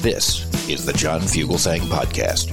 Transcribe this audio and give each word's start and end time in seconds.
This 0.00 0.44
is 0.68 0.86
the 0.86 0.92
John 0.94 1.22
Fugelsang 1.22 1.80
Podcast. 1.80 2.52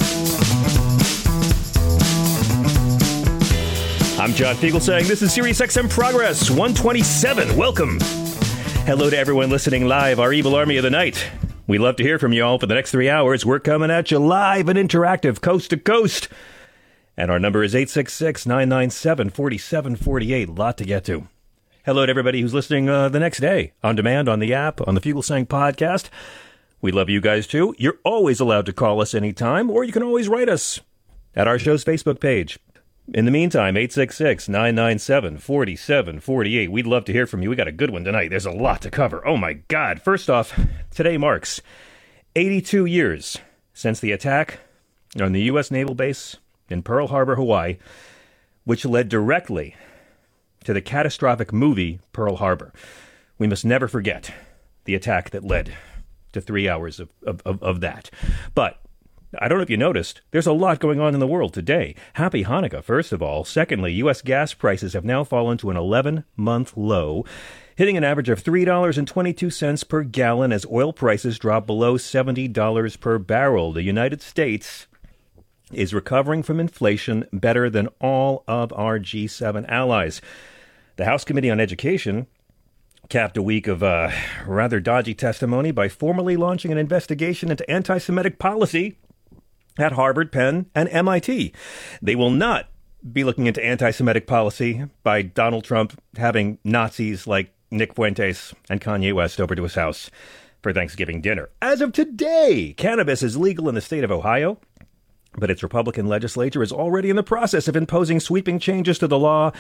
I'm 4.20 4.34
John 4.34 4.56
Fugelsang. 4.56 5.08
This 5.08 5.22
is 5.22 5.32
Sirius 5.32 5.62
XM 5.62 5.90
Progress 5.92 6.50
127. 6.50 7.56
Welcome. 7.56 8.00
Hello 8.88 9.12
to 9.12 9.18
everyone 9.18 9.52
listening 9.52 9.86
live, 9.88 10.20
our 10.20 10.34
evil 10.34 10.56
army 10.56 10.78
of 10.78 10.84
the 10.84 10.90
night. 10.90 11.24
We 11.68 11.78
love 11.78 11.98
to 11.98 12.04
hear 12.04 12.18
from 12.18 12.34
you 12.34 12.44
all 12.44 12.58
for 12.58 12.66
the 12.66 12.74
next 12.74 12.92
three 12.92 13.10
hours. 13.10 13.46
We're 13.46 13.60
coming 13.60 13.92
at 13.92 14.10
you 14.10 14.18
live 14.18 14.68
and 14.70 14.80
interactive, 14.80 15.42
coast 15.42 15.70
to 15.70 15.78
coast. 15.78 16.30
And 17.16 17.30
our 17.30 17.40
number 17.40 17.64
is 17.64 17.76
866 17.76 18.48
997 18.48 19.30
4748. 19.30 20.50
Lot 20.50 20.78
to 20.80 20.86
get 20.86 21.06
to. 21.06 21.28
Hello 21.84 22.06
to 22.06 22.10
everybody 22.12 22.40
who's 22.42 22.54
listening 22.54 22.90
uh, 22.90 23.10
the 23.10 23.20
next 23.20 23.40
day, 23.40 23.74
on 23.84 23.96
demand, 23.96 24.30
on 24.30 24.38
the 24.38 24.54
app, 24.54 24.88
on 24.88 24.94
the 24.94 25.02
Fugelsang 25.02 25.48
podcast. 25.48 26.10
We 26.80 26.92
love 26.92 27.10
you 27.10 27.20
guys 27.20 27.48
too. 27.48 27.74
You're 27.80 27.98
always 28.04 28.40
allowed 28.40 28.68
to 28.68 28.74
call 28.74 29.02
us 29.02 29.16
anytime, 29.16 29.68
or 29.72 29.84
you 29.84 29.92
can 29.92 30.04
always 30.04 30.30
write 30.30 30.48
us 30.48 30.80
at 31.36 31.48
our 31.48 31.58
show's 31.58 31.84
Facebook 31.84 32.20
page. 32.20 32.60
In 33.12 33.26
the 33.26 33.32
meantime, 33.32 33.76
866 33.76 34.48
997 34.48 35.40
4748. 35.40 36.72
We'd 36.72 36.86
love 36.86 37.04
to 37.06 37.14
hear 37.14 37.26
from 37.26 37.42
you. 37.42 37.50
We 37.50 37.56
got 37.56 37.68
a 37.68 37.72
good 37.72 37.90
one 37.90 38.04
tonight. 38.04 38.30
There's 38.30 38.46
a 38.46 38.52
lot 38.52 38.84
to 38.84 38.92
cover. 38.92 39.28
Oh 39.28 39.36
my 39.36 39.54
God. 39.54 40.04
First 40.04 40.30
off, 40.30 40.60
today 40.92 41.18
marks 41.18 41.62
82 42.36 42.86
years 42.86 43.40
since 43.74 44.00
the 44.00 44.12
attack 44.12 44.60
on 45.20 45.32
the 45.32 45.42
U.S. 45.46 45.72
naval 45.72 45.96
base 45.96 46.38
in 46.70 46.84
Pearl 46.84 47.08
Harbor, 47.08 47.38
Hawaii, 47.38 47.78
which 48.66 48.86
led 48.86 49.10
directly 49.10 49.76
to 50.64 50.74
the 50.74 50.82
catastrophic 50.82 51.52
movie 51.52 52.00
Pearl 52.14 52.38
Harbor. 52.38 52.74
We 53.38 53.48
must 53.48 53.66
never 53.66 53.88
forget 53.88 54.34
the 54.86 54.96
attack 54.96 55.32
that 55.32 55.44
led 55.44 55.74
to 56.34 56.42
three 56.42 56.70
hours 56.70 57.00
of, 57.00 57.10
of, 57.26 57.42
of, 57.46 57.62
of 57.62 57.82
that. 57.82 58.10
But 58.56 58.82
I 59.40 59.48
don't 59.48 59.60
know 59.60 59.64
if 59.64 59.70
you 59.70 59.78
noticed, 59.78 60.22
there's 60.32 60.48
a 60.48 60.52
lot 60.52 60.80
going 60.80 61.00
on 61.00 61.14
in 61.14 61.22
the 61.22 61.28
world 61.28 61.54
today. 61.54 61.96
Happy 62.14 62.44
Hanukkah, 62.44 62.84
first 62.84 63.14
of 63.14 63.22
all. 63.22 63.46
Secondly, 63.46 63.94
U.S. 63.94 64.22
gas 64.22 64.54
prices 64.54 64.94
have 64.94 65.06
now 65.06 65.24
fallen 65.24 65.58
to 65.60 65.70
an 65.70 65.78
11 65.78 66.26
month 66.36 66.76
low, 66.76 67.24
hitting 67.76 67.96
an 67.96 68.04
average 68.04 68.30
of 68.30 68.44
$3.22 68.44 69.88
per 69.88 70.04
gallon 70.04 70.52
as 70.52 70.66
oil 70.66 70.92
prices 70.92 71.40
drop 71.40 71.66
below 71.66 71.98
$70 71.98 73.00
per 73.00 73.18
barrel. 73.20 73.72
The 73.72 73.84
United 73.84 74.22
States 74.22 74.88
is 75.72 75.94
recovering 75.94 76.44
from 76.44 76.60
inflation 76.60 77.26
better 77.32 77.70
than 77.70 77.88
all 78.02 78.44
of 78.48 78.74
our 78.74 79.00
G7 79.00 79.66
allies. 79.70 80.22
The 81.02 81.06
House 81.06 81.24
Committee 81.24 81.50
on 81.50 81.60
Education 81.60 82.28
capped 83.10 83.36
a 83.36 83.42
week 83.42 83.66
of 83.66 83.82
uh, 83.82 84.12
rather 84.46 84.80
dodgy 84.80 85.16
testimony 85.16 85.72
by 85.72 85.90
formally 85.90 86.38
launching 86.38 86.72
an 86.72 86.78
investigation 86.78 87.50
into 87.50 87.68
anti 87.68 87.98
Semitic 87.98 88.38
policy 88.38 89.00
at 89.80 89.94
Harvard, 89.94 90.32
Penn, 90.32 90.68
and 90.76 90.88
MIT. 90.90 91.54
They 92.04 92.16
will 92.16 92.30
not 92.30 92.70
be 93.12 93.24
looking 93.24 93.48
into 93.48 93.66
anti 93.66 93.90
Semitic 93.90 94.28
policy 94.28 94.84
by 95.02 95.24
Donald 95.24 95.64
Trump 95.64 96.00
having 96.18 96.60
Nazis 96.64 97.26
like 97.26 97.52
Nick 97.72 97.96
Fuentes 97.96 98.54
and 98.70 98.80
Kanye 98.80 99.12
West 99.12 99.42
over 99.42 99.56
to 99.56 99.64
his 99.64 99.74
house 99.74 100.12
for 100.62 100.72
Thanksgiving 100.72 101.20
dinner. 101.20 101.50
As 101.64 101.82
of 101.82 101.94
today, 101.94 102.76
cannabis 102.78 103.24
is 103.24 103.36
legal 103.36 103.68
in 103.68 103.74
the 103.74 103.82
state 103.82 104.04
of 104.04 104.12
Ohio. 104.12 104.60
But 105.38 105.50
its 105.50 105.64
Republican 105.64 106.08
legislature 106.08 106.62
is 106.62 106.72
already 106.72 107.10
in 107.10 107.16
the 107.16 107.24
process 107.24 107.68
of 107.68 107.76
imposing 107.76 108.20
sweeping 108.20 108.60
changes 108.60 109.00
to 109.00 109.08
the 109.08 109.20
law 109.20 109.52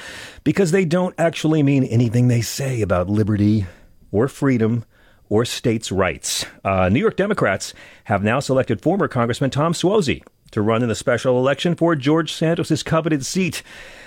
because 0.43 0.71
they 0.71 0.83
don't 0.83 1.15
actually 1.17 1.63
mean 1.63 1.85
anything 1.85 2.27
they 2.27 2.41
say 2.41 2.81
about 2.81 3.09
liberty 3.09 3.65
or 4.11 4.27
freedom 4.27 4.83
or 5.29 5.45
states' 5.45 5.91
rights. 5.91 6.45
Uh, 6.65 6.89
New 6.89 6.99
York 6.99 7.15
Democrats 7.15 7.73
have 8.05 8.21
now 8.21 8.41
selected 8.41 8.81
former 8.81 9.07
Congressman 9.07 9.49
Tom 9.49 9.71
Suozzi 9.71 10.21
to 10.51 10.61
run 10.61 10.83
in 10.83 10.89
the 10.89 10.95
special 10.95 11.39
election 11.39 11.73
for 11.73 11.95
George 11.95 12.33
Santos's 12.33 12.83
coveted 12.83 13.25
seat. 13.25 13.63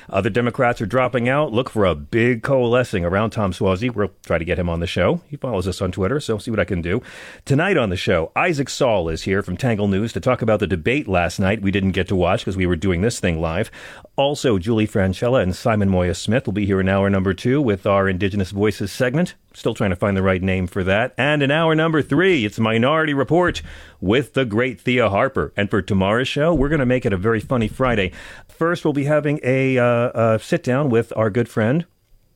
Other 0.09 0.31
Democrats 0.31 0.81
are 0.81 0.87
dropping 0.87 1.28
out. 1.28 1.53
Look 1.53 1.70
for 1.70 1.84
a 1.84 1.94
big 1.94 2.42
coalescing 2.42 3.04
around 3.04 3.31
Tom 3.31 3.53
Suozzi. 3.53 3.94
We'll 3.94 4.10
try 4.25 4.38
to 4.38 4.44
get 4.44 4.59
him 4.59 4.69
on 4.69 4.81
the 4.81 4.87
show. 4.87 5.20
He 5.28 5.37
follows 5.37 5.66
us 5.66 5.81
on 5.81 5.92
Twitter, 5.92 6.20
so 6.20 6.38
see 6.38 6.50
what 6.50 6.60
I 6.60 6.65
can 6.65 6.82
do. 6.82 7.03
Tonight 7.44 7.76
on 7.76 7.91
the 7.91 7.97
show, 7.97 8.32
Isaac 8.37 8.69
Saul 8.69 9.09
is 9.09 9.22
here 9.22 9.43
from 9.43 9.56
Tangle 9.56 9.88
News 9.88 10.12
to 10.12 10.20
talk 10.20 10.43
about 10.43 10.60
the 10.60 10.66
debate 10.66 11.09
last 11.09 11.38
night 11.38 11.62
we 11.62 11.70
didn't 11.70 11.93
get 11.93 12.09
to 12.09 12.16
watch 12.16 12.41
because 12.41 12.56
we 12.56 12.66
were 12.66 12.76
doing 12.76 13.00
this 13.00 13.20
thing 13.20 13.41
live. 13.41 13.70
Also, 14.16 14.59
Julie 14.59 14.87
Francella 14.87 15.43
and 15.43 15.56
Simon 15.56 15.88
Moya 15.88 16.14
Smith 16.14 16.47
will 16.47 16.53
be 16.53 16.66
here 16.66 16.81
in 16.81 16.88
hour 16.88 17.10
number 17.10 17.34
two 17.34 17.60
with 17.60 17.87
our 17.87 18.09
Indigenous 18.09 18.50
Voices 18.50 18.93
segment. 18.93 19.34
Still 19.53 19.75
trying 19.75 19.91
to 19.91 19.97
find 19.97 20.16
the 20.16 20.22
right 20.22 20.43
name 20.43 20.66
for 20.66 20.82
that. 20.84 21.14
And 21.16 21.43
in 21.43 21.50
hour 21.50 21.75
number 21.75 22.03
three, 22.03 22.44
it's 22.44 22.59
Minority 22.59 23.14
Report 23.14 23.62
with 24.00 24.34
the 24.34 24.44
great 24.44 24.81
Thea 24.81 25.09
Harper. 25.09 25.53
And 25.56 25.70
for 25.70 25.81
tomorrow's 25.81 26.28
show, 26.28 26.53
we're 26.53 26.69
going 26.69 26.81
to 26.81 26.87
make 26.87 27.06
it 27.06 27.12
a 27.12 27.16
very 27.16 27.41
funny 27.41 27.69
Friday. 27.69 28.10
First, 28.56 28.84
we'll 28.84 28.92
be 28.92 29.04
having 29.04 29.41
a, 29.42 29.78
uh, 29.78 30.34
a 30.34 30.38
sit 30.38 30.62
down 30.62 30.88
with 30.88 31.12
our 31.16 31.28
good 31.28 31.48
friend, 31.48 31.87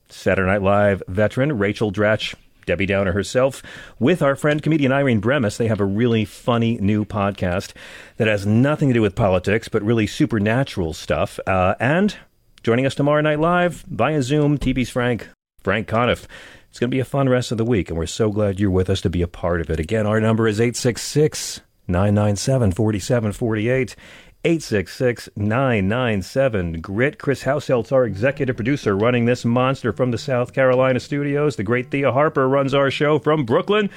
Saturday 0.09 0.51
Night 0.51 0.61
Live 0.61 1.01
veteran 1.07 1.57
Rachel 1.57 1.91
Dratch. 1.91 2.35
Debbie 2.65 2.85
Downer 2.85 3.13
herself, 3.13 3.63
with 3.97 4.21
our 4.21 4.35
friend 4.35 4.61
comedian 4.61 4.91
Irene 4.91 5.21
Bremis. 5.21 5.57
They 5.57 5.69
have 5.69 5.79
a 5.79 5.85
really 5.85 6.23
funny 6.23 6.77
new 6.77 7.03
podcast 7.03 7.73
that 8.17 8.27
has 8.27 8.45
nothing 8.45 8.89
to 8.89 8.93
do 8.93 9.01
with 9.01 9.15
politics, 9.15 9.67
but 9.67 9.81
really 9.81 10.05
supernatural 10.05 10.93
stuff. 10.93 11.39
Uh, 11.47 11.73
and 11.79 12.15
joining 12.61 12.85
us 12.85 12.93
tomorrow 12.93 13.21
night 13.21 13.39
live 13.39 13.83
via 13.89 14.21
Zoom, 14.21 14.59
TV's 14.59 14.91
Frank, 14.91 15.29
Frank 15.63 15.87
Conniff. 15.87 16.27
It's 16.69 16.77
going 16.77 16.91
to 16.91 16.95
be 16.95 16.99
a 16.99 17.05
fun 17.05 17.27
rest 17.27 17.51
of 17.51 17.57
the 17.57 17.65
week, 17.65 17.89
and 17.89 17.97
we're 17.97 18.05
so 18.05 18.29
glad 18.29 18.59
you're 18.59 18.69
with 18.69 18.91
us 18.91 19.01
to 19.01 19.09
be 19.09 19.23
a 19.23 19.27
part 19.27 19.61
of 19.61 19.71
it. 19.71 19.79
Again, 19.79 20.05
our 20.05 20.21
number 20.21 20.47
is 20.47 20.61
866 20.61 21.61
997 21.87 22.71
4748. 22.73 23.95
866 24.45 25.27
997 25.35 26.79
GRIT. 26.79 27.19
Chris 27.19 27.43
Househelt's 27.43 27.91
our 27.91 28.05
executive 28.05 28.55
producer 28.55 28.95
running 28.95 29.25
this 29.25 29.43
monster 29.43 29.91
from 29.91 30.11
the 30.11 30.17
South 30.17 30.53
Carolina 30.53 31.01
studios. 31.01 31.57
The 31.57 31.63
great 31.63 31.91
Thea 31.91 32.13
Harper 32.13 32.47
runs 32.47 32.73
our 32.73 32.89
show 32.89 33.19
from 33.19 33.43
Brooklyn. 33.43 33.89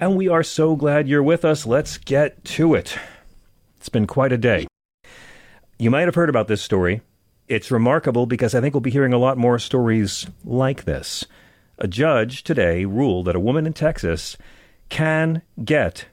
And 0.00 0.16
we 0.16 0.28
are 0.28 0.42
so 0.42 0.76
glad 0.76 1.08
you're 1.08 1.22
with 1.22 1.44
us. 1.44 1.66
Let's 1.66 1.98
get 1.98 2.42
to 2.44 2.74
it. 2.74 2.98
It's 3.76 3.90
been 3.90 4.06
quite 4.06 4.32
a 4.32 4.38
day. 4.38 4.66
You 5.78 5.90
might 5.90 6.06
have 6.06 6.14
heard 6.14 6.30
about 6.30 6.48
this 6.48 6.62
story. 6.62 7.02
It's 7.46 7.70
remarkable 7.70 8.24
because 8.24 8.54
I 8.54 8.62
think 8.62 8.72
we'll 8.72 8.80
be 8.80 8.90
hearing 8.90 9.12
a 9.12 9.18
lot 9.18 9.36
more 9.36 9.58
stories 9.58 10.26
like 10.42 10.84
this. 10.84 11.26
A 11.78 11.86
judge 11.86 12.44
today 12.44 12.86
ruled 12.86 13.26
that 13.26 13.36
a 13.36 13.40
woman 13.40 13.66
in 13.66 13.74
Texas 13.74 14.38
can 14.88 15.42
get 15.62 16.06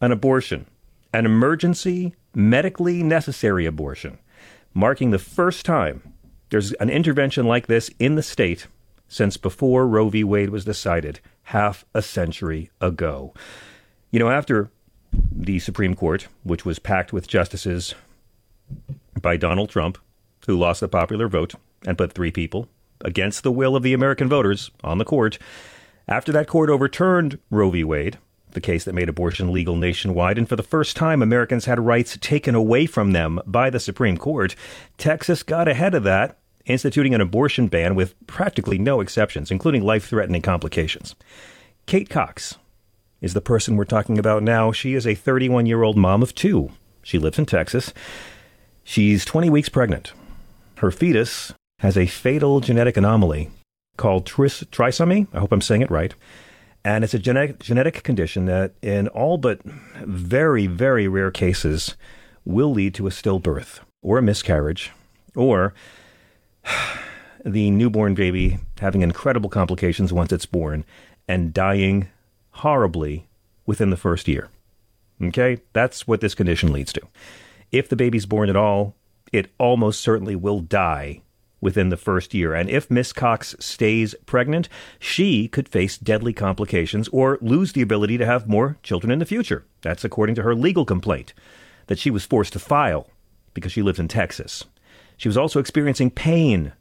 an 0.00 0.12
abortion, 0.12 0.66
an 1.12 1.26
emergency 1.26 2.14
medically 2.38 3.02
necessary 3.02 3.66
abortion, 3.66 4.16
marking 4.72 5.10
the 5.10 5.18
first 5.18 5.66
time 5.66 6.14
there's 6.50 6.72
an 6.74 6.88
intervention 6.88 7.46
like 7.46 7.66
this 7.66 7.90
in 7.98 8.14
the 8.14 8.22
state 8.22 8.68
since 9.08 9.36
before 9.36 9.88
Roe 9.88 10.08
v. 10.08 10.22
Wade 10.22 10.50
was 10.50 10.64
decided 10.64 11.18
half 11.44 11.84
a 11.94 12.00
century 12.00 12.70
ago. 12.80 13.34
You 14.12 14.20
know, 14.20 14.30
after 14.30 14.70
the 15.12 15.58
Supreme 15.58 15.94
Court, 15.96 16.28
which 16.44 16.64
was 16.64 16.78
packed 16.78 17.12
with 17.12 17.26
justices 17.26 17.96
by 19.20 19.36
Donald 19.36 19.68
Trump, 19.68 19.98
who 20.46 20.56
lost 20.56 20.80
the 20.80 20.88
popular 20.88 21.26
vote 21.26 21.54
and 21.84 21.98
put 21.98 22.12
three 22.12 22.30
people 22.30 22.68
against 23.00 23.42
the 23.42 23.52
will 23.52 23.74
of 23.74 23.82
the 23.82 23.94
American 23.94 24.28
voters 24.28 24.70
on 24.84 24.98
the 24.98 25.04
court, 25.04 25.38
after 26.06 26.30
that 26.30 26.46
court 26.46 26.70
overturned 26.70 27.40
Roe 27.50 27.70
v. 27.70 27.82
Wade, 27.82 28.18
the 28.52 28.60
case 28.60 28.84
that 28.84 28.94
made 28.94 29.08
abortion 29.08 29.52
legal 29.52 29.76
nationwide. 29.76 30.38
And 30.38 30.48
for 30.48 30.56
the 30.56 30.62
first 30.62 30.96
time, 30.96 31.22
Americans 31.22 31.64
had 31.64 31.80
rights 31.80 32.16
taken 32.20 32.54
away 32.54 32.86
from 32.86 33.12
them 33.12 33.40
by 33.46 33.70
the 33.70 33.80
Supreme 33.80 34.16
Court. 34.16 34.54
Texas 34.96 35.42
got 35.42 35.68
ahead 35.68 35.94
of 35.94 36.04
that, 36.04 36.38
instituting 36.66 37.14
an 37.14 37.20
abortion 37.20 37.68
ban 37.68 37.94
with 37.94 38.14
practically 38.26 38.78
no 38.78 39.00
exceptions, 39.00 39.50
including 39.50 39.82
life 39.82 40.08
threatening 40.08 40.42
complications. 40.42 41.14
Kate 41.86 42.10
Cox 42.10 42.56
is 43.20 43.34
the 43.34 43.40
person 43.40 43.76
we're 43.76 43.84
talking 43.84 44.18
about 44.18 44.42
now. 44.42 44.72
She 44.72 44.94
is 44.94 45.06
a 45.06 45.14
31 45.14 45.66
year 45.66 45.82
old 45.82 45.96
mom 45.96 46.22
of 46.22 46.34
two. 46.34 46.70
She 47.02 47.18
lives 47.18 47.38
in 47.38 47.46
Texas. 47.46 47.92
She's 48.84 49.24
20 49.24 49.50
weeks 49.50 49.68
pregnant. 49.68 50.12
Her 50.76 50.90
fetus 50.90 51.52
has 51.80 51.96
a 51.96 52.06
fatal 52.06 52.60
genetic 52.60 52.96
anomaly 52.96 53.50
called 53.96 54.26
tris- 54.26 54.64
trisomy. 54.64 55.26
I 55.32 55.40
hope 55.40 55.52
I'm 55.52 55.60
saying 55.60 55.82
it 55.82 55.90
right. 55.90 56.14
And 56.88 57.04
it's 57.04 57.12
a 57.12 57.18
genetic, 57.18 57.58
genetic 57.58 58.02
condition 58.02 58.46
that, 58.46 58.72
in 58.80 59.08
all 59.08 59.36
but 59.36 59.60
very, 60.06 60.66
very 60.66 61.06
rare 61.06 61.30
cases, 61.30 61.96
will 62.46 62.70
lead 62.70 62.94
to 62.94 63.06
a 63.06 63.10
stillbirth 63.10 63.80
or 64.00 64.16
a 64.16 64.22
miscarriage 64.22 64.90
or 65.36 65.74
the 67.44 67.70
newborn 67.70 68.14
baby 68.14 68.56
having 68.80 69.02
incredible 69.02 69.50
complications 69.50 70.14
once 70.14 70.32
it's 70.32 70.46
born 70.46 70.82
and 71.28 71.52
dying 71.52 72.08
horribly 72.52 73.28
within 73.66 73.90
the 73.90 73.96
first 73.98 74.26
year. 74.26 74.48
Okay? 75.22 75.58
That's 75.74 76.08
what 76.08 76.22
this 76.22 76.34
condition 76.34 76.72
leads 76.72 76.94
to. 76.94 77.02
If 77.70 77.90
the 77.90 77.96
baby's 77.96 78.24
born 78.24 78.48
at 78.48 78.56
all, 78.56 78.96
it 79.30 79.50
almost 79.58 80.00
certainly 80.00 80.36
will 80.36 80.60
die 80.60 81.20
within 81.60 81.88
the 81.88 81.96
first 81.96 82.34
year. 82.34 82.54
And 82.54 82.68
if 82.70 82.90
Miss 82.90 83.12
Cox 83.12 83.54
stays 83.58 84.14
pregnant, 84.26 84.68
she 84.98 85.48
could 85.48 85.68
face 85.68 85.98
deadly 85.98 86.32
complications 86.32 87.08
or 87.08 87.38
lose 87.40 87.72
the 87.72 87.82
ability 87.82 88.18
to 88.18 88.26
have 88.26 88.48
more 88.48 88.78
children 88.82 89.10
in 89.10 89.18
the 89.18 89.26
future. 89.26 89.64
That's 89.82 90.04
according 90.04 90.36
to 90.36 90.42
her 90.42 90.54
legal 90.54 90.84
complaint 90.84 91.34
that 91.86 91.98
she 91.98 92.10
was 92.10 92.24
forced 92.24 92.52
to 92.52 92.58
file 92.58 93.08
because 93.54 93.72
she 93.72 93.82
lives 93.82 93.98
in 93.98 94.08
Texas. 94.08 94.64
She 95.16 95.28
was 95.28 95.36
also 95.36 95.58
experiencing 95.58 96.10
pain 96.10 96.72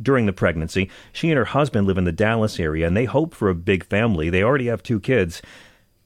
during 0.00 0.26
the 0.26 0.32
pregnancy. 0.32 0.90
She 1.12 1.30
and 1.30 1.38
her 1.38 1.44
husband 1.46 1.86
live 1.86 1.98
in 1.98 2.04
the 2.04 2.12
Dallas 2.12 2.58
area 2.58 2.86
and 2.86 2.96
they 2.96 3.04
hope 3.04 3.34
for 3.34 3.48
a 3.48 3.54
big 3.54 3.84
family. 3.84 4.28
They 4.28 4.42
already 4.42 4.66
have 4.66 4.82
two 4.82 5.00
kids. 5.00 5.40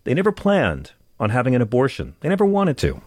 They 0.05 0.15
never 0.15 0.33
planned 0.33 0.93
on 1.19 1.31
having 1.31 1.55
an 1.55 1.63
abortion, 1.63 2.17
they 2.21 2.29
never 2.29 2.47
wanted 2.47 2.79
to. 2.79 3.03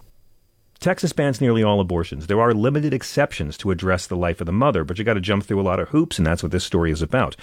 Texas 0.84 1.14
bans 1.14 1.40
nearly 1.40 1.64
all 1.64 1.80
abortions. 1.80 2.28
There 2.28 2.42
are 2.42 2.54
limited 2.54 2.94
exceptions 2.94 3.58
to 3.60 3.72
address 3.72 4.06
the 4.06 4.18
life 4.18 4.42
of 4.42 4.48
the 4.48 4.52
mother, 4.52 4.84
but 4.84 5.00
you 5.00 5.06
got 5.06 5.14
to 5.14 5.22
jump 5.22 5.46
through 5.46 5.62
a 5.62 5.64
lot 5.64 5.80
of 5.80 5.88
hoops, 5.88 6.18
and 6.18 6.28
that's 6.28 6.44
what 6.44 6.52
this 6.52 6.66
story 6.66 6.92
is 6.92 7.02
about. 7.02 7.38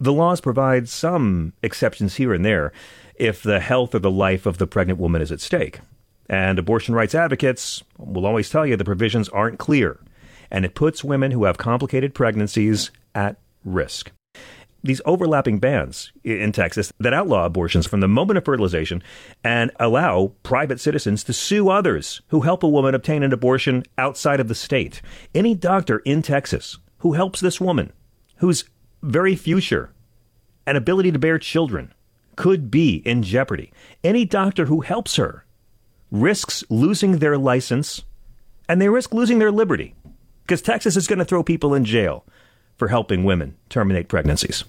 The 0.00 0.12
laws 0.12 0.40
provide 0.40 0.88
some 0.88 1.52
exceptions 1.62 2.16
here 2.16 2.34
and 2.34 2.44
there 2.44 2.72
if 3.14 3.44
the 3.44 3.60
health 3.60 3.94
or 3.94 4.00
the 4.00 4.10
life 4.10 4.44
of 4.44 4.58
the 4.58 4.66
pregnant 4.66 4.98
woman 4.98 5.22
is 5.22 5.30
at 5.30 5.40
stake. 5.40 5.78
And 6.28 6.58
abortion 6.58 6.96
rights 6.96 7.14
advocates 7.14 7.84
will 7.96 8.26
always 8.26 8.50
tell 8.50 8.66
you 8.66 8.74
the 8.74 8.84
provisions 8.84 9.28
aren't 9.28 9.60
clear, 9.60 10.00
and 10.50 10.64
it 10.64 10.74
puts 10.74 11.04
women 11.04 11.30
who 11.30 11.44
have 11.44 11.58
complicated 11.58 12.12
pregnancies 12.12 12.90
at 13.14 13.36
risk 13.64 14.10
these 14.82 15.00
overlapping 15.04 15.58
bans 15.58 16.12
in 16.22 16.52
Texas 16.52 16.92
that 17.00 17.12
outlaw 17.12 17.44
abortions 17.44 17.86
from 17.86 18.00
the 18.00 18.08
moment 18.08 18.38
of 18.38 18.44
fertilization 18.44 19.02
and 19.42 19.70
allow 19.80 20.32
private 20.42 20.80
citizens 20.80 21.24
to 21.24 21.32
sue 21.32 21.68
others 21.68 22.22
who 22.28 22.40
help 22.40 22.62
a 22.62 22.68
woman 22.68 22.94
obtain 22.94 23.22
an 23.22 23.32
abortion 23.32 23.82
outside 23.96 24.40
of 24.40 24.48
the 24.48 24.54
state. 24.54 25.02
Any 25.34 25.54
doctor 25.54 25.98
in 26.00 26.22
Texas 26.22 26.78
who 26.98 27.12
helps 27.12 27.40
this 27.40 27.60
woman, 27.60 27.92
whose 28.36 28.64
very 29.02 29.36
future 29.36 29.92
and 30.66 30.76
ability 30.76 31.12
to 31.12 31.18
bear 31.18 31.38
children 31.38 31.92
could 32.36 32.70
be 32.70 32.96
in 33.04 33.22
jeopardy, 33.22 33.72
any 34.04 34.24
doctor 34.24 34.66
who 34.66 34.82
helps 34.82 35.16
her 35.16 35.44
risks 36.10 36.64
losing 36.70 37.18
their 37.18 37.36
license 37.36 38.02
and 38.68 38.80
they 38.80 38.88
risk 38.88 39.12
losing 39.12 39.38
their 39.38 39.52
liberty 39.52 39.94
because 40.42 40.62
Texas 40.62 40.96
is 40.96 41.06
going 41.06 41.18
to 41.18 41.24
throw 41.24 41.42
people 41.42 41.74
in 41.74 41.84
jail 41.84 42.24
for 42.78 42.88
helping 42.88 43.24
women 43.24 43.56
terminate 43.68 44.08
pregnancies. 44.08 44.64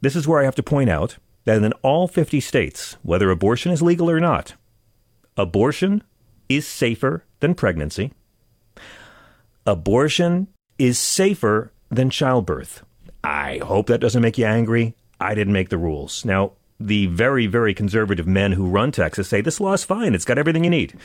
This 0.00 0.16
is 0.16 0.26
where 0.26 0.40
I 0.40 0.44
have 0.44 0.54
to 0.56 0.62
point 0.62 0.88
out 0.88 1.18
that 1.44 1.62
in 1.62 1.72
all 1.82 2.08
50 2.08 2.40
states, 2.40 2.96
whether 3.02 3.30
abortion 3.30 3.72
is 3.72 3.82
legal 3.82 4.10
or 4.10 4.20
not, 4.20 4.54
abortion 5.36 6.02
is 6.48 6.66
safer 6.66 7.24
than 7.40 7.54
pregnancy. 7.54 8.12
Abortion 9.66 10.48
is 10.78 10.98
safer 10.98 11.72
than 11.90 12.10
childbirth. 12.10 12.82
I 13.22 13.58
hope 13.58 13.86
that 13.86 14.00
doesn't 14.00 14.22
make 14.22 14.38
you 14.38 14.46
angry. 14.46 14.94
I 15.20 15.34
didn't 15.34 15.52
make 15.52 15.70
the 15.70 15.78
rules. 15.78 16.24
Now, 16.24 16.52
the 16.78 17.06
very, 17.06 17.46
very 17.46 17.72
conservative 17.72 18.26
men 18.26 18.52
who 18.52 18.66
run 18.66 18.92
Texas 18.92 19.28
say 19.28 19.40
this 19.40 19.60
law 19.60 19.72
is 19.72 19.84
fine. 19.84 20.14
It's 20.14 20.24
got 20.24 20.38
everything 20.38 20.64
you 20.64 20.70
need. 20.70 20.98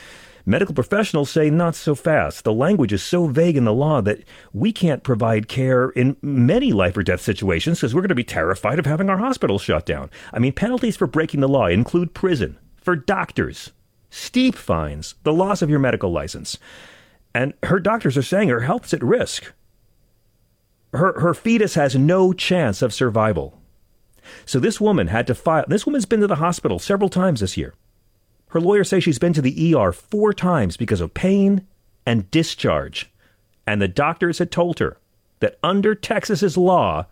Medical 0.46 0.74
professionals 0.74 1.30
say 1.30 1.50
not 1.50 1.74
so 1.74 1.94
fast. 1.94 2.44
The 2.44 2.52
language 2.52 2.92
is 2.92 3.02
so 3.02 3.26
vague 3.26 3.56
in 3.56 3.64
the 3.64 3.72
law 3.72 4.00
that 4.02 4.24
we 4.52 4.72
can't 4.72 5.02
provide 5.02 5.48
care 5.48 5.90
in 5.90 6.16
many 6.22 6.72
life 6.72 6.96
or 6.96 7.02
death 7.02 7.20
situations 7.20 7.78
because 7.78 7.94
we're 7.94 8.00
going 8.00 8.08
to 8.08 8.14
be 8.14 8.24
terrified 8.24 8.78
of 8.78 8.86
having 8.86 9.10
our 9.10 9.18
hospitals 9.18 9.62
shut 9.62 9.86
down. 9.86 10.10
I 10.32 10.38
mean, 10.38 10.52
penalties 10.52 10.96
for 10.96 11.06
breaking 11.06 11.40
the 11.40 11.48
law 11.48 11.66
include 11.66 12.14
prison, 12.14 12.58
for 12.76 12.96
doctors, 12.96 13.72
steep 14.08 14.54
fines, 14.54 15.14
the 15.22 15.32
loss 15.32 15.62
of 15.62 15.70
your 15.70 15.78
medical 15.78 16.10
license. 16.10 16.58
And 17.34 17.54
her 17.62 17.78
doctors 17.78 18.16
are 18.16 18.22
saying 18.22 18.48
her 18.48 18.60
health's 18.60 18.94
at 18.94 19.02
risk. 19.02 19.52
Her, 20.92 21.20
her 21.20 21.34
fetus 21.34 21.74
has 21.74 21.94
no 21.94 22.32
chance 22.32 22.82
of 22.82 22.92
survival. 22.92 23.60
So 24.44 24.58
this 24.58 24.80
woman 24.80 25.06
had 25.08 25.26
to 25.28 25.34
file. 25.34 25.64
This 25.68 25.86
woman's 25.86 26.06
been 26.06 26.20
to 26.20 26.26
the 26.26 26.36
hospital 26.36 26.78
several 26.78 27.08
times 27.08 27.40
this 27.40 27.56
year. 27.56 27.74
Her 28.50 28.60
lawyers 28.60 28.88
say 28.88 29.00
she's 29.00 29.18
been 29.18 29.32
to 29.32 29.42
the 29.42 29.74
ER 29.74 29.92
four 29.92 30.32
times 30.32 30.76
because 30.76 31.00
of 31.00 31.14
pain 31.14 31.66
and 32.04 32.30
discharge. 32.30 33.10
And 33.66 33.80
the 33.80 33.88
doctors 33.88 34.38
had 34.38 34.50
told 34.50 34.78
her 34.80 34.98
that 35.38 35.58
under 35.62 35.94
Texas's 35.94 36.56
law, 36.56 37.06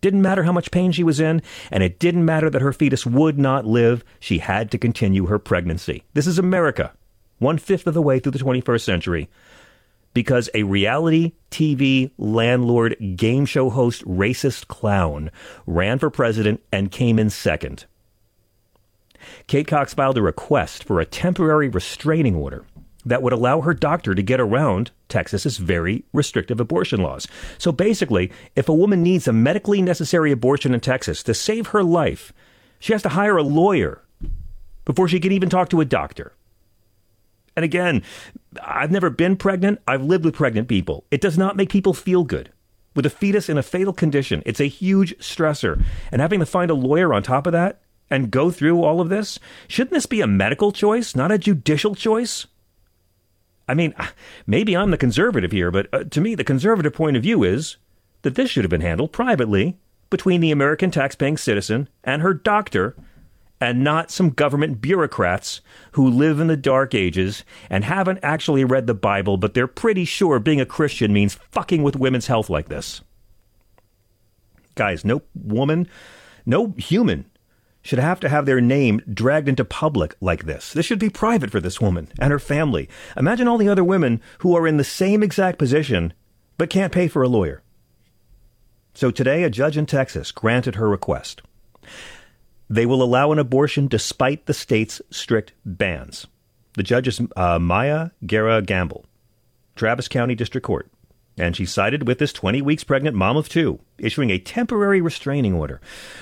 didn't 0.00 0.22
matter 0.22 0.42
how 0.42 0.52
much 0.52 0.70
pain 0.70 0.92
she 0.92 1.04
was 1.04 1.20
in, 1.20 1.42
and 1.70 1.82
it 1.82 1.98
didn't 1.98 2.24
matter 2.24 2.50
that 2.50 2.62
her 2.62 2.72
fetus 2.72 3.06
would 3.06 3.38
not 3.38 3.66
live, 3.66 4.04
she 4.20 4.38
had 4.38 4.70
to 4.70 4.78
continue 4.78 5.26
her 5.26 5.38
pregnancy. 5.38 6.02
This 6.14 6.26
is 6.26 6.38
America, 6.38 6.92
one 7.38 7.58
fifth 7.58 7.86
of 7.86 7.94
the 7.94 8.02
way 8.02 8.18
through 8.18 8.32
the 8.32 8.38
21st 8.38 8.82
century, 8.82 9.28
because 10.12 10.50
a 10.54 10.64
reality 10.64 11.32
TV 11.50 12.10
landlord 12.18 12.96
game 13.16 13.46
show 13.46 13.70
host 13.70 14.04
racist 14.04 14.66
clown 14.66 15.30
ran 15.66 15.98
for 15.98 16.10
president 16.10 16.62
and 16.72 16.90
came 16.90 17.18
in 17.18 17.30
second. 17.30 17.86
Kate 19.46 19.66
Cox 19.66 19.94
filed 19.94 20.18
a 20.18 20.22
request 20.22 20.84
for 20.84 21.00
a 21.00 21.04
temporary 21.04 21.68
restraining 21.68 22.34
order 22.34 22.64
that 23.04 23.22
would 23.22 23.32
allow 23.32 23.60
her 23.60 23.74
doctor 23.74 24.14
to 24.14 24.22
get 24.22 24.40
around 24.40 24.90
Texas's 25.08 25.56
very 25.56 26.04
restrictive 26.12 26.60
abortion 26.60 27.02
laws. 27.02 27.26
So 27.58 27.72
basically, 27.72 28.30
if 28.54 28.68
a 28.68 28.74
woman 28.74 29.02
needs 29.02 29.26
a 29.26 29.32
medically 29.32 29.82
necessary 29.82 30.30
abortion 30.32 30.74
in 30.74 30.80
Texas 30.80 31.22
to 31.24 31.34
save 31.34 31.68
her 31.68 31.82
life, 31.82 32.32
she 32.78 32.92
has 32.92 33.02
to 33.02 33.10
hire 33.10 33.36
a 33.36 33.42
lawyer 33.42 34.02
before 34.84 35.08
she 35.08 35.20
can 35.20 35.32
even 35.32 35.48
talk 35.48 35.68
to 35.70 35.80
a 35.80 35.84
doctor. 35.84 36.32
And 37.56 37.64
again, 37.64 38.02
I've 38.62 38.90
never 38.90 39.10
been 39.10 39.36
pregnant. 39.36 39.80
I've 39.86 40.04
lived 40.04 40.24
with 40.24 40.34
pregnant 40.34 40.68
people. 40.68 41.04
It 41.10 41.20
does 41.20 41.36
not 41.36 41.56
make 41.56 41.68
people 41.68 41.92
feel 41.92 42.24
good. 42.24 42.50
With 42.94 43.06
a 43.06 43.10
fetus 43.10 43.48
in 43.48 43.58
a 43.58 43.62
fatal 43.62 43.92
condition, 43.92 44.42
it's 44.46 44.60
a 44.60 44.68
huge 44.68 45.16
stressor. 45.18 45.82
And 46.10 46.20
having 46.20 46.40
to 46.40 46.46
find 46.46 46.70
a 46.70 46.74
lawyer 46.74 47.12
on 47.12 47.22
top 47.22 47.46
of 47.46 47.52
that, 47.52 47.81
and 48.12 48.30
go 48.30 48.50
through 48.50 48.84
all 48.84 49.00
of 49.00 49.08
this? 49.08 49.40
Shouldn't 49.66 49.94
this 49.94 50.04
be 50.04 50.20
a 50.20 50.26
medical 50.26 50.70
choice, 50.70 51.16
not 51.16 51.32
a 51.32 51.38
judicial 51.38 51.94
choice? 51.94 52.46
I 53.66 53.72
mean, 53.72 53.94
maybe 54.46 54.76
I'm 54.76 54.90
the 54.90 54.98
conservative 54.98 55.50
here, 55.50 55.70
but 55.70 55.88
uh, 55.94 56.04
to 56.04 56.20
me, 56.20 56.34
the 56.34 56.44
conservative 56.44 56.92
point 56.92 57.16
of 57.16 57.22
view 57.22 57.42
is 57.42 57.78
that 58.20 58.34
this 58.34 58.50
should 58.50 58.64
have 58.64 58.70
been 58.70 58.82
handled 58.82 59.12
privately 59.12 59.78
between 60.10 60.42
the 60.42 60.50
American 60.50 60.90
taxpaying 60.90 61.38
citizen 61.38 61.88
and 62.04 62.20
her 62.20 62.34
doctor, 62.34 62.94
and 63.62 63.82
not 63.82 64.10
some 64.10 64.28
government 64.28 64.82
bureaucrats 64.82 65.62
who 65.92 66.06
live 66.06 66.38
in 66.38 66.48
the 66.48 66.56
dark 66.56 66.94
ages 66.94 67.44
and 67.70 67.84
haven't 67.84 68.18
actually 68.22 68.64
read 68.64 68.86
the 68.86 68.92
Bible, 68.92 69.38
but 69.38 69.54
they're 69.54 69.66
pretty 69.66 70.04
sure 70.04 70.38
being 70.38 70.60
a 70.60 70.66
Christian 70.66 71.14
means 71.14 71.38
fucking 71.50 71.82
with 71.82 71.96
women's 71.96 72.26
health 72.26 72.50
like 72.50 72.68
this. 72.68 73.00
Guys, 74.74 75.02
no 75.02 75.22
woman, 75.34 75.88
no 76.44 76.74
human 76.76 77.24
should 77.82 77.98
have 77.98 78.20
to 78.20 78.28
have 78.28 78.46
their 78.46 78.60
name 78.60 79.02
dragged 79.12 79.48
into 79.48 79.64
public 79.64 80.14
like 80.20 80.46
this. 80.46 80.72
This 80.72 80.86
should 80.86 80.98
be 80.98 81.10
private 81.10 81.50
for 81.50 81.60
this 81.60 81.80
woman 81.80 82.08
and 82.18 82.30
her 82.30 82.38
family. 82.38 82.88
Imagine 83.16 83.48
all 83.48 83.58
the 83.58 83.68
other 83.68 83.84
women 83.84 84.20
who 84.38 84.56
are 84.56 84.66
in 84.66 84.76
the 84.76 84.84
same 84.84 85.22
exact 85.22 85.58
position 85.58 86.12
but 86.58 86.70
can't 86.70 86.92
pay 86.92 87.08
for 87.08 87.22
a 87.22 87.28
lawyer. 87.28 87.62
So 88.94 89.10
today, 89.10 89.42
a 89.42 89.50
judge 89.50 89.76
in 89.76 89.86
Texas 89.86 90.30
granted 90.30 90.76
her 90.76 90.88
request. 90.88 91.42
They 92.68 92.86
will 92.86 93.02
allow 93.02 93.32
an 93.32 93.38
abortion 93.38 93.88
despite 93.88 94.46
the 94.46 94.54
state's 94.54 95.00
strict 95.10 95.52
bans. 95.64 96.26
The 96.74 96.82
judge 96.82 97.08
is 97.08 97.20
uh, 97.36 97.58
Maya 97.58 98.10
Guerra 98.26 98.62
Gamble, 98.62 99.04
Travis 99.76 100.08
County 100.08 100.34
District 100.34 100.64
Court. 100.64 100.88
And 101.38 101.56
she 101.56 101.64
sided 101.64 102.06
with 102.06 102.18
this 102.18 102.32
20 102.32 102.60
weeks 102.60 102.84
pregnant 102.84 103.16
mom 103.16 103.36
of 103.36 103.48
two, 103.48 103.80
issuing 103.98 104.30
a 104.30 104.38
temporary 104.38 105.00
restraining 105.00 105.54
order. 105.54 105.80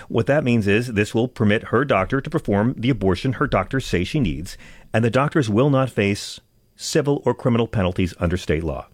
What 0.09 0.26
that 0.26 0.45
means 0.45 0.67
is 0.69 0.88
this 0.88 1.14
will 1.14 1.29
permit 1.29 1.64
her 1.64 1.85
doctor 1.85 2.21
to 2.21 2.31
perform 2.31 2.75
the 2.76 2.90
abortion 2.90 3.35
her 3.35 3.47
doctors 3.47 3.87
say 3.87 4.05
she 4.05 4.21
needs, 4.21 4.57
and 4.93 5.05
the 5.05 5.11
doctors 5.11 5.50
will 5.50 5.71
not 5.71 5.90
face 5.90 6.40
civil 6.76 7.23
or 7.25 7.35
criminal 7.35 7.67
penalties 7.67 8.14
under 8.19 8.37
state 8.37 8.62
law. 8.64 8.87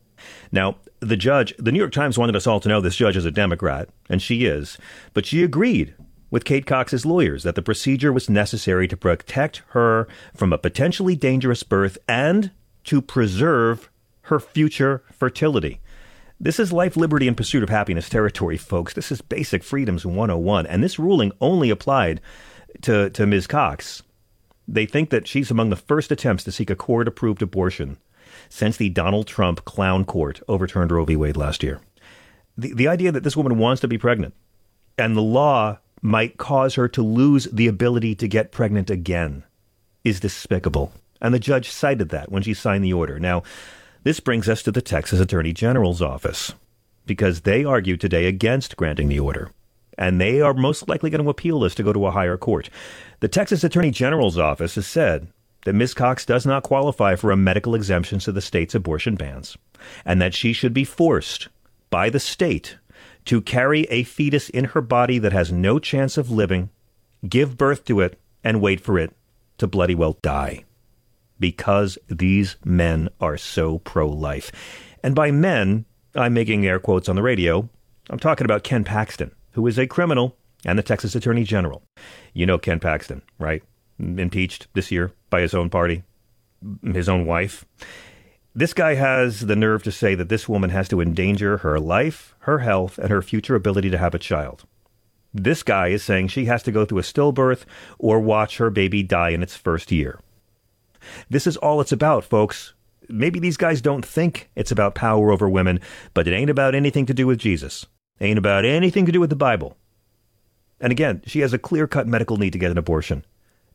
Now, 0.50 0.76
the 1.00 1.16
judge, 1.16 1.54
the 1.58 1.70
New 1.70 1.78
York 1.78 1.92
Times 1.92 2.18
wanted 2.18 2.34
us 2.36 2.46
all 2.46 2.60
to 2.60 2.68
know 2.68 2.80
this 2.80 2.96
judge 2.96 3.16
is 3.16 3.24
a 3.24 3.30
Democrat, 3.30 3.88
and 4.08 4.22
she 4.22 4.46
is, 4.46 4.78
but 5.12 5.26
she 5.26 5.42
agreed 5.42 5.94
with 6.30 6.44
Kate 6.44 6.66
Cox's 6.66 7.06
lawyers 7.06 7.42
that 7.42 7.54
the 7.54 7.62
procedure 7.62 8.12
was 8.12 8.28
necessary 8.28 8.88
to 8.88 8.96
protect 8.96 9.62
her 9.68 10.08
from 10.34 10.52
a 10.52 10.58
potentially 10.58 11.14
dangerous 11.14 11.62
birth 11.62 11.98
and 12.08 12.50
to 12.84 13.00
preserve 13.00 13.90
her 14.22 14.40
future 14.40 15.02
fertility. 15.12 15.80
This 16.38 16.60
is 16.60 16.72
life, 16.72 16.96
liberty, 16.96 17.26
and 17.26 17.36
pursuit 17.36 17.62
of 17.62 17.70
happiness 17.70 18.08
territory, 18.08 18.58
folks. 18.58 18.92
This 18.92 19.10
is 19.10 19.22
basic 19.22 19.64
freedoms 19.64 20.04
101. 20.04 20.66
And 20.66 20.82
this 20.82 20.98
ruling 20.98 21.32
only 21.40 21.70
applied 21.70 22.20
to, 22.82 23.08
to 23.10 23.26
Ms. 23.26 23.46
Cox. 23.46 24.02
They 24.68 24.84
think 24.84 25.10
that 25.10 25.26
she's 25.26 25.50
among 25.50 25.70
the 25.70 25.76
first 25.76 26.12
attempts 26.12 26.44
to 26.44 26.52
seek 26.52 26.68
a 26.68 26.76
court 26.76 27.08
approved 27.08 27.40
abortion 27.40 27.96
since 28.48 28.76
the 28.76 28.90
Donald 28.90 29.26
Trump 29.26 29.64
clown 29.64 30.04
court 30.04 30.42
overturned 30.46 30.92
Roe 30.92 31.04
v. 31.04 31.16
Wade 31.16 31.36
last 31.36 31.62
year. 31.62 31.80
The, 32.58 32.74
the 32.74 32.88
idea 32.88 33.12
that 33.12 33.22
this 33.22 33.36
woman 33.36 33.58
wants 33.58 33.80
to 33.80 33.88
be 33.88 33.98
pregnant 33.98 34.34
and 34.98 35.16
the 35.16 35.22
law 35.22 35.78
might 36.02 36.36
cause 36.36 36.74
her 36.74 36.88
to 36.88 37.02
lose 37.02 37.44
the 37.44 37.66
ability 37.66 38.14
to 38.14 38.28
get 38.28 38.52
pregnant 38.52 38.90
again 38.90 39.44
is 40.04 40.20
despicable. 40.20 40.92
And 41.20 41.32
the 41.32 41.38
judge 41.38 41.70
cited 41.70 42.10
that 42.10 42.30
when 42.30 42.42
she 42.42 42.54
signed 42.54 42.84
the 42.84 42.92
order. 42.92 43.18
Now, 43.18 43.42
this 44.06 44.20
brings 44.20 44.48
us 44.48 44.62
to 44.62 44.70
the 44.70 44.80
Texas 44.80 45.18
Attorney 45.18 45.52
General's 45.52 46.00
office 46.00 46.54
because 47.06 47.40
they 47.40 47.64
argued 47.64 48.00
today 48.00 48.26
against 48.26 48.76
granting 48.76 49.08
the 49.08 49.18
order. 49.18 49.50
And 49.98 50.20
they 50.20 50.40
are 50.40 50.54
most 50.54 50.88
likely 50.88 51.10
going 51.10 51.24
to 51.24 51.30
appeal 51.30 51.58
this 51.58 51.74
to 51.74 51.82
go 51.82 51.92
to 51.92 52.06
a 52.06 52.12
higher 52.12 52.36
court. 52.36 52.70
The 53.18 53.26
Texas 53.26 53.64
Attorney 53.64 53.90
General's 53.90 54.38
office 54.38 54.76
has 54.76 54.86
said 54.86 55.26
that 55.64 55.72
Ms. 55.72 55.92
Cox 55.92 56.24
does 56.24 56.46
not 56.46 56.62
qualify 56.62 57.16
for 57.16 57.32
a 57.32 57.36
medical 57.36 57.74
exemption 57.74 58.20
to 58.20 58.30
the 58.30 58.40
state's 58.40 58.76
abortion 58.76 59.16
bans, 59.16 59.58
and 60.04 60.22
that 60.22 60.34
she 60.34 60.52
should 60.52 60.72
be 60.72 60.84
forced 60.84 61.48
by 61.90 62.08
the 62.08 62.20
state 62.20 62.78
to 63.24 63.40
carry 63.40 63.82
a 63.84 64.04
fetus 64.04 64.48
in 64.50 64.66
her 64.66 64.80
body 64.80 65.18
that 65.18 65.32
has 65.32 65.50
no 65.50 65.80
chance 65.80 66.16
of 66.16 66.30
living, 66.30 66.70
give 67.28 67.56
birth 67.56 67.84
to 67.86 68.00
it, 68.00 68.20
and 68.44 68.60
wait 68.60 68.80
for 68.80 69.00
it 69.00 69.16
to 69.58 69.66
bloody 69.66 69.96
well 69.96 70.16
die. 70.22 70.62
Because 71.38 71.98
these 72.08 72.56
men 72.64 73.08
are 73.20 73.36
so 73.36 73.78
pro 73.80 74.08
life. 74.08 74.50
And 75.02 75.14
by 75.14 75.30
men, 75.30 75.84
I'm 76.14 76.34
making 76.34 76.66
air 76.66 76.78
quotes 76.78 77.08
on 77.08 77.16
the 77.16 77.22
radio. 77.22 77.68
I'm 78.08 78.18
talking 78.18 78.44
about 78.44 78.64
Ken 78.64 78.84
Paxton, 78.84 79.32
who 79.52 79.66
is 79.66 79.78
a 79.78 79.86
criminal 79.86 80.36
and 80.64 80.78
the 80.78 80.82
Texas 80.82 81.14
Attorney 81.14 81.44
General. 81.44 81.82
You 82.32 82.46
know 82.46 82.58
Ken 82.58 82.80
Paxton, 82.80 83.22
right? 83.38 83.62
Impeached 83.98 84.68
this 84.74 84.90
year 84.90 85.12
by 85.30 85.40
his 85.40 85.54
own 85.54 85.70
party, 85.70 86.04
his 86.82 87.08
own 87.08 87.26
wife. 87.26 87.64
This 88.54 88.72
guy 88.72 88.94
has 88.94 89.40
the 89.40 89.56
nerve 89.56 89.82
to 89.82 89.92
say 89.92 90.14
that 90.14 90.30
this 90.30 90.48
woman 90.48 90.70
has 90.70 90.88
to 90.88 91.00
endanger 91.00 91.58
her 91.58 91.78
life, 91.78 92.34
her 92.40 92.60
health, 92.60 92.96
and 92.98 93.10
her 93.10 93.20
future 93.20 93.54
ability 93.54 93.90
to 93.90 93.98
have 93.98 94.14
a 94.14 94.18
child. 94.18 94.64
This 95.34 95.62
guy 95.62 95.88
is 95.88 96.02
saying 96.02 96.28
she 96.28 96.46
has 96.46 96.62
to 96.62 96.72
go 96.72 96.86
through 96.86 97.00
a 97.00 97.02
stillbirth 97.02 97.64
or 97.98 98.18
watch 98.18 98.56
her 98.56 98.70
baby 98.70 99.02
die 99.02 99.30
in 99.30 99.42
its 99.42 99.54
first 99.54 99.92
year. 99.92 100.20
This 101.30 101.46
is 101.46 101.56
all 101.56 101.80
it's 101.80 101.92
about, 101.92 102.24
folks. 102.24 102.74
Maybe 103.08 103.38
these 103.38 103.56
guys 103.56 103.80
don't 103.80 104.04
think 104.04 104.50
it's 104.56 104.72
about 104.72 104.94
power 104.94 105.30
over 105.30 105.48
women, 105.48 105.80
but 106.14 106.26
it 106.26 106.32
ain't 106.32 106.50
about 106.50 106.74
anything 106.74 107.06
to 107.06 107.14
do 107.14 107.26
with 107.26 107.38
Jesus. 107.38 107.86
ain't 108.20 108.38
about 108.38 108.64
anything 108.64 109.06
to 109.06 109.12
do 109.12 109.20
with 109.20 109.30
the 109.30 109.36
Bible. 109.36 109.76
And 110.80 110.90
again, 110.90 111.22
she 111.26 111.40
has 111.40 111.52
a 111.52 111.58
clear 111.58 111.86
cut 111.86 112.06
medical 112.06 112.36
need 112.36 112.52
to 112.52 112.58
get 112.58 112.70
an 112.70 112.78
abortion. 112.78 113.24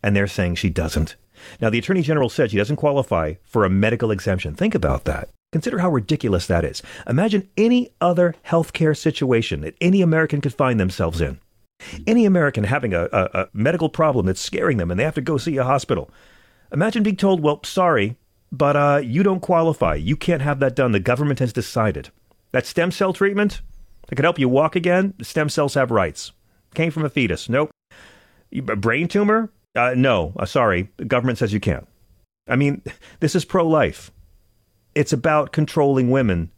And 0.04 0.16
they're 0.16 0.28
saying 0.28 0.56
she 0.56 0.70
doesn't. 0.70 1.16
Now, 1.60 1.70
the 1.70 1.80
Attorney 1.80 2.02
General 2.02 2.30
said 2.30 2.52
she 2.52 2.58
doesn't 2.58 2.76
qualify 2.76 3.36
for 3.44 3.66
a 3.66 3.70
medical 3.70 4.12
exemption. 4.12 4.56
Think 4.56 4.76
about 4.76 5.06
that. 5.06 5.30
Consider 5.52 5.80
how 5.80 5.90
ridiculous 5.90 6.48
that 6.48 6.64
is. 6.64 6.82
Imagine 7.08 7.50
any 7.58 7.92
other 8.00 8.36
healthcare 8.48 8.98
situation 8.98 9.62
that 9.62 9.76
any 9.82 10.02
American 10.02 10.42
could 10.42 10.54
find 10.54 10.80
themselves 10.80 11.20
in. 11.20 11.40
Any 12.08 12.26
American 12.26 12.64
having 12.64 12.94
a, 12.94 13.10
a, 13.12 13.30
a, 13.34 13.50
medical 13.54 13.90
problem 13.90 14.28
that's 14.28 14.40
scaring 14.40 14.78
them 14.78 14.92
and 14.92 15.00
they 15.00 15.04
have 15.04 15.16
to 15.16 15.22
go 15.22 15.38
see 15.38 15.58
a 15.58 15.64
hospital. 15.64 16.10
Imagine 16.72 17.04
being 17.04 17.18
told, 17.18 17.42
well, 17.42 17.62
sorry, 17.64 18.18
but 18.52 18.76
uh, 18.76 19.02
you 19.04 19.24
don't 19.24 19.42
qualify. 19.42 19.96
You 19.96 20.16
can't 20.16 20.42
have 20.42 20.60
that 20.60 20.76
done. 20.76 20.92
The 20.92 21.00
government 21.00 21.40
has 21.40 21.54
decided. 21.54 22.10
That 22.52 22.66
stem 22.66 22.92
cell 22.92 23.14
treatment 23.14 23.62
that 24.08 24.16
could 24.16 24.26
help 24.26 24.40
you 24.40 24.50
walk 24.50 24.76
again, 24.76 25.14
stem 25.22 25.50
cells 25.50 25.74
have 25.74 25.92
rights. 25.92 26.32
Came 26.74 26.92
from 26.92 27.06
a 27.06 27.10
fetus. 27.10 27.50
Nope. 27.50 27.72
A 28.54 28.76
brain 28.76 29.08
tumor? 29.08 29.52
Uh, 29.76 29.94
no, 29.96 30.34
uh, 30.38 30.46
sorry. 30.46 30.90
The 30.98 31.06
government 31.06 31.38
says 31.38 31.54
you 31.54 31.60
can't. 31.60 31.88
I 32.48 32.56
mean, 32.56 32.82
this 33.20 33.36
is 33.36 33.46
pro 33.46 33.68
life. 33.68 34.12
It's 34.96 35.14
about 35.14 35.54
controlling 35.54 36.12
women. 36.12 36.52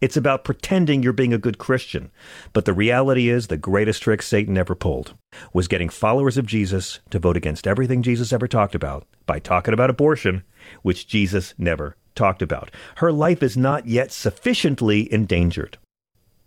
It's 0.00 0.16
about 0.16 0.44
pretending 0.44 1.02
you're 1.02 1.12
being 1.12 1.32
a 1.32 1.38
good 1.38 1.58
Christian. 1.58 2.10
But 2.52 2.64
the 2.64 2.72
reality 2.72 3.28
is, 3.28 3.48
the 3.48 3.56
greatest 3.56 4.02
trick 4.02 4.22
Satan 4.22 4.56
ever 4.56 4.74
pulled 4.74 5.14
was 5.52 5.66
getting 5.66 5.88
followers 5.88 6.38
of 6.38 6.46
Jesus 6.46 7.00
to 7.10 7.18
vote 7.18 7.36
against 7.36 7.66
everything 7.66 8.02
Jesus 8.02 8.32
ever 8.32 8.46
talked 8.46 8.74
about 8.74 9.06
by 9.26 9.40
talking 9.40 9.74
about 9.74 9.90
abortion, 9.90 10.44
which 10.82 11.08
Jesus 11.08 11.52
never 11.58 11.96
talked 12.14 12.42
about. 12.42 12.70
Her 12.96 13.10
life 13.10 13.42
is 13.42 13.56
not 13.56 13.86
yet 13.86 14.12
sufficiently 14.12 15.12
endangered. 15.12 15.78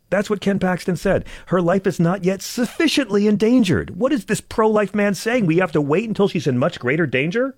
That's 0.10 0.30
what 0.30 0.42
Ken 0.42 0.60
Paxton 0.60 0.98
said. 0.98 1.26
Her 1.48 1.62
life 1.62 1.88
is 1.88 2.00
not 2.00 2.26
yet 2.26 2.42
sufficiently 2.42 3.28
endangered. 3.28 3.98
What 3.98 4.12
is 4.12 4.26
this 4.26 4.42
pro 4.42 4.70
life 4.70 4.94
man 4.94 5.14
saying? 5.14 5.46
We 5.46 5.58
have 5.58 5.72
to 5.72 5.82
wait 5.82 6.08
until 6.08 6.28
she's 6.28 6.48
in 6.48 6.58
much 6.58 6.80
greater 6.80 7.08
danger? 7.08 7.58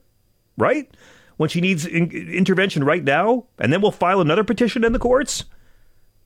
Right? 0.55 0.91
When 1.37 1.49
she 1.49 1.61
needs 1.61 1.85
in- 1.85 2.11
intervention 2.11 2.83
right 2.83 3.03
now? 3.03 3.45
And 3.57 3.73
then 3.73 3.81
we'll 3.81 3.91
file 3.91 4.21
another 4.21 4.43
petition 4.43 4.83
in 4.83 4.93
the 4.93 4.99
courts? 4.99 5.45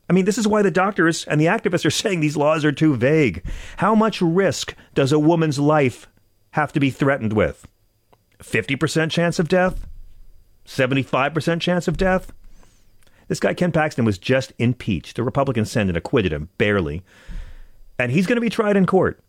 I 0.10 0.14
mean, 0.14 0.26
this 0.26 0.38
is 0.38 0.48
why 0.48 0.62
the 0.62 0.72
doctors 0.72 1.26
and 1.26 1.40
the 1.40 1.46
activists 1.46 1.86
are 1.86 1.90
saying 1.92 2.20
these 2.20 2.38
laws 2.38 2.64
are 2.66 2.72
too 2.72 2.96
vague. 2.96 3.44
How 3.78 3.96
much 3.96 4.22
risk 4.22 4.76
does 4.94 5.12
a 5.12 5.20
woman's 5.20 5.60
life 5.60 6.08
have 6.52 6.74
to 6.74 6.80
be 6.80 6.90
threatened 6.90 7.34
with? 7.34 7.68
50% 8.40 9.12
chance 9.12 9.40
of 9.40 9.48
death? 9.48 9.88
75% 10.66 11.62
chance 11.62 11.88
of 11.88 11.98
death? 11.98 12.32
This 13.28 13.40
guy, 13.40 13.54
Ken 13.54 13.72
Paxton, 13.72 14.06
was 14.06 14.18
just 14.18 14.54
impeached. 14.58 15.16
The 15.16 15.24
Republicans 15.24 15.72
sent 15.72 15.90
and 15.90 15.98
acquitted 15.98 16.32
him, 16.32 16.50
barely. 16.58 17.04
And 18.00 18.12
he's 18.12 18.28
going 18.28 18.38
to 18.38 18.42
be 18.42 18.50
tried 18.50 18.78
in 18.78 18.86
court 18.86 19.20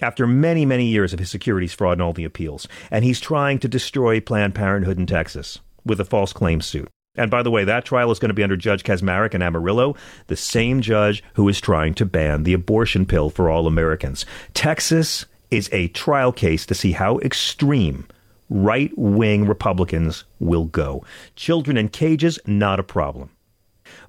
after 0.00 0.26
many, 0.26 0.64
many 0.64 0.86
years 0.86 1.12
of 1.12 1.18
his 1.18 1.30
securities 1.30 1.74
fraud 1.74 1.94
and 1.94 2.02
all 2.02 2.12
the 2.12 2.24
appeals. 2.24 2.66
And 2.90 3.04
he's 3.04 3.20
trying 3.20 3.58
to 3.60 3.68
destroy 3.68 4.20
Planned 4.20 4.54
Parenthood 4.54 4.98
in 4.98 5.06
Texas 5.06 5.60
with 5.84 6.00
a 6.00 6.04
false 6.04 6.32
claim 6.32 6.60
suit. 6.60 6.88
And 7.16 7.30
by 7.30 7.42
the 7.42 7.50
way, 7.50 7.64
that 7.64 7.84
trial 7.84 8.10
is 8.10 8.18
going 8.18 8.28
to 8.28 8.34
be 8.34 8.42
under 8.42 8.56
Judge 8.56 8.84
Kacsmaryk 8.84 9.34
in 9.34 9.42
Amarillo, 9.42 9.96
the 10.26 10.36
same 10.36 10.80
judge 10.80 11.22
who 11.34 11.48
is 11.48 11.60
trying 11.60 11.94
to 11.94 12.04
ban 12.04 12.42
the 12.42 12.52
abortion 12.52 13.06
pill 13.06 13.30
for 13.30 13.48
all 13.48 13.66
Americans. 13.66 14.26
Texas 14.54 15.26
is 15.50 15.70
a 15.72 15.88
trial 15.88 16.32
case 16.32 16.66
to 16.66 16.74
see 16.74 16.92
how 16.92 17.18
extreme 17.20 18.06
right 18.48 18.96
wing 18.96 19.46
Republicans 19.46 20.24
will 20.38 20.64
go. 20.64 21.04
Children 21.34 21.76
in 21.76 21.88
cages, 21.88 22.38
not 22.46 22.80
a 22.80 22.84
problem. 22.84 23.30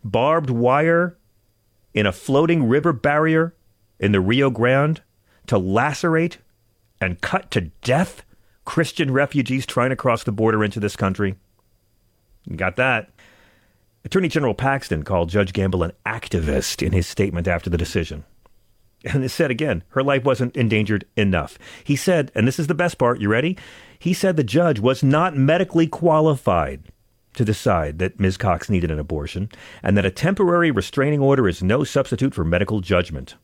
Barbed 0.03 0.49
wire 0.49 1.17
in 1.93 2.05
a 2.05 2.11
floating 2.11 2.67
river 2.67 2.93
barrier 2.93 3.55
in 3.99 4.11
the 4.11 4.21
Rio 4.21 4.49
Grande 4.49 5.01
to 5.47 5.57
lacerate 5.57 6.37
and 6.99 7.21
cut 7.21 7.49
to 7.51 7.61
death 7.81 8.23
Christian 8.65 9.11
refugees 9.11 9.65
trying 9.65 9.89
to 9.91 9.95
cross 9.95 10.23
the 10.23 10.31
border 10.31 10.63
into 10.63 10.79
this 10.79 10.95
country. 10.95 11.35
Got 12.55 12.75
that. 12.77 13.09
Attorney 14.05 14.29
General 14.29 14.53
Paxton 14.53 15.03
called 15.03 15.29
Judge 15.29 15.51
Gamble 15.51 15.83
an 15.83 15.91
activist 16.05 16.85
in 16.85 16.93
his 16.93 17.07
statement 17.07 17.47
after 17.47 17.69
the 17.69 17.77
decision. 17.77 18.23
And 19.03 19.23
it 19.23 19.29
said 19.29 19.51
again, 19.51 19.83
her 19.89 20.03
life 20.03 20.23
wasn't 20.23 20.57
endangered 20.57 21.05
enough. 21.15 21.59
He 21.83 21.95
said, 21.95 22.31
and 22.33 22.47
this 22.47 22.59
is 22.59 22.67
the 22.67 22.73
best 22.73 22.97
part, 22.97 23.19
you 23.19 23.29
ready? 23.29 23.57
He 23.99 24.13
said 24.13 24.35
the 24.35 24.43
judge 24.43 24.79
was 24.79 25.03
not 25.03 25.35
medically 25.35 25.87
qualified 25.87 26.83
to 27.35 27.45
decide 27.45 27.99
that 27.99 28.19
Ms. 28.19 28.37
Cox 28.37 28.69
needed 28.69 28.89
an 28.89 28.99
abortion 28.99 29.49
and 29.83 29.95
that 29.95 30.05
a 30.05 30.11
temporary 30.11 30.71
restraining 30.71 31.19
order 31.19 31.47
is 31.47 31.61
no 31.61 31.83
substitute 31.83 32.33
for 32.33 32.43
medical 32.43 32.81
judgment. 32.81 33.35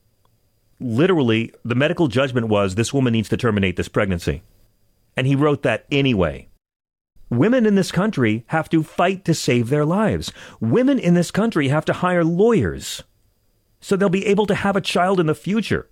Literally, 0.79 1.53
the 1.63 1.75
medical 1.75 2.07
judgment 2.07 2.47
was 2.47 2.75
this 2.75 2.93
woman 2.93 3.13
needs 3.13 3.29
to 3.29 3.37
terminate 3.37 3.75
this 3.75 3.87
pregnancy. 3.87 4.41
And 5.15 5.27
he 5.27 5.35
wrote 5.35 5.61
that 5.63 5.85
anyway. 5.91 6.47
Women 7.37 7.65
in 7.65 7.75
this 7.75 7.91
country 7.91 8.45
have 8.47 8.69
to 8.69 8.83
fight 8.83 9.25
to 9.25 9.33
save 9.33 9.69
their 9.69 9.85
lives. 9.85 10.31
Women 10.59 10.99
in 10.99 11.13
this 11.13 11.31
country 11.31 11.69
have 11.69 11.85
to 11.85 11.93
hire 11.93 12.23
lawyers 12.23 13.03
so 13.83 13.97
they'll 13.97 14.09
be 14.09 14.25
able 14.25 14.45
to 14.45 14.55
have 14.55 14.77
a 14.77 14.81
child 14.81 15.19
in 15.19 15.25
the 15.25 15.35
future. 15.35 15.89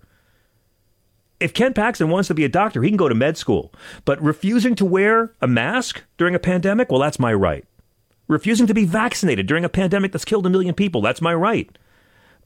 If 1.38 1.52
Ken 1.52 1.74
Paxton 1.74 2.08
wants 2.08 2.28
to 2.28 2.34
be 2.34 2.44
a 2.44 2.48
doctor, 2.48 2.82
he 2.82 2.88
can 2.88 2.96
go 2.96 3.08
to 3.08 3.14
med 3.14 3.36
school. 3.36 3.72
But 4.06 4.22
refusing 4.22 4.74
to 4.76 4.84
wear 4.86 5.34
a 5.42 5.46
mask 5.46 6.02
during 6.16 6.34
a 6.34 6.38
pandemic, 6.38 6.90
well, 6.90 7.00
that's 7.00 7.18
my 7.18 7.34
right. 7.34 7.66
Refusing 8.28 8.66
to 8.66 8.74
be 8.74 8.86
vaccinated 8.86 9.46
during 9.46 9.64
a 9.64 9.68
pandemic 9.68 10.12
that's 10.12 10.24
killed 10.24 10.46
a 10.46 10.50
million 10.50 10.74
people, 10.74 11.02
that's 11.02 11.20
my 11.20 11.34
right. 11.34 11.76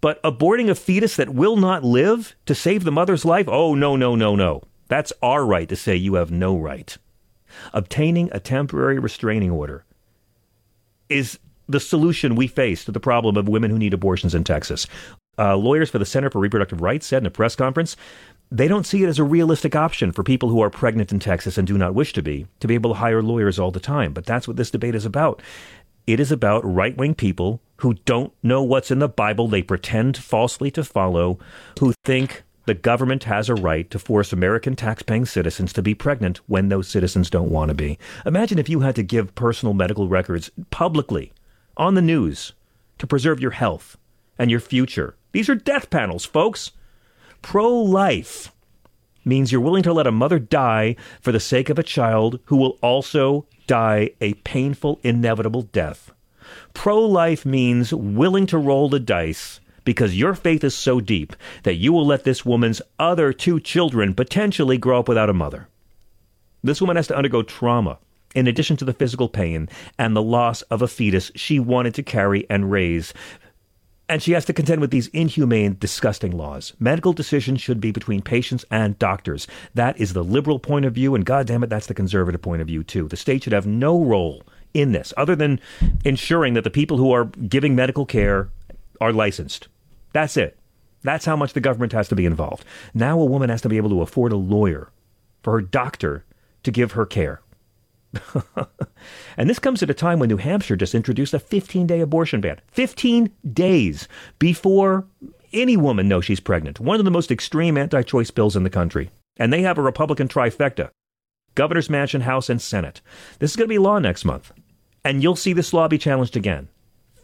But 0.00 0.20
aborting 0.24 0.68
a 0.68 0.74
fetus 0.74 1.14
that 1.14 1.28
will 1.28 1.56
not 1.56 1.84
live 1.84 2.34
to 2.46 2.54
save 2.54 2.82
the 2.82 2.90
mother's 2.90 3.24
life? 3.24 3.46
Oh, 3.48 3.74
no, 3.74 3.94
no, 3.94 4.16
no, 4.16 4.34
no. 4.34 4.62
That's 4.88 5.12
our 5.22 5.46
right 5.46 5.68
to 5.68 5.76
say 5.76 5.94
you 5.94 6.14
have 6.14 6.32
no 6.32 6.56
right. 6.56 6.96
Obtaining 7.72 8.28
a 8.32 8.40
temporary 8.40 8.98
restraining 8.98 9.50
order 9.50 9.84
is 11.08 11.38
the 11.68 11.80
solution 11.80 12.36
we 12.36 12.46
face 12.46 12.84
to 12.84 12.92
the 12.92 13.00
problem 13.00 13.36
of 13.36 13.48
women 13.48 13.70
who 13.70 13.78
need 13.78 13.94
abortions 13.94 14.34
in 14.34 14.44
Texas. 14.44 14.86
Uh, 15.38 15.56
lawyers 15.56 15.90
for 15.90 15.98
the 15.98 16.06
Center 16.06 16.30
for 16.30 16.38
Reproductive 16.38 16.80
Rights 16.80 17.06
said 17.06 17.22
in 17.22 17.26
a 17.26 17.30
press 17.30 17.54
conference 17.54 17.96
they 18.50 18.68
don't 18.68 18.86
see 18.86 19.02
it 19.02 19.08
as 19.08 19.18
a 19.18 19.24
realistic 19.24 19.74
option 19.74 20.12
for 20.12 20.22
people 20.22 20.48
who 20.48 20.60
are 20.60 20.70
pregnant 20.70 21.10
in 21.10 21.18
Texas 21.18 21.58
and 21.58 21.66
do 21.66 21.76
not 21.76 21.94
wish 21.94 22.12
to 22.12 22.22
be, 22.22 22.46
to 22.60 22.68
be 22.68 22.74
able 22.74 22.90
to 22.90 23.00
hire 23.00 23.22
lawyers 23.22 23.58
all 23.58 23.72
the 23.72 23.80
time. 23.80 24.12
But 24.12 24.24
that's 24.24 24.46
what 24.46 24.56
this 24.56 24.70
debate 24.70 24.94
is 24.94 25.04
about. 25.04 25.42
It 26.06 26.20
is 26.20 26.30
about 26.30 26.64
right 26.64 26.96
wing 26.96 27.14
people 27.16 27.60
who 27.78 27.94
don't 28.04 28.32
know 28.42 28.62
what's 28.62 28.92
in 28.92 29.00
the 29.00 29.08
Bible 29.08 29.48
they 29.48 29.62
pretend 29.62 30.16
falsely 30.16 30.70
to 30.70 30.84
follow, 30.84 31.38
who 31.80 31.92
think 32.04 32.44
the 32.66 32.74
government 32.74 33.24
has 33.24 33.48
a 33.48 33.54
right 33.54 33.90
to 33.90 33.98
force 33.98 34.32
American 34.32 34.76
taxpaying 34.76 35.26
citizens 35.26 35.72
to 35.72 35.82
be 35.82 35.94
pregnant 35.94 36.38
when 36.46 36.68
those 36.68 36.88
citizens 36.88 37.30
don't 37.30 37.50
want 37.50 37.70
to 37.70 37.74
be. 37.74 37.98
Imagine 38.26 38.58
if 38.58 38.68
you 38.68 38.80
had 38.80 38.96
to 38.96 39.02
give 39.02 39.34
personal 39.34 39.72
medical 39.72 40.08
records 40.08 40.50
publicly 40.70 41.32
on 41.76 41.94
the 41.94 42.02
news 42.02 42.52
to 42.98 43.06
preserve 43.06 43.40
your 43.40 43.52
health 43.52 43.96
and 44.38 44.50
your 44.50 44.60
future. 44.60 45.16
These 45.32 45.48
are 45.48 45.54
death 45.54 45.90
panels, 45.90 46.24
folks. 46.24 46.72
Pro 47.40 47.72
life 47.72 48.52
means 49.24 49.52
you're 49.52 49.60
willing 49.60 49.82
to 49.82 49.92
let 49.92 50.06
a 50.06 50.12
mother 50.12 50.38
die 50.38 50.96
for 51.20 51.32
the 51.32 51.40
sake 51.40 51.68
of 51.68 51.78
a 51.78 51.84
child 51.84 52.40
who 52.46 52.56
will 52.56 52.78
also 52.80 53.46
die 53.66 54.10
a 54.20 54.34
painful, 54.34 55.00
inevitable 55.02 55.62
death. 55.62 56.12
Pro 56.74 57.00
life 57.00 57.44
means 57.44 57.92
willing 57.92 58.46
to 58.46 58.58
roll 58.58 58.88
the 58.88 59.00
dice 59.00 59.60
because 59.86 60.18
your 60.18 60.34
faith 60.34 60.62
is 60.62 60.74
so 60.74 61.00
deep 61.00 61.34
that 61.62 61.76
you 61.76 61.94
will 61.94 62.04
let 62.04 62.24
this 62.24 62.44
woman's 62.44 62.82
other 62.98 63.32
two 63.32 63.58
children 63.58 64.12
potentially 64.12 64.76
grow 64.76 64.98
up 64.98 65.08
without 65.08 65.30
a 65.30 65.32
mother. 65.32 65.68
This 66.62 66.82
woman 66.82 66.96
has 66.96 67.06
to 67.06 67.16
undergo 67.16 67.42
trauma 67.42 67.98
in 68.34 68.46
addition 68.46 68.76
to 68.76 68.84
the 68.84 68.92
physical 68.92 69.30
pain 69.30 69.68
and 69.98 70.14
the 70.14 70.22
loss 70.22 70.60
of 70.62 70.82
a 70.82 70.88
fetus 70.88 71.30
she 71.34 71.58
wanted 71.58 71.94
to 71.94 72.02
carry 72.02 72.44
and 72.50 72.70
raise 72.70 73.14
and 74.08 74.22
she 74.22 74.32
has 74.32 74.44
to 74.44 74.52
contend 74.52 74.80
with 74.80 74.92
these 74.92 75.08
inhumane, 75.08 75.76
disgusting 75.80 76.30
laws. 76.30 76.74
Medical 76.78 77.12
decisions 77.12 77.60
should 77.60 77.80
be 77.80 77.90
between 77.90 78.22
patients 78.22 78.64
and 78.70 78.96
doctors. 79.00 79.48
That 79.74 79.98
is 80.00 80.12
the 80.12 80.22
liberal 80.22 80.60
point 80.60 80.84
of 80.84 80.94
view, 80.94 81.16
and 81.16 81.24
goddamn 81.24 81.64
it, 81.64 81.70
that's 81.70 81.88
the 81.88 81.94
conservative 81.94 82.40
point 82.40 82.62
of 82.62 82.68
view, 82.68 82.84
too. 82.84 83.08
The 83.08 83.16
state 83.16 83.42
should 83.42 83.52
have 83.52 83.66
no 83.66 84.00
role 84.00 84.44
in 84.74 84.92
this 84.92 85.12
other 85.16 85.34
than 85.34 85.58
ensuring 86.04 86.54
that 86.54 86.62
the 86.62 86.70
people 86.70 86.98
who 86.98 87.10
are 87.10 87.24
giving 87.24 87.74
medical 87.74 88.06
care 88.06 88.48
are 89.00 89.12
licensed. 89.12 89.66
That's 90.16 90.38
it. 90.38 90.58
That's 91.02 91.26
how 91.26 91.36
much 91.36 91.52
the 91.52 91.60
government 91.60 91.92
has 91.92 92.08
to 92.08 92.14
be 92.14 92.24
involved. 92.24 92.64
Now 92.94 93.20
a 93.20 93.24
woman 93.26 93.50
has 93.50 93.60
to 93.60 93.68
be 93.68 93.76
able 93.76 93.90
to 93.90 94.00
afford 94.00 94.32
a 94.32 94.36
lawyer 94.36 94.90
for 95.42 95.52
her 95.52 95.60
doctor 95.60 96.24
to 96.62 96.70
give 96.70 96.92
her 96.92 97.04
care. 97.04 97.42
and 99.36 99.50
this 99.50 99.58
comes 99.58 99.82
at 99.82 99.90
a 99.90 99.94
time 99.94 100.18
when 100.18 100.30
New 100.30 100.38
Hampshire 100.38 100.74
just 100.74 100.94
introduced 100.94 101.34
a 101.34 101.38
15 101.38 101.86
day 101.86 102.00
abortion 102.00 102.40
ban. 102.40 102.62
15 102.68 103.30
days 103.52 104.08
before 104.38 105.04
any 105.52 105.76
woman 105.76 106.08
knows 106.08 106.24
she's 106.24 106.40
pregnant. 106.40 106.80
One 106.80 106.98
of 106.98 107.04
the 107.04 107.10
most 107.10 107.30
extreme 107.30 107.76
anti 107.76 108.00
choice 108.00 108.30
bills 108.30 108.56
in 108.56 108.62
the 108.62 108.70
country. 108.70 109.10
And 109.36 109.52
they 109.52 109.60
have 109.60 109.76
a 109.76 109.82
Republican 109.82 110.28
trifecta 110.28 110.88
Governor's 111.54 111.90
Mansion, 111.90 112.22
House, 112.22 112.48
and 112.48 112.62
Senate. 112.62 113.02
This 113.38 113.50
is 113.50 113.56
going 113.56 113.68
to 113.68 113.74
be 113.74 113.76
law 113.76 113.98
next 113.98 114.24
month. 114.24 114.50
And 115.04 115.22
you'll 115.22 115.36
see 115.36 115.52
this 115.52 115.74
law 115.74 115.88
be 115.88 115.98
challenged 115.98 116.38
again. 116.38 116.70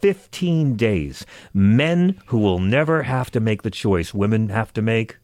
15 0.03 0.75
days. 0.75 1.25
Men 1.53 2.19
who 2.25 2.37
will 2.37 2.59
never 2.59 3.03
have 3.03 3.31
to 3.31 3.39
make 3.39 3.61
the 3.61 3.71
choice 3.71 4.13
women 4.13 4.49
have 4.49 4.73
to 4.73 4.81
make 4.81 5.15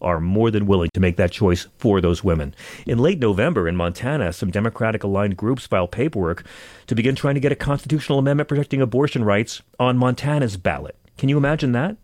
are 0.00 0.20
more 0.20 0.52
than 0.52 0.68
willing 0.68 0.88
to 0.94 1.00
make 1.00 1.16
that 1.16 1.32
choice 1.32 1.66
for 1.78 2.00
those 2.00 2.22
women. 2.22 2.54
In 2.86 2.98
late 2.98 3.18
November 3.18 3.66
in 3.66 3.74
Montana, 3.74 4.32
some 4.32 4.52
Democratic 4.52 5.02
aligned 5.02 5.36
groups 5.36 5.66
filed 5.66 5.90
paperwork 5.90 6.46
to 6.86 6.94
begin 6.94 7.16
trying 7.16 7.34
to 7.34 7.40
get 7.40 7.50
a 7.50 7.56
constitutional 7.56 8.20
amendment 8.20 8.48
protecting 8.48 8.80
abortion 8.80 9.24
rights 9.24 9.62
on 9.80 9.98
Montana's 9.98 10.56
ballot. 10.56 10.94
Can 11.18 11.28
you 11.28 11.36
imagine 11.36 11.72
that? 11.72 11.96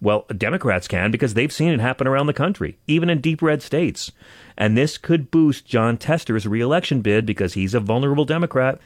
Well, 0.00 0.24
Democrats 0.34 0.88
can 0.88 1.10
because 1.10 1.34
they've 1.34 1.52
seen 1.52 1.72
it 1.72 1.80
happen 1.80 2.06
around 2.06 2.26
the 2.26 2.32
country, 2.32 2.78
even 2.86 3.10
in 3.10 3.20
deep 3.20 3.42
red 3.42 3.60
states. 3.60 4.12
And 4.56 4.78
this 4.78 4.96
could 4.96 5.30
boost 5.30 5.66
Jon 5.66 5.98
Tester's 5.98 6.46
reelection 6.46 7.02
bid 7.02 7.26
because 7.26 7.52
he's 7.52 7.74
a 7.74 7.80
vulnerable 7.80 8.24
Democrat. 8.24 8.80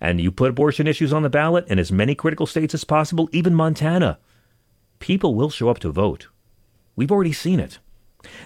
And 0.00 0.20
you 0.20 0.30
put 0.30 0.50
abortion 0.50 0.86
issues 0.86 1.12
on 1.12 1.22
the 1.22 1.30
ballot 1.30 1.66
in 1.68 1.78
as 1.78 1.90
many 1.90 2.14
critical 2.14 2.46
states 2.46 2.74
as 2.74 2.84
possible, 2.84 3.28
even 3.32 3.54
Montana. 3.54 4.18
People 5.00 5.34
will 5.34 5.50
show 5.50 5.68
up 5.68 5.78
to 5.80 5.90
vote. 5.90 6.28
We've 6.96 7.12
already 7.12 7.32
seen 7.32 7.60
it. 7.60 7.78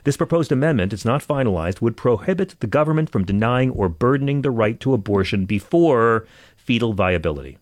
This 0.05 0.17
proposed 0.17 0.53
amendment, 0.53 0.93
it's 0.93 1.05
not 1.05 1.27
finalized, 1.27 1.81
would 1.81 1.97
prohibit 1.97 2.57
the 2.61 2.67
government 2.67 3.11
from 3.11 3.25
denying 3.25 3.71
or 3.71 3.89
burdening 3.89 4.43
the 4.43 4.51
right 4.51 4.79
to 4.81 4.95
abortion 4.95 5.47
before 5.47 6.27
fetal 6.57 6.93
viability. 6.93 7.59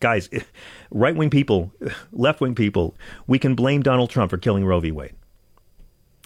Guys, 0.00 0.30
right 0.90 1.14
wing 1.14 1.30
people, 1.30 1.72
left 2.12 2.40
wing 2.40 2.54
people, 2.54 2.96
we 3.26 3.38
can 3.38 3.54
blame 3.54 3.82
Donald 3.82 4.10
Trump 4.10 4.30
for 4.30 4.38
killing 4.38 4.64
Roe 4.64 4.80
v. 4.80 4.90
Wade. 4.90 5.14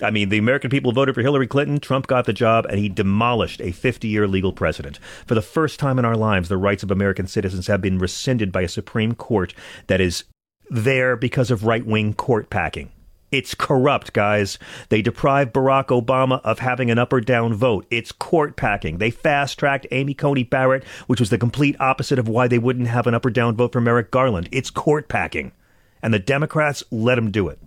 I 0.02 0.10
mean, 0.10 0.28
the 0.28 0.38
American 0.38 0.70
people 0.70 0.92
voted 0.92 1.14
for 1.14 1.22
Hillary 1.22 1.46
Clinton. 1.46 1.78
Trump 1.78 2.06
got 2.08 2.24
the 2.24 2.32
job, 2.32 2.66
and 2.66 2.78
he 2.78 2.88
demolished 2.88 3.60
a 3.60 3.70
50 3.70 4.08
year 4.08 4.26
legal 4.26 4.52
precedent. 4.52 4.98
For 5.26 5.34
the 5.34 5.42
first 5.42 5.78
time 5.78 5.98
in 5.98 6.04
our 6.04 6.16
lives, 6.16 6.48
the 6.48 6.56
rights 6.56 6.82
of 6.82 6.90
American 6.90 7.26
citizens 7.26 7.68
have 7.68 7.80
been 7.80 7.98
rescinded 7.98 8.50
by 8.50 8.62
a 8.62 8.68
Supreme 8.68 9.14
Court 9.14 9.54
that 9.86 10.00
is 10.00 10.24
there 10.68 11.16
because 11.16 11.50
of 11.50 11.64
right 11.64 11.86
wing 11.86 12.14
court 12.14 12.50
packing. 12.50 12.90
It's 13.30 13.54
corrupt, 13.54 14.12
guys. 14.12 14.58
They 14.90 15.02
deprived 15.02 15.52
Barack 15.52 15.86
Obama 15.86 16.40
of 16.42 16.60
having 16.60 16.90
an 16.90 16.98
up 16.98 17.12
or 17.12 17.20
down 17.20 17.54
vote. 17.54 17.84
It's 17.90 18.12
court 18.12 18.56
packing. 18.56 18.98
They 18.98 19.10
fast 19.10 19.58
tracked 19.58 19.88
Amy 19.90 20.14
Coney 20.14 20.44
Barrett, 20.44 20.84
which 21.06 21.18
was 21.18 21.30
the 21.30 21.38
complete 21.38 21.74
opposite 21.80 22.18
of 22.18 22.28
why 22.28 22.46
they 22.46 22.58
wouldn't 22.58 22.86
have 22.86 23.08
an 23.08 23.14
up 23.14 23.26
or 23.26 23.30
down 23.30 23.56
vote 23.56 23.72
for 23.72 23.80
Merrick 23.80 24.12
Garland. 24.12 24.48
It's 24.52 24.70
court 24.70 25.08
packing. 25.08 25.52
And 26.00 26.14
the 26.14 26.20
Democrats 26.20 26.84
let 26.92 27.16
them 27.16 27.32
do 27.32 27.48
it. 27.48 27.58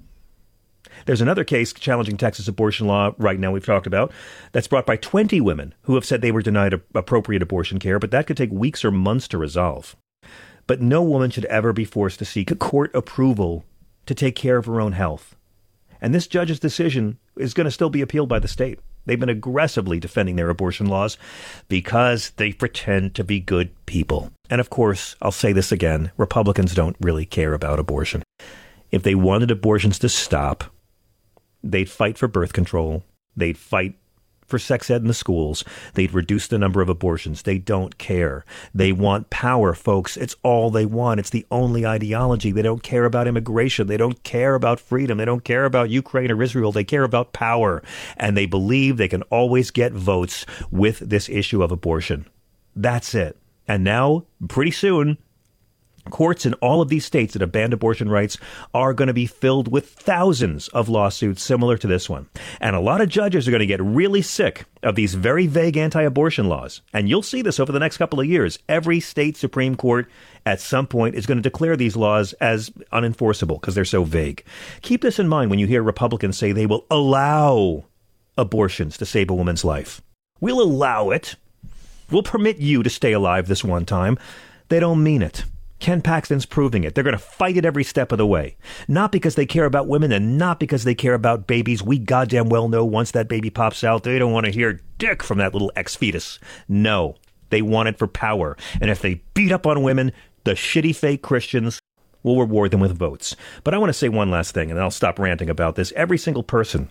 There's 1.05 1.21
another 1.21 1.43
case 1.43 1.73
challenging 1.73 2.17
Texas 2.17 2.47
abortion 2.47 2.88
law 2.88 3.13
right 3.17 3.39
now 3.39 3.51
we've 3.51 3.65
talked 3.65 3.88
about 3.88 4.12
that's 4.51 4.67
brought 4.67 4.86
by 4.86 4.97
20 4.97 5.39
women 5.41 5.73
who 5.83 5.95
have 5.95 6.05
said 6.05 6.21
they 6.21 6.31
were 6.31 6.41
denied 6.41 6.73
appropriate 6.95 7.41
abortion 7.41 7.79
care, 7.79 7.99
but 7.99 8.12
that 8.12 8.27
could 8.27 8.38
take 8.38 8.51
weeks 8.51 8.83
or 8.83 8.91
months 8.91 9.27
to 9.29 9.38
resolve. 9.38 9.95
But 10.65 10.81
no 10.81 11.01
woman 11.01 11.31
should 11.31 11.45
ever 11.45 11.71
be 11.71 11.86
forced 11.86 12.19
to 12.19 12.25
seek 12.25 12.57
court 12.60 12.91
approval 12.93 13.63
to 14.05 14.15
take 14.15 14.36
care 14.36 14.57
of 14.57 14.65
her 14.65 14.81
own 14.81 14.93
health. 14.93 15.36
And 16.01 16.13
this 16.13 16.27
judge's 16.27 16.60
decision 16.60 17.17
is 17.38 17.53
going 17.53 17.65
to 17.65 17.71
still 17.71 17.89
be 17.89 18.01
appealed 18.01 18.29
by 18.29 18.39
the 18.39 18.47
state. 18.47 18.79
They've 19.05 19.19
been 19.19 19.29
aggressively 19.29 19.99
defending 19.99 20.36
their 20.36 20.49
abortion 20.49 20.88
laws 20.88 21.17
because 21.69 22.31
they 22.31 22.51
pretend 22.51 23.15
to 23.15 23.23
be 23.23 23.39
good 23.39 23.71
people. 23.86 24.31
And 24.49 24.60
of 24.60 24.69
course, 24.69 25.15
I'll 25.21 25.31
say 25.31 25.53
this 25.53 25.71
again 25.71 26.12
Republicans 26.17 26.75
don't 26.75 26.97
really 26.99 27.25
care 27.25 27.53
about 27.53 27.79
abortion. 27.79 28.21
If 28.91 29.03
they 29.03 29.15
wanted 29.15 29.49
abortions 29.49 29.97
to 29.99 30.10
stop, 30.10 30.65
they'd 31.63 31.89
fight 31.89 32.17
for 32.17 32.28
birth 32.28 32.54
control, 32.54 33.04
they'd 33.36 33.58
fight 33.58 33.96
for 34.48 34.58
sex 34.58 34.89
ed 34.89 35.02
in 35.02 35.08
the 35.08 35.13
schools. 35.13 35.63
They'd 35.93 36.13
reduce 36.13 36.48
the 36.48 36.58
number 36.58 36.82
of 36.82 36.89
abortions. 36.89 37.41
They 37.41 37.58
don't 37.58 37.98
care. 37.98 38.46
They 38.74 38.91
want 38.91 39.30
power, 39.30 39.74
folks. 39.74 40.17
It's 40.17 40.36
all 40.41 40.72
they 40.72 40.86
want. 40.86 41.20
It's 41.20 41.30
the 41.30 41.46
only 41.52 41.86
ideology. 41.86 42.52
They 42.52 42.62
don't 42.62 42.82
care 42.82 43.06
about 43.06 43.28
immigration. 43.28 43.88
They 43.88 43.98
don't 43.98 44.24
care 44.24 44.56
about 44.56 44.80
freedom. 44.80 45.17
They 45.17 45.26
don't 45.26 45.43
care 45.43 45.65
about 45.65 45.89
Ukraine 45.89 46.32
or 46.32 46.41
Israel. 46.41 46.72
They 46.72 46.86
care 46.86 47.04
about 47.04 47.34
power. 47.34 47.84
And 48.15 48.36
they 48.36 48.46
believe 48.46 48.98
they 48.98 49.10
can 49.10 49.24
always 49.24 49.70
get 49.70 49.91
votes 49.91 50.46
with 50.72 51.00
this 51.00 51.28
issue 51.30 51.62
of 51.62 51.72
abortion. 51.72 52.26
That's 52.76 53.13
it. 53.13 53.38
And 53.67 53.84
now, 53.84 54.26
pretty 54.48 54.72
soon, 54.72 55.17
Courts 56.10 56.46
in 56.46 56.54
all 56.56 56.82
of 56.82 56.89
these 56.89 57.06
states 57.06 57.34
that 57.34 57.41
have 57.41 57.52
banned 57.52 57.74
abortion 57.74 58.10
rights 58.10 58.38
are 58.74 58.93
going 58.93 59.08
to 59.08 59.13
be 59.13 59.26
filled 59.26 59.72
with 59.72 59.89
thousands 59.89 60.67
of 60.70 60.89
lawsuits 60.89 61.41
similar 61.41 61.78
to 61.78 61.88
this 61.88 62.10
one. 62.10 62.28
And 62.60 62.76
a 62.76 62.80
lot 62.80 63.02
of 63.02 63.10
judges 63.10 63.48
are 63.48 63.52
going 63.52 63.60
to 63.60 63.65
get 63.65 63.82
really 63.82 64.22
sick 64.22 64.65
of 64.84 64.96
these 64.96 65.15
very 65.15 65.48
vague 65.48 65.78
anti 65.78 66.02
abortion 66.02 66.48
laws. 66.48 66.82
And 66.93 67.10
you'll 67.10 67.24
see 67.24 67.41
this 67.41 67.60
over 67.60 67.72
the 67.72 67.80
next 67.80 67.98
couple 67.98 68.20
of 68.20 68.26
years. 68.26 68.60
Every 68.67 69.00
state 69.00 69.38
Supreme 69.38 69.76
Court 69.76 70.10
at 70.46 70.62
some 70.62 70.88
point 70.88 71.15
is 71.15 71.26
going 71.26 71.38
to 71.38 71.41
declare 71.41 71.76
these 71.76 71.96
laws 71.96 72.34
as 72.34 72.70
unenforceable 72.91 73.60
because 73.60 73.76
they're 73.76 73.86
so 73.86 74.04
vague. 74.04 74.43
Keep 74.82 75.02
this 75.02 75.20
in 75.20 75.28
mind 75.28 75.50
when 75.50 75.60
you 75.60 75.67
hear 75.67 75.84
Republicans 75.84 76.38
say 76.38 76.52
they 76.52 76.65
will 76.65 76.86
allow 76.89 77.86
abortions 78.38 78.98
to 78.98 79.06
save 79.06 79.30
a 79.30 79.36
woman's 79.36 79.65
life. 79.65 80.02
We'll 80.39 80.62
allow 80.62 81.10
it. 81.10 81.36
We'll 82.12 82.24
permit 82.24 82.58
you 82.58 82.84
to 82.84 82.89
stay 82.89 83.12
alive 83.12 83.48
this 83.48 83.63
one 83.63 83.86
time. 83.86 84.17
They 84.70 84.80
don't 84.80 85.04
mean 85.04 85.22
it. 85.22 85.43
Ken 85.80 86.02
Paxton's 86.02 86.46
proving 86.46 86.84
it. 86.84 86.96
They're 86.96 87.04
going 87.04 87.13
to 87.13 87.20
fight 87.20 87.58
it 87.58 87.66
every 87.66 87.84
step 87.84 88.12
of 88.12 88.18
the 88.18 88.26
way. 88.26 88.58
Not 88.88 89.12
because 89.12 89.36
they 89.36 89.46
care 89.46 89.66
about 89.66 89.88
women 89.88 90.12
and 90.12 90.38
not 90.38 90.60
because 90.60 90.84
they 90.84 90.96
care 90.96 91.13
about 91.13 91.48
babies. 91.48 91.84
We 91.84 92.00
goddamn 92.00 92.50
well 92.50 92.68
know 92.68 92.84
once 92.84 93.12
that 93.12 93.28
baby 93.28 93.50
pops 93.50 93.84
out, 93.84 94.04
they 94.04 94.18
don't 94.18 94.34
want 94.34 94.46
to 94.46 94.52
hear 94.52 94.82
dick 94.98 95.22
from 95.22 95.38
that 95.38 95.54
little 95.54 95.72
ex 95.76 95.96
fetus. 95.96 96.40
No. 96.68 97.16
They 97.50 97.62
want 97.62 97.90
it 97.90 97.98
for 97.98 98.08
power. 98.08 98.58
And 98.82 98.90
if 98.90 99.02
they 99.02 99.22
beat 99.34 99.52
up 99.52 99.68
on 99.68 99.84
women, 99.84 100.12
the 100.44 100.52
shitty 100.52 100.96
fake 100.96 101.22
Christians 101.22 101.80
will 102.24 102.40
reward 102.40 102.72
them 102.72 102.80
with 102.80 102.98
votes. 102.98 103.36
But 103.63 103.74
I 103.74 103.78
want 103.78 103.90
to 103.90 103.94
say 103.94 104.10
one 104.10 104.32
last 104.32 104.54
thing, 104.54 104.70
and 104.70 104.78
then 104.78 104.84
I'll 104.84 104.92
stop 104.92 105.20
ranting 105.20 105.50
about 105.50 105.76
this. 105.76 105.94
Every 105.96 106.18
single 106.18 106.44
person, 106.44 106.90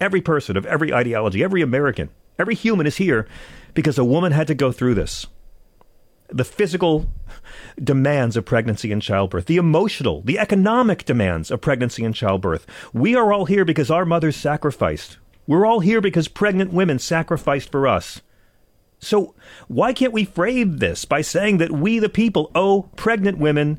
every 0.00 0.20
person 0.20 0.56
of 0.56 0.66
every 0.66 0.92
ideology, 0.92 1.42
every 1.42 1.62
American, 1.62 2.10
every 2.38 2.54
human 2.54 2.86
is 2.86 2.96
here 2.96 3.26
because 3.74 3.98
a 3.98 4.04
woman 4.04 4.32
had 4.32 4.48
to 4.48 4.54
go 4.54 4.72
through 4.72 4.94
this. 4.94 5.26
The 6.28 6.44
physical 6.44 7.06
demands 7.82 8.36
of 8.36 8.44
pregnancy 8.44 8.90
and 8.92 9.02
childbirth, 9.02 9.46
the 9.46 9.56
emotional, 9.56 10.22
the 10.22 10.38
economic 10.38 11.04
demands 11.04 11.50
of 11.50 11.60
pregnancy 11.60 12.04
and 12.04 12.14
childbirth. 12.14 12.66
We 12.92 13.14
are 13.14 13.32
all 13.32 13.44
here 13.44 13.64
because 13.64 13.90
our 13.90 14.04
mothers 14.04 14.36
sacrificed. 14.36 15.18
We're 15.46 15.66
all 15.66 15.80
here 15.80 16.00
because 16.00 16.28
pregnant 16.28 16.72
women 16.72 16.98
sacrificed 16.98 17.70
for 17.70 17.86
us. 17.86 18.20
So, 18.98 19.34
why 19.68 19.92
can't 19.92 20.12
we 20.12 20.24
frame 20.24 20.78
this 20.78 21.04
by 21.04 21.20
saying 21.20 21.58
that 21.58 21.70
we, 21.70 21.98
the 21.98 22.08
people, 22.08 22.50
owe 22.54 22.88
pregnant 22.96 23.38
women 23.38 23.78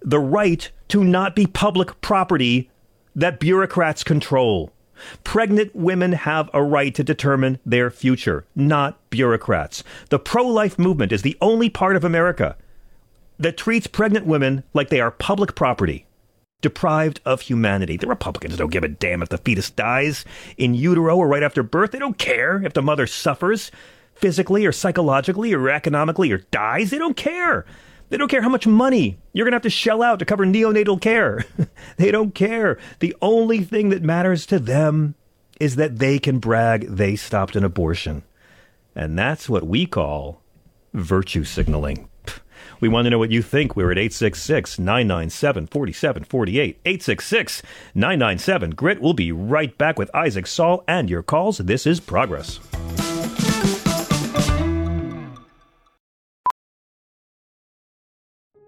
the 0.00 0.18
right 0.18 0.70
to 0.88 1.04
not 1.04 1.36
be 1.36 1.46
public 1.46 2.00
property 2.00 2.70
that 3.14 3.38
bureaucrats 3.38 4.02
control? 4.02 4.72
Pregnant 5.24 5.74
women 5.74 6.12
have 6.12 6.50
a 6.52 6.62
right 6.62 6.94
to 6.94 7.04
determine 7.04 7.58
their 7.64 7.90
future, 7.90 8.44
not 8.54 8.98
bureaucrats. 9.10 9.84
The 10.10 10.18
pro 10.18 10.44
life 10.46 10.78
movement 10.78 11.12
is 11.12 11.22
the 11.22 11.36
only 11.40 11.68
part 11.68 11.96
of 11.96 12.04
America 12.04 12.56
that 13.38 13.56
treats 13.56 13.86
pregnant 13.86 14.26
women 14.26 14.62
like 14.72 14.88
they 14.88 15.00
are 15.00 15.10
public 15.10 15.54
property, 15.54 16.06
deprived 16.60 17.20
of 17.24 17.42
humanity. 17.42 17.96
The 17.96 18.06
Republicans 18.06 18.56
don't 18.56 18.70
give 18.70 18.84
a 18.84 18.88
damn 18.88 19.22
if 19.22 19.28
the 19.28 19.38
fetus 19.38 19.70
dies 19.70 20.24
in 20.56 20.74
utero 20.74 21.16
or 21.16 21.28
right 21.28 21.42
after 21.42 21.62
birth. 21.62 21.90
They 21.90 21.98
don't 21.98 22.18
care 22.18 22.62
if 22.64 22.72
the 22.72 22.82
mother 22.82 23.06
suffers 23.06 23.70
physically 24.14 24.64
or 24.64 24.72
psychologically 24.72 25.52
or 25.52 25.68
economically 25.68 26.30
or 26.30 26.38
dies. 26.50 26.90
They 26.90 26.98
don't 26.98 27.16
care. 27.16 27.64
They 28.12 28.18
don't 28.18 28.28
care 28.28 28.42
how 28.42 28.50
much 28.50 28.66
money 28.66 29.18
you're 29.32 29.46
going 29.46 29.52
to 29.52 29.56
have 29.56 29.62
to 29.62 29.70
shell 29.70 30.02
out 30.02 30.18
to 30.18 30.26
cover 30.26 30.44
neonatal 30.44 31.00
care. 31.00 31.46
they 31.96 32.10
don't 32.10 32.34
care. 32.34 32.78
The 32.98 33.16
only 33.22 33.60
thing 33.64 33.88
that 33.88 34.02
matters 34.02 34.44
to 34.46 34.58
them 34.58 35.14
is 35.58 35.76
that 35.76 35.98
they 35.98 36.18
can 36.18 36.38
brag 36.38 36.88
they 36.88 37.16
stopped 37.16 37.56
an 37.56 37.64
abortion. 37.64 38.22
And 38.94 39.18
that's 39.18 39.48
what 39.48 39.66
we 39.66 39.86
call 39.86 40.42
virtue 40.92 41.44
signaling. 41.44 42.10
We 42.80 42.88
want 42.90 43.06
to 43.06 43.10
know 43.10 43.18
what 43.18 43.30
you 43.30 43.40
think. 43.40 43.76
We're 43.76 43.92
at 43.92 43.96
866 43.96 44.78
997 44.78 45.68
4748. 45.68 46.80
866 46.84 47.62
997 47.94 48.70
Grit. 48.72 49.00
We'll 49.00 49.14
be 49.14 49.32
right 49.32 49.78
back 49.78 49.98
with 49.98 50.14
Isaac 50.14 50.46
Saul 50.46 50.84
and 50.86 51.08
your 51.08 51.22
calls. 51.22 51.56
This 51.56 51.86
is 51.86 51.98
Progress. 51.98 52.60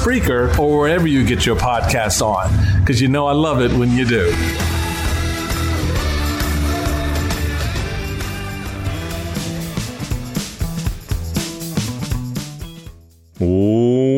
Spreaker, 0.00 0.58
or 0.58 0.78
wherever 0.78 1.06
you 1.06 1.26
get 1.26 1.44
your 1.44 1.56
podcasts 1.56 2.24
on, 2.24 2.80
because 2.80 3.02
you 3.02 3.08
know 3.08 3.26
I 3.26 3.32
love 3.32 3.60
it 3.60 3.70
when 3.72 3.90
you 3.92 4.06
do. 4.06 4.34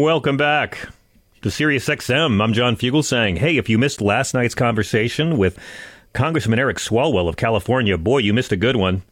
Welcome 0.03 0.37
back 0.37 0.89
to 1.41 1.51
Sirius 1.51 1.89
XM. 1.89 2.41
I'm 2.41 2.53
John 2.53 2.77
Fugelsang, 2.77 3.39
hey, 3.39 3.57
if 3.57 3.69
you 3.69 3.77
missed 3.77 4.01
last 4.01 4.35
night's 4.35 4.55
conversation 4.55 5.37
with 5.37 5.59
Congressman 6.13 6.61
Eric 6.61 6.77
Swalwell 6.77 7.29
of 7.29 7.37
California, 7.37 7.99
boy, 7.99 8.19
you 8.19 8.33
missed 8.33 8.53
a 8.53 8.57
good 8.57 8.77
one 8.77 9.03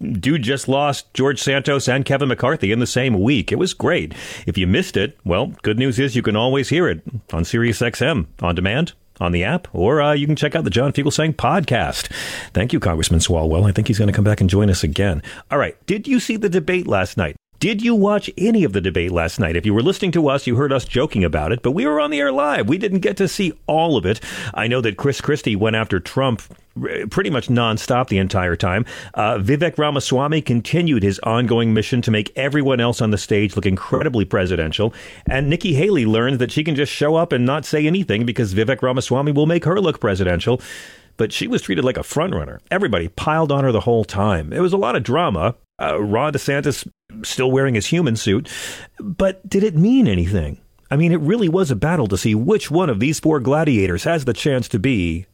dude 0.00 0.42
just 0.42 0.68
lost 0.68 1.12
George 1.14 1.40
Santos 1.40 1.88
and 1.88 2.04
Kevin 2.04 2.28
McCarthy 2.28 2.72
in 2.72 2.78
the 2.78 2.86
same 2.86 3.20
week. 3.20 3.52
It 3.52 3.58
was 3.58 3.74
great. 3.74 4.14
If 4.46 4.58
you 4.58 4.66
missed 4.66 4.96
it, 4.96 5.18
well, 5.24 5.48
good 5.62 5.78
news 5.78 5.98
is 5.98 6.16
you 6.16 6.22
can 6.22 6.36
always 6.36 6.68
hear 6.68 6.88
it 6.88 7.02
on 7.32 7.44
SiriusXM 7.44 8.26
on 8.40 8.54
demand 8.54 8.92
on 9.20 9.32
the 9.32 9.44
app, 9.44 9.66
or 9.74 10.00
uh, 10.00 10.12
you 10.12 10.26
can 10.26 10.36
check 10.36 10.54
out 10.54 10.64
the 10.64 10.70
John 10.70 10.92
Fugelsang 10.92 11.34
podcast. 11.34 12.06
Thank 12.52 12.72
you, 12.72 12.80
Congressman 12.80 13.20
Swalwell. 13.20 13.68
I 13.68 13.72
think 13.72 13.88
he's 13.88 13.98
going 13.98 14.06
to 14.06 14.14
come 14.14 14.24
back 14.24 14.40
and 14.40 14.48
join 14.48 14.70
us 14.70 14.84
again. 14.84 15.22
All 15.50 15.58
right. 15.58 15.74
Did 15.86 16.06
you 16.06 16.20
see 16.20 16.36
the 16.36 16.48
debate 16.48 16.86
last 16.86 17.16
night? 17.16 17.36
Did 17.60 17.82
you 17.82 17.96
watch 17.96 18.30
any 18.38 18.62
of 18.62 18.72
the 18.72 18.80
debate 18.80 19.10
last 19.10 19.40
night? 19.40 19.56
If 19.56 19.66
you 19.66 19.74
were 19.74 19.82
listening 19.82 20.12
to 20.12 20.28
us, 20.28 20.46
you 20.46 20.54
heard 20.54 20.72
us 20.72 20.84
joking 20.84 21.24
about 21.24 21.50
it, 21.50 21.60
but 21.60 21.72
we 21.72 21.86
were 21.86 22.00
on 22.00 22.12
the 22.12 22.20
air 22.20 22.30
live. 22.30 22.68
We 22.68 22.78
didn't 22.78 23.00
get 23.00 23.16
to 23.16 23.26
see 23.26 23.52
all 23.66 23.96
of 23.96 24.06
it. 24.06 24.20
I 24.54 24.68
know 24.68 24.80
that 24.80 24.96
Chris 24.96 25.20
Christie 25.20 25.56
went 25.56 25.74
after 25.74 25.98
Trump 25.98 26.40
pretty 27.10 27.30
much 27.30 27.48
nonstop 27.48 28.08
the 28.08 28.18
entire 28.18 28.56
time. 28.56 28.84
Uh, 29.14 29.38
Vivek 29.38 29.78
Ramaswamy 29.78 30.42
continued 30.42 31.02
his 31.02 31.18
ongoing 31.20 31.74
mission 31.74 32.02
to 32.02 32.10
make 32.10 32.32
everyone 32.36 32.80
else 32.80 33.00
on 33.00 33.10
the 33.10 33.18
stage 33.18 33.56
look 33.56 33.66
incredibly 33.66 34.24
presidential. 34.24 34.92
And 35.28 35.48
Nikki 35.48 35.74
Haley 35.74 36.06
learned 36.06 36.38
that 36.38 36.52
she 36.52 36.64
can 36.64 36.74
just 36.74 36.92
show 36.92 37.16
up 37.16 37.32
and 37.32 37.44
not 37.44 37.64
say 37.64 37.86
anything 37.86 38.26
because 38.26 38.54
Vivek 38.54 38.82
Ramaswamy 38.82 39.32
will 39.32 39.46
make 39.46 39.64
her 39.64 39.80
look 39.80 40.00
presidential 40.00 40.60
but 41.18 41.32
she 41.32 41.48
was 41.48 41.60
treated 41.60 41.84
like 41.84 41.96
a 41.96 42.02
frontrunner. 42.02 42.60
Everybody 42.70 43.08
piled 43.08 43.52
on 43.52 43.64
her 43.64 43.72
the 43.72 43.80
whole 43.80 44.04
time. 44.04 44.52
It 44.52 44.60
was 44.60 44.72
a 44.72 44.78
lot 44.78 44.94
of 44.94 45.02
drama. 45.02 45.56
Uh, 45.80 46.00
Ron 46.00 46.32
DeSantis 46.32 46.88
still 47.22 47.50
wearing 47.50 47.74
his 47.74 47.86
human 47.86 48.16
suit. 48.16 48.48
But 48.98 49.46
did 49.46 49.62
it 49.62 49.74
mean 49.74 50.08
anything? 50.08 50.58
I 50.90 50.96
mean, 50.96 51.12
it 51.12 51.20
really 51.20 51.48
was 51.48 51.70
a 51.70 51.76
battle 51.76 52.06
to 52.06 52.16
see 52.16 52.34
which 52.34 52.70
one 52.70 52.88
of 52.88 53.00
these 53.00 53.20
four 53.20 53.40
gladiators 53.40 54.04
has 54.04 54.24
the 54.24 54.32
chance 54.32 54.68
to 54.68 54.78
be 54.78 55.26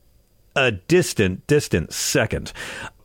a 0.57 0.73
distant, 0.73 1.47
distant 1.47 1.93
second. 1.93 2.53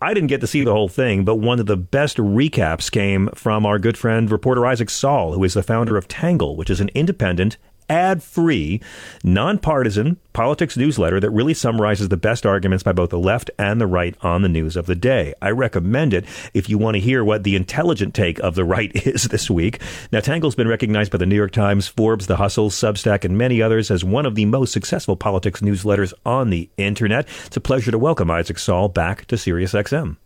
I 0.02 0.14
didn't 0.14 0.28
get 0.28 0.42
to 0.42 0.48
see 0.48 0.64
the 0.64 0.74
whole 0.74 0.88
thing, 0.88 1.26
but 1.26 1.36
one 1.36 1.60
of 1.60 1.66
the 1.66 1.78
best 1.78 2.18
recaps 2.18 2.92
came 2.92 3.30
from 3.34 3.66
our 3.66 3.80
good 3.80 3.98
friend, 3.98 4.32
reporter 4.32 4.66
Isaac 4.66 4.90
Saul, 4.90 5.34
who 5.34 5.44
is 5.44 5.56
the 5.56 5.64
founder 5.64 5.98
of 5.98 6.08
Tangle, 6.08 6.56
which 6.56 6.70
is 6.70 6.80
an 6.80 6.90
independent 6.94 7.58
ad 7.90 8.22
free, 8.24 8.82
nonpartisan 9.24 10.18
politics 10.34 10.78
newsletter 10.78 11.20
that 11.20 11.30
really 11.32 11.54
summarizes 11.54 12.10
the 12.10 12.18
best 12.18 12.46
arguments 12.46 12.84
by 12.84 12.92
both 12.94 13.10
the 13.10 13.20
left 13.20 13.50
and 13.58 13.82
the 13.82 13.88
right 13.88 14.16
on 14.22 14.42
the 14.42 14.50
news 14.50 14.78
of 14.78 14.86
the 14.86 14.96
day. 14.96 15.34
I 15.42 15.50
recommend 15.50 16.14
it 16.14 16.26
if 16.54 16.70
you 16.70 16.78
want 16.78 16.96
to 16.96 17.02
hear 17.02 17.24
what 17.24 17.44
the 17.44 17.56
intelligent 17.56 18.14
take 18.14 18.40
of 18.40 18.56
the 18.56 18.64
right 18.64 18.92
is 19.06 19.24
this 19.24 19.50
week. 19.50 19.82
Now, 20.12 20.20
Tangle's 20.20 20.56
been 20.56 20.68
recognized 20.68 21.12
by 21.12 21.18
the 21.18 21.26
New 21.26 21.36
York 21.36 21.52
Times, 21.52 21.88
Forbes, 21.88 22.28
The 22.28 22.38
Hustle, 22.38 22.70
Substack, 22.70 23.26
and 23.26 23.38
many 23.38 23.62
others 23.62 23.92
as 23.92 24.04
one 24.04 24.26
of 24.26 24.36
the 24.36 24.46
most 24.46 24.72
successful 24.72 25.16
politics 25.16 25.62
newsletters 25.62 26.14
on 26.26 26.50
the 26.50 26.70
internet. 26.78 27.28
It's 27.46 27.58
a 27.58 27.62
pleasure 27.62 27.92
to 27.92 28.00
welcome 28.00 28.32
Isaac 28.32 28.60
Saul 28.60 28.88
back 28.88 29.26
to 29.26 29.36
SiriusXM. 29.36 30.18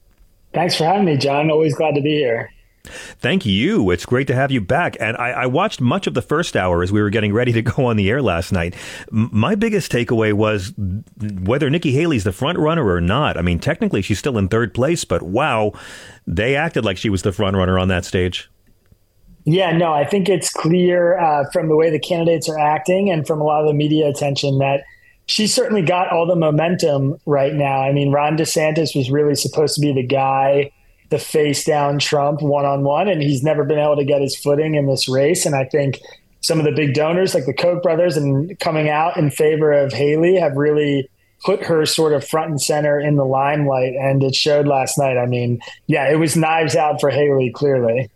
Thanks 0.53 0.75
for 0.75 0.85
having 0.85 1.05
me, 1.05 1.17
John. 1.17 1.49
Always 1.49 1.73
glad 1.73 1.95
to 1.95 2.01
be 2.01 2.11
here. 2.11 2.51
Thank 2.85 3.45
you. 3.45 3.91
It's 3.91 4.05
great 4.05 4.27
to 4.27 4.35
have 4.35 4.51
you 4.51 4.59
back. 4.59 4.97
And 4.99 5.15
I, 5.15 5.31
I, 5.31 5.45
watched 5.45 5.79
much 5.79 6.05
of 6.05 6.15
the 6.15 6.21
first 6.21 6.57
hour 6.57 6.83
as 6.83 6.91
we 6.91 7.01
were 7.01 7.09
getting 7.09 7.31
ready 7.31 7.53
to 7.53 7.61
go 7.61 7.85
on 7.85 7.95
the 7.95 8.09
air 8.09 8.21
last 8.21 8.51
night. 8.51 8.75
M- 9.11 9.29
my 9.31 9.55
biggest 9.55 9.89
takeaway 9.89 10.33
was 10.33 10.73
whether 11.43 11.69
Nikki 11.69 11.93
Haley's 11.93 12.25
the 12.25 12.33
front 12.33 12.59
runner 12.59 12.85
or 12.85 12.99
not. 12.99 13.37
I 13.37 13.41
mean, 13.41 13.59
technically 13.59 14.01
she's 14.01 14.19
still 14.19 14.37
in 14.37 14.49
third 14.49 14.73
place, 14.73 15.05
but 15.05 15.23
wow, 15.23 15.71
they 16.27 16.55
acted 16.57 16.83
like 16.83 16.97
she 16.97 17.09
was 17.09 17.21
the 17.21 17.31
front 17.31 17.55
runner 17.55 17.79
on 17.79 17.87
that 17.87 18.03
stage. 18.03 18.49
Yeah, 19.45 19.71
no, 19.75 19.93
I 19.93 20.05
think 20.05 20.27
it's 20.27 20.49
clear 20.49 21.17
uh, 21.17 21.49
from 21.51 21.69
the 21.69 21.77
way 21.77 21.89
the 21.89 21.99
candidates 21.99 22.49
are 22.49 22.59
acting 22.59 23.09
and 23.09 23.25
from 23.25 23.39
a 23.39 23.43
lot 23.45 23.61
of 23.61 23.67
the 23.67 23.73
media 23.73 24.09
attention 24.09 24.59
that 24.59 24.83
she 25.25 25.47
certainly 25.47 25.81
got 25.81 26.11
all 26.11 26.25
the 26.25 26.35
momentum 26.35 27.17
right 27.25 27.53
now. 27.53 27.81
I 27.81 27.93
mean, 27.93 28.11
Ron 28.11 28.37
DeSantis 28.37 28.95
was 28.95 29.09
really 29.09 29.35
supposed 29.35 29.75
to 29.75 29.81
be 29.81 29.93
the 29.93 30.05
guy 30.05 30.71
to 31.13 31.19
face 31.19 31.63
down 31.63 31.99
Trump 31.99 32.41
one 32.41 32.65
on 32.65 32.83
one, 32.83 33.07
and 33.07 33.21
he's 33.21 33.43
never 33.43 33.63
been 33.63 33.77
able 33.77 33.95
to 33.95 34.03
get 34.03 34.21
his 34.21 34.35
footing 34.35 34.75
in 34.75 34.87
this 34.87 35.07
race. 35.07 35.45
And 35.45 35.55
I 35.55 35.65
think 35.65 35.99
some 36.41 36.59
of 36.59 36.65
the 36.65 36.71
big 36.71 36.95
donors, 36.95 37.35
like 37.35 37.45
the 37.45 37.53
Koch 37.53 37.83
brothers, 37.83 38.17
and 38.17 38.57
coming 38.59 38.89
out 38.89 39.15
in 39.15 39.29
favor 39.29 39.71
of 39.71 39.93
Haley, 39.93 40.35
have 40.35 40.55
really 40.55 41.07
put 41.45 41.63
her 41.63 41.85
sort 41.85 42.13
of 42.13 42.27
front 42.27 42.49
and 42.49 42.61
center 42.61 42.99
in 42.99 43.15
the 43.15 43.25
limelight. 43.25 43.93
And 43.93 44.23
it 44.23 44.33
showed 44.33 44.67
last 44.67 44.97
night. 44.97 45.17
I 45.17 45.27
mean, 45.27 45.61
yeah, 45.85 46.11
it 46.11 46.15
was 46.15 46.35
knives 46.35 46.75
out 46.75 46.99
for 46.99 47.11
Haley, 47.11 47.51
clearly. 47.53 48.09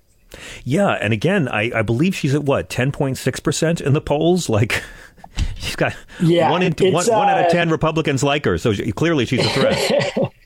Yeah, 0.64 0.92
and 0.94 1.14
again, 1.14 1.48
I, 1.48 1.72
I 1.74 1.82
believe 1.84 2.16
she's 2.16 2.34
at 2.34 2.44
what 2.44 2.70
ten 2.70 2.92
point 2.92 3.18
six 3.18 3.40
percent 3.40 3.80
in 3.80 3.94
the 3.94 4.02
polls. 4.02 4.50
Like, 4.50 4.84
she's 5.56 5.76
got 5.76 5.96
yeah, 6.20 6.50
one, 6.50 6.64
in, 6.64 6.74
one, 6.92 7.08
uh, 7.08 7.16
one 7.16 7.30
out 7.30 7.40
of 7.40 7.46
uh, 7.46 7.50
ten 7.50 7.70
Republicans 7.70 8.24
like 8.24 8.44
her, 8.46 8.58
so 8.58 8.74
she, 8.74 8.92
clearly 8.92 9.26
she's 9.26 9.46
a 9.46 9.50
threat. 9.50 10.18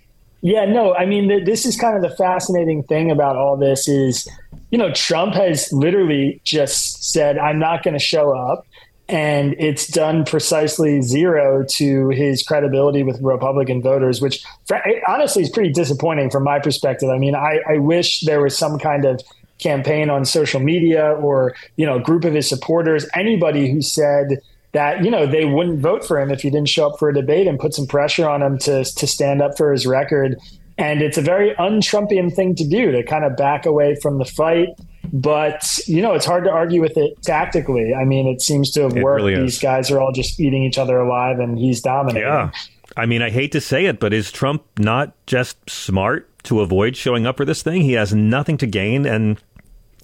Yeah, 0.41 0.65
no, 0.65 0.95
I 0.95 1.05
mean, 1.05 1.29
th- 1.29 1.45
this 1.45 1.65
is 1.65 1.77
kind 1.77 1.95
of 1.95 2.01
the 2.01 2.15
fascinating 2.15 2.83
thing 2.83 3.11
about 3.11 3.35
all 3.35 3.57
this 3.57 3.87
is, 3.87 4.27
you 4.71 4.77
know, 4.77 4.91
Trump 4.91 5.35
has 5.35 5.71
literally 5.71 6.41
just 6.43 7.03
said, 7.11 7.37
I'm 7.37 7.59
not 7.59 7.83
going 7.83 7.93
to 7.93 7.99
show 7.99 8.35
up. 8.35 8.65
And 9.07 9.55
it's 9.59 9.87
done 9.87 10.23
precisely 10.23 11.01
zero 11.01 11.65
to 11.71 12.09
his 12.09 12.43
credibility 12.43 13.03
with 13.03 13.19
Republican 13.21 13.81
voters, 13.81 14.21
which 14.21 14.43
eh, 14.71 15.01
honestly 15.07 15.43
is 15.43 15.49
pretty 15.49 15.71
disappointing 15.71 16.29
from 16.29 16.43
my 16.43 16.59
perspective. 16.59 17.09
I 17.09 17.17
mean, 17.17 17.35
I, 17.35 17.59
I 17.67 17.77
wish 17.77 18.21
there 18.21 18.41
was 18.41 18.57
some 18.57 18.79
kind 18.79 19.03
of 19.03 19.21
campaign 19.59 20.09
on 20.09 20.23
social 20.23 20.61
media 20.61 21.11
or, 21.11 21.53
you 21.75 21.85
know, 21.85 21.97
a 21.97 21.99
group 22.01 22.23
of 22.23 22.33
his 22.33 22.47
supporters, 22.47 23.05
anybody 23.13 23.69
who 23.69 23.81
said, 23.81 24.41
that 24.73 25.03
you 25.03 25.11
know 25.11 25.25
they 25.25 25.45
wouldn't 25.45 25.79
vote 25.79 26.05
for 26.05 26.19
him 26.19 26.31
if 26.31 26.41
he 26.41 26.49
didn't 26.49 26.69
show 26.69 26.89
up 26.89 26.99
for 26.99 27.09
a 27.09 27.13
debate 27.13 27.47
and 27.47 27.59
put 27.59 27.73
some 27.73 27.87
pressure 27.87 28.27
on 28.29 28.41
him 28.41 28.57
to 28.59 28.83
to 28.83 29.07
stand 29.07 29.41
up 29.41 29.57
for 29.57 29.71
his 29.71 29.85
record. 29.85 30.37
And 30.77 31.01
it's 31.01 31.17
a 31.17 31.21
very 31.21 31.55
un-Trumpian 31.57 32.33
thing 32.33 32.55
to 32.55 32.67
do 32.67 32.91
to 32.91 33.03
kind 33.03 33.23
of 33.23 33.35
back 33.35 33.67
away 33.67 33.95
from 34.01 34.17
the 34.17 34.25
fight. 34.25 34.69
But 35.13 35.79
you 35.85 36.01
know, 36.01 36.13
it's 36.13 36.25
hard 36.25 36.45
to 36.45 36.49
argue 36.49 36.81
with 36.81 36.97
it 36.97 37.21
tactically. 37.21 37.93
I 37.93 38.05
mean, 38.05 38.27
it 38.27 38.41
seems 38.41 38.71
to 38.71 38.83
have 38.83 38.95
it 38.95 39.03
worked. 39.03 39.23
Really 39.23 39.41
These 39.41 39.59
guys 39.59 39.91
are 39.91 39.99
all 39.99 40.11
just 40.11 40.39
eating 40.39 40.63
each 40.63 40.77
other 40.77 40.97
alive, 40.99 41.39
and 41.39 41.57
he's 41.57 41.81
dominating. 41.81 42.27
Yeah, 42.27 42.51
I 42.95 43.05
mean, 43.05 43.21
I 43.21 43.29
hate 43.29 43.51
to 43.51 43.61
say 43.61 43.85
it, 43.85 43.99
but 43.99 44.13
is 44.13 44.31
Trump 44.31 44.63
not 44.79 45.13
just 45.25 45.69
smart 45.69 46.29
to 46.43 46.61
avoid 46.61 46.95
showing 46.95 47.25
up 47.25 47.37
for 47.37 47.45
this 47.45 47.61
thing? 47.61 47.81
He 47.81 47.93
has 47.93 48.13
nothing 48.13 48.57
to 48.59 48.67
gain 48.67 49.05
and 49.05 49.41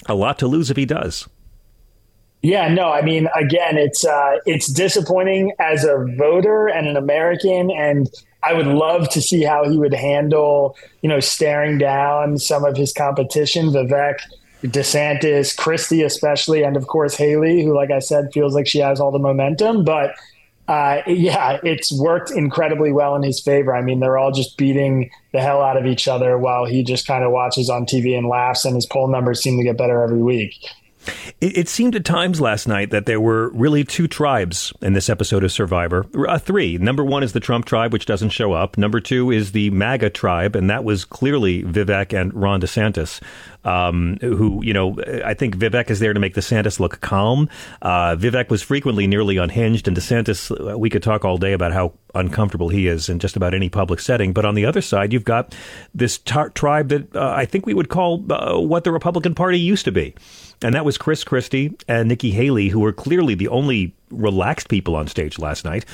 a 0.08 0.13
lot 0.13 0.39
to 0.39 0.47
lose 0.47 0.69
if 0.69 0.77
he 0.77 0.86
does. 0.86 1.27
Yeah, 2.43 2.67
no, 2.69 2.91
I 2.91 3.02
mean, 3.02 3.28
again, 3.36 3.78
it's 3.78 4.06
uh, 4.06 4.38
it's 4.45 4.67
disappointing 4.67 5.54
as 5.60 5.84
a 5.84 6.06
voter 6.17 6.67
and 6.67 6.88
an 6.88 6.95
American, 6.95 7.71
and 7.71 8.08
I 8.43 8.54
would 8.54 8.67
love 8.67 9.10
to 9.10 9.21
see 9.21 9.43
how 9.43 9.67
he 9.67 9.78
would 9.78 9.93
handle, 9.93 10.78
you 11.02 11.10
know, 11.10 11.19
staring 11.19 11.78
down 11.78 12.38
some 12.38 12.63
of 12.63 12.78
his 12.78 12.93
competition, 12.93 13.67
Vivek, 13.67 14.19
DeSantis, 14.63 15.58
Christie, 15.58 16.04
especially, 16.04 16.63
and 16.63 16.78
of 16.78 16.88
course 16.88 17.15
Haley, 17.15 17.63
who, 17.63 17.76
like 17.76 17.91
I 17.91 18.00
said, 18.00 18.32
feels 18.34 18.54
like 18.54 18.67
she 18.67 18.80
has 18.80 19.00
all 19.00 19.12
the 19.12 19.19
momentum. 19.19 19.84
But 19.84 20.15
uh, 20.67 21.02
yeah, 21.08 21.60
it's 21.63 21.91
worked 22.00 22.30
incredibly 22.30 22.91
well 22.91 23.15
in 23.15 23.23
his 23.23 23.39
favor. 23.39 23.76
I 23.76 23.82
mean, 23.82 24.00
they're 24.00 24.17
all 24.17 24.32
just 24.32 24.58
beating 24.58 25.10
the 25.34 25.41
hell 25.41 25.62
out 25.62 25.78
of 25.78 25.86
each 25.86 26.08
other 26.08 26.38
while 26.38 26.65
he 26.65 26.84
just 26.84 27.08
kind 27.08 27.23
of 27.23 27.32
watches 27.32 27.69
on 27.69 27.86
TV 27.86 28.17
and 28.17 28.28
laughs, 28.28 28.63
and 28.63 28.76
his 28.76 28.86
poll 28.86 29.08
numbers 29.08 29.41
seem 29.41 29.58
to 29.58 29.63
get 29.63 29.78
better 29.78 30.04
every 30.04 30.21
week. 30.21 30.54
It, 31.41 31.57
it, 31.57 31.69
seemed 31.69 31.95
at 31.95 32.05
times 32.05 32.41
last 32.41 32.67
night 32.67 32.91
that 32.91 33.05
there 33.05 33.21
were 33.21 33.49
really 33.49 33.83
two 33.83 34.07
tribes 34.07 34.73
in 34.81 34.93
this 34.93 35.09
episode 35.09 35.43
of 35.43 35.51
Survivor. 35.51 36.05
Uh, 36.27 36.37
three. 36.39 36.77
Number 36.77 37.03
one 37.03 37.23
is 37.23 37.33
the 37.33 37.39
Trump 37.39 37.65
tribe, 37.65 37.93
which 37.93 38.05
doesn't 38.05 38.29
show 38.29 38.53
up. 38.53 38.77
Number 38.77 38.99
two 38.99 39.31
is 39.31 39.51
the 39.51 39.69
MAGA 39.69 40.09
tribe, 40.11 40.55
and 40.55 40.69
that 40.69 40.83
was 40.83 41.05
clearly 41.05 41.63
Vivek 41.63 42.19
and 42.19 42.33
Ron 42.33 42.61
DeSantis 42.61 43.21
um, 43.67 44.17
who, 44.21 44.63
you 44.63 44.73
know, 44.73 44.95
I 45.25 45.34
think 45.34 45.58
Vivek 45.58 45.89
is 45.89 45.99
there 45.99 46.13
to 46.13 46.19
make 46.19 46.36
DeSantis 46.36 46.80
look 46.80 47.01
calm. 47.01 47.49
Uh, 47.82 48.15
Vivek 48.15 48.49
was 48.49 48.62
frequently 48.62 49.08
nearly 49.08 49.36
unhinged, 49.36 49.88
and 49.88 49.97
DeSantis, 49.97 50.49
uh, 50.51 50.77
we 50.77 50.89
could 50.89 51.03
talk 51.03 51.25
all 51.25 51.38
day 51.38 51.51
about 51.51 51.73
how 51.73 51.93
uncomfortable 52.15 52.69
he 52.69 52.88
is 52.88 53.10
in 53.10 53.19
just 53.19 53.36
about 53.36 53.53
any 53.53 53.67
public 53.69 53.99
setting. 53.99 54.32
But 54.32 54.45
on 54.45 54.56
the 54.56 54.65
other 54.65 54.82
side, 54.82 55.12
you've 55.12 55.25
got 55.25 55.53
this 55.93 56.17
tar- 56.19 56.49
tribe 56.51 56.88
that 56.89 57.13
uh, 57.13 57.34
I 57.36 57.45
think 57.45 57.65
we 57.65 57.73
would 57.73 57.89
call 57.89 58.23
uh, 58.32 58.58
what 58.58 58.86
the 58.86 58.91
Republican 58.91 59.36
Party 59.36 59.60
used 59.60 59.84
to 59.86 59.91
be. 59.91 60.15
And 60.63 60.73
that 60.73 60.86
was 60.86 60.97
Chris 60.97 61.23
Christie 61.23 61.75
and 61.88 62.08
Nikki 62.08 62.32
Haley, 62.32 62.69
who 62.69 62.80
were 62.80 62.93
clearly 62.93 63.36
the 63.36 63.49
only 63.49 63.93
relaxed 64.10 64.69
people 64.69 64.95
on 64.95 65.08
stage 65.08 65.38
last 65.38 65.65
night. 65.65 65.86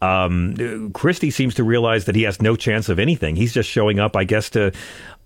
Um, 0.00 0.92
Christie 0.92 1.30
seems 1.30 1.54
to 1.54 1.64
realize 1.64 2.04
that 2.04 2.14
he 2.14 2.22
has 2.22 2.40
no 2.40 2.54
chance 2.54 2.88
of 2.88 2.98
anything. 2.98 3.34
He's 3.34 3.52
just 3.52 3.68
showing 3.68 3.98
up, 3.98 4.14
I 4.14 4.24
guess, 4.24 4.50
to 4.50 4.72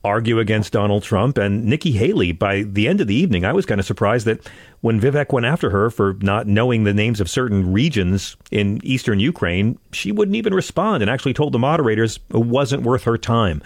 argue 0.06 0.38
against 0.38 0.72
Donald 0.72 1.02
Trump. 1.02 1.36
And 1.36 1.64
Nikki 1.64 1.92
Haley, 1.92 2.32
by 2.32 2.62
the 2.62 2.88
end 2.88 3.00
of 3.00 3.06
the 3.06 3.14
evening, 3.14 3.44
I 3.44 3.52
was 3.52 3.66
kind 3.66 3.80
of 3.80 3.86
surprised 3.86 4.26
that 4.26 4.48
when 4.80 5.00
Vivek 5.00 5.32
went 5.32 5.46
after 5.46 5.70
her 5.70 5.90
for 5.90 6.14
not 6.20 6.46
knowing 6.46 6.84
the 6.84 6.94
names 6.94 7.20
of 7.20 7.28
certain 7.28 7.72
regions 7.72 8.36
in 8.50 8.80
eastern 8.84 9.20
Ukraine, 9.20 9.78
she 9.92 10.12
wouldn't 10.12 10.36
even 10.36 10.54
respond 10.54 11.02
and 11.02 11.10
actually 11.10 11.34
told 11.34 11.52
the 11.52 11.58
moderators 11.58 12.20
it 12.30 12.38
wasn't 12.38 12.84
worth 12.84 13.02
her 13.02 13.18
time. 13.18 13.62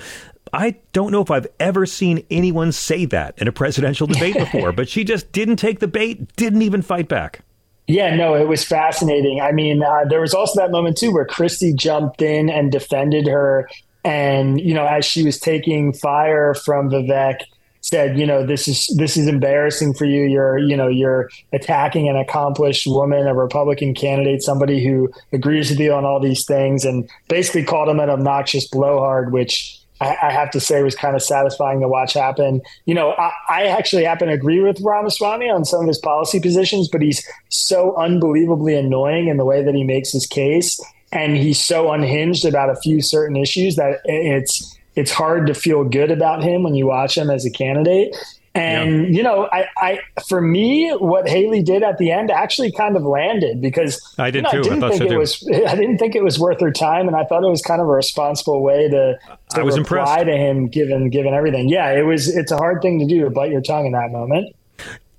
I 0.52 0.76
don't 0.92 1.12
know 1.12 1.20
if 1.20 1.30
I've 1.30 1.46
ever 1.60 1.86
seen 1.86 2.24
anyone 2.30 2.72
say 2.72 3.04
that 3.06 3.38
in 3.38 3.46
a 3.46 3.52
presidential 3.52 4.06
debate 4.06 4.34
before, 4.38 4.72
but 4.72 4.88
she 4.88 5.04
just 5.04 5.30
didn't 5.32 5.56
take 5.56 5.78
the 5.78 5.88
bait, 5.88 6.34
didn't 6.36 6.62
even 6.62 6.82
fight 6.82 7.08
back. 7.08 7.42
Yeah, 7.86 8.14
no, 8.14 8.34
it 8.34 8.46
was 8.46 8.64
fascinating. 8.64 9.40
I 9.40 9.52
mean, 9.52 9.82
uh, 9.82 10.04
there 10.08 10.20
was 10.20 10.32
also 10.32 10.60
that 10.60 10.70
moment 10.70 10.96
too 10.96 11.12
where 11.12 11.24
Christie 11.24 11.74
jumped 11.74 12.22
in 12.22 12.48
and 12.48 12.70
defended 12.70 13.26
her 13.26 13.68
and 14.04 14.60
you 14.60 14.74
know 14.74 14.86
as 14.86 15.04
she 15.04 15.22
was 15.24 15.38
taking 15.38 15.92
fire 15.92 16.54
from 16.54 16.90
Vivek 16.90 17.40
said 17.82 18.18
you 18.18 18.26
know 18.26 18.44
this 18.44 18.68
is 18.68 18.86
this 18.98 19.16
is 19.16 19.26
embarrassing 19.26 19.94
for 19.94 20.04
you 20.04 20.24
you're 20.24 20.58
you 20.58 20.76
know 20.76 20.88
you're 20.88 21.30
attacking 21.52 22.08
an 22.08 22.16
accomplished 22.16 22.86
woman 22.86 23.26
a 23.26 23.34
republican 23.34 23.94
candidate 23.94 24.42
somebody 24.42 24.84
who 24.84 25.10
agrees 25.32 25.70
with 25.70 25.80
you 25.80 25.92
on 25.92 26.04
all 26.04 26.20
these 26.20 26.44
things 26.44 26.84
and 26.84 27.08
basically 27.28 27.64
called 27.64 27.88
him 27.88 28.00
an 28.00 28.10
obnoxious 28.10 28.68
blowhard 28.68 29.32
which 29.32 29.76
I, 30.02 30.32
have 30.32 30.50
to 30.52 30.60
say 30.60 30.82
was 30.82 30.94
kind 30.94 31.14
of 31.14 31.22
satisfying 31.22 31.80
to 31.80 31.88
watch 31.88 32.14
happen. 32.14 32.62
You 32.86 32.94
know, 32.94 33.10
I, 33.18 33.32
I, 33.50 33.66
actually 33.66 34.04
happen 34.04 34.28
to 34.28 34.34
agree 34.34 34.60
with 34.60 34.80
Ramaswamy 34.80 35.50
on 35.50 35.66
some 35.66 35.82
of 35.82 35.88
his 35.88 35.98
policy 35.98 36.40
positions, 36.40 36.88
but 36.88 37.02
he's 37.02 37.22
so 37.50 37.94
unbelievably 37.96 38.74
annoying 38.76 39.28
in 39.28 39.36
the 39.36 39.44
way 39.44 39.62
that 39.62 39.74
he 39.74 39.84
makes 39.84 40.10
his 40.10 40.26
case 40.26 40.80
and 41.12 41.36
he's 41.36 41.62
so 41.62 41.92
unhinged 41.92 42.44
about 42.44 42.70
a 42.70 42.76
few 42.76 43.00
certain 43.00 43.36
issues 43.36 43.76
that 43.76 44.00
it's 44.04 44.76
it's 44.96 45.10
hard 45.10 45.46
to 45.46 45.54
feel 45.54 45.84
good 45.84 46.10
about 46.10 46.42
him 46.42 46.62
when 46.62 46.74
you 46.74 46.86
watch 46.86 47.16
him 47.16 47.30
as 47.30 47.44
a 47.44 47.50
candidate. 47.50 48.16
And 48.52 49.04
yeah. 49.04 49.16
you 49.16 49.22
know, 49.22 49.48
I, 49.52 49.66
I 49.76 50.00
for 50.28 50.40
me, 50.40 50.90
what 50.90 51.28
Haley 51.28 51.62
did 51.62 51.84
at 51.84 51.98
the 51.98 52.10
end 52.10 52.32
actually 52.32 52.72
kind 52.72 52.96
of 52.96 53.04
landed 53.04 53.60
because 53.60 54.00
I 54.18 54.32
did 54.32 54.38
you 54.38 54.42
know, 54.42 54.50
too. 54.50 54.58
I 54.58 54.62
didn't 54.62 54.84
I 54.84 54.88
think 54.88 54.98
so 54.98 55.04
it 55.04 55.08
too. 55.10 55.18
was. 55.18 55.48
I 55.68 55.76
didn't 55.76 55.98
think 55.98 56.16
it 56.16 56.24
was 56.24 56.38
worth 56.38 56.60
her 56.60 56.72
time, 56.72 57.06
and 57.06 57.16
I 57.16 57.24
thought 57.24 57.44
it 57.44 57.50
was 57.50 57.62
kind 57.62 57.80
of 57.80 57.86
a 57.86 57.92
responsible 57.92 58.60
way 58.60 58.88
to, 58.88 59.18
to 59.50 59.60
I 59.60 59.62
was 59.62 59.78
reply 59.78 60.20
impressed. 60.20 60.26
to 60.26 60.36
him, 60.36 60.66
given 60.66 61.10
given 61.10 61.32
everything. 61.32 61.68
Yeah, 61.68 61.92
it 61.92 62.02
was. 62.02 62.28
It's 62.28 62.50
a 62.50 62.56
hard 62.56 62.82
thing 62.82 62.98
to 62.98 63.06
do 63.06 63.22
to 63.22 63.30
bite 63.30 63.52
your 63.52 63.62
tongue 63.62 63.86
in 63.86 63.92
that 63.92 64.10
moment. 64.10 64.54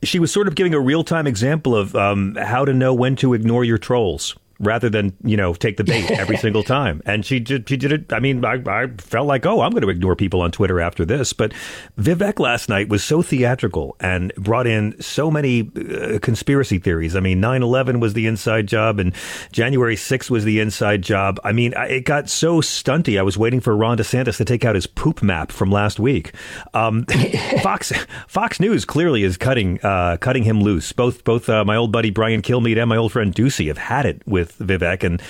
She 0.03 0.19
was 0.19 0.31
sort 0.33 0.47
of 0.47 0.55
giving 0.55 0.73
a 0.73 0.79
real 0.79 1.03
time 1.05 1.25
example 1.25 1.73
of 1.75 1.95
um, 1.95 2.35
how 2.35 2.65
to 2.65 2.73
know 2.73 2.93
when 2.93 3.15
to 3.17 3.33
ignore 3.33 3.63
your 3.63 3.77
trolls 3.77 4.35
rather 4.61 4.89
than 4.89 5.15
you 5.23 5.35
know 5.35 5.53
take 5.53 5.77
the 5.77 5.83
bait 5.83 6.09
every 6.11 6.37
single 6.45 6.63
time. 6.63 7.01
And 7.05 7.25
she 7.25 7.39
did 7.39 7.67
she 7.67 7.77
did 7.77 7.91
it. 7.91 8.13
I 8.13 8.19
mean, 8.19 8.45
I, 8.45 8.61
I 8.65 8.87
felt 8.97 9.27
like 9.27 9.45
oh, 9.45 9.61
I'm 9.61 9.71
going 9.71 9.83
to 9.83 9.89
ignore 9.89 10.15
people 10.15 10.41
on 10.41 10.51
Twitter 10.51 10.79
after 10.79 11.05
this. 11.05 11.33
But 11.33 11.53
Vivek 11.99 12.39
last 12.39 12.69
night 12.69 12.89
was 12.89 13.03
so 13.03 13.21
theatrical 13.21 13.95
and 13.99 14.33
brought 14.35 14.67
in 14.67 14.99
so 15.01 15.29
many 15.29 15.69
uh, 15.75 16.19
conspiracy 16.19 16.77
theories. 16.77 17.15
I 17.15 17.19
mean, 17.19 17.41
9/11 17.41 17.99
was 17.99 18.13
the 18.13 18.27
inside 18.27 18.67
job, 18.67 18.99
and 18.99 19.13
January 19.51 19.95
6th 19.95 20.29
was 20.29 20.45
the 20.45 20.59
inside 20.59 21.01
job. 21.01 21.39
I 21.43 21.51
mean, 21.51 21.73
it 21.77 22.05
got 22.05 22.29
so 22.29 22.61
stunty. 22.61 23.19
I 23.19 23.23
was 23.23 23.37
waiting 23.37 23.59
for 23.59 23.75
Ron 23.75 23.97
DeSantis 23.97 24.37
to 24.37 24.45
take 24.45 24.65
out 24.65 24.75
his 24.75 24.87
poop 24.87 25.21
map 25.21 25.51
from 25.51 25.71
last 25.71 25.99
week. 25.99 26.33
Um, 26.73 27.05
Fox 27.63 27.91
Fox 28.27 28.59
News 28.59 28.85
clearly 28.85 29.23
is 29.23 29.37
cutting 29.37 29.79
uh, 29.83 30.17
cutting 30.17 30.43
him 30.43 30.61
loose. 30.61 30.91
Both 30.91 31.23
both 31.23 31.49
uh, 31.49 31.65
my 31.65 31.75
old 31.75 31.91
buddy 31.91 32.09
Brian 32.09 32.41
Kilmeade 32.41 32.79
and 32.79 32.89
my 32.89 32.97
old 32.97 33.11
friend 33.11 33.33
Doocy 33.33 33.67
have 33.67 33.77
had 33.77 34.05
it 34.05 34.21
with 34.25 34.50
Vivek 34.59 35.03
and 35.03 35.21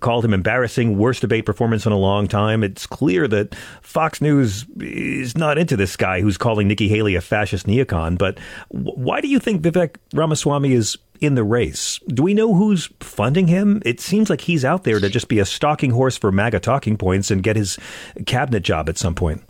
called 0.00 0.24
him 0.24 0.34
embarrassing, 0.34 0.98
worst 0.98 1.20
debate 1.20 1.46
performance 1.46 1.86
in 1.86 1.92
a 1.92 1.98
long 1.98 2.28
time. 2.28 2.62
It's 2.62 2.86
clear 2.86 3.28
that 3.28 3.54
Fox 3.82 4.20
News 4.20 4.66
is 4.80 5.36
not 5.36 5.58
into 5.58 5.76
this 5.76 5.96
guy 5.96 6.20
who's 6.20 6.36
calling 6.36 6.68
Nikki 6.68 6.88
Haley 6.88 7.14
a 7.14 7.20
fascist 7.20 7.66
neocon. 7.66 8.18
But 8.18 8.38
why 8.68 9.20
do 9.20 9.28
you 9.28 9.38
think 9.38 9.62
Vivek 9.62 9.96
Ramaswamy 10.12 10.72
is 10.72 10.96
in 11.20 11.34
the 11.34 11.44
race? 11.44 12.00
Do 12.08 12.22
we 12.22 12.34
know 12.34 12.54
who's 12.54 12.88
funding 13.00 13.48
him? 13.48 13.82
It 13.84 14.00
seems 14.00 14.30
like 14.30 14.42
he's 14.42 14.64
out 14.64 14.84
there 14.84 15.00
to 15.00 15.08
just 15.08 15.28
be 15.28 15.38
a 15.38 15.44
stalking 15.44 15.90
horse 15.90 16.16
for 16.16 16.30
MAGA 16.32 16.60
talking 16.60 16.96
points 16.96 17.30
and 17.30 17.42
get 17.42 17.56
his 17.56 17.78
cabinet 18.26 18.62
job 18.62 18.88
at 18.88 18.98
some 18.98 19.14
point. 19.14 19.42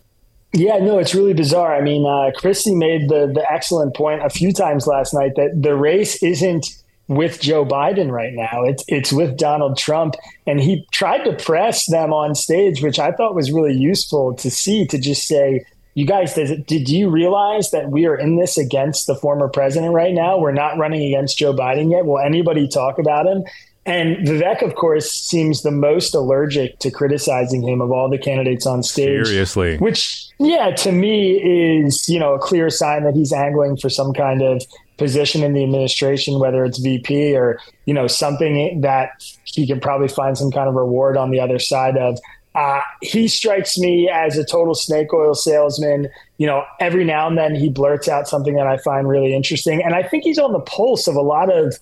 Yeah, 0.55 0.79
no, 0.79 0.99
it's 0.99 1.15
really 1.15 1.35
bizarre. 1.35 1.77
I 1.77 1.83
mean, 1.83 2.07
uh, 2.07 2.31
Christie 2.39 2.75
made 2.75 3.09
the 3.11 3.31
the 3.33 3.45
excellent 3.51 3.95
point 3.95 4.25
a 4.25 4.31
few 4.31 4.53
times 4.53 4.87
last 4.87 5.13
night 5.13 5.33
that 5.37 5.61
the 5.63 5.75
race 5.75 6.23
isn't 6.23 6.67
with 7.09 7.41
Joe 7.41 7.65
Biden 7.65 8.11
right 8.11 8.33
now. 8.35 8.63
It's 8.65 8.85
it's 8.87 9.13
with 9.13 9.37
Donald 9.37 9.77
Trump, 9.77 10.15
and 10.47 10.61
he 10.61 10.87
tried 10.93 11.25
to 11.25 11.33
press 11.33 11.87
them 11.87 12.13
on 12.13 12.35
stage, 12.35 12.83
which 12.83 12.99
I 12.99 13.13
thought 13.13 13.35
was 13.35 13.51
really 13.51 13.75
useful 13.75 14.35
to 14.35 14.51
see. 14.51 14.87
To 14.87 14.99
just 14.99 15.27
say, 15.27 15.65
you 15.95 16.07
guys, 16.07 16.35
did, 16.35 16.67
did 16.67 16.89
you 16.89 17.11
realize 17.11 17.71
that 17.73 17.91
we 17.91 18.07
are 18.07 18.17
in 18.17 18.37
this 18.37 18.57
against 18.57 19.07
the 19.07 19.17
former 19.17 19.49
president 19.49 19.95
right 19.95 20.15
now? 20.15 20.39
We're 20.39 20.53
not 20.53 20.79
running 20.79 21.03
against 21.03 21.39
Joe 21.39 21.55
Biden 21.55 21.91
yet. 21.91 22.05
Will 22.05 22.21
anybody 22.21 22.69
talk 22.69 22.99
about 22.99 23.27
him? 23.27 23.43
And 23.87 24.19
Vivek, 24.19 24.61
of 24.61 24.75
course, 24.75 25.11
seems 25.11 25.63
the 25.63 25.71
most 25.71 26.15
allergic 26.15 26.79
to 26.81 26.91
criticizing 26.91 27.67
him 27.67 27.81
of 27.81 27.91
all 27.91 28.11
the 28.11 28.19
candidates 28.19 28.67
on 28.67 28.83
stage. 28.83 29.27
Seriously. 29.27 29.79
Which, 29.79 30.29
yeah, 30.39 30.73
to 30.73 30.93
me 30.93 31.39
is, 31.39 32.07
you 32.07 32.19
know, 32.19 32.35
a 32.35 32.39
clear 32.39 32.69
sign 32.69 33.05
that 33.05 33.15
he's 33.15 33.33
angling 33.33 33.79
for 33.79 33.89
some 33.89 34.13
kind 34.13 34.43
of 34.43 34.63
position 34.99 35.43
in 35.43 35.53
the 35.55 35.63
administration, 35.63 36.39
whether 36.39 36.65
it's 36.65 36.79
VP 36.79 37.35
or, 37.37 37.59
you 37.87 37.95
know, 37.95 38.07
something 38.07 38.81
that 38.83 39.11
he 39.45 39.67
could 39.67 39.81
probably 39.81 40.09
find 40.09 40.37
some 40.37 40.51
kind 40.51 40.69
of 40.69 40.75
reward 40.75 41.17
on 41.17 41.31
the 41.31 41.41
other 41.41 41.59
side 41.59 41.97
of. 41.97 42.19
Uh, 42.55 42.81
he 43.01 43.29
strikes 43.29 43.79
me 43.79 44.11
as 44.13 44.37
a 44.37 44.45
total 44.45 44.75
snake 44.75 45.13
oil 45.15 45.35
salesman. 45.35 46.09
You 46.39 46.47
know, 46.47 46.65
every 46.81 47.05
now 47.05 47.29
and 47.29 47.39
then 47.39 47.55
he 47.55 47.69
blurts 47.69 48.09
out 48.09 48.27
something 48.27 48.55
that 48.57 48.67
I 48.67 48.79
find 48.79 49.09
really 49.09 49.35
interesting. 49.35 49.83
And 49.83 49.95
I 49.95 50.03
think 50.03 50.25
he's 50.25 50.39
on 50.39 50.53
the 50.53 50.61
pulse 50.61 51.07
of 51.07 51.15
a 51.15 51.23
lot 51.23 51.53
of 51.53 51.79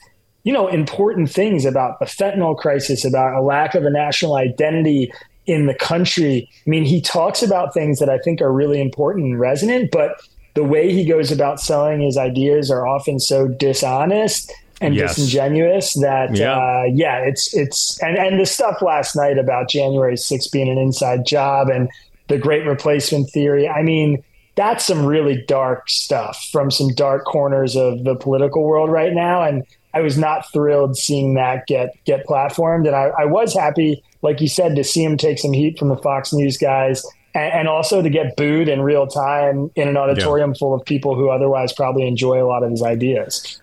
you 0.46 0.52
know, 0.52 0.68
important 0.68 1.28
things 1.28 1.64
about 1.64 1.98
the 1.98 2.04
fentanyl 2.04 2.56
crisis, 2.56 3.04
about 3.04 3.34
a 3.34 3.42
lack 3.42 3.74
of 3.74 3.84
a 3.84 3.90
national 3.90 4.36
identity 4.36 5.12
in 5.46 5.66
the 5.66 5.74
country. 5.74 6.48
I 6.64 6.70
mean, 6.70 6.84
he 6.84 7.00
talks 7.00 7.42
about 7.42 7.74
things 7.74 7.98
that 7.98 8.08
I 8.08 8.18
think 8.18 8.40
are 8.40 8.52
really 8.52 8.80
important 8.80 9.26
and 9.26 9.40
resonant, 9.40 9.90
but 9.90 10.12
the 10.56 10.64
way 10.64 10.92
he 10.92 11.04
goes 11.04 11.30
about 11.30 11.60
selling 11.60 12.00
his 12.00 12.16
ideas 12.16 12.70
are 12.70 12.86
often 12.86 13.20
so 13.20 13.46
dishonest 13.46 14.52
and 14.80 14.94
yes. 14.94 15.14
disingenuous 15.14 15.94
that 16.00 16.34
yeah. 16.34 16.56
Uh, 16.56 16.84
yeah, 16.92 17.18
it's 17.18 17.54
it's 17.54 18.02
and 18.02 18.18
and 18.18 18.40
the 18.40 18.46
stuff 18.46 18.82
last 18.82 19.14
night 19.14 19.38
about 19.38 19.68
January 19.68 20.16
6 20.16 20.48
being 20.48 20.68
an 20.68 20.78
inside 20.78 21.24
job 21.24 21.68
and 21.68 21.88
the 22.28 22.38
great 22.38 22.66
replacement 22.66 23.30
theory. 23.30 23.68
I 23.68 23.82
mean, 23.82 24.24
that's 24.56 24.84
some 24.84 25.06
really 25.06 25.44
dark 25.46 25.88
stuff 25.88 26.48
from 26.50 26.70
some 26.70 26.88
dark 26.94 27.24
corners 27.24 27.76
of 27.76 28.04
the 28.04 28.16
political 28.16 28.64
world 28.64 28.90
right 28.90 29.12
now 29.12 29.42
and 29.42 29.64
I 29.96 30.00
was 30.00 30.18
not 30.18 30.52
thrilled 30.52 30.98
seeing 30.98 31.34
that 31.34 31.66
get 31.66 31.88
get 32.04 32.26
platformed, 32.26 32.86
and 32.86 32.94
I, 32.94 33.10
I 33.18 33.24
was 33.24 33.54
happy, 33.54 34.02
like 34.20 34.42
you 34.42 34.48
said, 34.48 34.76
to 34.76 34.84
see 34.84 35.02
him 35.02 35.16
take 35.16 35.38
some 35.38 35.54
heat 35.54 35.78
from 35.78 35.88
the 35.88 35.96
Fox 35.96 36.34
News 36.34 36.58
guys, 36.58 37.02
and, 37.36 37.52
and 37.52 37.68
also 37.68 38.02
to 38.02 38.08
get 38.08 38.36
booed 38.36 38.68
in 38.68 38.80
real 38.80 39.06
time 39.06 39.70
in 39.76 39.88
an 39.88 39.96
auditorium 39.96 40.50
yeah. 40.50 40.58
full 40.58 40.74
of 40.74 40.84
people 40.84 41.14
who 41.14 41.28
otherwise 41.28 41.72
probably 41.72 42.08
enjoy 42.08 42.42
a 42.42 42.46
lot 42.46 42.62
of 42.62 42.70
his 42.70 42.82
ideas. 42.82 43.60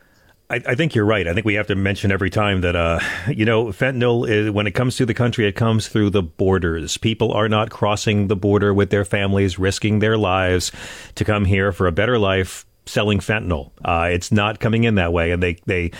I, 0.49 0.61
I, 0.67 0.75
think 0.75 0.93
you're 0.93 1.05
right. 1.05 1.27
I 1.27 1.33
think 1.33 1.45
we 1.45 1.55
have 1.55 1.67
to 1.67 1.75
mention 1.75 2.11
every 2.11 2.29
time 2.29 2.61
that, 2.61 2.75
uh, 2.75 2.99
you 3.33 3.45
know, 3.45 3.67
fentanyl, 3.67 4.29
is, 4.29 4.51
when 4.51 4.67
it 4.67 4.71
comes 4.71 4.97
to 4.97 5.05
the 5.05 5.13
country, 5.13 5.47
it 5.47 5.53
comes 5.53 5.87
through 5.87 6.11
the 6.11 6.21
borders. 6.21 6.97
People 6.97 7.31
are 7.31 7.49
not 7.49 7.71
crossing 7.71 8.27
the 8.27 8.35
border 8.35 8.73
with 8.73 8.91
their 8.91 9.05
families, 9.05 9.57
risking 9.57 9.99
their 9.99 10.17
lives 10.17 10.71
to 11.15 11.25
come 11.25 11.45
here 11.45 11.71
for 11.71 11.87
a 11.87 11.91
better 11.91 12.19
life 12.19 12.65
selling 12.85 13.19
fentanyl. 13.19 13.71
Uh, 13.85 14.09
it's 14.11 14.31
not 14.31 14.59
coming 14.59 14.83
in 14.83 14.95
that 14.95 15.13
way, 15.13 15.31
and 15.31 15.41
they 15.41 15.57
they 15.65 15.91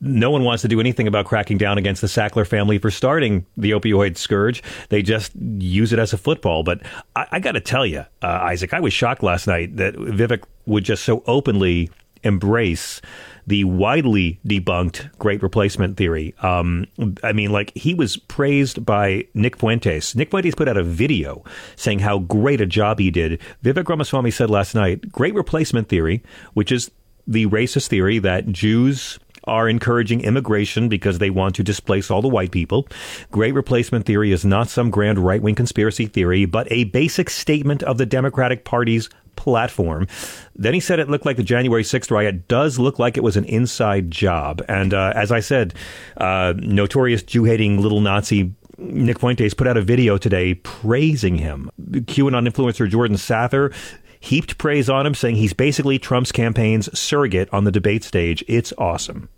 no 0.00 0.30
one 0.30 0.44
wants 0.44 0.62
to 0.62 0.68
do 0.68 0.80
anything 0.80 1.06
about 1.06 1.26
cracking 1.26 1.58
down 1.58 1.78
against 1.78 2.00
the 2.00 2.06
Sackler 2.06 2.46
family 2.46 2.78
for 2.78 2.90
starting 2.90 3.46
the 3.56 3.72
opioid 3.72 4.16
scourge. 4.16 4.62
They 4.88 5.02
just 5.02 5.32
use 5.34 5.92
it 5.92 5.98
as 5.98 6.12
a 6.12 6.18
football. 6.18 6.62
But 6.62 6.82
I, 7.16 7.26
I 7.32 7.40
got 7.40 7.52
to 7.52 7.60
tell 7.60 7.86
you, 7.86 8.00
uh, 8.22 8.26
Isaac, 8.42 8.72
I 8.72 8.80
was 8.80 8.92
shocked 8.92 9.22
last 9.22 9.46
night 9.46 9.76
that 9.76 9.94
Vivek 9.94 10.44
would 10.66 10.84
just 10.84 11.04
so 11.04 11.22
openly 11.26 11.90
embrace 12.22 13.00
the 13.46 13.64
widely 13.64 14.38
debunked 14.46 15.16
great 15.18 15.42
replacement 15.42 15.96
theory. 15.96 16.34
Um, 16.42 16.86
I 17.22 17.32
mean, 17.32 17.50
like 17.50 17.72
he 17.74 17.94
was 17.94 18.16
praised 18.16 18.84
by 18.84 19.26
Nick 19.34 19.56
Fuentes. 19.58 20.14
Nick 20.14 20.30
Fuentes 20.30 20.54
put 20.54 20.68
out 20.68 20.76
a 20.76 20.82
video 20.82 21.44
saying 21.76 22.00
how 22.00 22.20
great 22.20 22.60
a 22.60 22.66
job 22.66 22.98
he 22.98 23.10
did. 23.10 23.40
Vivek 23.64 23.88
Ramaswamy 23.88 24.30
said 24.30 24.50
last 24.50 24.74
night, 24.74 25.10
great 25.10 25.34
replacement 25.34 25.88
theory, 25.88 26.22
which 26.54 26.70
is 26.70 26.90
the 27.26 27.46
racist 27.46 27.88
theory 27.88 28.18
that 28.18 28.48
Jews 28.48 29.18
are 29.44 29.68
encouraging 29.68 30.20
immigration 30.20 30.88
because 30.88 31.18
they 31.18 31.30
want 31.30 31.54
to 31.56 31.64
displace 31.64 32.10
all 32.10 32.22
the 32.22 32.28
white 32.28 32.52
people. 32.52 32.86
Great 33.30 33.54
replacement 33.54 34.06
theory 34.06 34.30
is 34.32 34.44
not 34.44 34.68
some 34.68 34.90
grand 34.90 35.18
right 35.18 35.42
wing 35.42 35.54
conspiracy 35.54 36.06
theory, 36.06 36.44
but 36.44 36.70
a 36.70 36.84
basic 36.84 37.28
statement 37.28 37.82
of 37.82 37.98
the 37.98 38.06
Democratic 38.06 38.64
Party's 38.64 39.08
platform. 39.42 40.06
Then 40.54 40.72
he 40.72 40.78
said 40.78 41.00
it 41.00 41.10
looked 41.10 41.26
like 41.26 41.36
the 41.36 41.42
January 41.42 41.82
6th 41.82 42.12
riot 42.12 42.46
does 42.46 42.78
look 42.78 43.00
like 43.00 43.16
it 43.16 43.24
was 43.24 43.36
an 43.36 43.44
inside 43.46 44.08
job. 44.08 44.62
And 44.68 44.94
uh, 44.94 45.12
as 45.16 45.32
I 45.32 45.40
said, 45.40 45.74
uh, 46.16 46.54
notorious 46.56 47.24
Jew 47.24 47.42
hating 47.42 47.82
little 47.82 48.00
Nazi 48.00 48.54
Nick 48.78 49.18
Fuentes 49.18 49.54
put 49.54 49.66
out 49.66 49.76
a 49.76 49.82
video 49.82 50.16
today 50.16 50.54
praising 50.54 51.38
him. 51.38 51.70
QAnon 51.80 52.48
influencer 52.48 52.88
Jordan 52.88 53.16
Sather 53.16 53.74
heaped 54.20 54.58
praise 54.58 54.88
on 54.88 55.04
him, 55.04 55.14
saying 55.14 55.36
he's 55.36 55.52
basically 55.52 55.98
Trump's 55.98 56.30
campaign's 56.30 56.96
surrogate 56.96 57.48
on 57.52 57.64
the 57.64 57.72
debate 57.72 58.04
stage. 58.04 58.44
It's 58.46 58.72
awesome. 58.78 59.28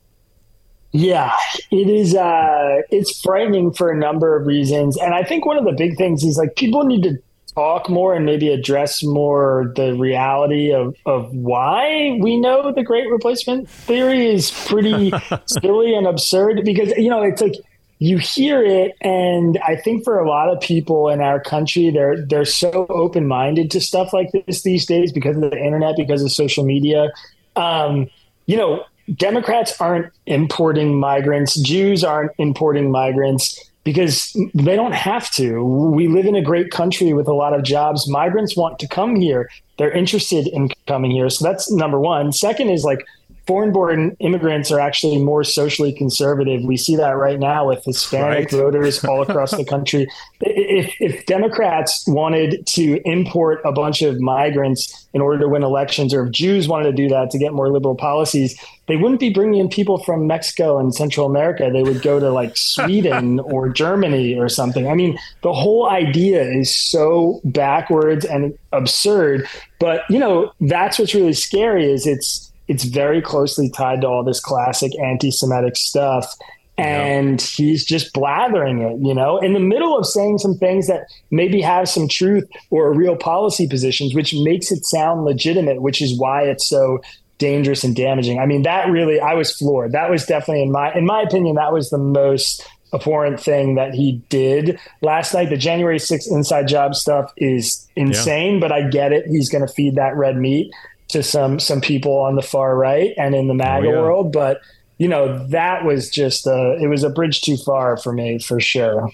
Yeah, 0.92 1.32
it 1.72 1.90
is. 1.90 2.14
Uh, 2.14 2.82
it's 2.90 3.20
frightening 3.20 3.72
for 3.72 3.90
a 3.90 3.96
number 3.96 4.36
of 4.36 4.46
reasons, 4.46 4.96
and 4.96 5.12
I 5.12 5.24
think 5.24 5.44
one 5.44 5.58
of 5.58 5.64
the 5.64 5.72
big 5.72 5.96
things 5.96 6.22
is 6.22 6.36
like 6.36 6.54
people 6.54 6.84
need 6.84 7.02
to 7.02 7.18
talk 7.54 7.88
more 7.88 8.14
and 8.14 8.26
maybe 8.26 8.48
address 8.48 9.02
more 9.02 9.72
the 9.76 9.94
reality 9.94 10.72
of, 10.72 10.94
of 11.06 11.32
why 11.32 12.18
we 12.20 12.36
know 12.36 12.72
the 12.72 12.82
great 12.82 13.08
replacement 13.10 13.68
theory 13.68 14.26
is 14.26 14.50
pretty 14.66 15.12
silly 15.46 15.94
and 15.94 16.06
absurd 16.06 16.64
because 16.64 16.90
you 16.96 17.08
know 17.08 17.22
it's 17.22 17.40
like 17.40 17.54
you 18.00 18.18
hear 18.18 18.62
it 18.62 18.92
and 19.02 19.58
i 19.64 19.76
think 19.76 20.02
for 20.02 20.18
a 20.18 20.28
lot 20.28 20.48
of 20.48 20.60
people 20.60 21.08
in 21.08 21.20
our 21.20 21.38
country 21.38 21.90
they're 21.90 22.26
they're 22.26 22.44
so 22.44 22.86
open-minded 22.90 23.70
to 23.70 23.80
stuff 23.80 24.12
like 24.12 24.30
this 24.32 24.62
these 24.62 24.84
days 24.84 25.12
because 25.12 25.36
of 25.36 25.42
the 25.42 25.56
internet 25.56 25.96
because 25.96 26.22
of 26.22 26.32
social 26.32 26.64
media. 26.64 27.10
Um, 27.56 28.08
you 28.46 28.56
know 28.56 28.84
democrats 29.16 29.78
aren't 29.80 30.10
importing 30.26 30.98
migrants. 30.98 31.60
Jews 31.60 32.02
aren't 32.02 32.32
importing 32.38 32.90
migrants 32.90 33.70
because 33.85 34.35
they 34.55 34.77
don't 34.77 34.94
have 34.94 35.31
to. 35.33 35.62
We 35.62 36.09
live 36.09 36.27
in 36.27 36.35
a 36.35 36.42
great 36.42 36.70
country 36.70 37.12
with 37.12 37.29
a 37.29 37.35
lot 37.35 37.55
of 37.55 37.62
jobs. 37.62 38.09
Migrants 38.09 38.57
want 38.57 38.79
to 38.79 38.88
come 38.88 39.16
here. 39.16 39.51
They're 39.77 39.92
interested 39.92 40.47
in 40.47 40.70
coming 40.87 41.11
here. 41.11 41.29
So 41.29 41.44
that's 41.44 41.70
number 41.70 42.01
one. 42.01 42.33
Second 42.33 42.70
is 42.70 42.85
like 42.85 43.07
foreign 43.46 43.72
born 43.72 44.16
immigrants 44.20 44.70
are 44.70 44.80
actually 44.80 45.22
more 45.22 45.44
socially 45.44 45.92
conservative. 45.92 46.62
We 46.64 46.76
see 46.76 46.96
that 46.96 47.11
right 47.11 47.38
now 47.38 47.68
with 47.68 47.85
Hispanic 47.85 48.38
right. 48.38 48.50
voters 48.50 49.04
all 49.04 49.22
across 49.22 49.50
the 49.50 49.64
country. 49.68 50.09
If, 50.40 50.94
if 50.98 51.26
Democrats 51.26 52.04
wanted 52.07 52.66
to 52.68 53.00
import 53.04 53.61
a 53.64 53.72
bunch 53.72 54.02
of 54.02 54.20
migrants 54.20 55.07
in 55.12 55.20
order 55.20 55.38
to 55.40 55.48
win 55.48 55.62
elections, 55.62 56.14
or 56.14 56.26
if 56.26 56.33
Jews 56.33 56.68
wanted 56.68 56.85
to 56.85 56.92
do 56.92 57.09
that 57.09 57.30
to 57.30 57.38
get 57.38 57.52
more 57.52 57.70
liberal 57.70 57.94
policies, 57.94 58.59
they 58.87 58.96
wouldn't 58.96 59.20
be 59.20 59.30
bringing 59.30 59.61
in 59.61 59.68
people 59.68 59.98
from 59.98 60.26
Mexico 60.26 60.78
and 60.78 60.94
Central 60.94 61.26
America. 61.26 61.70
They 61.72 61.83
would 61.83 62.02
go 62.02 62.18
to 62.18 62.30
like 62.30 62.57
Sweden 62.57 63.40
or 63.44 63.68
Germany 63.68 64.38
or 64.38 64.48
something. 64.48 64.88
I 64.88 64.94
mean, 64.94 65.18
the 65.42 65.52
whole 65.52 65.88
idea 65.88 66.42
is 66.42 66.74
so 66.74 67.40
backwards 67.44 68.24
and 68.24 68.59
absurd. 68.72 69.46
But 69.78 70.02
you 70.09 70.18
know, 70.18 70.52
that's 70.61 70.99
what's 70.99 71.14
really 71.14 71.34
scary 71.34 71.90
is 71.90 72.07
it's 72.07 72.51
it's 72.68 72.84
very 72.84 73.20
closely 73.20 73.70
tied 73.70 74.00
to 74.02 74.06
all 74.06 74.24
this 74.24 74.40
classic 74.40 74.92
anti-Semitic 74.98 75.76
stuff. 75.76 76.34
and 76.76 77.40
he's 77.40 77.84
just 77.84 78.12
blathering 78.12 78.80
it, 78.80 78.98
you 79.00 79.14
know, 79.14 79.38
in 79.38 79.52
the 79.52 79.60
middle 79.60 79.96
of 79.96 80.04
saying 80.04 80.38
some 80.38 80.56
things 80.58 80.88
that 80.88 81.06
maybe 81.30 81.60
have 81.60 81.88
some 81.88 82.08
truth 82.08 82.48
or 82.70 82.92
real 82.92 83.14
policy 83.14 83.68
positions, 83.68 84.12
which 84.12 84.34
makes 84.34 84.72
it 84.72 84.84
sound 84.84 85.24
legitimate, 85.24 85.80
which 85.82 86.02
is 86.02 86.18
why 86.18 86.42
it's 86.42 86.68
so 86.68 86.98
dangerous 87.38 87.84
and 87.84 87.94
damaging. 87.94 88.40
I 88.40 88.46
mean, 88.46 88.62
that 88.62 88.88
really, 88.88 89.20
I 89.20 89.34
was 89.34 89.54
floored. 89.56 89.92
That 89.92 90.10
was 90.10 90.26
definitely 90.26 90.64
in 90.64 90.72
my, 90.72 90.92
in 90.94 91.06
my 91.06 91.22
opinion, 91.22 91.54
that 91.56 91.72
was 91.72 91.90
the 91.90 91.98
most 91.98 92.66
abhorrent 92.92 93.40
thing 93.40 93.74
that 93.76 93.94
he 93.94 94.22
did 94.28 94.78
last 95.00 95.32
night. 95.32 95.50
The 95.50 95.56
January 95.56 95.98
6th 95.98 96.30
inside 96.30 96.66
job 96.66 96.94
stuff 96.94 97.32
is 97.36 97.86
insane, 97.94 98.54
yeah. 98.54 98.60
but 98.60 98.72
I 98.72 98.88
get 98.88 99.12
it. 99.12 99.26
He's 99.26 99.48
going 99.48 99.66
to 99.66 99.72
feed 99.72 99.94
that 99.96 100.16
red 100.16 100.36
meat 100.36 100.72
to 101.09 101.22
some 101.22 101.61
some 101.61 101.80
people 101.80 102.18
on 102.18 102.36
the 102.36 102.42
far 102.42 102.76
right 102.76 103.12
and 103.16 103.34
in 103.34 103.48
the 103.48 103.55
MAGA 103.55 103.86
oh, 103.86 103.90
yeah. 103.90 104.00
world, 104.00 104.32
but 104.32 104.61
you 104.98 105.09
know, 105.09 105.46
that 105.48 105.84
was 105.84 106.09
just 106.09 106.46
a, 106.46 106.76
it 106.80 106.86
was 106.86 107.02
a 107.02 107.11
bridge 107.11 107.42
too 107.42 107.57
far 107.57 107.96
for 107.96 108.12
me 108.12 108.38
for 108.38 108.61
sure. 108.61 109.11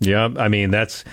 Yeah. 0.00 0.28
I 0.36 0.48
mean, 0.48 0.70
that's, 0.70 1.04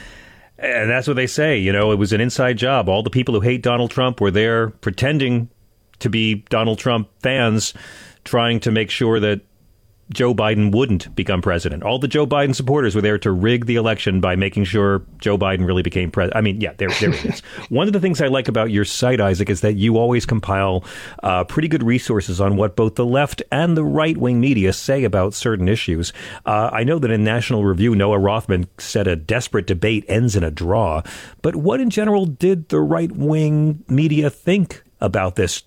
and 0.58 0.90
that's 0.90 1.08
what 1.08 1.16
they 1.16 1.28
say. 1.28 1.58
You 1.58 1.72
know, 1.72 1.92
it 1.92 1.96
was 1.96 2.12
an 2.12 2.20
inside 2.20 2.58
job. 2.58 2.90
All 2.90 3.02
the 3.02 3.10
people 3.10 3.34
who 3.34 3.42
hate 3.42 3.62
Donald 3.62 3.92
Trump 3.92 4.20
were 4.20 4.32
there 4.32 4.70
pretending 4.70 5.50
to 6.00 6.10
be 6.10 6.46
Donald 6.50 6.80
Trump 6.80 7.10
fans, 7.22 7.74
trying 8.26 8.60
to 8.62 8.72
make 8.72 8.90
sure 8.90 9.20
that 9.20 9.42
Joe 10.12 10.34
Biden 10.34 10.74
wouldn't 10.74 11.16
become 11.16 11.42
president. 11.42 11.84
All 11.84 12.00
the 12.00 12.08
Joe 12.08 12.26
Biden 12.26 12.56
supporters 12.56 12.96
were 12.96 13.02
there 13.02 13.20
to 13.20 13.32
rig 13.32 13.68
the 13.68 13.76
election 13.76 14.22
by 14.22 14.36
making 14.36 14.64
sure 14.64 15.04
Joe 15.20 15.38
Biden 15.38 15.68
really 15.68 15.84
became 15.84 16.10
president. 16.10 16.38
I 16.38 16.42
mean, 16.42 16.60
yeah, 16.60 16.74
there, 16.78 16.90
there 17.00 17.14
it 17.14 17.26
is. 17.26 17.40
One 17.70 17.88
of 17.88 17.94
the 17.94 18.00
things 18.00 18.22
I 18.22 18.28
like 18.28 18.48
about 18.48 18.72
your 18.72 18.86
site, 18.86 19.22
Isaac, 19.22 19.50
is 19.50 19.62
that 19.62 19.76
you 19.76 19.98
always 19.98 20.26
compile 20.26 20.84
uh, 21.22 21.44
pretty 21.44 21.68
good 21.68 21.84
resources 21.84 22.42
on 22.42 22.56
what 22.56 22.76
both 22.76 22.96
the 22.96 23.06
left 23.06 23.44
and 23.52 23.78
the 23.78 23.84
right 23.84 24.18
wing 24.18 24.40
media 24.40 24.74
say 24.74 25.04
about 25.04 25.34
certain 25.34 25.68
issues. 25.68 26.12
Uh, 26.46 26.70
I 26.74 26.84
know 26.84 26.98
that 26.98 27.12
in 27.12 27.24
National 27.24 27.64
Review, 27.64 27.94
Noah 27.94 28.20
Rothman 28.20 28.68
said 28.80 29.08
a 29.08 29.16
desperate 29.16 29.68
debate 29.68 30.06
ends 30.08 30.36
in 30.36 30.44
a 30.44 30.52
draw. 30.52 31.04
But 31.42 31.56
what 31.56 31.80
in 31.80 31.90
general 31.92 32.26
did 32.26 32.70
the 32.70 32.80
right 32.80 33.12
wing 33.12 33.84
media 33.88 34.30
think 34.30 34.84
about 35.02 35.36
this 35.36 35.64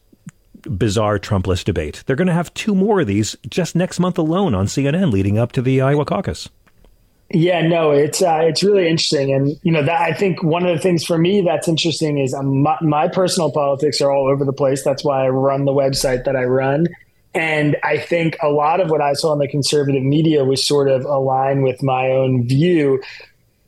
bizarre 0.63 1.19
Trumpless 1.19 1.65
debate. 1.65 2.03
They're 2.07 2.17
going 2.17 2.29
to 2.29 2.35
have 2.35 2.53
two 2.55 2.75
more 2.75 3.01
of 3.01 3.07
these 3.07 3.37
just 3.49 3.75
next 3.75 3.99
month 3.99 4.19
alone 4.19 4.55
on 4.55 4.67
CNN 4.67 5.13
leading 5.13 5.39
up 5.39 5.53
to 5.53 5.63
the 5.63 5.81
Iowa 5.81 6.05
caucus. 6.05 6.49
Yeah, 7.35 7.67
no, 7.67 7.93
it's 7.93 8.21
uh, 8.21 8.41
it's 8.43 8.63
really 8.63 8.89
interesting, 8.89 9.33
and 9.33 9.59
you 9.63 9.73
know 9.73 9.83
that 9.83 10.03
I 10.03 10.13
think 10.13 10.43
one 10.43 10.67
of 10.67 10.77
the 10.77 10.83
things 10.83 11.03
for 11.03 11.17
me 11.17 11.41
that's 11.41 11.67
interesting 11.67 12.19
is 12.19 12.35
um, 12.35 12.63
my, 12.63 12.77
my 12.83 13.09
personal 13.09 13.51
politics 13.51 14.03
are 14.03 14.11
all 14.11 14.29
over 14.29 14.45
the 14.45 14.53
place. 14.53 14.85
That's 14.85 15.03
why 15.03 15.25
I 15.25 15.29
run 15.29 15.65
the 15.65 15.73
website 15.73 16.25
that 16.25 16.37
I 16.37 16.45
run, 16.45 16.89
and 17.33 17.77
I 17.85 17.97
think 17.97 18.37
a 18.43 18.51
lot 18.51 18.81
of 18.81 18.91
what 18.91 19.01
I 19.01 19.15
saw 19.15 19.33
in 19.33 19.39
the 19.39 19.49
conservative 19.49 20.03
media 20.03 20.45
was 20.45 20.67
sort 20.67 20.89
of 20.89 21.07
aligned 21.07 21.63
with 21.63 21.83
my 21.83 22.11
own 22.11 22.47
view 22.47 23.01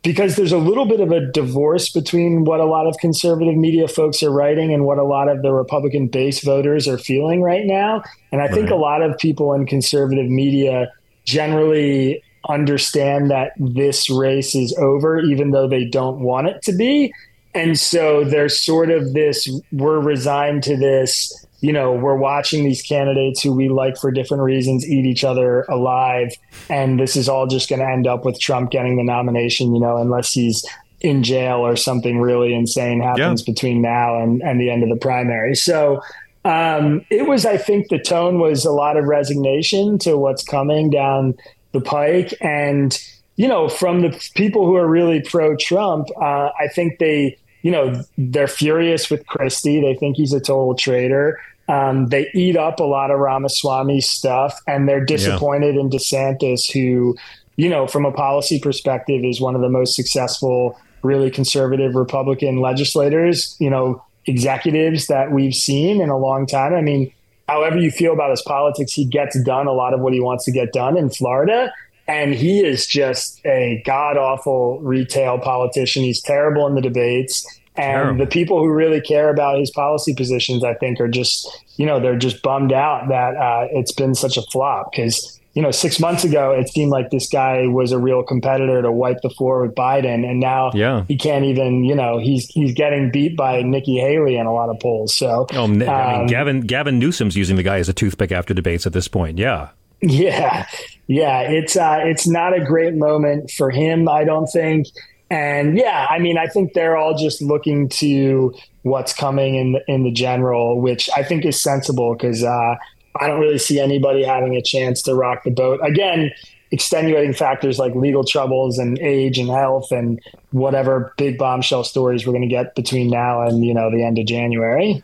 because 0.04 0.36
there's 0.36 0.52
a 0.52 0.58
little 0.58 0.84
bit 0.84 1.00
of 1.00 1.10
a 1.10 1.32
divorce 1.32 1.88
between 1.88 2.44
what 2.44 2.60
a 2.60 2.66
lot 2.66 2.86
of 2.86 2.94
conservative 2.98 3.56
media 3.56 3.88
folks 3.88 4.22
are 4.22 4.30
writing 4.30 4.72
and 4.72 4.84
what 4.84 4.98
a 4.98 5.02
lot 5.02 5.28
of 5.28 5.40
the 5.42 5.50
Republican 5.50 6.08
base 6.08 6.44
voters 6.44 6.86
are 6.86 6.98
feeling 6.98 7.42
right 7.42 7.64
now. 7.64 8.02
And 8.30 8.42
I 8.42 8.44
right. 8.44 8.54
think 8.54 8.70
a 8.70 8.76
lot 8.76 9.00
of 9.00 9.16
people 9.18 9.54
in 9.54 9.66
conservative 9.66 10.28
media 10.28 10.92
generally 11.24 12.22
understand 12.50 13.30
that 13.30 13.52
this 13.56 14.10
race 14.10 14.54
is 14.54 14.76
over, 14.78 15.20
even 15.20 15.52
though 15.52 15.66
they 15.66 15.86
don't 15.86 16.20
want 16.20 16.48
it 16.48 16.60
to 16.62 16.72
be. 16.72 17.12
And 17.54 17.78
so 17.78 18.24
there's 18.24 18.60
sort 18.60 18.90
of 18.90 19.14
this 19.14 19.48
we're 19.72 20.00
resigned 20.00 20.64
to 20.64 20.76
this 20.76 21.43
you 21.64 21.72
know, 21.72 21.94
we're 21.94 22.14
watching 22.14 22.62
these 22.62 22.82
candidates 22.82 23.40
who 23.40 23.50
we 23.50 23.70
like 23.70 23.96
for 23.96 24.10
different 24.10 24.42
reasons 24.42 24.86
eat 24.86 25.06
each 25.06 25.24
other 25.24 25.62
alive. 25.62 26.30
And 26.68 27.00
this 27.00 27.16
is 27.16 27.26
all 27.26 27.46
just 27.46 27.70
going 27.70 27.78
to 27.78 27.88
end 27.88 28.06
up 28.06 28.22
with 28.22 28.38
Trump 28.38 28.70
getting 28.70 28.96
the 28.98 29.02
nomination, 29.02 29.74
you 29.74 29.80
know, 29.80 29.96
unless 29.96 30.30
he's 30.30 30.62
in 31.00 31.22
jail 31.22 31.66
or 31.66 31.74
something 31.74 32.20
really 32.20 32.52
insane 32.52 33.00
happens 33.00 33.40
yeah. 33.40 33.50
between 33.50 33.80
now 33.80 34.22
and, 34.22 34.42
and 34.42 34.60
the 34.60 34.68
end 34.68 34.82
of 34.82 34.90
the 34.90 34.96
primary. 34.96 35.54
So 35.54 36.02
um, 36.44 37.02
it 37.08 37.26
was, 37.26 37.46
I 37.46 37.56
think 37.56 37.88
the 37.88 37.98
tone 37.98 38.40
was 38.40 38.66
a 38.66 38.70
lot 38.70 38.98
of 38.98 39.06
resignation 39.06 39.98
to 40.00 40.18
what's 40.18 40.44
coming 40.44 40.90
down 40.90 41.34
the 41.72 41.80
pike. 41.80 42.34
And, 42.42 42.94
you 43.36 43.48
know, 43.48 43.70
from 43.70 44.02
the 44.02 44.10
people 44.34 44.66
who 44.66 44.76
are 44.76 44.86
really 44.86 45.22
pro 45.22 45.56
Trump, 45.56 46.08
uh, 46.20 46.50
I 46.60 46.68
think 46.74 46.98
they, 46.98 47.38
you 47.62 47.70
know, 47.70 48.04
they're 48.18 48.48
furious 48.48 49.08
with 49.08 49.26
Christie. 49.26 49.80
They 49.80 49.94
think 49.94 50.18
he's 50.18 50.34
a 50.34 50.40
total 50.40 50.74
traitor. 50.74 51.40
Um, 51.68 52.08
they 52.08 52.30
eat 52.34 52.56
up 52.56 52.80
a 52.80 52.84
lot 52.84 53.10
of 53.10 53.18
Ramaswamy 53.18 54.00
stuff, 54.00 54.60
and 54.66 54.88
they're 54.88 55.04
disappointed 55.04 55.74
yeah. 55.74 55.80
in 55.80 55.90
DeSantis, 55.90 56.70
who, 56.70 57.16
you 57.56 57.68
know, 57.68 57.86
from 57.86 58.04
a 58.04 58.12
policy 58.12 58.60
perspective, 58.60 59.24
is 59.24 59.40
one 59.40 59.54
of 59.54 59.62
the 59.62 59.68
most 59.68 59.96
successful, 59.96 60.78
really 61.02 61.30
conservative 61.30 61.94
Republican 61.94 62.60
legislators, 62.60 63.56
you 63.58 63.70
know, 63.70 64.02
executives 64.26 65.06
that 65.06 65.32
we've 65.32 65.54
seen 65.54 66.00
in 66.00 66.08
a 66.10 66.18
long 66.18 66.46
time. 66.46 66.74
I 66.74 66.80
mean, 66.80 67.12
however 67.48 67.78
you 67.78 67.90
feel 67.90 68.12
about 68.12 68.30
his 68.30 68.42
politics, 68.42 68.92
he 68.92 69.04
gets 69.04 69.40
done 69.42 69.66
a 69.66 69.72
lot 69.72 69.94
of 69.94 70.00
what 70.00 70.12
he 70.12 70.20
wants 70.20 70.44
to 70.46 70.52
get 70.52 70.72
done 70.72 70.96
in 70.96 71.10
Florida. 71.10 71.72
And 72.06 72.34
he 72.34 72.60
is 72.60 72.86
just 72.86 73.40
a 73.46 73.82
god 73.86 74.16
awful 74.16 74.78
retail 74.80 75.38
politician. 75.38 76.02
He's 76.02 76.20
terrible 76.20 76.66
in 76.66 76.74
the 76.74 76.82
debates. 76.82 77.46
And 77.76 77.92
Terrible. 77.92 78.24
the 78.24 78.30
people 78.30 78.58
who 78.60 78.70
really 78.70 79.00
care 79.00 79.30
about 79.30 79.58
his 79.58 79.68
policy 79.70 80.14
positions, 80.14 80.62
I 80.62 80.74
think, 80.74 81.00
are 81.00 81.08
just, 81.08 81.48
you 81.76 81.84
know, 81.84 81.98
they're 81.98 82.16
just 82.16 82.40
bummed 82.40 82.72
out 82.72 83.08
that 83.08 83.36
uh, 83.36 83.66
it's 83.72 83.90
been 83.90 84.14
such 84.14 84.36
a 84.36 84.42
flop 84.42 84.92
because, 84.92 85.40
you 85.54 85.62
know, 85.62 85.72
six 85.72 85.98
months 85.98 86.22
ago, 86.22 86.52
it 86.52 86.68
seemed 86.68 86.92
like 86.92 87.10
this 87.10 87.28
guy 87.28 87.66
was 87.66 87.90
a 87.90 87.98
real 87.98 88.22
competitor 88.22 88.80
to 88.80 88.92
wipe 88.92 89.22
the 89.22 89.30
floor 89.30 89.62
with 89.62 89.74
Biden. 89.74 90.24
And 90.24 90.38
now 90.38 90.70
yeah. 90.72 91.04
he 91.08 91.16
can't 91.16 91.44
even, 91.44 91.82
you 91.82 91.96
know, 91.96 92.18
he's 92.18 92.46
he's 92.46 92.72
getting 92.74 93.10
beat 93.10 93.36
by 93.36 93.62
Nikki 93.62 93.98
Haley 93.98 94.36
in 94.36 94.46
a 94.46 94.54
lot 94.54 94.68
of 94.68 94.78
polls. 94.78 95.12
So, 95.12 95.48
oh, 95.52 95.64
I 95.64 95.66
mean, 95.66 95.88
um, 95.88 96.26
Gavin, 96.26 96.60
Gavin 96.60 97.00
Newsom's 97.00 97.36
using 97.36 97.56
the 97.56 97.64
guy 97.64 97.78
as 97.78 97.88
a 97.88 97.92
toothpick 97.92 98.30
after 98.30 98.54
debates 98.54 98.86
at 98.86 98.92
this 98.92 99.08
point. 99.08 99.36
Yeah. 99.38 99.70
Yeah. 100.00 100.66
Yeah. 101.08 101.40
It's, 101.40 101.76
uh, 101.76 102.02
it's 102.04 102.28
not 102.28 102.56
a 102.56 102.64
great 102.64 102.94
moment 102.94 103.50
for 103.50 103.72
him, 103.72 104.08
I 104.08 104.22
don't 104.22 104.46
think. 104.46 104.86
And 105.30 105.76
yeah, 105.76 106.06
I 106.10 106.18
mean, 106.18 106.38
I 106.38 106.46
think 106.46 106.74
they're 106.74 106.96
all 106.96 107.16
just 107.16 107.42
looking 107.42 107.88
to 107.90 108.54
what's 108.82 109.12
coming 109.12 109.56
in 109.56 109.72
the, 109.72 109.84
in 109.88 110.04
the 110.04 110.12
general, 110.12 110.80
which 110.80 111.08
I 111.16 111.22
think 111.22 111.44
is 111.44 111.60
sensible 111.60 112.14
because 112.14 112.44
uh, 112.44 112.76
I 113.20 113.26
don't 113.26 113.40
really 113.40 113.58
see 113.58 113.80
anybody 113.80 114.22
having 114.22 114.54
a 114.54 114.62
chance 114.62 115.02
to 115.02 115.14
rock 115.14 115.44
the 115.44 115.50
boat. 115.50 115.80
Again, 115.82 116.30
extenuating 116.70 117.32
factors 117.32 117.78
like 117.78 117.94
legal 117.94 118.24
troubles 118.24 118.78
and 118.78 118.98
age 118.98 119.38
and 119.38 119.48
health 119.48 119.92
and 119.92 120.20
whatever 120.50 121.14
big 121.16 121.38
bombshell 121.38 121.84
stories 121.84 122.26
we're 122.26 122.32
going 122.32 122.42
to 122.42 122.48
get 122.48 122.74
between 122.74 123.08
now 123.08 123.42
and 123.42 123.64
you 123.64 123.72
know 123.72 123.90
the 123.90 124.04
end 124.04 124.18
of 124.18 124.26
January. 124.26 125.02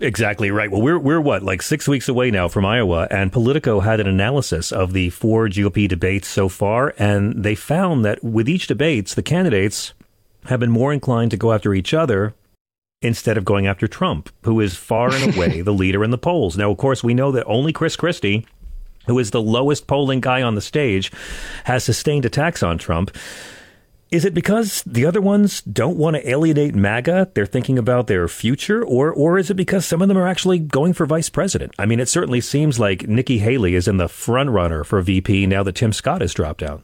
Exactly 0.00 0.52
right. 0.52 0.70
Well, 0.70 0.80
we're 0.80 0.98
we're 0.98 1.20
what 1.20 1.42
like 1.42 1.60
six 1.60 1.88
weeks 1.88 2.08
away 2.08 2.30
now 2.30 2.46
from 2.46 2.64
Iowa, 2.64 3.08
and 3.10 3.32
Politico 3.32 3.80
had 3.80 3.98
an 3.98 4.06
analysis 4.06 4.70
of 4.70 4.92
the 4.92 5.10
four 5.10 5.48
GOP 5.48 5.88
debates 5.88 6.28
so 6.28 6.48
far, 6.48 6.94
and 6.98 7.42
they 7.42 7.56
found 7.56 8.04
that 8.04 8.22
with 8.22 8.48
each 8.48 8.68
debates, 8.68 9.14
the 9.14 9.22
candidates 9.22 9.94
have 10.44 10.60
been 10.60 10.70
more 10.70 10.92
inclined 10.92 11.32
to 11.32 11.36
go 11.36 11.52
after 11.52 11.74
each 11.74 11.92
other 11.92 12.34
instead 13.02 13.36
of 13.36 13.44
going 13.44 13.66
after 13.66 13.88
Trump, 13.88 14.30
who 14.42 14.60
is 14.60 14.76
far 14.76 15.12
and 15.12 15.34
away 15.34 15.60
the 15.62 15.72
leader 15.72 16.04
in 16.04 16.10
the 16.10 16.18
polls. 16.18 16.56
Now, 16.56 16.70
of 16.70 16.78
course, 16.78 17.02
we 17.02 17.14
know 17.14 17.32
that 17.32 17.44
only 17.46 17.72
Chris 17.72 17.96
Christie, 17.96 18.46
who 19.06 19.18
is 19.18 19.32
the 19.32 19.42
lowest 19.42 19.88
polling 19.88 20.20
guy 20.20 20.42
on 20.42 20.54
the 20.54 20.60
stage, 20.60 21.10
has 21.64 21.82
sustained 21.82 22.24
attacks 22.24 22.62
on 22.62 22.78
Trump. 22.78 23.10
Is 24.10 24.24
it 24.24 24.32
because 24.32 24.82
the 24.86 25.04
other 25.04 25.20
ones 25.20 25.60
don't 25.60 25.98
want 25.98 26.16
to 26.16 26.28
alienate 26.28 26.74
MAGA? 26.74 27.32
They're 27.34 27.44
thinking 27.44 27.76
about 27.76 28.06
their 28.06 28.26
future? 28.26 28.82
Or, 28.82 29.12
or 29.12 29.38
is 29.38 29.50
it 29.50 29.54
because 29.54 29.84
some 29.84 30.00
of 30.00 30.08
them 30.08 30.16
are 30.16 30.26
actually 30.26 30.58
going 30.58 30.94
for 30.94 31.04
vice 31.04 31.28
president? 31.28 31.74
I 31.78 31.84
mean, 31.84 32.00
it 32.00 32.08
certainly 32.08 32.40
seems 32.40 32.80
like 32.80 33.06
Nikki 33.06 33.38
Haley 33.38 33.74
is 33.74 33.86
in 33.86 33.98
the 33.98 34.08
front 34.08 34.48
runner 34.50 34.82
for 34.82 35.02
VP 35.02 35.46
now 35.46 35.62
that 35.62 35.74
Tim 35.74 35.92
Scott 35.92 36.22
has 36.22 36.32
dropped 36.32 36.62
out. 36.62 36.82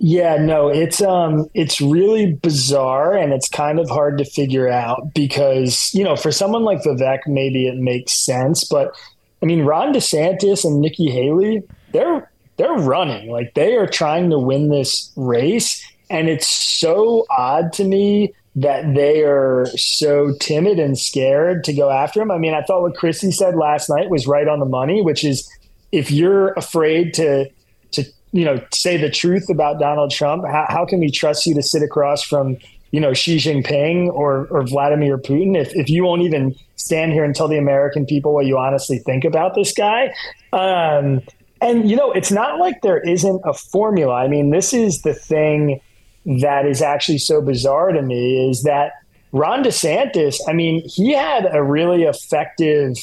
Yeah, 0.00 0.36
no, 0.36 0.68
it's 0.68 1.02
um 1.02 1.50
it's 1.54 1.80
really 1.80 2.34
bizarre 2.34 3.16
and 3.16 3.32
it's 3.32 3.48
kind 3.48 3.80
of 3.80 3.90
hard 3.90 4.18
to 4.18 4.24
figure 4.24 4.68
out 4.68 5.12
because, 5.12 5.90
you 5.92 6.04
know, 6.04 6.14
for 6.14 6.30
someone 6.30 6.62
like 6.62 6.84
Vivek, 6.84 7.20
maybe 7.26 7.66
it 7.66 7.78
makes 7.78 8.12
sense. 8.12 8.62
But 8.62 8.94
I 9.42 9.46
mean, 9.46 9.64
Ron 9.64 9.92
DeSantis 9.92 10.64
and 10.64 10.80
Nikki 10.80 11.10
Haley, 11.10 11.64
they're 11.90 12.30
they're 12.58 12.74
running. 12.74 13.30
Like 13.30 13.54
they 13.54 13.74
are 13.74 13.88
trying 13.88 14.30
to 14.30 14.38
win 14.38 14.68
this 14.68 15.10
race 15.16 15.77
and 16.10 16.28
it's 16.28 16.48
so 16.48 17.26
odd 17.30 17.72
to 17.74 17.84
me 17.84 18.32
that 18.56 18.94
they 18.94 19.22
are 19.22 19.66
so 19.76 20.32
timid 20.40 20.78
and 20.78 20.98
scared 20.98 21.62
to 21.64 21.72
go 21.72 21.90
after 21.90 22.20
him. 22.20 22.30
I 22.30 22.38
mean, 22.38 22.54
I 22.54 22.62
thought 22.62 22.82
what 22.82 22.96
Christie 22.96 23.30
said 23.30 23.54
last 23.54 23.88
night 23.88 24.10
was 24.10 24.26
right 24.26 24.48
on 24.48 24.58
the 24.58 24.66
money, 24.66 25.00
which 25.02 25.22
is 25.22 25.48
if 25.92 26.10
you're 26.10 26.52
afraid 26.54 27.14
to 27.14 27.48
to 27.92 28.04
you 28.32 28.44
know 28.44 28.60
say 28.72 28.96
the 28.96 29.10
truth 29.10 29.48
about 29.48 29.78
Donald 29.78 30.10
Trump, 30.10 30.44
how, 30.46 30.66
how 30.68 30.86
can 30.86 30.98
we 30.98 31.10
trust 31.10 31.46
you 31.46 31.54
to 31.54 31.62
sit 31.62 31.82
across 31.82 32.22
from 32.22 32.56
you 32.90 33.00
know 33.00 33.14
Xi 33.14 33.36
Jinping 33.36 34.08
or 34.08 34.48
or 34.50 34.62
Vladimir 34.66 35.18
Putin 35.18 35.56
if 35.56 35.74
if 35.74 35.88
you 35.88 36.04
won't 36.04 36.22
even 36.22 36.54
stand 36.76 37.12
here 37.12 37.24
and 37.24 37.34
tell 37.34 37.48
the 37.48 37.58
American 37.58 38.06
people 38.06 38.32
what 38.34 38.46
you 38.46 38.58
honestly 38.58 38.98
think 38.98 39.24
about 39.24 39.54
this 39.54 39.72
guy? 39.72 40.12
Um, 40.52 41.22
And, 41.60 41.90
you 41.90 41.96
know, 41.96 42.12
it's 42.12 42.30
not 42.30 42.60
like 42.60 42.82
there 42.82 43.00
isn't 43.00 43.42
a 43.44 43.52
formula. 43.52 44.14
I 44.14 44.28
mean, 44.28 44.50
this 44.50 44.72
is 44.72 45.02
the 45.02 45.12
thing 45.12 45.80
that 46.26 46.66
is 46.66 46.82
actually 46.82 47.18
so 47.18 47.40
bizarre 47.40 47.92
to 47.92 48.02
me 48.02 48.50
is 48.50 48.62
that 48.62 48.92
Ron 49.32 49.62
DeSantis, 49.62 50.38
I 50.48 50.52
mean, 50.52 50.82
he 50.88 51.12
had 51.12 51.48
a 51.52 51.62
really 51.62 52.04
effective 52.04 52.96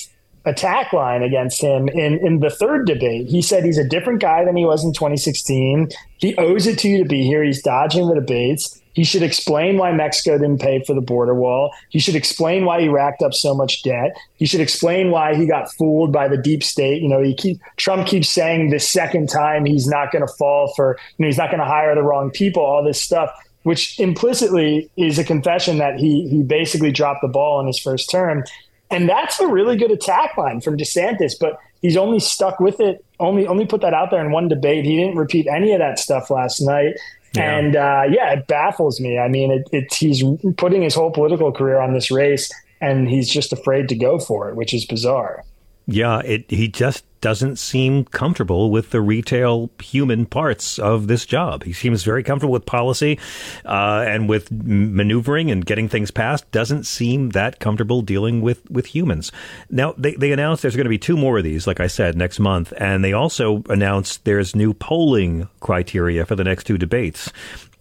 attack 0.45 0.93
line 0.93 1.23
against 1.23 1.61
him 1.61 1.89
in, 1.89 2.25
in 2.25 2.39
the 2.39 2.49
third 2.49 2.85
debate. 2.85 3.27
He 3.27 3.41
said 3.41 3.63
he's 3.63 3.77
a 3.77 3.87
different 3.87 4.21
guy 4.21 4.45
than 4.45 4.55
he 4.55 4.65
was 4.65 4.83
in 4.83 4.93
2016. 4.93 5.89
He 6.17 6.35
owes 6.37 6.67
it 6.67 6.77
to 6.79 6.87
you 6.87 6.99
to 6.99 7.05
be 7.05 7.23
here. 7.23 7.43
He's 7.43 7.61
dodging 7.61 8.07
the 8.07 8.15
debates. 8.15 8.79
He 8.95 9.03
should 9.03 9.21
explain 9.21 9.77
why 9.77 9.91
Mexico 9.91 10.37
didn't 10.37 10.61
pay 10.61 10.81
for 10.83 10.93
the 10.93 11.01
border 11.01 11.35
wall. 11.35 11.71
He 11.89 11.99
should 11.99 12.15
explain 12.15 12.63
why 12.65 12.81
he 12.81 12.87
racked 12.87 13.21
up 13.21 13.33
so 13.33 13.53
much 13.53 13.83
debt. 13.83 14.15
He 14.37 14.45
should 14.45 14.61
explain 14.61 15.11
why 15.11 15.35
he 15.35 15.45
got 15.45 15.71
fooled 15.73 16.11
by 16.13 16.29
the 16.29 16.37
deep 16.37 16.63
state. 16.63 17.01
You 17.01 17.09
know, 17.09 17.21
he 17.21 17.35
keep, 17.35 17.59
Trump 17.75 18.07
keeps 18.07 18.29
saying 18.29 18.69
the 18.69 18.79
second 18.79 19.27
time 19.29 19.65
he's 19.65 19.85
not 19.85 20.11
going 20.11 20.25
to 20.25 20.33
fall 20.33 20.73
for, 20.75 20.97
you 21.17 21.23
know, 21.23 21.27
he's 21.27 21.37
not 21.37 21.49
going 21.49 21.59
to 21.59 21.65
hire 21.65 21.93
the 21.93 22.03
wrong 22.03 22.31
people, 22.31 22.63
all 22.63 22.83
this 22.83 23.01
stuff, 23.01 23.29
which 23.63 23.99
implicitly 23.99 24.89
is 24.95 25.19
a 25.19 25.23
confession 25.23 25.77
that 25.79 25.99
he 25.99 26.29
he 26.29 26.41
basically 26.41 26.91
dropped 26.91 27.21
the 27.21 27.27
ball 27.27 27.59
in 27.59 27.67
his 27.67 27.79
first 27.79 28.09
term. 28.09 28.43
And 28.91 29.09
that's 29.09 29.39
a 29.39 29.47
really 29.47 29.75
good 29.75 29.91
attack 29.91 30.37
line 30.37 30.61
from 30.61 30.77
DeSantis, 30.77 31.33
but 31.39 31.59
he's 31.81 31.97
only 31.97 32.19
stuck 32.19 32.59
with 32.59 32.79
it, 32.79 33.03
only 33.19 33.47
only 33.47 33.65
put 33.65 33.81
that 33.81 33.93
out 33.93 34.11
there 34.11 34.23
in 34.23 34.31
one 34.31 34.47
debate. 34.47 34.85
He 34.85 34.97
didn't 34.97 35.17
repeat 35.17 35.47
any 35.47 35.73
of 35.73 35.79
that 35.79 35.99
stuff 35.99 36.29
last 36.29 36.61
night. 36.61 36.93
Yeah. 37.35 37.57
And 37.57 37.75
uh, 37.75 38.03
yeah, 38.09 38.33
it 38.33 38.47
baffles 38.47 38.99
me. 38.99 39.17
I 39.17 39.27
mean, 39.27 39.51
it, 39.51 39.69
it, 39.71 39.93
he's 39.93 40.23
putting 40.57 40.81
his 40.81 40.95
whole 40.95 41.11
political 41.11 41.51
career 41.51 41.79
on 41.79 41.93
this 41.93 42.11
race, 42.11 42.51
and 42.81 43.09
he's 43.09 43.29
just 43.29 43.53
afraid 43.53 43.89
to 43.89 43.95
go 43.95 44.19
for 44.19 44.49
it, 44.49 44.55
which 44.55 44.73
is 44.73 44.85
bizarre. 44.85 45.43
Yeah, 45.87 46.19
it, 46.19 46.49
he 46.49 46.67
just 46.67 47.03
doesn't 47.25 47.57
seem 47.57 48.05
comfortable 48.05 48.69
with 48.69 48.91
the 48.91 49.01
retail 49.01 49.71
human 49.81 50.27
parts 50.27 50.77
of 50.77 51.07
this 51.07 51.25
job. 51.25 51.63
He 51.63 51.73
seems 51.73 52.03
very 52.03 52.21
comfortable 52.21 52.53
with 52.53 52.67
policy 52.67 53.17
uh, 53.65 54.05
and 54.07 54.29
with 54.29 54.51
maneuvering 54.51 55.49
and 55.49 55.65
getting 55.65 55.89
things 55.89 56.11
passed. 56.11 56.51
Doesn't 56.51 56.83
seem 56.83 57.29
that 57.29 57.59
comfortable 57.59 58.03
dealing 58.03 58.41
with, 58.41 58.69
with 58.69 58.85
humans. 58.85 59.31
Now, 59.71 59.95
they, 59.97 60.13
they 60.13 60.33
announced 60.33 60.61
there's 60.61 60.75
going 60.75 60.85
to 60.85 60.89
be 60.89 60.99
two 60.99 61.17
more 61.17 61.39
of 61.39 61.43
these, 61.43 61.65
like 61.65 61.79
I 61.79 61.87
said, 61.87 62.15
next 62.15 62.39
month. 62.39 62.71
And 62.77 63.03
they 63.03 63.13
also 63.13 63.63
announced 63.69 64.23
there's 64.25 64.55
new 64.55 64.75
polling 64.75 65.49
criteria 65.61 66.27
for 66.27 66.35
the 66.35 66.43
next 66.43 66.65
two 66.65 66.77
debates. 66.77 67.33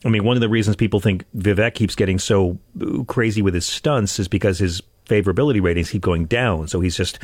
I 0.07 0.09
mean, 0.09 0.25
one 0.25 0.39
of 0.39 0.41
the 0.41 0.49
reasons 0.49 0.75
people 0.75 1.01
think 1.01 1.27
Vivek 1.37 1.75
keeps 1.75 1.95
getting 1.95 2.19
so 2.19 2.59
crazy 3.09 3.43
with 3.43 3.53
his 3.53 3.67
stunts 3.67 4.19
is 4.19 4.27
because 4.27 4.59
his 4.59 4.81
favorability 5.07 5.63
ratings 5.63 5.91
keep 5.91 6.03
going 6.03 6.27
down. 6.27 6.69
So 6.69 6.81
he's 6.81 6.97
just 6.97 7.19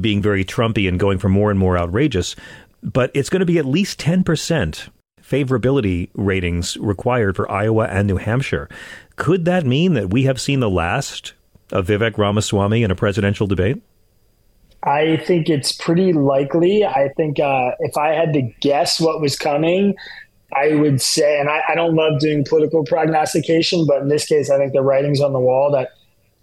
being 0.00 0.22
very 0.22 0.44
Trumpy 0.44 0.88
and 0.88 0.98
going 0.98 1.18
for 1.18 1.28
more 1.28 1.50
and 1.50 1.58
more 1.58 1.78
outrageous. 1.78 2.36
But 2.82 3.10
it's 3.14 3.28
going 3.28 3.40
to 3.40 3.46
be 3.46 3.58
at 3.58 3.64
least 3.66 4.00
10% 4.00 4.88
favorability 5.22 6.08
ratings 6.14 6.76
required 6.78 7.36
for 7.36 7.50
Iowa 7.50 7.86
and 7.86 8.06
New 8.06 8.16
Hampshire. 8.16 8.68
Could 9.16 9.44
that 9.44 9.66
mean 9.66 9.94
that 9.94 10.10
we 10.10 10.22
have 10.24 10.40
seen 10.40 10.60
the 10.60 10.70
last 10.70 11.34
of 11.70 11.86
Vivek 11.86 12.16
Ramaswamy 12.16 12.82
in 12.82 12.90
a 12.90 12.94
presidential 12.94 13.46
debate? 13.46 13.82
I 14.84 15.16
think 15.18 15.48
it's 15.48 15.72
pretty 15.72 16.12
likely. 16.12 16.84
I 16.84 17.10
think 17.16 17.40
uh, 17.40 17.72
if 17.80 17.96
I 17.96 18.10
had 18.10 18.32
to 18.34 18.42
guess 18.60 19.00
what 19.00 19.20
was 19.20 19.36
coming, 19.36 19.96
I 20.54 20.74
would 20.76 21.02
say, 21.02 21.38
and 21.40 21.50
I, 21.50 21.60
I, 21.68 21.74
don't 21.74 21.94
love 21.94 22.20
doing 22.20 22.44
political 22.44 22.84
prognostication, 22.84 23.86
but 23.86 24.00
in 24.00 24.08
this 24.08 24.24
case, 24.24 24.50
I 24.50 24.56
think 24.56 24.72
the 24.72 24.80
writing's 24.80 25.20
on 25.20 25.32
the 25.32 25.40
wall 25.40 25.70
that 25.72 25.90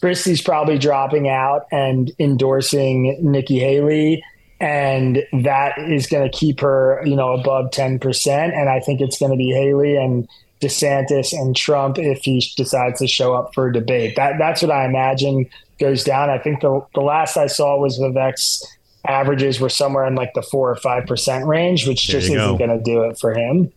Christie's 0.06 0.40
probably 0.40 0.78
dropping 0.78 1.28
out 1.28 1.66
and 1.72 2.12
endorsing 2.20 3.18
Nikki 3.22 3.58
Haley. 3.58 4.24
And 4.60 5.24
that 5.34 5.80
is 5.80 6.06
going 6.06 6.30
to 6.30 6.38
keep 6.38 6.60
her, 6.60 7.02
you 7.04 7.16
know, 7.16 7.34
above 7.34 7.72
10%. 7.72 8.28
And 8.30 8.70
I 8.70 8.82
think 8.82 9.02
it's 9.02 9.18
going 9.18 9.32
to 9.32 9.36
be 9.36 9.50
Haley 9.50 9.98
and 9.98 10.30
DeSantis 10.62 11.34
and 11.34 11.56
Trump 11.56 11.98
if 11.98 12.20
he 12.24 12.48
decides 12.56 13.00
to 13.00 13.08
show 13.08 13.34
up 13.34 13.56
for 13.56 13.70
a 13.70 13.74
debate. 13.74 14.16
That 14.16 14.34
That's 14.38 14.62
what 14.62 14.70
I 14.70 14.86
imagine 14.86 15.50
goes 15.80 16.04
down. 16.04 16.30
I 16.30 16.38
think 16.38 16.62
the, 16.62 16.86
the 16.94 17.02
last 17.02 17.36
I 17.36 17.48
saw 17.48 17.76
was 17.80 17.98
Vivek's 17.98 18.64
averages 19.08 19.60
were 19.60 19.70
somewhere 19.70 20.06
in 20.06 20.14
like 20.14 20.36
the 20.36 20.44
four 20.44 20.70
or 20.70 20.76
5% 20.76 21.48
range, 21.48 21.88
which 21.88 22.04
just 22.04 22.30
isn't 22.30 22.58
going 22.60 22.70
to 22.70 22.80
do 22.80 23.06
it 23.06 23.18
for 23.18 23.34
him. 23.34 23.72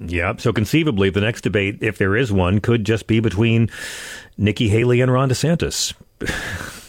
Yeah. 0.00 0.36
So 0.36 0.52
conceivably, 0.52 1.10
the 1.10 1.20
next 1.20 1.42
debate, 1.42 1.78
if 1.82 1.98
there 1.98 2.16
is 2.16 2.32
one, 2.32 2.60
could 2.60 2.84
just 2.84 3.06
be 3.06 3.20
between 3.20 3.70
Nikki 4.38 4.68
Haley 4.68 5.00
and 5.00 5.12
Ron 5.12 5.28
DeSantis. 5.28 5.94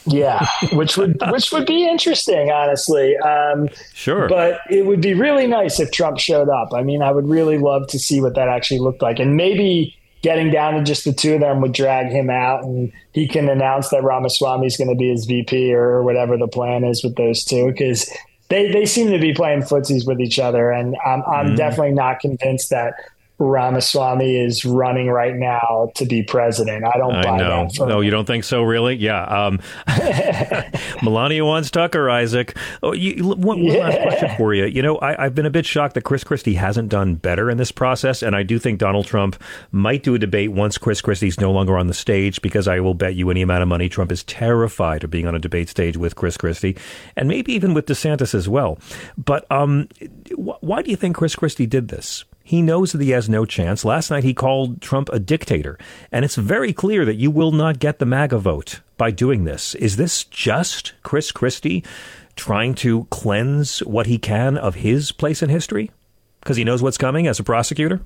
yeah, 0.05 0.45
which 0.73 0.97
would 0.97 1.19
which 1.31 1.51
would 1.51 1.65
be 1.65 1.87
interesting, 1.87 2.51
honestly. 2.51 3.17
Um, 3.17 3.69
sure, 3.93 4.27
but 4.27 4.61
it 4.69 4.85
would 4.85 5.01
be 5.01 5.13
really 5.13 5.47
nice 5.47 5.79
if 5.79 5.91
Trump 5.91 6.19
showed 6.19 6.49
up. 6.49 6.73
I 6.73 6.83
mean, 6.83 7.01
I 7.01 7.11
would 7.11 7.27
really 7.27 7.57
love 7.57 7.87
to 7.87 7.99
see 7.99 8.21
what 8.21 8.35
that 8.35 8.47
actually 8.47 8.79
looked 8.79 9.01
like, 9.01 9.19
and 9.19 9.35
maybe 9.35 9.95
getting 10.21 10.49
down 10.49 10.75
to 10.75 10.83
just 10.83 11.03
the 11.03 11.13
two 11.13 11.35
of 11.35 11.41
them 11.41 11.61
would 11.61 11.73
drag 11.73 12.07
him 12.11 12.29
out, 12.29 12.63
and 12.63 12.91
he 13.11 13.27
can 13.27 13.49
announce 13.49 13.89
that 13.89 14.03
Ramaswamy 14.03 14.65
is 14.65 14.77
going 14.77 14.89
to 14.89 14.95
be 14.95 15.09
his 15.09 15.25
VP 15.25 15.73
or 15.73 16.01
whatever 16.01 16.37
the 16.37 16.47
plan 16.47 16.83
is 16.83 17.03
with 17.03 17.15
those 17.15 17.43
two, 17.43 17.67
because 17.67 18.09
they 18.49 18.71
they 18.71 18.85
seem 18.85 19.11
to 19.11 19.19
be 19.19 19.33
playing 19.33 19.61
footsies 19.61 20.05
with 20.05 20.19
each 20.19 20.39
other, 20.39 20.71
and 20.71 20.95
I'm 21.05 21.23
I'm 21.23 21.45
mm-hmm. 21.47 21.55
definitely 21.55 21.93
not 21.93 22.19
convinced 22.19 22.69
that 22.69 22.95
Ramaswamy 23.39 24.37
is 24.37 24.63
running 24.63 25.07
right 25.07 25.35
now 25.35 25.91
to 25.95 26.05
be 26.05 26.23
president. 26.23 26.85
I 26.85 26.97
don't 26.97 27.15
I 27.15 27.23
buy 27.23 27.37
know. 27.37 27.67
that. 27.67 27.87
no, 27.87 27.99
you 28.01 28.11
don't 28.11 28.25
think 28.25 28.43
so, 28.43 28.61
really? 28.61 28.95
Yeah. 28.95 29.23
Um, 29.23 29.59
Melania 31.03 31.43
wants 31.43 31.71
Tucker, 31.71 32.09
Isaac. 32.09 32.55
Oh, 32.83 32.93
you, 32.93 33.25
one, 33.25 33.41
one 33.41 33.63
yeah. 33.63 33.87
last 33.87 34.01
question 34.01 34.37
for 34.37 34.53
you. 34.53 34.65
You 34.65 34.81
know, 34.81 34.99
I, 35.01 35.23
have 35.23 35.35
been 35.35 35.45
a 35.45 35.51
bit 35.51 35.65
shocked 35.65 35.95
that 35.95 36.03
Chris 36.03 36.23
Christie 36.23 36.53
hasn't 36.53 36.89
done 36.89 37.15
better 37.15 37.49
in 37.49 37.57
this 37.57 37.71
process, 37.71 38.21
and 38.21 38.35
I 38.35 38.43
do 38.43 38.59
think 38.59 38.79
Donald 38.79 39.07
Trump 39.07 39.41
might 39.71 40.03
do 40.03 40.13
a 40.13 40.19
debate 40.19 40.51
once 40.51 40.77
Chris 40.77 41.01
Christie's 41.01 41.39
no 41.39 41.51
longer 41.51 41.77
on 41.77 41.87
the 41.87 41.93
stage, 41.93 42.41
because 42.41 42.67
I 42.67 42.79
will 42.79 42.93
bet 42.93 43.15
you 43.15 43.29
any 43.29 43.41
amount 43.41 43.63
of 43.63 43.67
money 43.67 43.89
Trump 43.89 44.11
is 44.11 44.23
terrified 44.23 45.03
of 45.03 45.09
being 45.09 45.27
on 45.27 45.35
a 45.35 45.39
debate 45.39 45.69
stage 45.69 45.97
with 45.97 46.15
Chris 46.15 46.37
Christie, 46.37 46.77
and 47.15 47.27
maybe 47.27 47.53
even 47.53 47.73
with 47.73 47.87
DeSantis 47.87 48.35
as 48.35 48.47
well. 48.47 48.77
But 49.17 49.49
um, 49.51 49.89
why 50.35 50.81
do 50.83 50.91
you 50.91 50.97
think 50.97 51.15
Chris 51.15 51.35
Christie 51.35 51.65
did 51.65 51.87
this? 51.87 52.25
He 52.45 52.61
knows 52.61 52.91
that 52.91 53.01
he 53.01 53.11
has 53.11 53.29
no 53.29 53.45
chance. 53.45 53.85
Last 53.85 54.11
night 54.11 54.25
he 54.25 54.33
called 54.33 54.81
Trump 54.81 55.09
a 55.13 55.19
dictator, 55.19 55.77
and 56.11 56.25
it's 56.25 56.35
very 56.35 56.73
clear 56.73 57.05
that 57.05 57.15
you 57.15 57.31
will 57.31 57.53
not 57.53 57.79
get 57.79 57.99
the 57.99 58.05
MAGA 58.05 58.37
vote 58.37 58.81
by 58.97 59.11
doing 59.11 59.45
this. 59.45 59.75
Is 59.75 59.95
this 59.95 60.25
just 60.25 60.93
Chris 61.03 61.31
Christie 61.31 61.83
trying 62.35 62.75
to 62.75 63.05
cleanse 63.05 63.79
what 63.79 64.07
he 64.07 64.17
can 64.17 64.57
of 64.57 64.75
his 64.75 65.13
place 65.13 65.41
in 65.41 65.49
history? 65.49 65.89
Because 66.41 66.57
he 66.57 66.65
knows 66.65 66.83
what's 66.83 66.97
coming 66.97 67.27
as 67.27 67.39
a 67.39 67.43
prosecutor? 67.43 68.01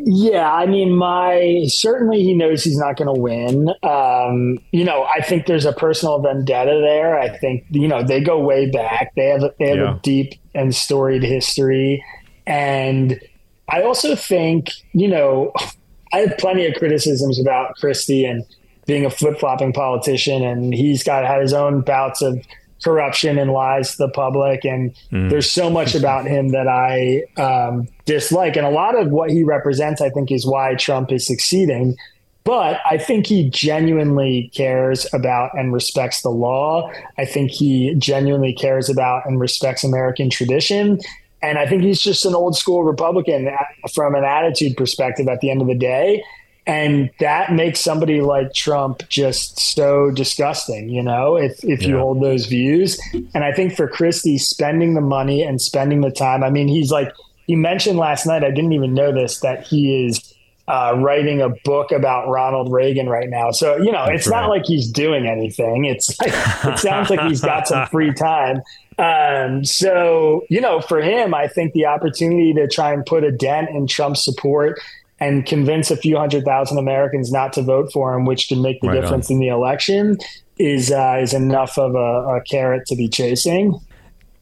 Yeah, 0.00 0.50
I 0.50 0.66
mean, 0.66 0.92
my 0.92 1.64
certainly 1.66 2.22
he 2.22 2.32
knows 2.32 2.62
he's 2.62 2.78
not 2.78 2.96
going 2.96 3.12
to 3.12 3.20
win. 3.20 3.68
Um, 3.82 4.58
you 4.70 4.84
know, 4.84 5.06
I 5.14 5.20
think 5.22 5.46
there's 5.46 5.64
a 5.64 5.72
personal 5.72 6.20
vendetta 6.22 6.80
there. 6.80 7.18
I 7.18 7.36
think 7.36 7.64
you 7.70 7.88
know 7.88 8.04
they 8.04 8.20
go 8.20 8.38
way 8.38 8.70
back. 8.70 9.12
They 9.16 9.26
have 9.26 9.42
they 9.58 9.70
have 9.70 9.78
yeah. 9.78 9.96
a 9.96 10.00
deep 10.00 10.34
and 10.54 10.72
storied 10.74 11.24
history. 11.24 12.04
And 12.48 13.20
I 13.68 13.82
also 13.82 14.16
think, 14.16 14.70
you 14.92 15.06
know, 15.06 15.52
I 16.12 16.20
have 16.20 16.38
plenty 16.38 16.66
of 16.66 16.74
criticisms 16.74 17.38
about 17.38 17.74
Christie 17.76 18.24
and 18.24 18.42
being 18.86 19.04
a 19.04 19.10
flip 19.10 19.38
flopping 19.38 19.74
politician, 19.74 20.42
and 20.42 20.72
he's 20.72 21.04
got 21.04 21.26
had 21.26 21.42
his 21.42 21.52
own 21.52 21.82
bouts 21.82 22.22
of 22.22 22.42
corruption 22.82 23.38
and 23.38 23.52
lies 23.52 23.92
to 23.92 23.96
the 23.98 24.08
public. 24.08 24.64
And 24.64 24.94
mm. 25.12 25.28
there's 25.28 25.50
so 25.50 25.68
much 25.68 25.94
about 25.94 26.24
him 26.24 26.48
that 26.50 26.66
I 26.66 27.24
um, 27.40 27.88
dislike. 28.06 28.56
And 28.56 28.64
a 28.64 28.70
lot 28.70 28.96
of 28.96 29.10
what 29.10 29.30
he 29.30 29.44
represents, 29.44 30.00
I 30.00 30.08
think, 30.08 30.30
is 30.30 30.46
why 30.46 30.74
Trump 30.76 31.12
is 31.12 31.26
succeeding. 31.26 31.96
But 32.44 32.80
I 32.88 32.96
think 32.96 33.26
he 33.26 33.50
genuinely 33.50 34.50
cares 34.54 35.06
about 35.12 35.50
and 35.52 35.70
respects 35.70 36.22
the 36.22 36.30
law. 36.30 36.90
I 37.18 37.26
think 37.26 37.50
he 37.50 37.94
genuinely 37.96 38.54
cares 38.54 38.88
about 38.88 39.26
and 39.26 39.38
respects 39.38 39.84
American 39.84 40.30
tradition. 40.30 40.98
And 41.42 41.58
I 41.58 41.66
think 41.66 41.82
he's 41.82 42.00
just 42.00 42.24
an 42.24 42.34
old 42.34 42.56
school 42.56 42.82
Republican 42.82 43.48
from 43.94 44.14
an 44.14 44.24
attitude 44.24 44.76
perspective 44.76 45.28
at 45.28 45.40
the 45.40 45.50
end 45.50 45.60
of 45.60 45.68
the 45.68 45.74
day. 45.74 46.24
And 46.66 47.10
that 47.18 47.52
makes 47.52 47.80
somebody 47.80 48.20
like 48.20 48.52
Trump 48.52 49.08
just 49.08 49.58
so 49.58 50.10
disgusting, 50.10 50.90
you 50.90 51.02
know, 51.02 51.36
if, 51.36 51.64
if 51.64 51.80
yeah. 51.80 51.88
you 51.88 51.98
hold 51.98 52.22
those 52.22 52.44
views. 52.44 53.00
And 53.32 53.42
I 53.42 53.52
think 53.52 53.74
for 53.74 53.88
Christie, 53.88 54.36
spending 54.36 54.92
the 54.92 55.00
money 55.00 55.42
and 55.42 55.62
spending 55.62 56.02
the 56.02 56.10
time, 56.10 56.44
I 56.44 56.50
mean, 56.50 56.68
he's 56.68 56.92
like, 56.92 57.10
you 57.46 57.56
mentioned 57.56 57.98
last 57.98 58.26
night, 58.26 58.44
I 58.44 58.50
didn't 58.50 58.72
even 58.72 58.92
know 58.92 59.12
this, 59.12 59.40
that 59.40 59.66
he 59.66 60.04
is 60.04 60.34
uh, 60.68 60.94
writing 60.98 61.40
a 61.40 61.48
book 61.64 61.90
about 61.92 62.28
Ronald 62.28 62.70
Reagan 62.70 63.08
right 63.08 63.30
now. 63.30 63.50
So, 63.50 63.78
you 63.78 63.90
know, 63.90 64.04
That's 64.04 64.20
it's 64.20 64.28
right. 64.28 64.42
not 64.42 64.50
like 64.50 64.66
he's 64.66 64.90
doing 64.90 65.26
anything. 65.26 65.86
It's 65.86 66.20
like, 66.20 66.32
it 66.34 66.78
sounds 66.78 67.08
like 67.08 67.20
he's 67.22 67.40
got 67.40 67.66
some 67.66 67.86
free 67.88 68.12
time. 68.12 68.60
Um, 68.98 69.64
so, 69.64 70.44
you 70.50 70.60
know, 70.60 70.80
for 70.80 71.00
him, 71.00 71.32
I 71.32 71.48
think 71.48 71.72
the 71.72 71.86
opportunity 71.86 72.52
to 72.52 72.68
try 72.68 72.92
and 72.92 73.04
put 73.06 73.24
a 73.24 73.32
dent 73.32 73.70
in 73.70 73.86
Trump's 73.86 74.22
support 74.22 74.78
and 75.20 75.46
convince 75.46 75.90
a 75.90 75.96
few 75.96 76.18
hundred 76.18 76.44
thousand 76.44 76.78
Americans 76.78 77.32
not 77.32 77.54
to 77.54 77.62
vote 77.62 77.90
for 77.90 78.14
him, 78.14 78.26
which 78.26 78.48
can 78.48 78.60
make 78.60 78.80
the 78.82 78.88
right 78.88 79.00
difference 79.00 79.30
on. 79.30 79.36
in 79.36 79.40
the 79.40 79.48
election, 79.48 80.18
is 80.58 80.92
uh, 80.92 81.18
is 81.20 81.32
enough 81.32 81.78
of 81.78 81.94
a, 81.94 82.36
a 82.36 82.40
carrot 82.42 82.86
to 82.86 82.94
be 82.94 83.08
chasing. 83.08 83.80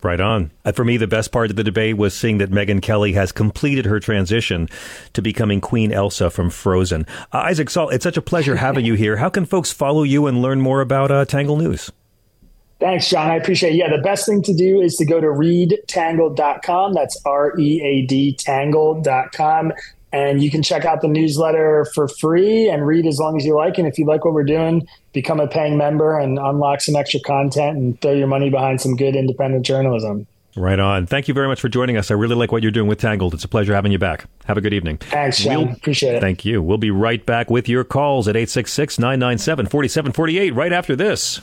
Right 0.02 0.20
on. 0.20 0.50
Uh, 0.64 0.72
for 0.72 0.84
me, 0.84 0.98
the 0.98 1.06
best 1.06 1.32
part 1.32 1.50
of 1.50 1.56
the 1.56 1.64
debate 1.64 1.96
was 1.96 2.14
seeing 2.14 2.38
that 2.38 2.50
Megyn 2.50 2.82
Kelly 2.82 3.14
has 3.14 3.32
completed 3.32 3.86
her 3.86 3.98
transition 3.98 4.68
to 5.14 5.22
becoming 5.22 5.60
Queen 5.60 5.90
Elsa 5.90 6.30
from 6.30 6.50
Frozen. 6.50 7.06
Uh, 7.32 7.38
Isaac 7.38 7.70
Saul, 7.70 7.88
it's 7.88 8.04
such 8.04 8.16
a 8.16 8.22
pleasure 8.22 8.56
having 8.56 8.84
you 8.84 8.94
here. 8.94 9.16
How 9.16 9.30
can 9.30 9.46
folks 9.46 9.72
follow 9.72 10.02
you 10.02 10.26
and 10.26 10.42
learn 10.42 10.60
more 10.60 10.80
about 10.80 11.10
uh, 11.10 11.24
Tangle 11.24 11.56
News? 11.56 11.90
Thanks, 12.78 13.08
John. 13.08 13.30
I 13.30 13.36
appreciate 13.36 13.72
it. 13.72 13.76
Yeah, 13.76 13.90
the 13.90 14.02
best 14.02 14.26
thing 14.26 14.42
to 14.42 14.54
do 14.54 14.82
is 14.82 14.96
to 14.96 15.06
go 15.06 15.18
to 15.18 15.28
readtangle.com. 15.28 16.92
That's 16.92 17.18
R 17.24 17.58
E 17.58 17.80
A 17.82 18.06
D 18.06 18.34
tangle.com. 18.34 19.72
And 20.12 20.42
you 20.42 20.50
can 20.50 20.62
check 20.62 20.84
out 20.84 21.00
the 21.02 21.08
newsletter 21.08 21.86
for 21.94 22.08
free 22.08 22.68
and 22.68 22.86
read 22.86 23.06
as 23.06 23.18
long 23.18 23.36
as 23.36 23.44
you 23.44 23.54
like. 23.54 23.76
And 23.76 23.86
if 23.86 23.98
you 23.98 24.06
like 24.06 24.24
what 24.24 24.34
we're 24.34 24.44
doing, 24.44 24.86
become 25.12 25.40
a 25.40 25.48
paying 25.48 25.76
member 25.76 26.18
and 26.18 26.38
unlock 26.38 26.80
some 26.80 26.96
extra 26.96 27.20
content 27.20 27.76
and 27.76 28.00
throw 28.00 28.12
your 28.12 28.28
money 28.28 28.48
behind 28.48 28.80
some 28.80 28.96
good 28.96 29.16
independent 29.16 29.66
journalism. 29.66 30.26
Right 30.56 30.80
on. 30.80 31.06
Thank 31.06 31.28
you 31.28 31.34
very 31.34 31.48
much 31.48 31.60
for 31.60 31.68
joining 31.68 31.98
us. 31.98 32.10
I 32.10 32.14
really 32.14 32.34
like 32.34 32.50
what 32.50 32.62
you're 32.62 32.72
doing 32.72 32.88
with 32.88 32.98
Tangled. 32.98 33.34
It's 33.34 33.44
a 33.44 33.48
pleasure 33.48 33.74
having 33.74 33.92
you 33.92 33.98
back. 33.98 34.24
Have 34.46 34.56
a 34.56 34.62
good 34.62 34.72
evening. 34.72 34.96
Thanks, 34.98 35.38
John. 35.38 35.66
We'll, 35.66 35.72
Appreciate 35.74 36.14
it. 36.14 36.20
Thank 36.20 36.46
you. 36.46 36.62
We'll 36.62 36.78
be 36.78 36.90
right 36.90 37.24
back 37.26 37.50
with 37.50 37.68
your 37.68 37.84
calls 37.84 38.26
at 38.26 38.36
866 38.36 38.98
997 38.98 39.66
4748 39.66 40.54
right 40.54 40.72
after 40.72 40.96
this. 40.96 41.42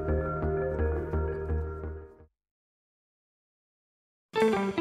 I'm 4.41 4.73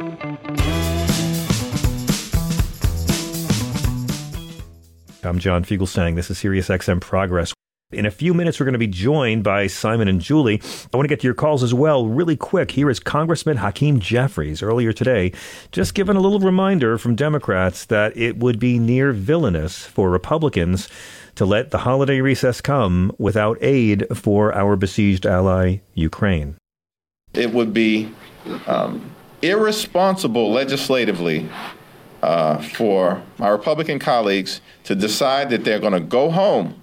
John 5.38 5.66
Fugelsang. 5.66 6.14
This 6.14 6.30
is 6.30 6.38
SiriusXM 6.38 7.02
Progress. 7.02 7.52
In 7.92 8.06
a 8.06 8.10
few 8.10 8.32
minutes, 8.32 8.58
we're 8.58 8.64
going 8.64 8.72
to 8.72 8.78
be 8.78 8.86
joined 8.86 9.44
by 9.44 9.66
Simon 9.66 10.08
and 10.08 10.18
Julie. 10.18 10.62
I 10.94 10.96
want 10.96 11.04
to 11.04 11.08
get 11.08 11.20
to 11.20 11.26
your 11.26 11.34
calls 11.34 11.62
as 11.62 11.74
well, 11.74 12.06
really 12.06 12.38
quick. 12.38 12.70
Here 12.70 12.88
is 12.88 13.00
Congressman 13.00 13.58
Hakeem 13.58 14.00
Jeffries 14.00 14.62
earlier 14.62 14.94
today, 14.94 15.30
just 15.72 15.92
giving 15.92 16.16
a 16.16 16.20
little 16.20 16.40
reminder 16.40 16.96
from 16.96 17.14
Democrats 17.14 17.84
that 17.84 18.16
it 18.16 18.38
would 18.38 18.58
be 18.58 18.78
near 18.78 19.12
villainous 19.12 19.84
for 19.84 20.08
Republicans 20.08 20.88
to 21.34 21.44
let 21.44 21.70
the 21.70 21.78
holiday 21.78 22.22
recess 22.22 22.62
come 22.62 23.14
without 23.18 23.58
aid 23.60 24.06
for 24.16 24.54
our 24.54 24.74
besieged 24.74 25.26
ally, 25.26 25.80
Ukraine. 25.92 26.56
It 27.34 27.52
would 27.52 27.74
be 27.74 28.10
um, 28.66 29.14
irresponsible 29.42 30.50
legislatively 30.52 31.48
uh, 32.22 32.58
for 32.58 33.22
my 33.38 33.48
Republican 33.48 33.98
colleagues 33.98 34.60
to 34.84 34.94
decide 34.94 35.50
that 35.50 35.64
they're 35.64 35.78
going 35.78 35.92
to 35.92 36.00
go 36.00 36.30
home 36.30 36.80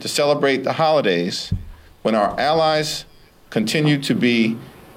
to 0.00 0.08
celebrate 0.08 0.64
the 0.64 0.72
holidays 0.72 1.52
when 2.02 2.14
our 2.14 2.38
allies 2.38 3.04
continue 3.50 4.00
to 4.00 4.14
be 4.14 4.56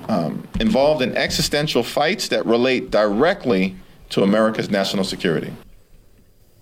um, 0.10 0.47
involved 0.60 1.02
in 1.02 1.16
existential 1.16 1.84
fights 1.84 2.28
that 2.28 2.45
relate 2.45 2.91
directly 2.91 3.76
to 4.10 4.24
America's 4.24 4.70
national 4.70 5.04
security. 5.04 5.54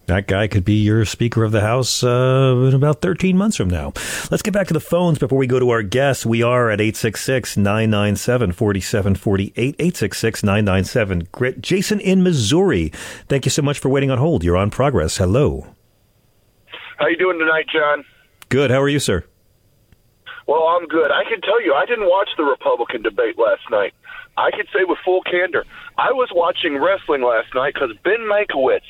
That 0.09 0.25
guy 0.25 0.47
could 0.47 0.65
be 0.65 0.73
your 0.73 1.05
Speaker 1.05 1.43
of 1.43 1.51
the 1.51 1.61
House 1.61 2.03
uh, 2.03 2.65
in 2.67 2.73
about 2.73 2.99
13 2.99 3.37
months 3.37 3.55
from 3.55 3.69
now. 3.69 3.93
Let's 4.31 4.41
get 4.41 4.55
back 4.55 4.65
to 4.69 4.73
the 4.73 4.79
phones 4.79 5.19
before 5.19 5.37
we 5.37 5.45
go 5.45 5.59
to 5.59 5.69
our 5.69 5.83
guests. 5.83 6.25
We 6.25 6.41
are 6.41 6.71
at 6.71 6.81
866 6.81 7.57
997 7.57 8.53
4748. 8.53 9.75
866 9.77 10.43
997 10.43 11.27
Grit. 11.31 11.61
Jason 11.61 11.99
in 11.99 12.23
Missouri. 12.23 12.89
Thank 13.27 13.45
you 13.45 13.51
so 13.51 13.61
much 13.61 13.77
for 13.77 13.89
waiting 13.89 14.09
on 14.09 14.17
hold. 14.17 14.43
You're 14.43 14.57
on 14.57 14.71
progress. 14.71 15.17
Hello. 15.17 15.67
How 16.97 17.05
you 17.05 17.15
doing 17.15 17.37
tonight, 17.37 17.67
John? 17.71 18.03
Good. 18.49 18.71
How 18.71 18.81
are 18.81 18.89
you, 18.89 18.97
sir? 18.97 19.23
Well, 20.47 20.63
I'm 20.63 20.87
good. 20.87 21.11
I 21.11 21.23
can 21.29 21.39
tell 21.41 21.63
you, 21.63 21.75
I 21.75 21.85
didn't 21.85 22.09
watch 22.09 22.29
the 22.35 22.45
Republican 22.45 23.03
debate 23.03 23.37
last 23.37 23.61
night. 23.69 23.93
I 24.37 24.49
can 24.49 24.65
say 24.73 24.85
with 24.87 24.97
full 25.05 25.21
candor, 25.21 25.65
I 25.99 26.11
was 26.13 26.29
watching 26.33 26.81
wrestling 26.81 27.21
last 27.21 27.53
night 27.53 27.75
because 27.75 27.91
Ben 28.03 28.21
Mankiewicz 28.21 28.81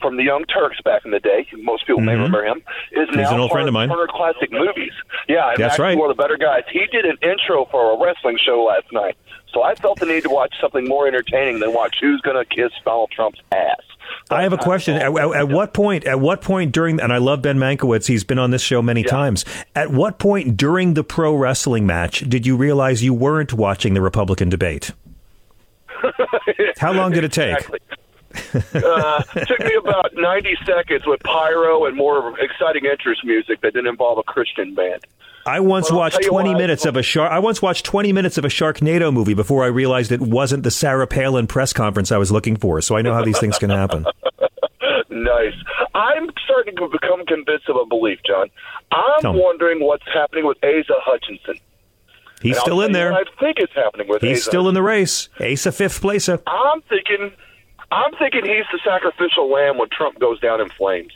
from 0.00 0.16
the 0.16 0.22
Young 0.22 0.44
Turks 0.44 0.80
back 0.84 1.04
in 1.04 1.10
the 1.10 1.20
day. 1.20 1.46
Most 1.58 1.86
people 1.86 2.00
mm-hmm. 2.00 2.06
may 2.06 2.14
remember 2.14 2.44
him. 2.44 2.58
Is 2.92 3.08
He's 3.08 3.16
now 3.16 3.34
an 3.34 3.40
old 3.40 3.50
part 3.50 3.58
friend 3.58 3.68
of 3.68 3.74
mine. 3.74 3.88
Turner 3.88 4.06
Classic 4.08 4.50
Movies. 4.50 4.92
Yeah, 5.28 5.54
that's 5.56 5.78
right. 5.78 5.96
One 5.96 6.10
of 6.10 6.16
the 6.16 6.22
better 6.22 6.36
guys. 6.36 6.62
He 6.70 6.86
did 6.90 7.04
an 7.04 7.16
intro 7.22 7.66
for 7.70 7.92
a 7.92 8.02
wrestling 8.02 8.38
show 8.44 8.64
last 8.64 8.92
night, 8.92 9.16
so 9.52 9.62
I 9.62 9.74
felt 9.74 10.00
the 10.00 10.06
need 10.06 10.22
to 10.24 10.30
watch 10.30 10.54
something 10.60 10.86
more 10.86 11.06
entertaining 11.06 11.60
than 11.60 11.72
watch 11.72 11.96
Who's 12.00 12.20
Gonna 12.20 12.44
Kiss 12.44 12.72
Donald 12.84 13.10
Trump's 13.10 13.40
ass. 13.52 13.82
I 14.30 14.42
have 14.42 14.52
a 14.52 14.58
question. 14.58 14.94
At, 14.94 15.14
at, 15.16 15.36
at, 15.36 15.48
what 15.48 15.74
point? 15.74 16.04
At 16.04 16.20
what 16.20 16.40
point 16.40 16.72
during? 16.72 17.00
And 17.00 17.12
I 17.12 17.18
love 17.18 17.42
Ben 17.42 17.58
Mankiewicz. 17.58 18.06
He's 18.06 18.24
been 18.24 18.38
on 18.38 18.50
this 18.50 18.62
show 18.62 18.80
many 18.80 19.02
yeah. 19.02 19.08
times. 19.08 19.44
At 19.74 19.90
what 19.90 20.18
point 20.18 20.56
during 20.56 20.94
the 20.94 21.04
pro 21.04 21.34
wrestling 21.34 21.86
match 21.86 22.20
did 22.20 22.46
you 22.46 22.56
realize 22.56 23.02
you 23.02 23.14
weren't 23.14 23.52
watching 23.52 23.94
the 23.94 24.00
Republican 24.00 24.48
debate? 24.48 24.92
How 26.78 26.92
long 26.92 27.12
did 27.12 27.24
it 27.24 27.32
take? 27.32 27.54
Exactly 27.54 27.80
uh, 28.54 29.22
took 29.22 29.60
me 29.60 29.74
about 29.74 30.12
90 30.14 30.56
seconds 30.64 31.02
with 31.06 31.20
pyro 31.22 31.86
and 31.86 31.96
more 31.96 32.38
exciting 32.40 32.86
entrance 32.86 33.20
music 33.24 33.60
that 33.60 33.74
didn't 33.74 33.88
involve 33.88 34.18
a 34.18 34.22
Christian 34.22 34.74
band. 34.74 35.04
I 35.46 35.60
once 35.60 35.90
watched 35.90 36.22
20 36.22 36.54
minutes 36.54 36.84
of 36.84 36.96
a 36.96 37.02
shark. 37.02 37.32
I 37.32 37.38
once 37.38 37.62
watched 37.62 37.86
20 37.86 38.12
minutes 38.12 38.36
of 38.36 38.44
a 38.44 38.48
Sharknado 38.48 39.12
movie 39.12 39.32
before 39.32 39.64
I 39.64 39.68
realized 39.68 40.12
it 40.12 40.20
wasn't 40.20 40.62
the 40.62 40.70
Sarah 40.70 41.06
Palin 41.06 41.46
press 41.46 41.72
conference 41.72 42.12
I 42.12 42.18
was 42.18 42.30
looking 42.30 42.56
for. 42.56 42.82
So 42.82 42.96
I 42.96 43.02
know 43.02 43.14
how 43.14 43.24
these 43.24 43.38
things 43.38 43.58
can 43.58 43.70
happen. 43.70 44.04
nice. 45.10 45.54
I'm 45.94 46.28
starting 46.44 46.76
to 46.76 46.88
become 46.88 47.24
convinced 47.24 47.68
of 47.68 47.76
a 47.76 47.86
belief, 47.86 48.18
John. 48.26 48.50
I'm 48.92 49.38
wondering 49.38 49.80
what's 49.80 50.04
happening 50.12 50.46
with 50.46 50.58
Asa 50.62 50.94
Hutchinson. 50.98 51.58
He's 52.42 52.56
and 52.56 52.62
still 52.62 52.82
in 52.82 52.92
there. 52.92 53.12
I 53.12 53.24
think 53.40 53.58
it's 53.58 53.72
happening 53.74 54.06
with. 54.08 54.22
He's 54.22 54.40
Asa. 54.40 54.50
still 54.50 54.68
in 54.68 54.74
the 54.74 54.82
race. 54.82 55.28
Asa 55.40 55.72
fifth 55.72 56.00
placer. 56.00 56.40
I'm 56.46 56.82
thinking 56.82 57.32
I'm 57.90 58.12
thinking 58.18 58.44
he's 58.44 58.66
the 58.72 58.80
sacrificial 58.84 59.50
lamb 59.50 59.78
when 59.78 59.88
Trump 59.90 60.18
goes 60.18 60.40
down 60.40 60.60
in 60.60 60.68
flames. 60.70 61.12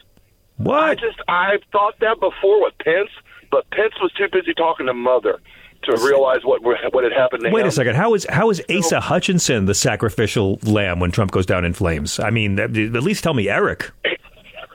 What? 0.57 0.83
I 0.83 0.95
just 0.95 1.19
I've 1.29 1.63
thought 1.71 1.99
that 2.01 2.21
before 2.21 2.63
with 2.63 2.75
Pence, 2.79 3.11
but 3.51 3.69
Pence 3.71 3.95
was 4.01 4.13
too 4.13 4.29
busy 4.31 4.55
talking 4.55 4.87
to 4.87 4.95
Mother 4.95 5.41
to 5.85 5.93
realize 6.05 6.45
what 6.45 6.63
what 6.63 7.05
had 7.05 7.13
happened 7.13 7.43
to 7.43 7.51
Wait 7.51 7.63
him. 7.63 7.69
a 7.69 7.73
second. 7.73 7.97
How 7.97 8.15
is 8.15 8.27
how 8.29 8.51
is 8.51 8.63
Asa 8.71 9.01
Hutchinson 9.01 9.67
the 9.67 9.75
sacrificial 9.75 10.59
lamb 10.63 11.01
when 11.01 11.11
Trump 11.11 11.31
goes 11.31 11.47
down 11.47 11.65
in 11.65 11.73
flames? 11.73 12.21
I 12.21 12.31
mean, 12.31 12.59
at 12.59 12.73
least 12.73 13.25
tell 13.25 13.35
me 13.35 13.49
Eric. 13.49 13.91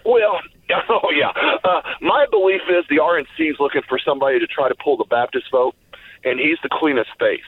Well, 0.05 0.39
oh 0.89 1.11
yeah. 1.15 1.31
Uh, 1.63 1.81
my 2.01 2.25
belief 2.29 2.61
is 2.69 2.85
the 2.89 2.97
RNC 2.97 3.51
is 3.51 3.55
looking 3.59 3.81
for 3.87 3.99
somebody 3.99 4.39
to 4.39 4.47
try 4.47 4.69
to 4.69 4.75
pull 4.83 4.97
the 4.97 5.05
Baptist 5.05 5.45
vote, 5.51 5.75
and 6.23 6.39
he's 6.39 6.57
the 6.63 6.69
cleanest 6.69 7.09
face. 7.19 7.39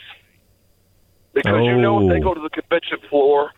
Because 1.33 1.53
oh. 1.55 1.63
you 1.63 1.77
know, 1.77 2.01
if 2.03 2.09
they 2.09 2.19
go 2.19 2.33
to 2.33 2.41
the 2.41 2.49
convention 2.49 2.97
floor 3.09 3.51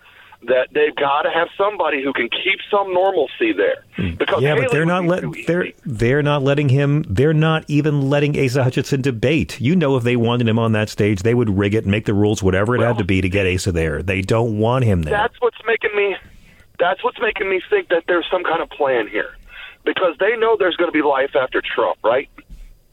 that 0.48 0.70
they've 0.74 0.96
got 0.96 1.22
to 1.22 1.30
have 1.30 1.50
somebody 1.58 2.04
who 2.04 2.14
can 2.14 2.28
keep 2.30 2.60
some 2.70 2.94
normalcy 2.94 3.54
there. 3.54 3.84
Hmm. 3.96 4.16
Because 4.16 4.42
yeah, 4.42 4.56
Haley 4.56 4.62
but 4.64 4.72
they're 4.72 4.86
not 4.86 5.06
let, 5.06 5.24
they're 5.46 5.72
they're 5.86 6.24
not 6.24 6.42
letting 6.42 6.70
him. 6.70 7.04
They're 7.08 7.34
not 7.34 7.64
even 7.68 8.10
letting 8.10 8.40
Asa 8.40 8.64
Hutchinson 8.64 9.02
debate. 9.02 9.62
You 9.62 9.76
know, 9.76 9.98
if 9.98 10.04
they 10.04 10.16
wanted 10.16 10.48
him 10.48 10.58
on 10.58 10.72
that 10.72 10.90
stage, 10.90 11.22
they 11.22 11.36
would 11.36 11.50
rig 11.50 11.76
it 11.76 11.84
and 11.84 11.92
make 11.92 12.06
the 12.06 12.14
rules 12.14 12.42
whatever 12.42 12.76
it 12.76 12.80
well, 12.80 12.88
had 12.90 12.98
to 12.98 13.04
be 13.04 13.22
to 13.22 13.30
get 13.30 13.46
Asa 13.46 13.72
there. 13.72 14.02
They 14.02 14.22
don't 14.22 14.58
want 14.58 14.86
him 14.86 15.04
there. 15.04 15.12
That's 15.12 15.40
what's 15.40 15.60
making 15.66 15.96
me. 15.96 16.16
That's 16.80 17.04
what's 17.04 17.20
making 17.22 17.48
me 17.48 17.62
think 17.70 17.90
that 17.90 18.06
there's 18.08 18.26
some 18.32 18.44
kind 18.44 18.64
of 18.64 18.70
plan 18.72 19.08
here, 19.08 19.36
because 19.86 20.16
they 20.20 20.36
know 20.38 20.56
there's 20.58 20.76
going 20.76 20.90
to 20.90 20.94
be 20.94 21.04
life 21.04 21.36
after 21.36 21.62
Trump, 21.62 22.00
right? 22.04 22.28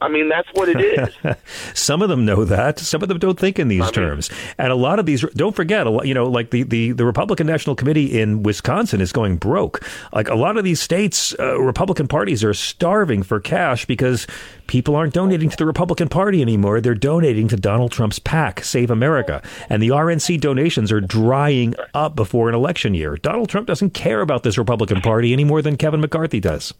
I 0.01 0.07
mean, 0.07 0.29
that's 0.29 0.47
what 0.53 0.69
it 0.69 0.79
is. 0.79 1.35
Some 1.73 2.01
of 2.01 2.07
them 2.09 2.25
know 2.25 2.45
that. 2.45 2.79
Some 2.79 3.01
of 3.01 3.09
them 3.09 3.19
don't 3.19 3.37
think 3.37 3.59
in 3.59 3.67
these 3.67 3.83
I 3.83 3.91
terms. 3.91 4.31
Mean, 4.31 4.39
and 4.57 4.71
a 4.71 4.75
lot 4.75 4.97
of 4.97 5.05
these, 5.05 5.21
don't 5.35 5.55
forget, 5.55 5.85
you 6.05 6.13
know, 6.13 6.25
like 6.25 6.51
the, 6.51 6.63
the, 6.63 6.93
the 6.93 7.05
Republican 7.05 7.47
National 7.47 7.75
Committee 7.75 8.19
in 8.19 8.41
Wisconsin 8.43 9.01
is 9.01 9.11
going 9.11 9.37
broke. 9.37 9.85
Like 10.13 10.29
a 10.29 10.35
lot 10.35 10.57
of 10.57 10.63
these 10.63 10.79
states, 10.79 11.35
uh, 11.37 11.59
Republican 11.59 12.07
parties 12.07 12.43
are 12.43 12.53
starving 12.53 13.23
for 13.23 13.41
cash 13.41 13.85
because 13.85 14.25
people 14.67 14.95
aren't 14.95 15.13
donating 15.13 15.49
to 15.49 15.57
the 15.57 15.65
Republican 15.65 16.07
Party 16.07 16.41
anymore. 16.41 16.79
They're 16.79 16.95
donating 16.95 17.49
to 17.49 17.57
Donald 17.57 17.91
Trump's 17.91 18.19
PAC, 18.19 18.63
Save 18.63 18.91
America. 18.91 19.41
And 19.67 19.83
the 19.83 19.89
RNC 19.89 20.39
donations 20.39 20.93
are 20.93 21.01
drying 21.01 21.75
up 21.93 22.15
before 22.15 22.47
an 22.47 22.55
election 22.55 22.93
year. 22.93 23.17
Donald 23.17 23.49
Trump 23.49 23.67
doesn't 23.67 23.93
care 23.93 24.21
about 24.21 24.43
this 24.43 24.57
Republican 24.57 25.01
Party 25.01 25.33
any 25.33 25.43
more 25.43 25.61
than 25.61 25.75
Kevin 25.75 25.99
McCarthy 25.99 26.39
does. 26.39 26.73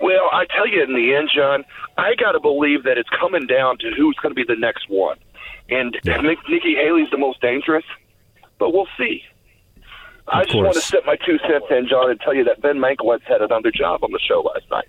Well, 0.00 0.28
I 0.32 0.44
tell 0.54 0.66
you, 0.66 0.82
in 0.82 0.94
the 0.94 1.14
end, 1.14 1.30
John, 1.34 1.64
I 1.96 2.14
got 2.18 2.32
to 2.32 2.40
believe 2.40 2.82
that 2.84 2.98
it's 2.98 3.08
coming 3.10 3.46
down 3.46 3.78
to 3.78 3.90
who's 3.96 4.16
going 4.22 4.34
to 4.34 4.36
be 4.36 4.44
the 4.46 4.58
next 4.58 4.88
one. 4.88 5.16
And 5.70 5.96
Yeah. 6.02 6.20
Nikki 6.20 6.74
Haley's 6.74 7.10
the 7.10 7.18
most 7.18 7.40
dangerous, 7.40 7.84
but 8.58 8.72
we'll 8.72 8.88
see. 8.98 9.22
I 10.26 10.40
Of 10.40 10.46
just 10.46 10.56
want 10.56 10.68
to 10.68 10.72
course. 10.74 10.84
set 10.86 11.06
my 11.06 11.16
two 11.16 11.38
cents 11.38 11.66
in, 11.70 11.86
John, 11.88 12.10
and 12.10 12.20
tell 12.20 12.34
you 12.34 12.44
that 12.44 12.60
Ben 12.60 12.78
Mankiewicz 12.78 13.22
had 13.24 13.40
another 13.42 13.70
job 13.70 14.02
on 14.02 14.10
the 14.12 14.18
show 14.18 14.40
last 14.40 14.68
night. 14.70 14.88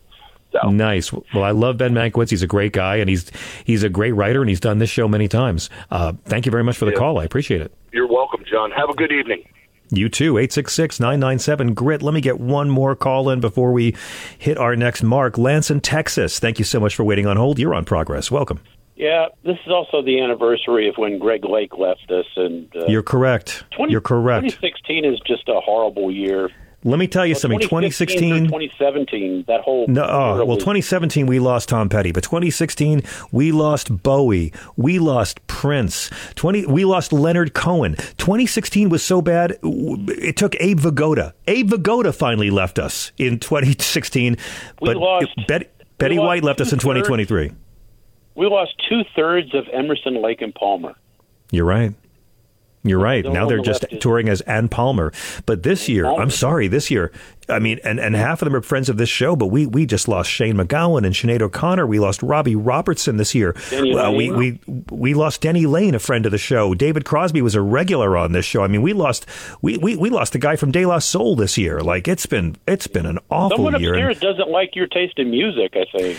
Nice. 0.72 1.12
Well, 1.12 1.44
I 1.44 1.52
love 1.52 1.78
Ben 1.78 1.94
Mankiewicz. 1.94 2.30
He's 2.30 2.42
a 2.42 2.48
great 2.48 2.72
guy, 2.72 2.96
and 2.96 3.10
he's 3.10 3.30
he's 3.66 3.84
a 3.84 3.90
great 3.90 4.14
writer, 4.14 4.40
and 4.40 4.48
he's 4.50 4.62
done 4.62 4.78
this 4.78 4.90
show 4.90 5.06
many 5.06 5.28
times. 5.28 5.70
Uh, 5.92 6.14
thank 6.24 6.46
you 6.46 6.52
very 6.52 6.64
much 6.64 6.78
for 6.78 6.86
the 6.86 6.92
Yeah. 6.92 6.98
call. 6.98 7.20
I 7.20 7.26
appreciate 7.26 7.60
it. 7.60 7.74
You're 7.92 8.08
welcome, 8.08 8.46
John. 8.50 8.72
Have 8.72 8.90
a 8.90 8.94
good 8.94 9.12
evening. 9.12 9.44
You 9.90 10.10
too. 10.10 10.38
866 10.38 11.00
997 11.00 11.74
Grit. 11.74 12.02
Let 12.02 12.14
me 12.14 12.22
get 12.22 12.40
one 12.40 12.70
more 12.70 12.96
call 12.96 13.30
in 13.30 13.40
before 13.40 13.72
we 13.72 13.96
hit 14.38 14.58
our 14.58 14.76
next 14.76 15.04
mark. 15.04 15.38
Lance 15.38 15.70
in 15.70 15.82
Texas. 15.82 16.40
Thank 16.40 16.60
you 16.60 16.66
so 16.66 16.80
much 16.80 16.96
for 16.96 17.04
waiting 17.04 17.28
on 17.28 17.38
hold. 17.38 17.60
You're 17.60 17.76
on 17.76 17.86
progress. 17.86 18.32
Welcome. 18.32 18.60
Yeah, 18.96 19.28
this 19.44 19.58
is 19.66 19.72
also 19.72 20.02
the 20.02 20.22
anniversary 20.22 20.88
of 20.88 20.96
when 20.96 21.20
Greg 21.20 21.44
Lake 21.44 21.78
left 21.78 22.10
us, 22.12 22.26
and 22.38 22.74
uh, 22.76 22.86
You're 22.86 23.04
correct. 23.04 23.66
20 23.76 23.92
You're 23.92 24.00
correct. 24.00 24.46
2016 24.46 25.06
is 25.06 25.20
just 25.28 25.50
a 25.50 25.60
horrible 25.60 26.10
year. 26.10 26.50
Let 26.88 27.00
me 27.00 27.08
tell 27.08 27.26
you 27.26 27.34
Well, 27.34 27.40
something. 27.40 27.60
2016 27.62 28.20
through 28.20 28.28
2016. 28.46 28.46
2017, 28.46 29.46
that 29.48 29.62
whole 29.62 29.88
No, 29.88 30.04
oh, 30.04 30.36
well, 30.38 30.46
was- 30.48 30.58
2017 30.60 31.26
we 31.26 31.40
lost 31.40 31.68
Tom 31.70 31.90
Petty, 31.90 32.12
but 32.12 32.24
2016 32.24 33.02
we 33.32 33.52
lost 33.52 34.04
Bowie, 34.04 34.54
we 34.78 35.00
lost 35.00 35.46
Prince, 35.48 36.12
20 36.36 36.68
we 36.68 36.86
lost 36.86 37.12
Leonard 37.12 37.56
Cohen. 37.56 37.96
2016 38.18 38.90
was 38.90 39.02
so 39.04 39.20
bad 39.20 39.58
it 39.64 40.38
took 40.38 40.56
Abe 40.60 40.80
Vigoda. 40.80 41.34
Abe 41.48 41.72
Vigoda 41.72 42.14
finally 42.14 42.52
left 42.52 42.78
us 42.78 43.12
in 43.18 43.40
2016, 43.40 44.38
We 44.80 44.90
but 44.90 44.98
lost- 44.98 45.28
Betty, 45.48 45.66
Betty 45.98 46.18
lost 46.18 46.28
White 46.28 46.44
left 46.44 46.62
us 46.62 46.72
in 46.72 46.78
2023. 46.78 47.50
we 48.36 48.46
lost 48.46 48.74
two 48.88 49.02
thirds 49.16 49.56
of 49.56 49.68
Emerson, 49.74 50.22
Lake, 50.22 50.44
and 50.44 50.54
Palmer. 50.54 50.94
You're 51.52 51.66
right. 51.66 51.94
You're 52.86 53.00
right. 53.00 53.24
the 53.24 53.32
Now 53.32 53.48
they're 53.48 53.58
the 53.58 53.64
just 53.64 53.86
is- 53.92 54.00
touring 54.00 54.30
as 54.30 54.42
Ann 54.42 54.70
Palmer. 54.70 55.12
But 55.46 55.64
this 55.64 55.90
year, 55.90 56.06
I'm 56.06 56.30
sorry, 56.30 56.68
this 56.68 56.90
year, 56.92 57.12
I 57.50 57.60
mean, 57.60 57.80
and, 57.84 58.00
and 58.00 58.16
half 58.16 58.42
of 58.42 58.46
them 58.46 58.56
are 58.56 58.62
friends 58.62 58.90
of 58.90 58.98
this 58.98 59.10
show, 59.10 59.36
but 59.36 59.48
we, 59.48 59.66
we 59.68 59.86
just 59.86 60.08
lost 60.08 60.30
Shane 60.32 60.56
MacGowan 60.56 61.06
and 61.06 61.14
Sinead 61.14 61.42
O'Connor. 61.42 61.86
We 61.86 62.00
lost 62.00 62.24
Robbie 62.24 62.56
Robertson 62.56 63.18
this 63.18 63.36
year. 63.36 63.56
Uh, 63.72 64.12
we, 64.12 64.32
we, 64.32 64.60
we 64.90 65.14
lost 65.14 65.42
Denny 65.42 65.66
Laine, 65.66 65.94
a 65.96 66.00
friend 66.00 66.26
of 66.26 66.32
the 66.32 66.38
show. 66.40 66.74
David 66.74 67.06
Crosby 67.06 67.42
was 67.42 67.54
a 67.56 67.62
regular 67.62 68.18
on 68.18 68.32
this 68.32 68.46
show. 68.46 68.64
I 68.64 68.68
mean, 68.68 68.82
we 68.82 68.94
lost, 68.94 69.26
we, 69.62 69.78
we, 69.78 69.96
we 69.96 70.10
lost 70.10 70.34
the 70.34 70.40
guy 70.40 70.56
from 70.56 70.72
De 70.72 70.86
La 70.86 71.00
Soul 71.00 71.36
this 71.36 71.58
year. 71.58 71.82
Like 71.82 72.08
it's 72.08 72.26
been, 72.26 72.56
it's 72.68 72.88
been 72.88 73.06
an 73.06 73.20
awful 73.30 73.58
Someone 73.58 73.80
year. 73.82 73.94
And- 73.94 74.12
upstairs 74.12 74.34
doesn't 74.38 74.50
like 74.52 74.76
your 74.76 74.88
taste 74.88 75.20
in 75.20 75.30
music. 75.30 75.76
I 75.76 75.86
think. 75.96 76.18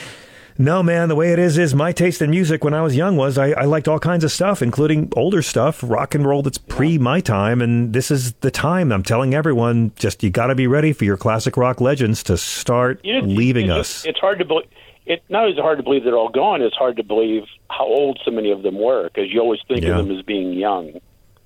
No, 0.59 0.83
man, 0.83 1.09
the 1.09 1.15
way 1.15 1.33
it 1.33 1.39
is 1.39 1.59
is 1.59 1.75
my 1.75 1.93
taste 1.93 2.23
in 2.23 2.31
music 2.31 2.65
when 2.65 2.75
I 2.75 2.83
was 2.83 2.97
young 2.97 3.17
was 3.17 3.37
I, 3.39 3.51
I 3.51 3.65
liked 3.65 3.89
all 3.89 3.99
kinds 3.99 4.25
of 4.25 4.33
stuff, 4.33 4.63
including 4.63 5.13
older 5.17 5.43
stuff, 5.43 5.81
rock 5.83 6.15
and 6.15 6.25
roll 6.27 6.43
that's 6.43 6.59
pre 6.59 6.99
my 6.99 7.21
time, 7.21 7.61
and 7.61 7.93
this 7.93 8.11
is 8.11 8.33
the 8.35 8.51
time. 8.51 8.93
I'm 8.93 9.03
telling 9.03 9.35
everyone, 9.35 9.93
just 9.97 10.23
you 10.23 10.31
got 10.31 10.47
to 10.49 10.55
be 10.55 10.67
ready 10.67 10.93
for 10.93 11.05
your 11.05 11.17
classic 11.17 11.57
rock 11.57 11.81
legends 11.81 12.23
to 12.25 12.37
start 12.37 13.01
You 13.05 13.21
know, 13.21 13.27
leaving 13.29 13.67
it's, 13.71 14.05
us. 14.05 14.07
It's 14.07 14.19
hard 14.19 14.39
to 14.39 14.45
believe. 14.45 14.67
It 15.05 15.23
not 15.29 15.43
only 15.43 15.53
is 15.53 15.59
it 15.59 15.63
hard 15.63 15.79
to 15.79 15.85
believe 15.85 16.03
they're 16.05 16.17
all 16.17 16.31
gone. 16.31 16.63
It's 16.63 16.75
hard 16.75 16.97
to 16.97 17.05
believe 17.05 17.45
how 17.71 17.85
old 17.85 18.19
so 18.25 18.31
many 18.33 18.51
of 18.51 18.63
them 18.63 18.77
were 18.79 19.05
because 19.05 19.33
you 19.33 19.41
always 19.41 19.61
think 19.69 19.83
Yeah. 19.83 19.99
of 19.99 20.07
them 20.07 20.17
as 20.17 20.23
being 20.25 20.53
young. 20.53 21.01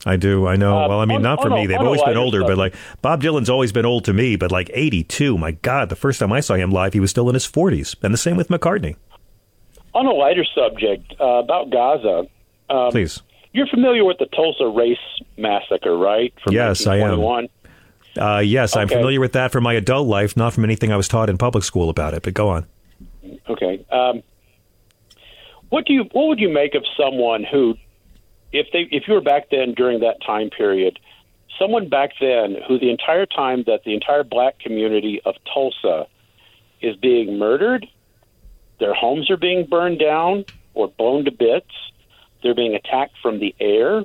I 0.06 0.16
do, 0.16 0.46
I 0.46 0.56
know. 0.56 0.78
Uh, 0.78 0.88
well, 0.88 1.00
I 1.00 1.04
mean, 1.04 1.16
on- 1.16 1.22
not 1.22 1.42
for 1.42 1.50
on 1.50 1.60
me. 1.60 1.66
They've 1.66 1.78
on 1.78 1.84
always 1.86 2.02
been 2.02 2.16
older, 2.16 2.40
but 2.42 2.56
like 2.56 2.74
Bob 3.02 3.22
Dylan's 3.22 3.50
always 3.50 3.70
been 3.70 3.84
old 3.84 4.04
to 4.06 4.12
me. 4.12 4.36
But 4.36 4.50
like 4.50 4.70
82, 4.72 5.36
my 5.36 5.52
God, 5.52 5.88
the 5.90 5.96
first 5.96 6.20
time 6.20 6.32
I 6.32 6.40
saw 6.40 6.54
him 6.54 6.70
live, 6.70 6.94
he 6.94 7.00
was 7.00 7.10
still 7.10 7.28
in 7.28 7.34
his 7.34 7.46
40s, 7.46 7.96
and 8.02 8.14
the 8.14 8.18
same 8.18 8.36
with 8.36 8.48
McCartney. 8.48 8.96
On 9.92 10.06
a 10.06 10.12
lighter 10.12 10.44
subject 10.54 11.14
uh, 11.20 11.24
about 11.24 11.70
Gaza, 11.70 12.26
um, 12.70 12.90
Please. 12.92 13.20
you're 13.52 13.66
familiar 13.66 14.04
with 14.04 14.18
the 14.18 14.26
Tulsa 14.26 14.66
race 14.68 14.96
massacre, 15.36 15.96
right? 15.96 16.32
From 16.42 16.54
Yes, 16.54 16.86
I 16.86 16.96
am. 16.98 17.48
Uh, 18.18 18.38
yes, 18.38 18.76
I'm 18.76 18.88
familiar 18.88 19.20
with 19.20 19.32
that 19.34 19.52
from 19.52 19.64
my 19.64 19.74
adult 19.74 20.08
life, 20.08 20.36
not 20.36 20.52
from 20.52 20.64
anything 20.64 20.92
I 20.92 20.96
was 20.96 21.08
taught 21.08 21.30
in 21.30 21.38
public 21.38 21.64
school 21.64 21.88
about 21.90 22.14
it. 22.14 22.22
But 22.22 22.34
go 22.34 22.48
on. 22.48 22.66
Okay. 23.48 23.84
Um, 23.90 24.22
what 25.68 25.86
do 25.86 25.92
you 25.92 26.04
what 26.12 26.28
would 26.28 26.40
you 26.40 26.48
make 26.48 26.74
of 26.74 26.84
someone 26.96 27.44
who, 27.44 27.74
if 28.52 28.66
they 28.72 28.88
if 28.90 29.06
you 29.06 29.14
were 29.14 29.20
back 29.20 29.50
then 29.50 29.74
during 29.74 30.00
that 30.00 30.16
time 30.24 30.50
period, 30.50 30.98
someone 31.58 31.88
back 31.88 32.12
then 32.20 32.56
who 32.66 32.78
the 32.78 32.90
entire 32.90 33.26
time 33.26 33.64
that 33.66 33.84
the 33.84 33.94
entire 33.94 34.24
black 34.24 34.58
community 34.58 35.20
of 35.24 35.34
Tulsa 35.52 36.06
is 36.80 36.96
being 36.96 37.38
murdered, 37.38 37.86
their 38.78 38.94
homes 38.94 39.30
are 39.30 39.36
being 39.36 39.66
burned 39.66 39.98
down 39.98 40.44
or 40.74 40.88
blown 40.88 41.24
to 41.26 41.30
bits, 41.30 41.70
they're 42.42 42.54
being 42.54 42.74
attacked 42.74 43.14
from 43.22 43.38
the 43.38 43.54
air. 43.60 44.04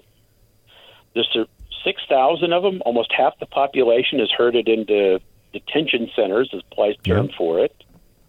There's 1.13 1.37
six 1.83 2.01
thousand 2.09 2.51
of 2.53 2.63
them. 2.63 2.81
Almost 2.85 3.13
half 3.13 3.39
the 3.39 3.45
population 3.45 4.19
is 4.19 4.29
herded 4.31 4.67
into 4.67 5.19
detention 5.53 6.09
centers, 6.15 6.49
is 6.51 6.61
the 6.69 6.75
polite 6.75 7.03
term 7.03 7.27
Yep. 7.27 7.35
for 7.37 7.59
it. 7.59 7.83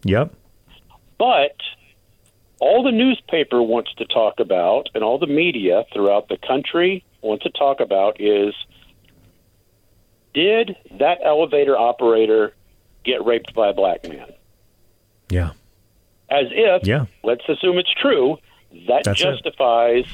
Yep. 0.04 0.32
But 1.18 1.56
all 2.60 2.82
the 2.82 2.92
newspaper 2.92 3.62
wants 3.62 3.92
to 3.94 4.04
talk 4.06 4.40
about, 4.40 4.88
and 4.94 5.04
all 5.04 5.18
the 5.18 5.26
media 5.26 5.84
throughout 5.92 6.28
the 6.28 6.38
country 6.38 7.04
wants 7.20 7.44
to 7.44 7.50
talk 7.50 7.80
about, 7.80 8.20
is 8.20 8.54
did 10.34 10.76
that 10.98 11.18
elevator 11.24 11.76
operator 11.76 12.54
get 13.04 13.24
raped 13.24 13.54
by 13.54 13.68
a 13.68 13.72
black 13.72 14.06
man? 14.08 14.32
Yeah. 15.28 15.50
As 16.30 16.46
if, 16.50 16.86
Yeah. 16.86 17.06
let's 17.22 17.48
assume 17.48 17.78
it's 17.78 17.92
true, 17.92 18.38
that 18.88 19.04
That's 19.04 19.20
it. 19.20 19.24
justifies 19.24 20.04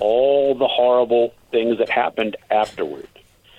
all 0.00 0.54
the 0.54 0.66
horrible 0.68 1.32
things 1.50 1.78
that 1.78 1.88
happened 1.88 2.36
afterward. 2.50 3.08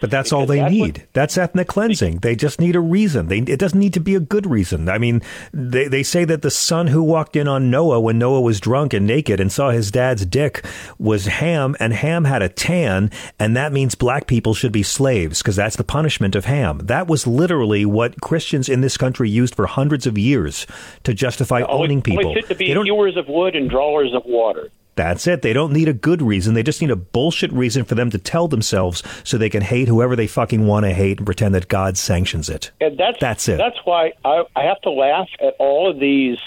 But 0.06 0.12
that's 0.12 0.32
all 0.32 0.46
they 0.46 0.60
that's 0.60 0.74
what- 0.76 0.86
need. 0.86 1.08
that's 1.14 1.38
ethnic 1.38 1.68
cleansing. 1.68 2.20
They 2.20 2.36
just 2.36 2.60
need 2.60 2.76
a 2.76 2.80
reason. 2.80 3.28
They, 3.28 3.40
it 3.40 3.58
doesn't 3.60 3.80
need 3.80 3.94
to 3.94 4.00
be 4.00 4.14
a 4.16 4.20
good 4.20 4.46
reason. 4.46 4.88
I 4.88 4.98
mean, 5.00 5.22
they, 5.52 5.88
they 5.88 6.04
say 6.04 6.26
that 6.26 6.42
the 6.44 6.52
son 6.52 6.88
who 6.88 7.02
walked 7.02 7.36
in 7.36 7.48
on 7.48 7.72
Noah 7.72 8.00
when 8.00 8.20
Noah 8.20 8.42
was 8.42 8.60
drunk 8.60 8.94
and 8.94 9.08
naked 9.08 9.40
and 9.40 9.52
saw 9.52 9.72
his 9.72 9.90
dad's 9.90 10.26
dick 10.26 10.64
was 11.00 11.26
Ham, 11.26 11.76
and 11.80 11.92
Ham 11.94 12.26
had 12.26 12.42
a 12.42 12.50
tan, 12.50 13.10
and 13.40 13.56
that 13.58 13.74
means 13.74 13.96
black 13.96 14.28
people 14.28 14.54
should 14.54 14.72
be 14.72 14.84
slaves 14.84 15.42
because 15.42 15.56
that's 15.56 15.76
the 15.76 15.84
punishment 15.84 16.36
of 16.36 16.46
Ham. 16.46 16.80
That 16.84 17.08
was 17.08 17.26
literally 17.26 17.86
what 17.86 18.22
Christians 18.22 18.70
in 18.70 18.82
this 18.82 18.98
country 18.98 19.30
used 19.30 19.56
for 19.56 19.66
hundreds 19.66 20.06
of 20.06 20.18
years 20.18 20.68
to 21.04 21.14
justify 21.14 21.62
owning 21.64 22.02
people. 22.02 22.28
Only 22.28 22.42
fit 22.42 22.50
to 22.50 22.56
be 22.56 22.68
They 22.68 22.74
don't- 22.74 22.86
hewers 22.86 23.18
of 23.18 23.28
wood 23.28 23.56
and 23.56 23.70
drawers 23.70 24.14
of 24.14 24.24
water. 24.26 24.70
That's 24.96 25.28
it. 25.28 25.42
They 25.42 25.54
don't 25.54 25.74
need 25.74 25.88
a 25.88 25.94
good 25.94 26.22
reason. 26.22 26.54
They 26.54 26.64
just 26.64 26.82
need 26.82 26.92
a 26.92 26.96
bullshit 26.96 27.52
reason 27.52 27.84
for 27.84 27.96
them 27.96 28.10
to 28.12 28.18
tell 28.18 28.48
themselves 28.48 29.04
so 29.24 29.38
they 29.38 29.50
can 29.50 29.62
hate 29.62 29.88
whoever 29.88 30.16
they 30.16 30.28
fucking 30.28 30.66
want 30.66 30.86
to 30.86 30.94
hate 30.94 31.18
and 31.18 31.26
pretend 31.26 31.54
that 31.56 31.68
God 31.68 31.98
sanctions 31.98 32.50
it. 32.50 32.72
And 32.80 32.98
that's 32.98 33.20
That's 33.20 33.48
it. 33.50 33.58
That's 33.58 33.80
why 33.84 34.14
I, 34.24 34.44
I 34.56 34.64
have 34.64 34.82
to 34.82 34.92
laugh 34.92 35.28
at 35.42 35.56
all 35.60 35.90
of 35.90 36.00
these 36.00 36.38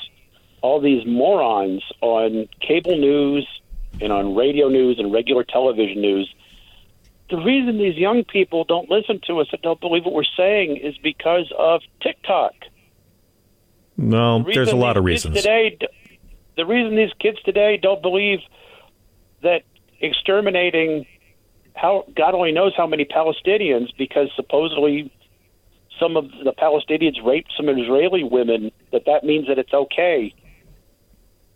all 0.61 0.81
these 0.81 1.07
morons 1.07 1.85
on 2.01 2.49
cable 2.61 2.99
news 2.99 3.47
and 4.01 4.13
on 4.13 4.35
radio 4.35 4.69
news 4.69 4.99
and 4.99 5.13
regular 5.13 5.45
television 5.45 6.01
news. 6.01 6.33
The 7.31 7.37
reason 7.37 7.79
these 7.79 7.97
young 7.97 8.25
people 8.25 8.65
don't 8.65 8.91
listen 8.91 9.21
to 9.27 9.41
us 9.41 9.49
and 9.53 9.61
don't 9.63 9.81
believe 9.81 10.05
what 10.05 10.15
we're 10.15 10.25
saying 10.37 10.79
is 10.79 10.97
because 10.99 11.53
of 11.57 11.83
TikTok. 12.01 12.55
No, 13.97 14.43
The 14.43 14.53
there's 14.55 14.71
a 14.71 14.77
lot 14.77 14.97
of 14.97 15.05
reasons. 15.05 15.37
Today, 15.37 15.77
the 16.59 16.67
reason 16.67 16.97
these 16.97 17.13
kids 17.21 17.39
today 17.45 17.79
don't 17.81 18.03
believe 18.03 18.41
that 19.43 19.63
exterminating 20.01 21.07
how 21.75 22.05
God 22.17 22.35
only 22.35 22.51
knows 22.51 22.73
how 22.77 22.87
many 22.87 23.05
Palestinians 23.05 23.97
because 23.97 24.29
supposedly 24.35 25.11
some 26.01 26.17
of 26.17 26.25
the 26.45 26.53
Palestinians 26.53 27.25
raped 27.25 27.53
some 27.57 27.69
Israeli 27.69 28.25
women 28.25 28.73
that 28.93 29.03
that 29.07 29.23
means 29.23 29.47
that 29.47 29.59
it's 29.59 29.73
okay. 29.73 30.35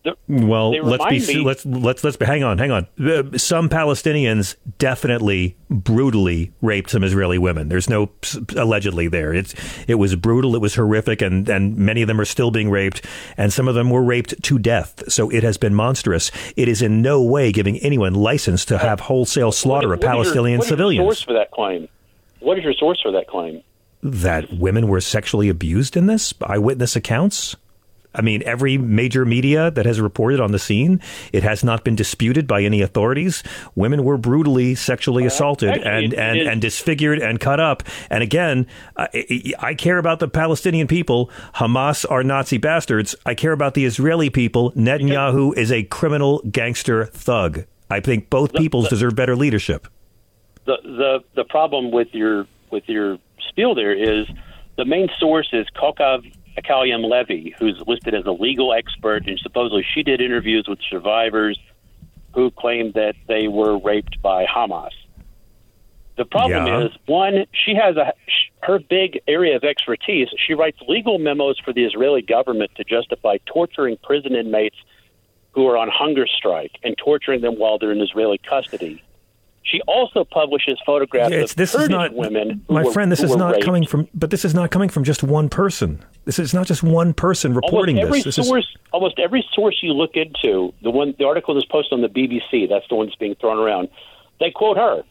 The- 0.04 0.16
Well, 0.26 0.72
let's 0.72 1.04
be 1.06 1.34
me- 1.38 1.44
let's 1.44 1.64
let's 1.64 2.02
let's 2.02 2.16
be, 2.16 2.26
hang 2.26 2.42
on, 2.42 2.58
hang 2.58 2.72
on. 2.72 2.86
Uh, 3.00 3.38
Some 3.38 3.68
Palestinians 3.68 4.56
definitely 4.78 5.56
brutally 5.70 6.50
raped 6.60 6.90
some 6.90 7.04
Israeli 7.04 7.38
women. 7.38 7.68
There's 7.68 7.88
no 7.88 8.10
allegedly 8.56 9.06
there. 9.06 9.32
It's 9.32 9.54
it 9.86 9.94
was 9.96 10.16
brutal. 10.16 10.56
It 10.56 10.60
was 10.60 10.74
horrific, 10.74 11.22
and 11.22 11.48
and 11.48 11.76
many 11.76 12.02
of 12.02 12.08
them 12.08 12.20
are 12.20 12.24
still 12.24 12.50
being 12.50 12.68
raped, 12.68 13.06
and 13.36 13.52
some 13.52 13.68
of 13.68 13.76
them 13.76 13.90
were 13.90 14.02
raped 14.02 14.42
to 14.42 14.58
death. 14.58 15.04
So 15.08 15.30
it 15.30 15.44
has 15.44 15.56
been 15.56 15.74
monstrous. 15.74 16.32
It 16.56 16.66
is 16.66 16.82
in 16.82 17.00
no 17.00 17.22
way 17.22 17.52
giving 17.52 17.78
anyone 17.78 18.14
license 18.14 18.64
to 18.66 18.78
have 18.78 18.98
wholesale 19.00 19.52
slaughter 19.52 19.88
What- 19.88 19.94
of 19.94 19.98
what 20.00 20.04
your- 20.04 20.12
Palestinian 20.24 20.58
what 20.58 20.64
is 20.66 20.70
your 20.70 20.76
civilians. 20.78 21.04
source 21.06 21.22
for 21.22 21.32
that 21.34 21.50
claim? 21.52 21.88
What 22.40 22.58
is 22.58 22.64
your 22.64 22.74
source 22.74 23.00
for 23.00 23.12
that 23.12 23.28
claim? 23.28 23.62
that 24.04 24.52
women 24.54 24.88
were 24.88 25.00
sexually 25.00 25.48
abused 25.48 25.96
in 25.96 26.06
this 26.08 26.34
eyewitness 26.42 26.96
accounts 26.96 27.54
I 28.14 28.22
mean, 28.22 28.42
every 28.44 28.78
major 28.78 29.24
media 29.24 29.70
that 29.70 29.86
has 29.86 30.00
reported 30.00 30.40
on 30.40 30.52
the 30.52 30.58
scene, 30.58 31.00
it 31.32 31.42
has 31.42 31.64
not 31.64 31.84
been 31.84 31.96
disputed 31.96 32.46
by 32.46 32.62
any 32.62 32.82
authorities. 32.82 33.42
Women 33.74 34.04
were 34.04 34.18
brutally 34.18 34.74
sexually 34.74 35.24
assaulted 35.26 35.70
actually, 35.70 35.90
and, 35.90 36.14
and, 36.14 36.38
and 36.40 36.62
disfigured 36.62 37.18
and 37.20 37.40
cut 37.40 37.60
up. 37.60 37.82
And 38.10 38.22
again, 38.22 38.66
I, 38.96 39.54
I 39.58 39.74
care 39.74 39.98
about 39.98 40.18
the 40.18 40.28
Palestinian 40.28 40.86
people. 40.88 41.30
Hamas 41.54 42.04
are 42.10 42.22
Nazi 42.22 42.58
bastards. 42.58 43.14
I 43.24 43.34
care 43.34 43.52
about 43.52 43.74
the 43.74 43.84
Israeli 43.84 44.30
people. 44.30 44.72
Netanyahu 44.72 45.56
is 45.56 45.72
a 45.72 45.84
criminal 45.84 46.42
gangster 46.50 47.06
thug. 47.06 47.64
I 47.90 48.00
think 48.00 48.30
both 48.30 48.52
peoples 48.54 48.88
deserve 48.88 49.14
better 49.14 49.36
leadership. 49.36 49.88
the 50.64 50.76
the 50.82 51.24
the 51.34 51.44
problem 51.44 51.90
with 51.90 52.08
your 52.12 52.46
with 52.70 52.84
your 52.88 53.18
spiel 53.48 53.74
there 53.74 53.92
is 53.92 54.26
the 54.76 54.84
main 54.84 55.08
source 55.18 55.48
is 55.52 55.66
Kokav 55.76 56.24
Elkayam 56.58 57.08
Levy, 57.08 57.54
who's 57.58 57.82
listed 57.86 58.14
as 58.14 58.24
a 58.26 58.32
legal 58.32 58.72
expert, 58.72 59.24
and 59.26 59.38
supposedly 59.42 59.84
she 59.94 60.02
did 60.02 60.20
interviews 60.20 60.66
with 60.68 60.78
survivors 60.88 61.58
who 62.34 62.50
claimed 62.50 62.94
that 62.94 63.14
they 63.28 63.48
were 63.48 63.78
raped 63.78 64.20
by 64.22 64.44
Hamas. 64.46 64.90
The 66.16 66.24
problem 66.24 66.66
Yeah. 66.66 66.86
is 66.86 66.92
one, 67.06 67.46
she 67.52 67.74
has 67.74 67.96
a 67.96 68.12
her 68.62 68.78
big 68.78 69.20
area 69.26 69.56
of 69.56 69.64
expertise. 69.64 70.28
She 70.36 70.54
writes 70.54 70.78
legal 70.86 71.18
memos 71.18 71.58
for 71.58 71.72
the 71.72 71.84
Israeli 71.84 72.22
government 72.22 72.70
to 72.76 72.84
justify 72.84 73.38
torturing 73.46 73.96
prison 74.04 74.36
inmates 74.36 74.76
who 75.52 75.66
are 75.66 75.76
on 75.76 75.88
hunger 75.88 76.26
strike 76.26 76.72
and 76.84 76.96
torturing 76.96 77.40
them 77.40 77.58
while 77.58 77.78
they're 77.78 77.92
in 77.92 78.00
Israeli 78.00 78.38
custody. 78.38 79.02
She 79.64 79.80
also 79.86 80.24
publishes 80.24 80.76
photographs 80.84 81.30
Yeah, 81.32 81.40
of 81.42 81.54
this 81.54 81.72
Kurdish 81.72 81.84
is 81.84 81.90
not 81.90 82.14
women. 82.14 82.64
my 82.68 82.82
were- 82.82 82.92
friend. 82.92 83.12
This 83.12 83.22
is 83.22 83.36
not 83.36 83.52
raped. 83.54 83.64
coming 83.64 83.86
from. 83.86 84.08
But 84.12 84.30
this 84.30 84.44
is 84.44 84.54
not 84.54 84.70
coming 84.72 84.88
from 84.88 85.04
just 85.04 85.22
one 85.22 85.48
person. 85.48 86.04
This 86.24 86.38
is 86.40 86.52
not 86.52 86.66
just 86.66 86.82
one 86.82 87.14
person 87.14 87.54
reporting 87.54 87.96
almost 87.98 88.08
every 88.08 88.18
this. 88.22 88.36
This 88.36 88.38
is 88.38 88.48
source, 88.48 88.76
almost 88.92 89.18
every 89.20 89.46
source 89.54 89.78
you 89.82 89.92
look 89.92 90.16
into, 90.16 90.74
the 90.82 90.90
one, 90.90 91.14
the 91.18 91.24
article 91.26 91.54
that's 91.54 91.66
posted 91.66 91.92
on 91.92 92.00
the 92.02 92.08
BBC, 92.08 92.68
that's 92.68 92.86
the 92.88 92.96
one 92.96 93.06
that's 93.06 93.16
being 93.16 93.36
thrown 93.36 93.58
around. 93.58 93.88
They 94.40 94.50
quote 94.50 94.76
her. 94.78 95.04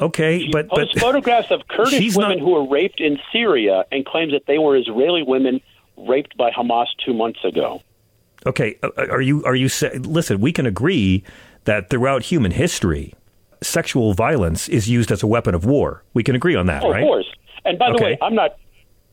okay, 0.00 0.48
but 0.52 0.68
but 0.68 0.76
Posts 0.90 1.00
photographs 1.00 1.50
of 1.50 1.62
Kurdish 1.68 2.14
women 2.14 2.38
not- 2.38 2.44
who 2.44 2.50
were 2.50 2.68
raped 2.68 3.00
in 3.00 3.18
Syria 3.32 3.84
and 3.90 4.04
claims 4.04 4.32
that 4.32 4.44
they 4.46 4.58
were 4.58 4.76
Israeli 4.76 5.22
women 5.22 5.60
raped 5.96 6.36
by 6.36 6.50
Hamas 6.50 6.86
two 7.04 7.14
months 7.14 7.42
ago. 7.44 7.80
Okay, 8.46 8.76
uh, 8.82 8.90
are 9.10 9.22
you 9.22 9.42
are 9.44 9.54
you 9.54 9.70
say, 9.70 9.96
listen? 9.98 10.40
We 10.40 10.52
can 10.52 10.66
agree 10.66 11.24
that 11.64 11.88
throughout 11.88 12.24
human 12.24 12.50
history, 12.50 13.14
sexual 13.62 14.14
violence 14.14 14.68
is 14.68 14.88
used 14.88 15.10
as 15.12 15.22
a 15.22 15.26
weapon 15.26 15.54
of 15.54 15.64
war. 15.64 16.02
We 16.14 16.22
can 16.22 16.34
agree 16.34 16.54
on 16.56 16.66
that, 16.66 16.82
Oh, 16.84 16.90
right? 16.90 17.02
Of 17.02 17.06
course. 17.06 17.26
And 17.64 17.78
by 17.78 17.90
the 17.90 17.94
Okay. 17.96 18.04
way, 18.04 18.18
I'm 18.22 18.34
not. 18.34 18.56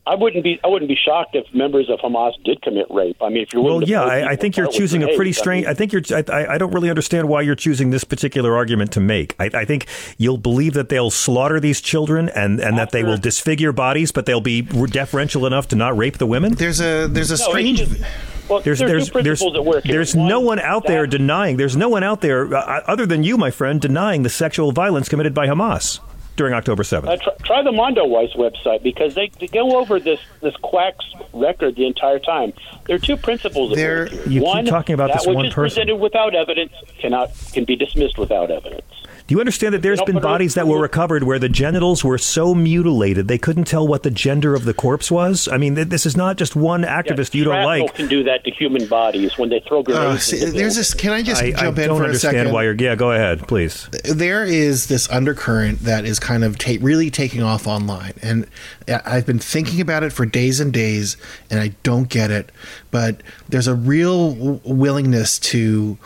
I 0.07 0.15
wouldn't 0.15 0.43
be. 0.43 0.59
I 0.63 0.67
wouldn't 0.67 0.89
be 0.89 0.95
shocked 1.05 1.35
if 1.35 1.45
members 1.53 1.87
of 1.87 1.99
Hamas 1.99 2.31
did 2.43 2.59
commit 2.63 2.87
rape. 2.89 3.17
I 3.21 3.29
mean, 3.29 3.43
if 3.43 3.53
you're 3.53 3.61
Well, 3.61 3.83
yeah, 3.83 4.01
I, 4.01 4.31
I 4.31 4.35
think 4.35 4.57
you're 4.57 4.65
choosing 4.67 5.01
a 5.03 5.05
grenades, 5.05 5.15
pretty 5.15 5.29
I 5.29 5.33
strange. 5.33 5.65
mean- 5.65 5.71
I 5.71 5.73
think 5.75 5.93
you're. 5.93 6.01
I, 6.11 6.23
I- 6.27 6.53
I 6.55 6.57
don't 6.57 6.71
really 6.73 6.89
understand 6.89 7.29
why 7.29 7.41
you're 7.43 7.53
choosing 7.55 7.91
this 7.91 8.03
particular 8.03 8.55
argument 8.57 8.91
to 8.93 8.99
make. 8.99 9.35
I, 9.39 9.51
I 9.53 9.63
think 9.63 9.85
you'll 10.17 10.39
believe 10.39 10.73
that 10.73 10.89
they'll 10.89 11.11
slaughter 11.11 11.59
these 11.59 11.81
children 11.81 12.29
and, 12.29 12.59
and 12.59 12.79
that 12.79 12.89
they 12.91 13.03
will 13.03 13.17
disfigure 13.17 13.71
bodies, 13.71 14.11
but 14.11 14.25
they'll 14.25 14.41
be 14.41 14.63
deferential 14.63 15.45
enough 15.45 15.67
to 15.67 15.75
not 15.75 15.95
rape 15.95 16.17
the 16.17 16.25
women. 16.25 16.55
There's 16.55 16.81
a 16.81 17.07
there's 17.07 17.29
a 17.29 17.37
No, 17.37 17.49
strange. 17.51 17.77
just- 17.77 18.01
well, 18.49 18.59
There's 18.61 18.79
there 18.79 18.87
are 18.87 18.91
there's 18.91 19.09
there's 19.11 19.41
work 19.43 19.83
there's 19.83 20.15
One, 20.15 20.27
no 20.27 20.39
one 20.39 20.59
out 20.59 20.85
there 20.87 21.07
denying. 21.07 21.57
There's 21.57 21.75
no 21.77 21.89
one 21.89 22.03
out 22.03 22.21
there 22.21 22.53
uh, 22.53 22.81
other 22.87 23.05
than 23.05 23.23
you, 23.23 23.37
my 23.37 23.51
friend, 23.51 23.79
denying 23.81 24.23
the 24.23 24.29
sexual 24.29 24.71
violence 24.71 25.09
committed 25.09 25.33
by 25.33 25.47
Hamas 25.47 25.99
during 26.35 26.53
October 26.53 26.83
seventh. 26.83 27.11
Uh, 27.11 27.23
try, 27.23 27.33
try 27.45 27.63
the 27.63 27.71
Mondoweiss 27.71 28.35
website 28.37 28.81
because 28.83 29.15
they, 29.15 29.29
they 29.39 29.47
go 29.47 29.77
over 29.77 29.99
this 29.99 30.19
this 30.41 30.55
quack's 30.57 31.05
record 31.33 31.75
the 31.75 31.85
entire 31.85 32.19
time. 32.19 32.53
There 32.85 32.95
are 32.95 32.99
two 32.99 33.17
principles. 33.17 33.71
At 33.71 33.75
There- 33.77 33.99
work 34.03 34.09
here. 34.11 34.21
You 34.23 34.39
keep 34.39 34.43
one, 34.43 34.65
talking 34.65 34.93
about 34.93 35.07
that 35.09 35.19
this 35.19 35.27
which 35.27 35.35
one 35.35 35.45
is 35.47 35.53
person. 35.53 35.75
presented 35.83 35.95
without 35.97 36.35
evidence 36.35 36.73
cannot 36.99 37.31
can 37.53 37.65
be 37.65 37.75
dismissed 37.75 38.17
without 38.17 38.49
evidence. 38.51 38.83
Do 39.27 39.35
you 39.35 39.39
understand 39.39 39.73
that 39.73 39.81
there's 39.81 39.99
You 39.99 40.05
know, 40.07 40.13
been 40.13 40.21
bodies 40.21 40.55
that 40.55 40.67
were 40.67 40.79
recovered 40.81 41.23
where 41.23 41.39
the 41.39 41.47
genitals 41.49 42.03
were 42.03 42.17
so 42.17 42.53
mutilated 42.55 43.27
they 43.27 43.37
couldn't 43.37 43.65
tell 43.65 43.87
what 43.87 44.03
the 44.03 44.11
gender 44.11 44.55
of 44.55 44.65
the 44.65 44.73
corpse 44.73 45.09
was? 45.11 45.47
I 45.47 45.57
mean, 45.57 45.75
th- 45.75 45.87
this 45.87 46.05
is 46.05 46.17
not 46.17 46.37
just 46.37 46.55
one 46.55 46.83
activist 46.83 47.33
you 47.33 47.43
don't 47.43 47.53
Shrapnel 47.53 47.85
like. 47.85 47.95
can 47.95 48.07
do 48.07 48.23
that 48.23 48.43
to 48.43 48.51
human 48.51 48.87
bodies 48.87 49.37
when 49.37 49.49
they 49.49 49.59
throw 49.61 49.83
grenades. 49.83 50.05
Uh, 50.05 50.17
see, 50.17 50.35
buildings. 50.37 50.55
there's 50.57 50.75
this. 50.75 50.93
Can 50.93 51.11
I 51.11 51.21
just 51.21 51.41
I, 51.41 51.47
I 51.47 51.51
jump 51.51 51.77
in 51.79 51.87
don't 51.87 51.97
for 51.97 52.03
a 52.03 52.05
understand 52.07 52.35
second? 52.37 52.53
why 52.53 52.63
you're. 52.63 52.75
Yeah, 52.75 52.95
go 52.95 53.11
ahead, 53.11 53.47
please. 53.47 53.87
there 54.03 54.43
is 54.43 54.87
this 54.87 55.09
undercurrent 55.09 55.79
that 55.81 56.03
is 56.05 56.19
kind 56.19 56.43
of 56.43 56.57
ta- 56.57 56.77
really 56.81 57.09
taking 57.09 57.41
off 57.43 57.67
online 57.67 58.13
and 58.21 58.47
I- 58.87 59.01
i've 59.05 59.25
been 59.25 59.39
thinking 59.39 59.79
about 59.81 60.03
it 60.03 60.11
for 60.11 60.25
days 60.25 60.59
and 60.59 60.73
days 60.73 61.17
and 61.49 61.59
i 61.59 61.69
don't 61.83 62.09
get 62.09 62.31
it 62.31 62.51
but 62.89 63.21
there's 63.49 63.67
a 63.67 63.75
real 63.75 64.33
w- 64.33 64.59
willingness 64.65 65.37
to 65.39 65.97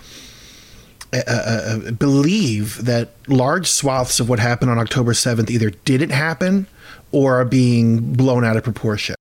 uh, 1.13 1.17
uh, 1.27 1.91
believe 1.91 2.83
that 2.85 3.09
large 3.27 3.67
swaths 3.67 4.19
of 4.19 4.27
what 4.29 4.39
happened 4.39 4.69
on 4.71 4.77
october 4.77 5.13
7th 5.13 5.49
either 5.49 5.69
didn't 5.85 6.11
happen 6.11 6.67
or 7.11 7.39
are 7.39 7.45
being 7.45 8.13
blown 8.13 8.43
out 8.43 8.57
of 8.57 8.63
proportion 8.63 9.15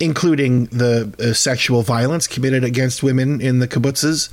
including 0.00 0.64
the 0.66 1.12
uh, 1.20 1.32
sexual 1.32 1.82
violence 1.82 2.26
committed 2.26 2.64
against 2.64 3.02
women 3.02 3.40
in 3.40 3.58
the 3.58 3.68
kibbutzes, 3.68 4.30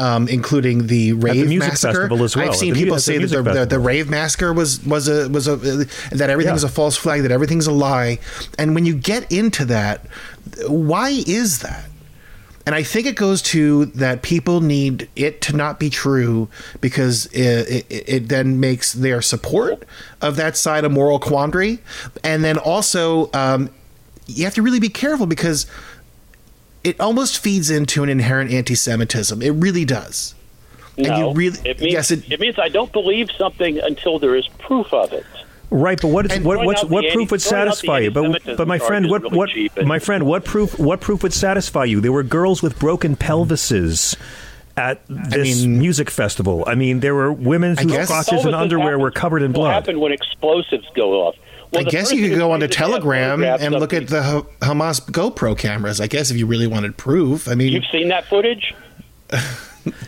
um, 0.00 0.26
including 0.28 0.86
the 0.86 1.12
rave 1.12 1.48
music 1.48 1.70
massacre. 1.70 1.92
festival 2.08 2.24
as 2.24 2.34
well. 2.36 2.48
I've 2.48 2.56
seen 2.56 2.72
the 2.74 2.80
mu- 2.80 2.84
people 2.84 2.96
the 2.96 3.00
say 3.02 3.18
that 3.18 3.28
the, 3.28 3.42
the, 3.42 3.66
the 3.66 3.78
rave 3.78 4.08
massacre 4.08 4.52
was 4.52 4.84
was 4.84 5.08
a 5.08 5.28
was 5.28 5.46
a 5.46 5.52
uh, 5.52 5.84
that 6.12 6.30
everything's 6.30 6.62
Yeah. 6.62 6.68
a 6.68 6.72
false 6.72 6.96
flag, 6.96 7.22
that 7.22 7.30
everything's 7.30 7.66
a 7.66 7.72
lie. 7.72 8.18
And 8.58 8.74
when 8.74 8.86
you 8.86 8.94
get 8.94 9.30
into 9.30 9.64
that, 9.66 10.06
why 10.66 11.10
is 11.26 11.60
that? 11.60 11.84
And 12.66 12.74
I 12.74 12.82
think 12.82 13.06
it 13.06 13.16
goes 13.16 13.40
to 13.42 13.86
that 13.86 14.22
people 14.22 14.60
need 14.60 15.08
it 15.16 15.40
to 15.42 15.56
not 15.56 15.80
be 15.80 15.88
true 15.88 16.48
because 16.80 17.26
it, 17.26 17.86
it, 17.88 18.08
it 18.08 18.28
then 18.28 18.60
makes 18.60 18.92
their 18.92 19.22
support 19.22 19.84
of 20.20 20.36
that 20.36 20.56
side 20.56 20.84
a 20.84 20.88
moral 20.88 21.18
quandary. 21.18 21.78
And 22.22 22.44
then 22.44 22.58
also, 22.58 23.30
um, 23.32 23.70
you 24.26 24.44
have 24.44 24.54
to 24.54 24.62
really 24.62 24.80
be 24.80 24.90
careful 24.90 25.26
because 25.26 25.66
it 26.84 27.00
almost 27.00 27.38
feeds 27.38 27.70
into 27.70 28.02
an 28.02 28.08
inherent 28.08 28.52
anti 28.52 28.74
Semitism. 28.74 29.40
It 29.42 29.50
really 29.50 29.84
does. 29.84 30.34
no, 30.96 31.10
and 31.10 31.18
you 31.18 31.32
really, 31.32 31.58
it 31.68 31.80
means, 31.80 31.92
yes, 31.92 32.10
it, 32.10 32.30
it 32.30 32.40
means 32.40 32.58
I 32.58 32.68
don't 32.68 32.92
believe 32.92 33.30
something 33.36 33.78
until 33.78 34.18
there 34.18 34.36
is 34.36 34.46
proof 34.58 34.92
of 34.92 35.12
it. 35.12 35.26
Right, 35.70 36.00
but 36.00 36.08
what 36.08 36.26
is 36.26 36.32
And 36.32 36.44
what 36.44 36.54
throwing 36.56 36.66
what's, 36.66 36.84
what 36.84 37.04
anti- 37.04 37.14
proof 37.14 37.30
would 37.30 37.42
throwing 37.42 37.62
out 37.68 37.70
the 37.70 37.76
satisfy 37.76 37.98
you? 38.00 38.10
But 38.10 38.56
but 38.56 38.66
my 38.66 38.78
friend, 38.78 39.04
is 39.06 39.10
what 39.10 39.22
really 39.22 39.36
what 39.36 39.50
and- 39.76 39.86
my 39.86 39.98
friend, 40.00 40.26
what 40.26 40.44
proof 40.44 40.78
what 40.78 41.00
proof 41.00 41.22
would 41.22 41.32
satisfy 41.32 41.84
you? 41.84 42.00
There 42.00 42.12
were 42.12 42.22
girls 42.24 42.60
with 42.62 42.78
broken 42.78 43.14
pelvises 43.16 44.16
at 44.76 45.00
this 45.08 45.64
music 45.64 46.10
festival. 46.10 46.64
I 46.66 46.74
mean, 46.74 47.00
there 47.00 47.14
were 47.14 47.32
women 47.32 47.76
whose 47.76 47.92
guess- 47.92 48.08
crotches 48.08 48.44
and 48.44 48.54
Pelvises 48.54 48.60
underwear 48.60 48.98
were 48.98 49.10
covered 49.10 49.42
in 49.42 49.52
will 49.52 49.62
What 49.62 49.74
happen 49.74 50.00
when 50.00 50.10
explosives 50.12 50.86
go 50.96 51.26
off. 51.26 51.36
Well, 51.72 51.86
I 51.86 51.90
guess 51.90 52.10
you 52.10 52.28
could 52.28 52.36
go 52.38 52.50
onto 52.50 52.66
claims 52.66 52.72
to 52.74 52.78
Telegram 52.78 53.44
and 53.44 53.72
look 53.76 53.92
at 53.92 54.08
the 54.08 54.22
Ha- 54.24 54.42
Hamas 54.60 55.00
GoPro 55.08 55.56
cameras. 55.56 56.00
I 56.00 56.08
guess 56.08 56.32
if 56.32 56.36
you 56.36 56.46
really 56.46 56.66
wanted 56.66 56.96
proof. 56.96 57.46
I 57.46 57.54
mean, 57.54 57.72
You've 57.72 57.84
seen 57.92 58.08
that 58.08 58.26
footage? 58.26 58.74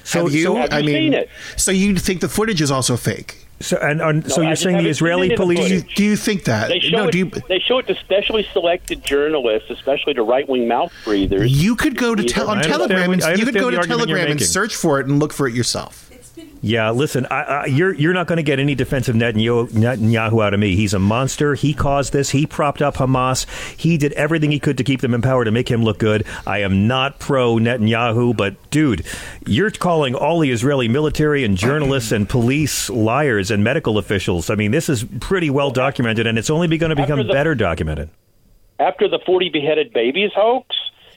So- 0.05 0.25
have 0.25 0.35
you? 0.35 0.43
so- 0.45 0.55
Have 0.57 0.73
I 0.73 0.81
mean, 0.83 0.89
seen 0.89 1.15
it? 1.15 1.31
so 1.57 1.71
you 1.71 1.97
think 1.97 2.21
the 2.21 2.29
footage 2.29 2.61
is 2.61 2.71
also 2.71 2.97
fake? 2.97 3.42
So 3.63 3.77
and, 3.79 4.01
and 4.01 4.31
so 4.31 4.37
No, 4.37 4.43
I 4.43 4.47
you're 4.47 4.53
just 4.53 4.63
saying 4.63 4.79
the 4.79 4.89
Israeli 4.89 5.27
any 5.27 5.35
the 5.35 5.37
police? 5.37 5.69
Do 5.69 5.75
you, 5.75 5.83
do 5.83 6.05
you 6.05 6.17
think 6.17 6.45
that? 6.45 6.69
They 6.69 6.81
show, 6.81 6.97
no, 6.97 7.05
it, 7.09 7.13
do 7.13 7.19
you? 7.19 7.25
they 7.49 7.59
show 7.59 7.79
it 7.79 7.87
to 7.87 7.95
specially 7.95 8.43
selected 8.53 9.05
journalists, 9.05 9.71
especially 9.71 10.15
to 10.15 10.23
right 10.23 10.49
wing 10.49 10.69
mouth 10.69 10.93
breathers. 11.05 11.51
You 11.51 11.77
could 11.77 11.97
go 11.97 12.15
to 12.15 12.23
Either- 12.23 12.33
tel- 12.33 12.51
on 12.51 12.63
Telegram. 12.63 13.13
And, 13.13 13.23
you 13.39 13.45
could 13.45 13.55
go 13.55 13.71
to 13.71 13.79
Telegram 13.79 14.31
and 14.31 14.43
search 14.43 14.75
for 14.75 15.01
it 15.01 15.07
and 15.07 15.19
look 15.19 15.33
for 15.33 15.49
it 15.49 15.55
yourself. 15.55 16.12
Yeah, 16.65 16.91
listen, 16.91 17.27
I, 17.29 17.43
I, 17.43 17.67
you're 17.67 17.93
you're 17.93 18.13
not 18.13 18.29
going 18.29 18.37
to 18.37 18.45
get 18.45 18.61
any 18.61 18.77
defensive 18.77 19.17
Netanyahu, 19.17 19.71
Netanyahu 19.71 20.45
out 20.45 20.55
of 20.55 20.61
me. 20.61 20.77
He's 20.77 20.95
a 20.95 21.01
monster. 21.01 21.57
He 21.57 21.75
caused 21.75 22.13
this. 22.13 22.31
He 22.31 22.47
propped 22.47 22.81
up 22.81 22.95
Hamas. 22.95 23.47
He 23.77 23.99
did 23.99 24.13
everything 24.13 24.53
he 24.53 24.61
could 24.61 24.79
to 24.79 24.85
keep 24.85 25.01
them 25.01 25.13
in 25.13 25.23
power 25.23 25.45
to 25.45 25.51
make 25.51 25.69
him 25.69 25.83
look 25.83 25.99
good. 25.99 26.25
I 26.47 26.61
am 26.61 26.87
not 26.87 27.19
pro 27.19 27.57
Netanyahu, 27.57 28.37
but 28.37 28.55
dude, 28.71 29.05
you're 29.45 29.73
calling 29.73 30.15
all 30.15 30.39
the 30.39 30.53
Israeli 30.53 30.87
military 30.87 31.43
and 31.43 31.57
journalists 31.57 32.13
and 32.13 32.29
police 32.29 32.89
liars 32.89 33.51
and 33.51 33.65
medical 33.65 33.99
officials. 33.99 34.49
I 34.49 34.55
mean, 34.55 34.71
this 34.71 34.89
is 34.89 35.03
pretty 35.19 35.51
well 35.51 35.73
documented, 35.73 36.29
and 36.29 36.39
it's 36.39 36.49
only 36.49 36.79
going 36.79 36.91
to 36.91 36.97
become 36.97 37.27
the- 37.27 37.33
better 37.33 37.57
documented. 37.57 38.09
After 38.79 39.09
the 39.09 39.19
40 39.27 39.49
beheaded 39.49 39.93
babies 39.93 40.31
hoax, 40.33 40.77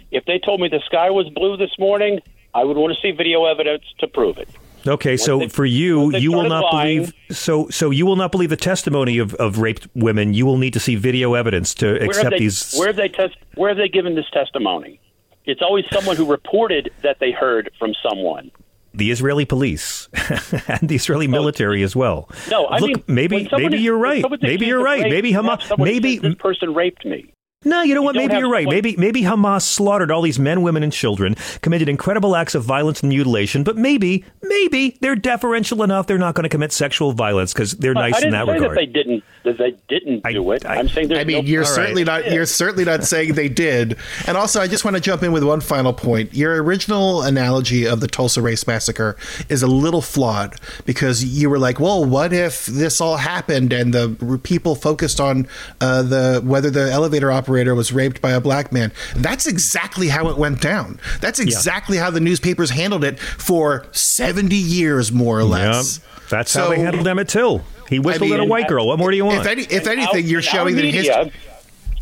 if 0.10 0.26
they 0.26 0.40
told 0.40 0.60
me 0.60 0.70
the 0.70 0.82
sky 0.86 1.12
was 1.12 1.30
blue 1.30 1.56
this 1.56 1.78
morning, 1.78 2.20
I 2.56 2.64
would 2.64 2.78
want 2.78 2.96
to 2.96 3.02
see 3.02 3.12
video 3.16 3.46
evidence 3.46 3.84
to 4.00 4.08
prove 4.08 4.40
it. 4.40 4.50
Okay, 4.88 5.18
so 5.18 5.40
they- 5.40 5.48
for 5.48 5.66
you, 5.66 6.16
you 6.16 6.32
will 6.32 6.48
not 6.48 6.74
lying- 6.74 7.00
believe. 7.00 7.14
So, 7.32 7.70
so 7.70 7.90
you 7.90 8.06
will 8.06 8.16
not 8.16 8.32
believe 8.32 8.50
the 8.50 8.56
testimony 8.58 9.18
of, 9.18 9.34
of 9.36 9.58
raped 9.60 9.88
women. 9.96 10.34
You 10.34 10.46
will 10.46 10.58
need 10.58 10.74
to 10.74 10.80
see 10.80 10.96
video 10.96 11.34
evidence 11.34 11.74
to 11.76 11.96
accept 12.04 12.32
they, 12.32 12.40
these. 12.40 12.76
Where 12.76 12.88
have 12.88 12.96
they 12.96 13.10
test? 13.10 13.36
Where 13.56 13.70
have 13.70 13.78
they 13.78 13.90
given 13.90 14.16
this 14.16 14.30
testimony? 14.32 15.00
It's 15.46 15.62
always 15.62 15.86
someone 15.92 16.16
who 16.16 16.26
reported 16.26 16.92
that 17.04 17.18
they 17.20 17.32
heard 17.32 17.72
from 17.80 17.94
someone. 18.08 18.52
the 18.94 19.12
Israeli 19.12 19.44
police 19.46 20.08
and 20.68 20.88
the 20.88 20.96
Israeli 20.96 21.28
oh. 21.28 21.32
military 21.32 21.84
as 21.84 21.96
well. 21.96 22.30
No, 22.50 22.66
I 22.66 22.80
Look, 22.80 22.90
mean 22.90 23.04
maybe 23.08 23.50
maybe 23.52 23.78
you're 23.78 23.98
right. 23.98 24.24
Maybe 24.42 24.66
you're 24.68 24.82
right. 24.82 25.04
Maybe 25.10 25.34
Hamas. 25.34 25.78
Maybe 25.78 26.18
this 26.18 26.36
person 26.36 26.74
raped 26.74 27.06
me. 27.06 27.34
No, 27.66 27.82
you 27.82 27.96
know 27.96 28.02
what? 28.02 28.14
don't 28.14 28.28
Maybe 28.28 28.38
you're 28.40 28.50
right. 28.50 28.64
someone- 28.64 28.76
Maybe 28.76 28.96
maybe 28.98 29.22
Hamas 29.24 29.64
slaughtered 29.64 30.12
all 30.12 30.22
these 30.22 30.38
men, 30.40 30.62
women, 30.62 30.84
and 30.84 30.94
children, 30.94 31.36
committed 31.62 31.90
incredible 31.90 32.36
acts 32.36 32.54
of 32.56 32.64
violence 32.64 33.02
and 33.02 33.10
mutilation. 33.10 33.64
But 33.64 33.76
maybe, 33.76 34.24
maybe 34.44 34.98
they're 35.02 35.16
deferential 35.16 35.82
enough. 35.84 36.08
They're 36.08 36.18
not 36.18 36.36
going 36.36 36.44
to 36.44 36.50
commit 36.50 36.72
sexual 36.72 37.12
violence 37.14 37.54
because 37.54 37.72
they're 37.74 37.94
But 37.96 38.02
nice 38.02 38.14
I 38.14 38.18
in 38.18 38.24
didn't 38.26 38.32
that 38.34 38.46
say 38.46 38.54
regard. 38.54 38.72
that 38.72 38.76
they 38.76 38.86
didn't. 38.86 39.24
That 39.44 39.58
they 39.58 39.76
didn't 39.88 40.24
do 40.32 40.52
it. 40.52 40.66
I, 40.66 40.78
am 40.78 40.90
saying 40.90 41.08
there's 41.10 41.20
I 41.22 41.24
mean, 41.24 41.38
no 41.38 41.50
you're 41.50 41.64
All 41.64 41.70
right. 41.70 41.76
certainly 41.76 42.04
not. 42.04 42.32
You're 42.32 42.46
certainly 42.46 42.86
not 42.86 43.04
saying 43.04 43.34
they 43.34 43.50
did. 43.50 43.98
And 44.28 44.38
also, 44.38 44.62
I 44.62 44.68
just 44.68 44.84
want 44.86 44.96
to 44.96 45.02
jump 45.02 45.24
in 45.24 45.32
with 45.32 45.44
one 45.44 45.62
final 45.62 45.94
point. 45.94 46.34
Your 46.34 46.62
original 46.64 47.22
analogy 47.24 47.88
of 47.88 48.00
the 48.00 48.08
Tulsa 48.08 48.42
Race 48.42 48.66
Massacre 48.68 49.16
is 49.50 49.64
a 49.64 49.68
little 49.68 50.02
flawed 50.02 50.56
because 50.86 51.24
you 51.24 51.50
were 51.50 51.60
like, 51.60 51.80
"Well, 51.80 52.04
what 52.06 52.32
if 52.34 52.66
this 52.68 53.00
all 53.02 53.18
happened 53.18 53.72
and 53.74 53.94
the 53.94 54.40
people 54.44 54.76
focused 54.76 55.20
on 55.20 55.48
uh, 55.82 56.02
the 56.04 56.42
whether 56.44 56.70
the 56.70 56.92
elevator 56.92 57.32
operator 57.32 57.55
was 57.64 57.94
raped 57.94 58.22
by 58.22 58.32
a 58.32 58.42
black 58.42 58.72
man?" 58.74 58.92
That's 59.16 59.48
exactly 59.48 60.10
how 60.10 60.28
it 60.30 60.38
went 60.38 60.62
down. 60.62 61.00
That's 61.22 61.40
exactly 61.40 61.98
how 61.98 62.10
the 62.10 62.20
newspapers 62.20 62.72
handled 62.72 63.04
it 63.04 63.20
for 63.20 63.86
seventy 63.92 64.56
years, 64.58 65.12
more 65.12 65.40
or 65.40 65.44
less. 65.46 66.00
Yep. 66.00 66.30
That's 66.30 66.54
how 66.54 66.70
they 66.70 66.80
handled 66.80 67.08
Emmett 67.08 67.30
Till. 67.30 67.64
He 67.88 68.00
whistled 68.00 68.30
mean, 68.32 68.40
at 68.40 68.40
a 68.40 68.46
white 68.46 68.68
girl. 68.68 68.88
What 68.88 68.98
more 69.00 69.12
do 69.12 69.18
you 69.18 69.26
want? 69.26 69.42
If, 69.42 69.46
any, 69.46 69.62
if 69.64 69.86
anything, 69.88 70.26
our- 70.26 70.30
you're 70.30 70.42
showing 70.42 70.74
our 70.74 70.82
that 70.82 70.86
media 70.86 71.24
history. 71.24 71.32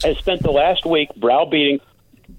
has 0.04 0.18
spent 0.18 0.42
the 0.42 0.52
last 0.52 0.86
week 0.86 1.10
browbeating 1.18 1.80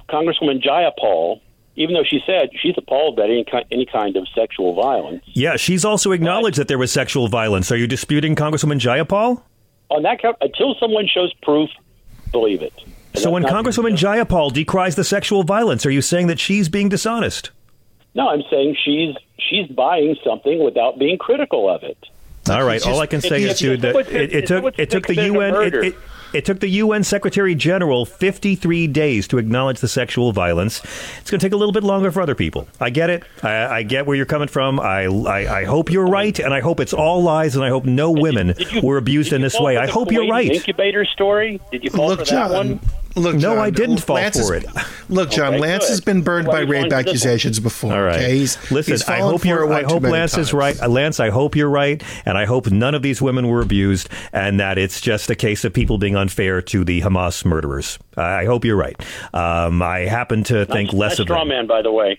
Congresswoman 0.08 0.62
Jayapal, 0.62 1.40
even 1.76 1.94
though 1.94 2.04
she 2.04 2.20
said 2.26 2.48
she's 2.58 2.74
appalled 2.78 3.20
at 3.20 3.26
any 3.28 3.44
kind, 3.44 3.66
any 3.70 3.84
kind 3.84 4.16
of 4.16 4.26
sexual 4.34 4.74
violence. 4.74 5.22
yeah, 5.26 5.56
she's 5.56 5.84
also 5.84 6.12
acknowledged 6.12 6.56
that 6.56 6.68
there 6.68 6.78
was 6.78 6.90
sexual 6.90 7.28
violence. 7.28 7.70
Are 7.70 7.76
you 7.76 7.86
disputing 7.86 8.34
Congresswoman 8.34 8.80
Jayapal? 8.80 9.42
On 9.90 10.02
that 10.04 10.22
count, 10.22 10.36
until 10.40 10.74
someone 10.80 11.06
shows 11.06 11.32
proof, 11.42 11.68
believe 12.32 12.62
it. 12.62 12.72
And 13.14 13.22
So 13.22 13.30
when 13.30 13.42
that's 13.42 13.52
not- 13.52 13.64
Congresswoman 13.64 13.96
Jayapal 13.96 14.52
decries 14.52 14.96
the 14.96 15.04
sexual 15.04 15.42
violence, 15.44 15.86
are 15.86 15.90
you 15.90 16.02
saying 16.02 16.26
that 16.26 16.38
she's 16.40 16.68
being 16.68 16.88
dishonest? 16.88 17.50
no, 18.16 18.28
I'm 18.28 18.42
saying 18.48 18.76
she's 18.84 19.16
she's 19.38 19.66
buying 19.68 20.16
something 20.24 20.62
without 20.62 20.98
being 21.00 21.18
critical 21.18 21.68
of 21.68 21.82
it. 21.82 21.98
All 22.48 22.62
right. 22.62 22.76
It's 22.76 22.86
all 22.86 22.92
just- 22.92 23.02
I 23.02 23.06
can 23.06 23.20
say 23.22 23.42
is, 23.42 23.58
dude, 23.58 23.80
that 23.82 23.96
it, 24.12 24.32
it 24.32 24.46
took 24.46 24.78
it 24.78 24.90
took 24.90 25.06
the 25.06 25.14
UN. 25.16 25.54
It, 25.62 25.74
it, 25.74 25.94
it 26.32 26.44
took 26.44 26.58
the 26.58 26.68
UN 26.68 27.04
Secretary 27.04 27.54
General 27.54 28.04
53 28.04 28.88
days 28.88 29.28
to 29.28 29.38
acknowledge 29.38 29.78
the 29.80 29.86
sexual 29.86 30.32
violence. 30.32 30.80
It's 31.20 31.30
going 31.30 31.38
to 31.38 31.46
take 31.46 31.52
a 31.52 31.56
little 31.56 31.72
bit 31.72 31.84
longer 31.84 32.10
for 32.10 32.20
other 32.22 32.34
people. 32.34 32.66
I 32.80 32.90
get 32.90 33.08
it. 33.08 33.22
I, 33.44 33.66
I 33.66 33.82
get 33.84 34.04
where 34.06 34.16
you're 34.16 34.26
coming 34.26 34.48
from. 34.48 34.80
I, 34.80 35.04
I, 35.06 35.60
I 35.60 35.64
hope 35.64 35.92
you're 35.92 36.06
right, 36.08 36.36
and 36.40 36.52
I 36.52 36.58
hope 36.58 36.80
it's 36.80 36.92
all 36.92 37.22
lies, 37.22 37.54
and 37.54 37.64
I 37.64 37.68
hope 37.68 37.84
no 37.84 38.10
women 38.10 38.54
were 38.82 38.96
abused 38.96 39.32
in 39.32 39.42
this 39.42 39.58
way. 39.60 39.76
I 39.76 39.86
hope 39.86 40.10
you're 40.10 40.26
right. 40.28 40.50
Incubator 40.50 41.04
story. 41.04 41.60
Did 41.70 41.84
you 41.84 41.90
fall 41.90 42.08
Look, 42.08 42.18
for 42.20 42.24
that 42.24 42.30
John. 42.50 42.50
one? 42.50 42.80
Look, 43.16 43.34
No, 43.34 43.40
John, 43.40 43.58
I 43.58 43.70
didn't 43.70 43.98
fall 43.98 44.16
Lance 44.16 44.36
for 44.36 44.54
is- 44.54 44.64
it. 44.64 44.70
Look, 45.08 45.30
John, 45.30 45.54
Okay, 45.54 45.58
Lance 45.60 45.84
good. 45.84 45.90
has 45.90 46.00
been 46.00 46.22
burned 46.22 46.48
Well, 46.48 46.56
by 46.56 46.62
rape 46.62 46.84
on 46.84 46.90
to 46.90 46.96
this 46.96 47.06
one. 47.06 47.08
accusations 47.08 47.60
before. 47.68 47.92
All 47.94 48.02
right. 48.02 48.16
Okay, 48.16 48.38
he's, 48.38 48.70
Listen, 48.72 48.94
he's 48.94 49.08
I 49.08 49.20
hope 49.20 49.44
you're. 49.44 49.66
one 49.66 49.76
I 49.76 49.82
hope 49.86 50.02
many 50.02 50.12
Lance 50.12 50.36
is 50.36 50.52
right. 50.52 50.76
Lance, 50.88 51.20
I 51.20 51.30
hope 51.30 51.54
you're 51.54 51.70
right, 51.70 52.02
and 52.26 52.36
I 52.36 52.44
hope 52.44 52.70
none 52.70 52.94
of 52.94 53.02
these 53.02 53.22
women 53.22 53.46
were 53.48 53.60
abused, 53.60 54.08
and 54.32 54.58
that 54.58 54.78
it's 54.78 55.00
just 55.00 55.30
a 55.30 55.34
case 55.36 55.64
of 55.64 55.72
people 55.72 55.98
being 55.98 56.16
unfair 56.16 56.60
to 56.62 56.84
the 56.84 57.02
Hamas 57.02 57.44
murderers. 57.44 57.98
I 58.16 58.46
hope 58.46 58.64
you're 58.64 58.76
right. 58.76 58.96
Um, 59.32 59.80
I 59.82 60.00
happen 60.00 60.42
to 60.44 60.64
think 60.66 60.92
less 60.92 61.12
Nice 61.12 61.18
of 61.20 61.26
straw 61.26 61.44
man, 61.44 61.66
by 61.66 61.82
the 61.82 61.92
way. 61.92 62.18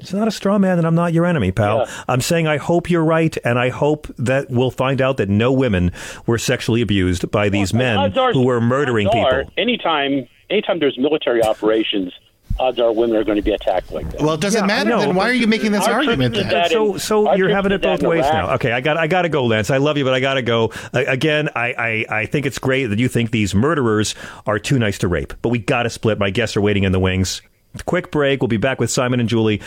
It's 0.00 0.12
not 0.12 0.28
a 0.28 0.30
straw 0.30 0.58
man, 0.58 0.78
and 0.78 0.86
I'm 0.86 0.94
not 0.94 1.12
your 1.12 1.26
enemy, 1.26 1.50
pal. 1.50 1.78
Yeah. 1.78 2.02
I'm 2.06 2.20
saying 2.20 2.46
I 2.46 2.56
hope 2.56 2.88
you're 2.88 3.04
right, 3.04 3.36
and 3.44 3.58
I 3.58 3.70
hope 3.70 4.06
that 4.18 4.48
we'll 4.48 4.70
find 4.70 5.00
out 5.02 5.16
that 5.16 5.28
no 5.28 5.52
women 5.52 5.90
were 6.26 6.38
sexually 6.38 6.82
abused 6.82 7.30
by 7.32 7.48
these 7.48 7.74
men 7.74 7.96
Odds 7.96 8.16
are- 8.16 8.32
who 8.32 8.44
were 8.44 8.60
murdering 8.60 9.08
people. 9.08 9.26
are, 9.26 9.44
anytime, 9.56 10.28
anytime 10.50 10.78
there's 10.78 10.96
military 10.98 11.42
operations, 11.42 12.12
odds 12.60 12.78
are 12.78 12.92
women 12.92 13.16
are 13.16 13.24
going 13.24 13.36
to 13.36 13.42
be 13.42 13.50
attacked 13.50 13.90
like 13.92 14.08
that. 14.12 14.20
Well, 14.22 14.34
it 14.34 14.40
doesn't 14.40 14.58
Yeah, 14.68 14.72
I 14.74 14.78
matter. 14.84 14.90
know, 14.90 15.00
Then 15.00 15.14
why 15.16 15.28
are 15.30 15.32
you 15.34 15.48
making 15.48 15.72
this 15.72 15.86
argument? 15.88 16.34
Then? 16.36 16.48
that 16.48 16.70
so 16.70 16.96
so 16.96 17.34
you're 17.34 17.48
having 17.50 17.72
it 17.72 17.82
both 17.82 18.02
ways 18.02 18.22
now. 18.24 18.54
Okay, 18.54 18.70
I 18.72 18.80
got 18.80 18.96
I 18.96 19.08
got 19.08 19.22
to 19.22 19.28
go, 19.28 19.46
Lance. 19.46 19.68
I 19.70 19.76
love 19.78 19.96
you, 19.98 20.04
but 20.04 20.14
I 20.14 20.20
got 20.20 20.34
to 20.34 20.42
go. 20.42 20.72
Uh, 20.94 21.04
again, 21.08 21.48
I, 21.56 22.04
I 22.08 22.20
I 22.20 22.26
think 22.26 22.46
it's 22.46 22.58
great 22.60 22.86
that 22.86 22.98
you 23.00 23.08
think 23.08 23.32
these 23.32 23.52
murderers 23.54 24.14
are 24.46 24.58
too 24.60 24.78
nice 24.78 24.98
to 24.98 25.08
rape, 25.08 25.34
but 25.42 25.48
we 25.50 25.58
got 25.58 25.82
to 25.84 25.90
split. 25.90 26.18
My 26.20 26.30
guests 26.30 26.56
are 26.56 26.60
waiting 26.60 26.84
in 26.84 26.92
the 26.92 27.00
wings. 27.00 27.42
Quick 27.86 28.10
break. 28.10 28.42
We'll 28.42 28.48
be 28.48 28.56
back 28.56 28.80
with 28.80 28.90
Simon 28.90 29.20
and 29.20 29.28
Julie, 29.28 29.60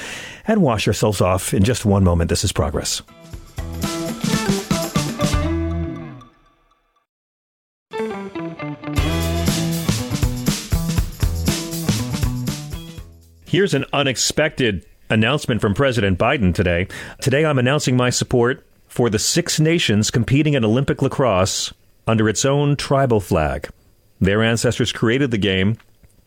and 0.48 0.62
wash 0.62 0.88
ourselves 0.88 1.22
off 1.22 1.54
in 1.54 1.64
just 1.64 1.86
one 1.86 2.04
moment. 2.04 2.30
This 2.30 2.44
is 2.44 2.52
progress. 2.52 3.02
Here's 13.46 13.74
an 13.74 13.84
unexpected 13.92 14.86
announcement 15.10 15.60
from 15.60 15.74
President 15.74 16.18
Biden 16.18 16.56
today. 16.56 16.88
Today, 17.20 17.44
I'm 17.44 17.60
announcing 17.60 17.98
my 17.98 18.10
support 18.10 18.66
for 18.88 19.10
the 19.10 19.20
six 19.20 19.60
nations 19.60 20.10
competing 20.10 20.54
in 20.54 20.64
Olympic 20.64 21.02
lacrosse 21.02 21.74
under 22.08 22.30
its 22.30 22.46
own 22.46 22.78
tribal 22.78 23.20
flag. 23.20 23.70
Their 24.22 24.42
ancestors 24.42 24.94
created 24.94 25.32
the 25.32 25.38
game. 25.38 25.78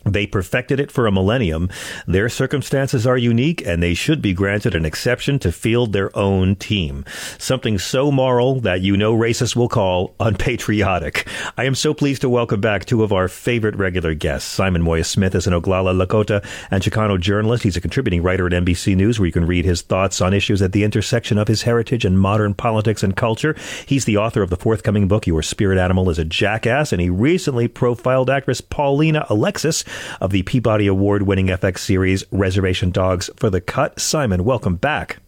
They 0.04 0.26
perfected 0.26 0.80
it 0.80 0.90
for 0.90 1.06
a 1.06 1.12
millennium. 1.12 1.70
Their 2.06 2.28
circumstances 2.28 3.06
are 3.06 3.16
unique, 3.16 3.66
and 3.66 3.82
they 3.82 3.94
should 3.94 4.20
be 4.20 4.34
granted 4.34 4.74
an 4.74 4.84
exception 4.84 5.38
to 5.40 5.52
field 5.52 5.92
their 5.92 6.16
own 6.16 6.56
team. 6.56 7.04
Something 7.38 7.78
so 7.78 8.10
moral 8.10 8.60
that 8.60 8.82
you 8.82 8.96
know 8.96 9.14
racists 9.14 9.56
will 9.56 9.68
call 9.68 10.14
unpatriotic. 10.20 11.26
I 11.56 11.64
am 11.64 11.74
so 11.74 11.94
pleased 11.94 12.20
to 12.22 12.28
welcome 12.28 12.60
back 12.60 12.84
two 12.84 13.02
of 13.02 13.12
our 13.12 13.28
favorite 13.28 13.76
regular 13.76 14.14
guests. 14.14 14.50
Simon 14.50 14.82
Moya 14.82 15.04
Smith 15.04 15.34
is 15.34 15.46
an 15.46 15.54
Oglala 15.54 15.94
Lakota 15.94 16.44
and 16.70 16.82
Chicano 16.82 17.18
journalist. 17.18 17.62
He's 17.62 17.76
a 17.76 17.80
contributing 17.80 18.22
writer 18.22 18.46
at 18.46 18.52
NBC 18.52 18.96
News, 18.96 19.18
where 19.18 19.26
you 19.26 19.32
can 19.32 19.46
read 19.46 19.64
his 19.64 19.82
thoughts 19.82 20.20
on 20.20 20.34
issues 20.34 20.60
at 20.60 20.72
the 20.72 20.84
intersection 20.84 21.38
of 21.38 21.48
his 21.48 21.62
heritage 21.62 22.04
and 22.04 22.18
modern 22.18 22.52
politics 22.52 23.02
and 23.02 23.16
culture. 23.16 23.56
He's 23.86 24.04
the 24.04 24.18
author 24.18 24.42
of 24.42 24.50
the 24.50 24.56
forthcoming 24.56 25.08
book, 25.08 25.26
Your 25.26 25.42
Spirit 25.42 25.78
Animal 25.78 26.10
is 26.10 26.18
a 26.18 26.24
Jackass, 26.24 26.92
and 26.92 27.00
he 27.00 27.08
recently 27.08 27.68
profiled 27.68 28.28
actress 28.28 28.60
Paulina 28.60 29.26
Alexis 29.30 29.84
of 30.20 30.30
the 30.30 30.42
Peabody 30.42 30.86
Award 30.86 31.22
winning 31.22 31.46
FX 31.46 31.78
series 31.78 32.24
Reservation 32.30 32.90
Dogs 32.90 33.30
for 33.36 33.50
the 33.50 33.60
Cut. 33.60 34.00
Simon, 34.00 34.44
welcome 34.44 34.76
back. 34.76 35.18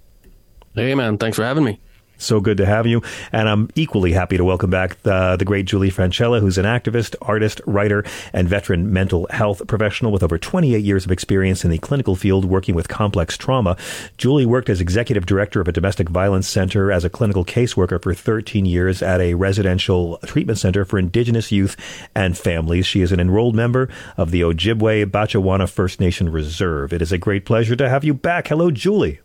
Hey, 0.75 0.95
man. 0.95 1.19
Thanks 1.19 1.37
for 1.37 1.45
having 1.45 1.65
me. 1.65 1.81
So 2.19 2.41
good 2.41 2.57
to 2.59 2.67
have 2.67 2.87
you. 2.87 3.03
And 3.33 3.49
I'm 3.49 3.71
equally 3.75 4.13
happy 4.13 4.37
to 4.37 4.45
welcome 4.45 4.71
back 4.71 5.03
the, 5.03 5.37
the 5.37 5.45
great 5.45 5.67
Julie 5.67 5.91
Francella, 5.91 6.41
who's 6.41 6.59
an 6.59 6.65
activist, 6.65 7.15
artist, 7.23 7.61
writer, 7.67 8.05
and 8.33 8.49
veteran 8.49 8.93
mental 8.93 9.27
health 9.31 9.67
professional 9.67 10.13
with 10.13 10.23
over 10.23 10.39
28 10.39 10.85
years 10.85 11.05
of 11.05 11.13
experience 11.13 11.65
in 11.65 11.71
the 11.71 11.79
clinical 11.79 12.17
field 12.17 12.45
working 12.45 12.75
with 12.75 12.89
complex 12.89 13.37
trauma. 13.37 13.77
Julie 14.17 14.47
worked 14.47 14.69
as 14.69 14.81
executive 14.81 15.27
director 15.27 15.61
of 15.61 15.69
a 15.69 15.73
domestic 15.73 16.09
violence 16.09 16.49
center 16.49 16.91
as 16.91 17.05
a 17.05 17.11
clinical 17.11 17.45
caseworker 17.45 18.03
for 18.03 18.15
13 18.15 18.67
years 18.67 19.03
at 19.03 19.21
a 19.21 19.35
residential 19.35 20.19
treatment 20.19 20.59
center 20.59 20.85
for 20.85 20.99
indigenous 20.99 21.53
youth 21.53 21.77
and 22.15 22.37
families. 22.37 22.87
She 22.87 23.03
is 23.03 23.13
an 23.13 23.21
enrolled 23.21 23.55
member 23.55 23.89
of 24.17 24.31
the 24.31 24.41
Ojibwe 24.41 25.07
Batchewana 25.07 25.69
First 25.69 26.01
Nation 26.01 26.31
Reserve. 26.31 26.93
It 26.93 27.03
is 27.03 27.13
a 27.13 27.19
great 27.19 27.45
pleasure 27.45 27.77
to 27.77 27.89
have 27.89 28.05
you 28.05 28.15
back. 28.15 28.49
Hello, 28.49 28.71
Julie. 28.71 29.21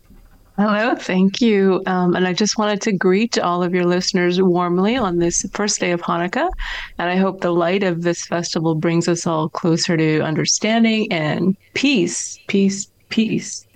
Hello, 0.62 0.94
thank 0.94 1.40
you. 1.40 1.82
Um, 1.86 2.14
and 2.14 2.24
I 2.24 2.32
just 2.32 2.56
wanted 2.56 2.80
to 2.82 2.92
greet 2.92 3.36
all 3.36 3.64
of 3.64 3.74
your 3.74 3.84
listeners 3.84 4.40
warmly 4.40 4.96
on 4.96 5.18
this 5.18 5.44
first 5.52 5.80
day 5.80 5.90
of 5.90 6.00
Hanukkah. 6.02 6.48
And 6.98 7.10
I 7.10 7.16
hope 7.16 7.40
the 7.40 7.50
light 7.50 7.82
of 7.82 8.02
this 8.02 8.24
festival 8.24 8.76
brings 8.76 9.08
us 9.08 9.26
all 9.26 9.48
closer 9.48 9.96
to 9.96 10.20
understanding 10.20 11.12
and 11.12 11.56
peace, 11.74 12.38
peace, 12.46 12.86
peace. 13.08 13.66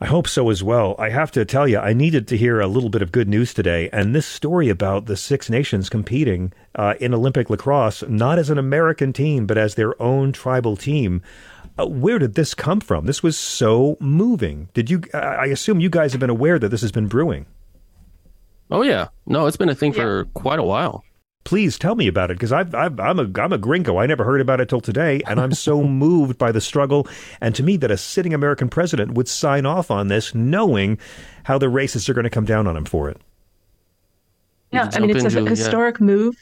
I 0.00 0.06
hope 0.06 0.26
so 0.26 0.48
as 0.48 0.62
well. 0.62 0.94
I 0.98 1.10
have 1.10 1.30
to 1.32 1.44
tell 1.44 1.68
you, 1.68 1.78
I 1.78 1.92
needed 1.92 2.26
to 2.28 2.36
hear 2.38 2.60
a 2.60 2.66
little 2.66 2.90
bit 2.90 3.02
of 3.02 3.12
good 3.12 3.28
news 3.28 3.52
today. 3.52 3.90
And 3.92 4.14
this 4.14 4.26
story 4.26 4.70
about 4.70 5.04
the 5.04 5.18
Six 5.18 5.50
Nations 5.50 5.90
competing 5.90 6.50
uh, 6.74 6.94
in 6.98 7.12
Olympic 7.12 7.50
lacrosse, 7.50 8.02
not 8.08 8.38
as 8.38 8.48
an 8.48 8.56
American 8.56 9.12
team, 9.12 9.46
but 9.46 9.58
as 9.58 9.74
their 9.74 10.00
own 10.00 10.32
tribal 10.32 10.76
team. 10.76 11.20
Uh, 11.78 11.86
where 11.86 12.18
did 12.18 12.34
this 12.34 12.54
come 12.54 12.80
from? 12.80 13.06
This 13.06 13.22
was 13.22 13.38
so 13.38 13.96
moving. 14.00 14.68
Did 14.74 14.90
you? 14.90 15.02
I 15.12 15.18
I 15.18 15.46
assume 15.46 15.80
you 15.80 15.90
guys 15.90 16.12
have 16.12 16.20
been 16.20 16.30
aware 16.30 16.58
that 16.58 16.68
this 16.68 16.80
has 16.80 16.92
been 16.92 17.06
brewing. 17.06 17.46
Oh 18.70 18.82
yeah, 18.82 19.08
no, 19.26 19.46
it's 19.46 19.56
been 19.56 19.68
a 19.68 19.74
thing 19.74 19.92
for 19.92 20.24
quite 20.34 20.58
a 20.58 20.64
while. 20.64 21.04
Please 21.44 21.78
tell 21.78 21.94
me 21.94 22.08
about 22.08 22.32
it 22.32 22.34
because 22.34 22.50
I've, 22.50 22.74
I've, 22.74 22.98
I'm 22.98 23.20
a 23.20 23.40
I'm 23.40 23.52
a 23.52 23.58
gringo. 23.58 23.98
I 23.98 24.06
never 24.06 24.24
heard 24.24 24.40
about 24.40 24.60
it 24.60 24.68
till 24.68 24.80
today, 24.80 25.22
and 25.28 25.38
I'm 25.38 25.52
so 25.52 25.82
moved 25.84 26.38
by 26.38 26.50
the 26.50 26.60
struggle. 26.60 27.06
And 27.40 27.54
to 27.54 27.62
me, 27.62 27.76
that 27.76 27.90
a 27.90 27.96
sitting 27.96 28.34
American 28.34 28.68
president 28.68 29.12
would 29.12 29.28
sign 29.28 29.64
off 29.64 29.90
on 29.90 30.08
this, 30.08 30.34
knowing 30.34 30.98
how 31.44 31.58
the 31.58 31.66
racists 31.66 32.08
are 32.08 32.14
going 32.14 32.24
to 32.24 32.30
come 32.30 32.46
down 32.46 32.66
on 32.66 32.76
him 32.76 32.84
for 32.84 33.08
it. 33.08 33.18
Yeah, 34.72 34.90
I 34.92 34.98
mean, 34.98 35.10
it's 35.10 35.34
a 35.34 35.48
historic 35.48 36.00
move. 36.00 36.36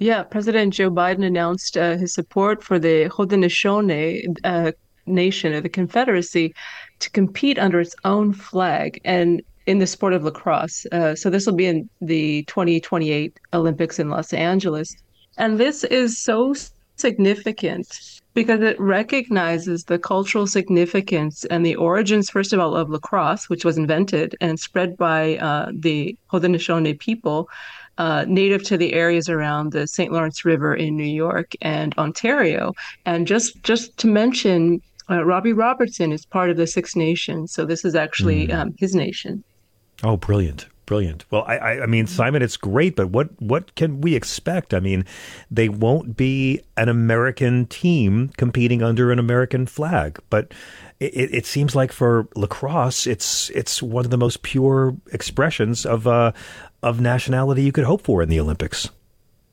Yeah, 0.00 0.22
President 0.22 0.72
Joe 0.72 0.90
Biden 0.90 1.26
announced 1.26 1.76
uh, 1.76 1.98
his 1.98 2.14
support 2.14 2.64
for 2.64 2.78
the 2.78 3.10
Haudenosaunee 3.10 4.34
uh, 4.44 4.72
nation 5.04 5.52
of 5.52 5.62
the 5.62 5.68
Confederacy 5.68 6.54
to 7.00 7.10
compete 7.10 7.58
under 7.58 7.80
its 7.80 7.94
own 8.06 8.32
flag 8.32 8.98
and 9.04 9.42
in 9.66 9.78
the 9.78 9.86
sport 9.86 10.14
of 10.14 10.24
lacrosse. 10.24 10.86
Uh, 10.90 11.14
so 11.14 11.28
this 11.28 11.44
will 11.44 11.54
be 11.54 11.66
in 11.66 11.86
the 12.00 12.44
2028 12.44 13.38
Olympics 13.52 13.98
in 13.98 14.08
Los 14.08 14.32
Angeles. 14.32 14.96
And 15.36 15.60
this 15.60 15.84
is 15.84 16.16
so 16.16 16.54
significant 16.96 17.86
because 18.32 18.62
it 18.62 18.80
recognizes 18.80 19.84
the 19.84 19.98
cultural 19.98 20.46
significance 20.46 21.44
and 21.46 21.66
the 21.66 21.76
origins, 21.76 22.30
first 22.30 22.54
of 22.54 22.60
all, 22.60 22.74
of 22.74 22.88
lacrosse, 22.88 23.50
which 23.50 23.66
was 23.66 23.76
invented 23.76 24.34
and 24.40 24.58
spread 24.58 24.96
by 24.96 25.36
uh, 25.36 25.70
the 25.74 26.16
Haudenosaunee 26.32 26.98
people, 26.98 27.50
uh, 28.00 28.24
native 28.26 28.62
to 28.62 28.78
the 28.78 28.94
areas 28.94 29.28
around 29.28 29.72
the 29.72 29.86
St. 29.86 30.10
Lawrence 30.10 30.42
River 30.42 30.74
in 30.74 30.96
New 30.96 31.04
York 31.04 31.52
and 31.60 31.94
Ontario. 31.98 32.72
And 33.04 33.26
just 33.26 33.62
just 33.62 33.94
to 33.98 34.06
mention, 34.06 34.80
uh, 35.10 35.22
Robbie 35.22 35.52
Robertson 35.52 36.10
is 36.10 36.24
part 36.24 36.48
of 36.48 36.56
the 36.56 36.66
Six 36.66 36.96
Nations, 36.96 37.52
so 37.52 37.66
this 37.66 37.84
is 37.84 37.94
actually 37.94 38.48
mm. 38.48 38.54
um, 38.54 38.74
his 38.78 38.94
nation. 38.94 39.44
Oh, 40.02 40.16
brilliant! 40.16 40.66
Brilliant. 40.86 41.24
Well, 41.30 41.44
I, 41.46 41.56
I, 41.56 41.82
I, 41.82 41.86
mean, 41.86 42.08
Simon, 42.08 42.42
it's 42.42 42.56
great, 42.56 42.96
but 42.96 43.10
what, 43.10 43.28
what 43.40 43.72
can 43.76 44.00
we 44.00 44.16
expect? 44.16 44.74
I 44.74 44.80
mean, 44.80 45.04
they 45.48 45.68
won't 45.68 46.16
be 46.16 46.62
an 46.76 46.88
American 46.88 47.66
team 47.66 48.30
competing 48.36 48.82
under 48.82 49.12
an 49.12 49.20
American 49.20 49.66
flag, 49.66 50.18
but 50.30 50.52
it, 50.98 51.32
it 51.32 51.46
seems 51.46 51.76
like 51.76 51.92
for 51.92 52.26
lacrosse, 52.34 53.06
it's 53.06 53.50
it's 53.50 53.80
one 53.80 54.04
of 54.04 54.10
the 54.10 54.18
most 54.18 54.42
pure 54.42 54.96
expressions 55.12 55.86
of 55.86 56.08
uh, 56.08 56.32
of 56.82 57.00
nationality 57.00 57.62
you 57.62 57.72
could 57.72 57.84
hope 57.84 58.02
for 58.02 58.22
in 58.22 58.28
the 58.28 58.40
Olympics. 58.40 58.90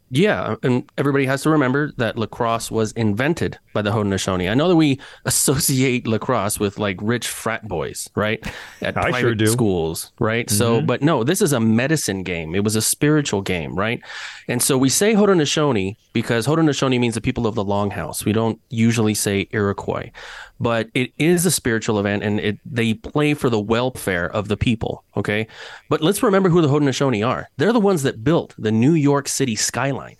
Yeah, 0.09 0.55
and 0.63 0.89
everybody 0.97 1.25
has 1.25 1.41
to 1.43 1.49
remember 1.49 1.91
that 1.97 2.17
lacrosse 2.17 2.71
was 2.71 2.93
invented 2.93 3.59
by 3.73 3.81
the 3.81 3.91
Haudenosaunee. 3.91 4.49
I 4.49 4.53
know 4.53 4.69
that 4.69 4.75
we 4.77 5.01
associate 5.25 6.07
lacrosse 6.07 6.59
with 6.59 6.79
like 6.79 6.97
rich 7.01 7.27
frat 7.27 7.67
boys, 7.67 8.09
right? 8.15 8.45
At 8.81 8.97
I 8.97 9.09
private 9.09 9.19
sure 9.19 9.35
do. 9.35 9.47
schools, 9.47 10.13
right? 10.19 10.47
Mm-hmm. 10.47 10.57
So, 10.57 10.81
but 10.81 11.01
no, 11.01 11.25
this 11.25 11.41
is 11.41 11.51
a 11.51 11.59
medicine 11.59 12.23
game. 12.23 12.55
It 12.55 12.63
was 12.63 12.77
a 12.77 12.81
spiritual 12.81 13.41
game, 13.41 13.75
right? 13.75 14.01
And 14.47 14.63
so 14.63 14.77
we 14.77 14.87
say 14.87 15.13
Haudenosaunee 15.13 15.97
because 16.13 16.47
Haudenosaunee 16.47 16.99
means 16.99 17.15
the 17.15 17.21
people 17.21 17.45
of 17.45 17.55
the 17.55 17.65
Longhouse. 17.65 18.23
We 18.23 18.31
don't 18.31 18.61
usually 18.69 19.13
say 19.13 19.49
Iroquois 19.51 20.11
but 20.59 20.89
it 20.93 21.11
is 21.17 21.45
a 21.45 21.51
spiritual 21.51 21.99
event 21.99 22.23
and 22.23 22.39
it, 22.39 22.59
they 22.65 22.93
play 22.93 23.33
for 23.33 23.49
the 23.49 23.59
welfare 23.59 24.29
of 24.29 24.47
the 24.47 24.57
people. 24.57 25.03
Okay. 25.15 25.47
But 25.89 26.01
let's 26.01 26.23
remember 26.23 26.49
who 26.49 26.61
the 26.61 26.67
Haudenosaunee 26.67 27.27
are. 27.27 27.49
They're 27.57 27.73
the 27.73 27.79
ones 27.79 28.03
that 28.03 28.23
built 28.23 28.55
the 28.57 28.71
New 28.71 28.93
York 28.93 29.27
City 29.27 29.55
skyline. 29.55 30.17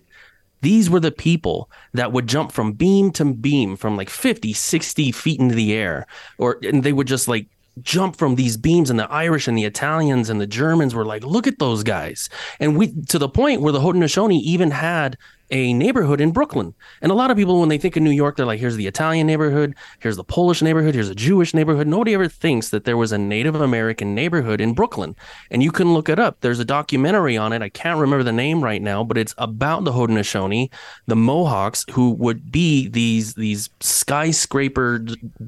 These 0.62 0.90
were 0.90 1.00
the 1.00 1.12
people 1.12 1.70
that 1.94 2.12
would 2.12 2.28
jump 2.28 2.52
from 2.52 2.74
beam 2.74 3.12
to 3.12 3.26
beam 3.26 3.76
from 3.76 3.96
like 3.96 4.10
50, 4.10 4.54
60 4.54 5.12
feet 5.12 5.40
into 5.40 5.54
the 5.54 5.74
air, 5.74 6.08
or 6.40 6.58
and 6.64 6.84
they 6.84 6.94
would 6.94 7.08
just 7.08 7.28
like 7.28 7.48
jump 7.82 8.16
from 8.16 8.36
these 8.36 8.58
beams 8.58 8.90
and 8.90 9.00
the 9.00 9.12
Irish 9.12 9.48
and 9.48 9.56
the 9.56 9.66
Italians 9.66 10.30
and 10.30 10.42
the 10.42 10.48
Germans 10.48 10.96
were 10.96 11.06
like, 11.06 11.24
look 11.24 11.46
at 11.46 11.60
those 11.60 11.84
guys. 11.84 12.28
And 12.60 12.76
we 12.76 12.94
to 13.10 13.20
the 13.20 13.30
point 13.30 13.62
where 13.62 13.72
the 13.72 13.80
Haudenosaunee 13.80 14.42
even 14.42 14.72
had 14.72 15.18
a 15.50 15.74
neighborhood 15.74 16.20
in 16.20 16.32
Brooklyn. 16.32 16.74
And 17.02 17.12
a 17.12 17.16
lot 17.16 17.32
of 17.32 17.38
people, 17.38 17.60
when 17.60 17.70
they 17.70 17.78
think 17.78 17.96
of 17.96 18.04
New 18.04 18.12
York, 18.12 18.36
they're 18.36 18.46
like, 18.46 18.60
here's 18.60 18.76
the 18.76 18.88
Italian 18.88 19.28
neighborhood, 19.28 19.76
here's 20.00 20.18
the 20.18 20.24
Polish 20.24 20.62
neighborhood, 20.62 20.94
here's 20.94 21.10
a 21.10 21.16
Jewish 21.16 21.54
neighborhood. 21.54 21.88
Nobody 21.88 22.14
ever 22.14 22.28
thinks 22.28 22.70
that 22.70 22.84
there 22.84 22.98
was 22.98 23.12
a 23.12 23.18
Native 23.18 23.56
American 23.56 24.14
neighborhood 24.14 24.60
in 24.60 24.74
Brooklyn. 24.74 25.16
And 25.50 25.64
you 25.64 25.72
can 25.72 25.94
look 25.94 26.10
it 26.10 26.20
up. 26.20 26.38
There's 26.42 26.60
a 26.60 26.66
documentary 26.66 27.38
on 27.38 27.54
it. 27.54 27.62
I 27.62 27.70
can't 27.70 28.00
remember 28.00 28.24
the 28.24 28.32
name 28.32 28.64
right 28.64 28.82
now, 28.82 29.04
but 29.04 29.18
it's 29.18 29.34
about 29.38 29.84
the 29.84 29.92
Haudenosaunee, 29.92 30.70
the 31.06 31.16
Mohawks, 31.16 31.86
who 31.92 32.12
would 32.12 32.52
be 32.52 32.88
these, 32.88 33.36
these 33.36 33.70
skyscraper 33.80 35.06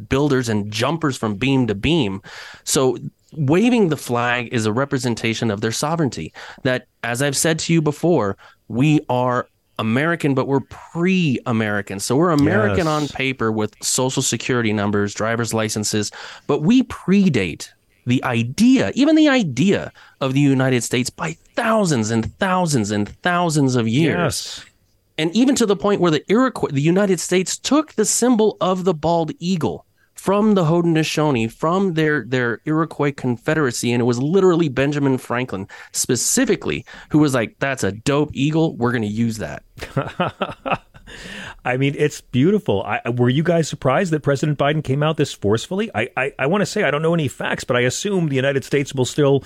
builders 0.07 0.49
and 0.49 0.71
jumpers 0.71 1.17
from 1.17 1.35
beam 1.35 1.67
to 1.67 1.75
beam. 1.75 2.21
So 2.63 2.97
waving 3.33 3.89
the 3.89 3.97
flag 3.97 4.49
is 4.51 4.65
a 4.65 4.73
representation 4.73 5.51
of 5.51 5.61
their 5.61 5.71
sovereignty. 5.71 6.33
That, 6.63 6.87
as 7.03 7.21
I've 7.21 7.37
said 7.37 7.59
to 7.59 7.73
you 7.73 7.81
before, 7.81 8.37
we 8.67 9.01
are 9.09 9.47
American, 9.79 10.35
but 10.35 10.47
we're 10.47 10.59
pre 10.59 11.39
American. 11.47 11.99
So 11.99 12.15
we're 12.17 12.31
American 12.31 12.85
yes. 12.85 12.87
on 12.87 13.07
paper 13.07 13.51
with 13.51 13.73
social 13.81 14.21
security 14.21 14.73
numbers, 14.73 15.13
driver's 15.13 15.53
licenses, 15.53 16.11
but 16.45 16.61
we 16.61 16.83
predate 16.83 17.69
the 18.05 18.23
idea, 18.23 18.91
even 18.93 19.15
the 19.15 19.29
idea 19.29 19.91
of 20.21 20.33
the 20.33 20.39
United 20.39 20.83
States 20.83 21.09
by 21.09 21.37
thousands 21.55 22.11
and 22.11 22.31
thousands 22.37 22.91
and 22.91 23.09
thousands 23.21 23.75
of 23.75 23.87
years. 23.87 24.17
Yes. 24.17 24.65
And 25.17 25.35
even 25.35 25.55
to 25.55 25.65
the 25.65 25.75
point 25.75 26.01
where 26.01 26.11
the 26.11 26.23
Iroquois, 26.31 26.69
the 26.71 26.81
United 26.81 27.19
States 27.19 27.57
took 27.57 27.93
the 27.93 28.05
symbol 28.05 28.57
of 28.61 28.83
the 28.83 28.93
bald 28.93 29.31
eagle 29.39 29.85
from 30.19 30.53
the 30.53 30.65
Haudenosaunee, 30.65 31.49
from 31.49 31.93
their 31.93 32.25
their 32.25 32.59
Iroquois 32.65 33.13
Confederacy, 33.13 33.93
and 33.93 34.01
it 34.01 34.05
was 34.05 34.21
literally 34.21 34.67
Benjamin 34.67 35.17
Franklin 35.17 35.65
specifically 35.93 36.85
who 37.11 37.19
was 37.19 37.33
like, 37.33 37.57
"That's 37.59 37.85
a 37.85 37.93
dope 37.93 38.31
eagle. 38.33 38.75
We're 38.75 38.91
going 38.91 39.03
to 39.03 39.07
use 39.07 39.37
that." 39.37 39.63
I 41.65 41.77
mean, 41.77 41.95
it's 41.97 42.19
beautiful. 42.19 42.83
I, 42.83 43.09
were 43.09 43.29
you 43.29 43.43
guys 43.43 43.69
surprised 43.69 44.11
that 44.11 44.21
President 44.21 44.59
Biden 44.59 44.83
came 44.83 45.01
out 45.01 45.15
this 45.15 45.33
forcefully? 45.33 45.89
I, 45.95 46.09
I, 46.17 46.33
I 46.37 46.45
want 46.47 46.61
to 46.61 46.65
say 46.65 46.83
I 46.83 46.91
don't 46.91 47.01
know 47.01 47.13
any 47.13 47.29
facts, 47.29 47.63
but 47.63 47.77
I 47.77 47.81
assume 47.81 48.27
the 48.27 48.35
United 48.35 48.65
States 48.65 48.93
will 48.93 49.05
still 49.05 49.43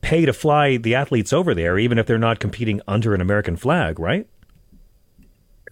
pay 0.00 0.24
to 0.26 0.32
fly 0.32 0.76
the 0.76 0.94
athletes 0.94 1.32
over 1.32 1.54
there, 1.54 1.76
even 1.76 1.98
if 1.98 2.06
they're 2.06 2.18
not 2.18 2.38
competing 2.38 2.80
under 2.86 3.14
an 3.14 3.20
American 3.20 3.56
flag, 3.56 3.98
right? 3.98 4.26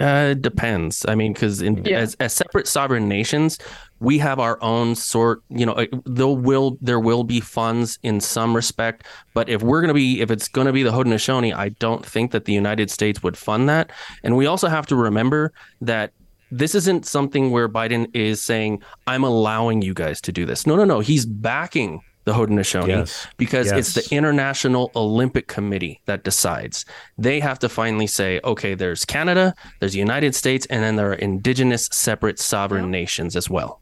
Uh, 0.02 0.34
depends. 0.34 1.06
I 1.06 1.14
mean, 1.14 1.32
because 1.32 1.62
yeah. 1.62 1.98
as, 1.98 2.16
as 2.18 2.32
separate 2.32 2.66
sovereign 2.66 3.08
nations, 3.08 3.58
we 4.00 4.18
have 4.18 4.40
our 4.40 4.60
own 4.60 4.96
sort. 4.96 5.42
You 5.48 5.64
know, 5.64 5.86
there 6.04 6.26
will 6.26 6.76
there 6.80 6.98
will 6.98 7.22
be 7.22 7.38
funds 7.38 8.00
in 8.02 8.20
some 8.20 8.54
respect, 8.56 9.06
but 9.32 9.48
if 9.48 9.62
we're 9.62 9.80
gonna 9.80 9.94
be 9.94 10.20
if 10.20 10.28
it's 10.28 10.48
gonna 10.48 10.72
be 10.72 10.82
the 10.82 10.90
Haudenosaunee, 10.90 11.54
I 11.54 11.68
don't 11.68 12.04
think 12.04 12.32
that 12.32 12.46
the 12.46 12.52
United 12.52 12.90
States 12.90 13.22
would 13.22 13.36
fund 13.36 13.68
that. 13.68 13.92
And 14.24 14.36
we 14.36 14.46
also 14.46 14.66
have 14.66 14.86
to 14.88 14.96
remember 14.96 15.52
that 15.80 16.12
this 16.50 16.74
isn't 16.74 17.06
something 17.06 17.52
where 17.52 17.68
Biden 17.68 18.10
is 18.12 18.42
saying, 18.42 18.82
I'm 19.06 19.22
allowing 19.22 19.82
you 19.82 19.94
guys 19.94 20.20
to 20.22 20.32
do 20.32 20.44
this. 20.44 20.66
No, 20.66 20.74
no, 20.74 20.84
no. 20.84 20.98
He's 20.98 21.24
backing 21.24 22.00
the 22.24 22.32
Haudenosaunee 22.32 22.88
yes. 22.88 23.26
because 23.36 23.66
yes. 23.66 23.96
it's 23.96 24.08
the 24.08 24.14
International 24.14 24.90
Olympic 24.94 25.48
Committee 25.48 26.00
that 26.06 26.24
decides. 26.24 26.84
They 27.18 27.40
have 27.40 27.58
to 27.60 27.68
finally 27.68 28.06
say, 28.06 28.40
okay, 28.44 28.74
there's 28.74 29.04
Canada, 29.04 29.54
there's 29.80 29.92
the 29.92 29.98
United 29.98 30.34
States, 30.34 30.66
and 30.66 30.82
then 30.82 30.96
there 30.96 31.10
are 31.10 31.14
indigenous 31.14 31.88
separate 31.92 32.38
sovereign 32.38 32.90
nations 32.90 33.34
as 33.34 33.50
well. 33.50 33.80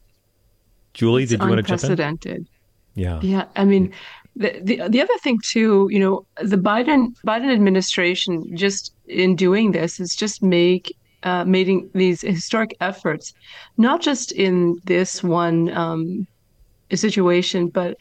Julie, 0.93 1.23
it's 1.23 1.31
did 1.31 1.41
you 1.41 1.47
want 1.47 1.57
to 1.57 1.63
jump 1.63 1.83
in? 1.83 1.91
Unprecedented. 1.91 2.47
Yeah. 2.95 3.19
Yeah. 3.21 3.45
I 3.55 3.63
mean, 3.63 3.93
the, 4.35 4.59
the 4.61 4.87
the 4.89 5.01
other 5.01 5.17
thing 5.19 5.39
too, 5.43 5.87
you 5.91 5.99
know, 5.99 6.25
the 6.41 6.57
Biden 6.57 7.13
Biden 7.25 7.53
administration 7.53 8.55
just 8.55 8.93
in 9.07 9.35
doing 9.35 9.71
this 9.71 9.99
is 9.99 10.15
just 10.15 10.41
make 10.41 10.95
uh, 11.23 11.45
making 11.45 11.89
these 11.93 12.21
historic 12.21 12.75
efforts, 12.81 13.33
not 13.77 14.01
just 14.01 14.31
in 14.31 14.79
this 14.85 15.23
one 15.23 15.69
um, 15.77 16.27
situation, 16.93 17.67
but 17.67 17.97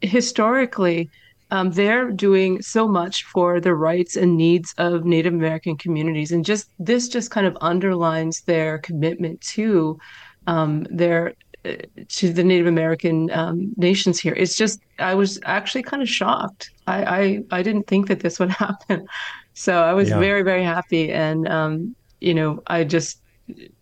historically, 0.00 1.10
um, 1.50 1.70
they're 1.70 2.10
doing 2.10 2.60
so 2.60 2.86
much 2.86 3.24
for 3.24 3.60
the 3.60 3.74
rights 3.74 4.16
and 4.16 4.36
needs 4.36 4.74
of 4.78 5.04
Native 5.04 5.32
American 5.32 5.76
communities, 5.76 6.30
and 6.30 6.44
just 6.44 6.70
this 6.78 7.08
just 7.08 7.30
kind 7.30 7.46
of 7.46 7.56
underlines 7.60 8.42
their 8.42 8.78
commitment 8.78 9.40
to 9.40 9.98
um, 10.46 10.86
their 10.90 11.34
uh, 11.64 11.72
to 12.08 12.32
the 12.32 12.44
Native 12.44 12.66
American 12.66 13.30
um, 13.30 13.72
nations 13.76 14.20
here. 14.20 14.34
It's 14.34 14.56
just 14.56 14.80
I 14.98 15.14
was 15.14 15.40
actually 15.44 15.82
kind 15.82 16.02
of 16.02 16.08
shocked. 16.08 16.70
I 16.86 17.04
I, 17.04 17.44
I 17.50 17.62
didn't 17.62 17.86
think 17.86 18.08
that 18.08 18.20
this 18.20 18.38
would 18.38 18.50
happen, 18.66 19.06
so 19.54 19.82
I 19.82 19.94
was 19.94 20.10
yeah. 20.10 20.18
very 20.18 20.42
very 20.42 20.64
happy, 20.64 21.10
and 21.10 21.48
um, 21.48 21.96
you 22.20 22.34
know 22.34 22.62
I 22.66 22.84
just 22.84 23.22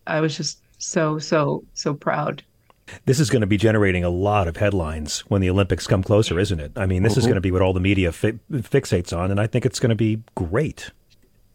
I 0.05 0.21
was 0.21 0.37
just 0.37 0.61
so 0.77 1.19
so 1.19 1.65
so 1.73 1.93
proud 1.93 2.43
this 3.05 3.19
is 3.19 3.29
going 3.29 3.41
to 3.41 3.47
be 3.47 3.57
generating 3.57 4.03
a 4.03 4.09
lot 4.09 4.47
of 4.47 4.57
headlines 4.57 5.19
when 5.21 5.41
the 5.41 5.49
Olympics 5.49 5.87
come 5.87 6.03
closer, 6.03 6.39
isn't 6.39 6.59
it? 6.59 6.71
I 6.75 6.85
mean, 6.85 7.03
this 7.03 7.13
mm-hmm. 7.13 7.19
is 7.19 7.25
going 7.25 7.35
to 7.35 7.41
be 7.41 7.51
what 7.51 7.61
all 7.61 7.73
the 7.73 7.79
media 7.79 8.11
fi- 8.11 8.39
fixates 8.51 9.15
on, 9.15 9.31
and 9.31 9.39
I 9.39 9.47
think 9.47 9.65
it's 9.65 9.79
going 9.79 9.89
to 9.89 9.95
be 9.95 10.21
great. 10.35 10.91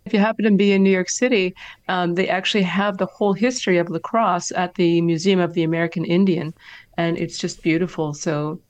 If 0.05 0.13
you 0.13 0.19
happen 0.19 0.45
to 0.45 0.51
be 0.51 0.73
in 0.73 0.83
New 0.83 0.91
York 0.91 1.09
City, 1.09 1.55
um, 1.89 2.15
they 2.15 2.29
actually 2.29 2.65
have 2.65 2.99
the 2.99 3.07
whole 3.07 3.33
history 3.33 3.79
of 3.79 3.89
lacrosse 3.89 4.51
at 4.53 4.75
the 4.75 5.01
Museum 5.01 5.39
of 5.39 5.55
the 5.55 5.63
American 5.63 6.05
Indian, 6.05 6.53
and 6.97 7.17
it's 7.17 7.39
just 7.39 7.63
beautiful. 7.63 8.13
So, 8.13 8.61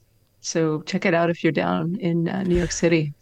so 0.40 0.82
check 0.82 1.06
it 1.06 1.14
out 1.14 1.30
if 1.30 1.42
you're 1.42 1.52
down 1.52 1.96
in 2.00 2.28
uh, 2.28 2.42
New 2.42 2.56
York 2.56 2.72
City. 2.72 3.14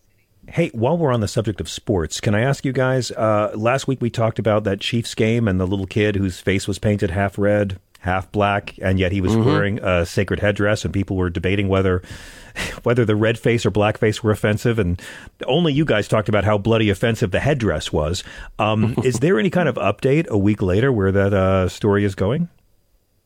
Hey, 0.48 0.70
while 0.70 0.98
we're 0.98 1.12
on 1.12 1.20
the 1.20 1.28
subject 1.28 1.60
of 1.60 1.68
sports, 1.68 2.20
can 2.20 2.34
I 2.34 2.40
ask 2.40 2.64
you 2.64 2.72
guys? 2.72 3.12
Uh, 3.12 3.52
last 3.54 3.86
week 3.86 4.00
we 4.00 4.10
talked 4.10 4.40
about 4.40 4.64
that 4.64 4.80
Chiefs 4.80 5.14
game 5.14 5.46
and 5.46 5.60
the 5.60 5.66
little 5.66 5.86
kid 5.86 6.16
whose 6.16 6.40
face 6.40 6.66
was 6.66 6.80
painted 6.80 7.10
half 7.10 7.38
red 7.38 7.78
half 8.00 8.30
black, 8.32 8.74
and 8.82 8.98
yet 8.98 9.12
he 9.12 9.20
was 9.20 9.32
mm-hmm. 9.32 9.44
wearing 9.44 9.78
a 9.80 10.04
sacred 10.04 10.40
headdress, 10.40 10.84
and 10.84 10.92
people 10.92 11.16
were 11.16 11.30
debating 11.30 11.68
whether 11.68 12.02
whether 12.82 13.04
the 13.04 13.16
red 13.16 13.38
face 13.38 13.64
or 13.64 13.70
black 13.70 13.98
face 13.98 14.22
were 14.22 14.30
offensive, 14.30 14.78
and 14.78 15.00
only 15.46 15.72
you 15.72 15.84
guys 15.84 16.08
talked 16.08 16.28
about 16.28 16.44
how 16.44 16.58
bloody 16.58 16.90
offensive 16.90 17.30
the 17.30 17.40
headdress 17.40 17.92
was. 17.92 18.24
Um, 18.58 18.94
is 19.04 19.20
there 19.20 19.38
any 19.38 19.50
kind 19.50 19.68
of 19.68 19.76
update 19.76 20.26
a 20.28 20.38
week 20.38 20.62
later 20.62 20.92
where 20.92 21.12
that 21.12 21.32
uh, 21.32 21.68
story 21.68 22.04
is 22.04 22.14
going? 22.14 22.48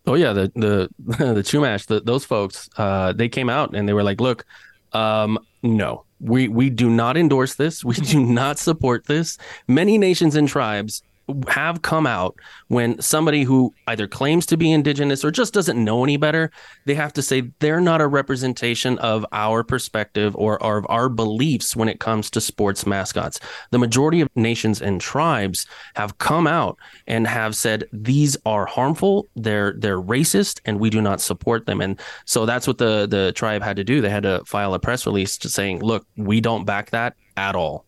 Oh 0.06 0.14
yeah, 0.14 0.32
the 0.32 0.52
the 0.54 0.88
the 1.34 1.42
Chumash, 1.42 1.86
the, 1.86 2.00
those 2.00 2.24
folks, 2.24 2.68
uh, 2.76 3.12
they 3.12 3.28
came 3.28 3.48
out 3.48 3.74
and 3.74 3.88
they 3.88 3.92
were 3.92 4.02
like, 4.02 4.20
"Look, 4.20 4.44
um, 4.92 5.38
no, 5.62 6.04
we 6.20 6.48
we 6.48 6.68
do 6.70 6.90
not 6.90 7.16
endorse 7.16 7.54
this. 7.54 7.84
We 7.84 7.94
do 7.94 8.24
not 8.24 8.58
support 8.58 9.06
this. 9.06 9.38
Many 9.68 9.98
nations 9.98 10.34
and 10.34 10.48
tribes 10.48 11.02
have 11.48 11.82
come 11.82 12.06
out 12.06 12.36
when 12.68 13.00
somebody 13.00 13.44
who 13.44 13.74
either 13.86 14.06
claims 14.06 14.44
to 14.46 14.56
be 14.56 14.70
indigenous 14.70 15.24
or 15.24 15.30
just 15.30 15.54
doesn't 15.54 15.82
know 15.82 16.04
any 16.04 16.16
better, 16.16 16.50
they 16.84 16.94
have 16.94 17.12
to 17.14 17.22
say 17.22 17.50
they're 17.60 17.80
not 17.80 18.00
a 18.00 18.06
representation 18.06 18.98
of 18.98 19.24
our 19.32 19.64
perspective 19.64 20.36
or, 20.36 20.62
of 20.62 20.86
our 20.88 21.08
beliefs 21.08 21.74
when 21.74 21.88
it 21.88 22.00
comes 22.00 22.30
to 22.30 22.40
sports 22.40 22.86
mascots. 22.86 23.40
The 23.70 23.78
majority 23.78 24.20
of 24.20 24.28
nations 24.34 24.82
and 24.82 25.00
tribes 25.00 25.66
have 25.94 26.18
come 26.18 26.46
out 26.46 26.78
and 27.06 27.26
have 27.26 27.56
said 27.56 27.84
these 27.92 28.36
are 28.44 28.66
harmful, 28.66 29.26
they're 29.36 29.74
they're 29.78 30.00
racist, 30.00 30.60
and 30.64 30.78
we 30.78 30.90
do 30.90 31.00
not 31.00 31.20
support 31.20 31.66
them. 31.66 31.80
And 31.80 31.98
so 32.24 32.46
that's 32.46 32.66
what 32.66 32.78
the 32.78 33.06
the 33.06 33.32
tribe 33.32 33.62
had 33.62 33.76
to 33.76 33.84
do. 33.84 34.00
They 34.00 34.10
had 34.10 34.24
to 34.24 34.42
file 34.44 34.74
a 34.74 34.78
press 34.78 35.06
release 35.06 35.38
saying, 35.40 35.80
look, 35.80 36.06
we 36.16 36.40
don't 36.40 36.64
back 36.64 36.90
that 36.90 37.14
at 37.36 37.56
all. 37.56 37.84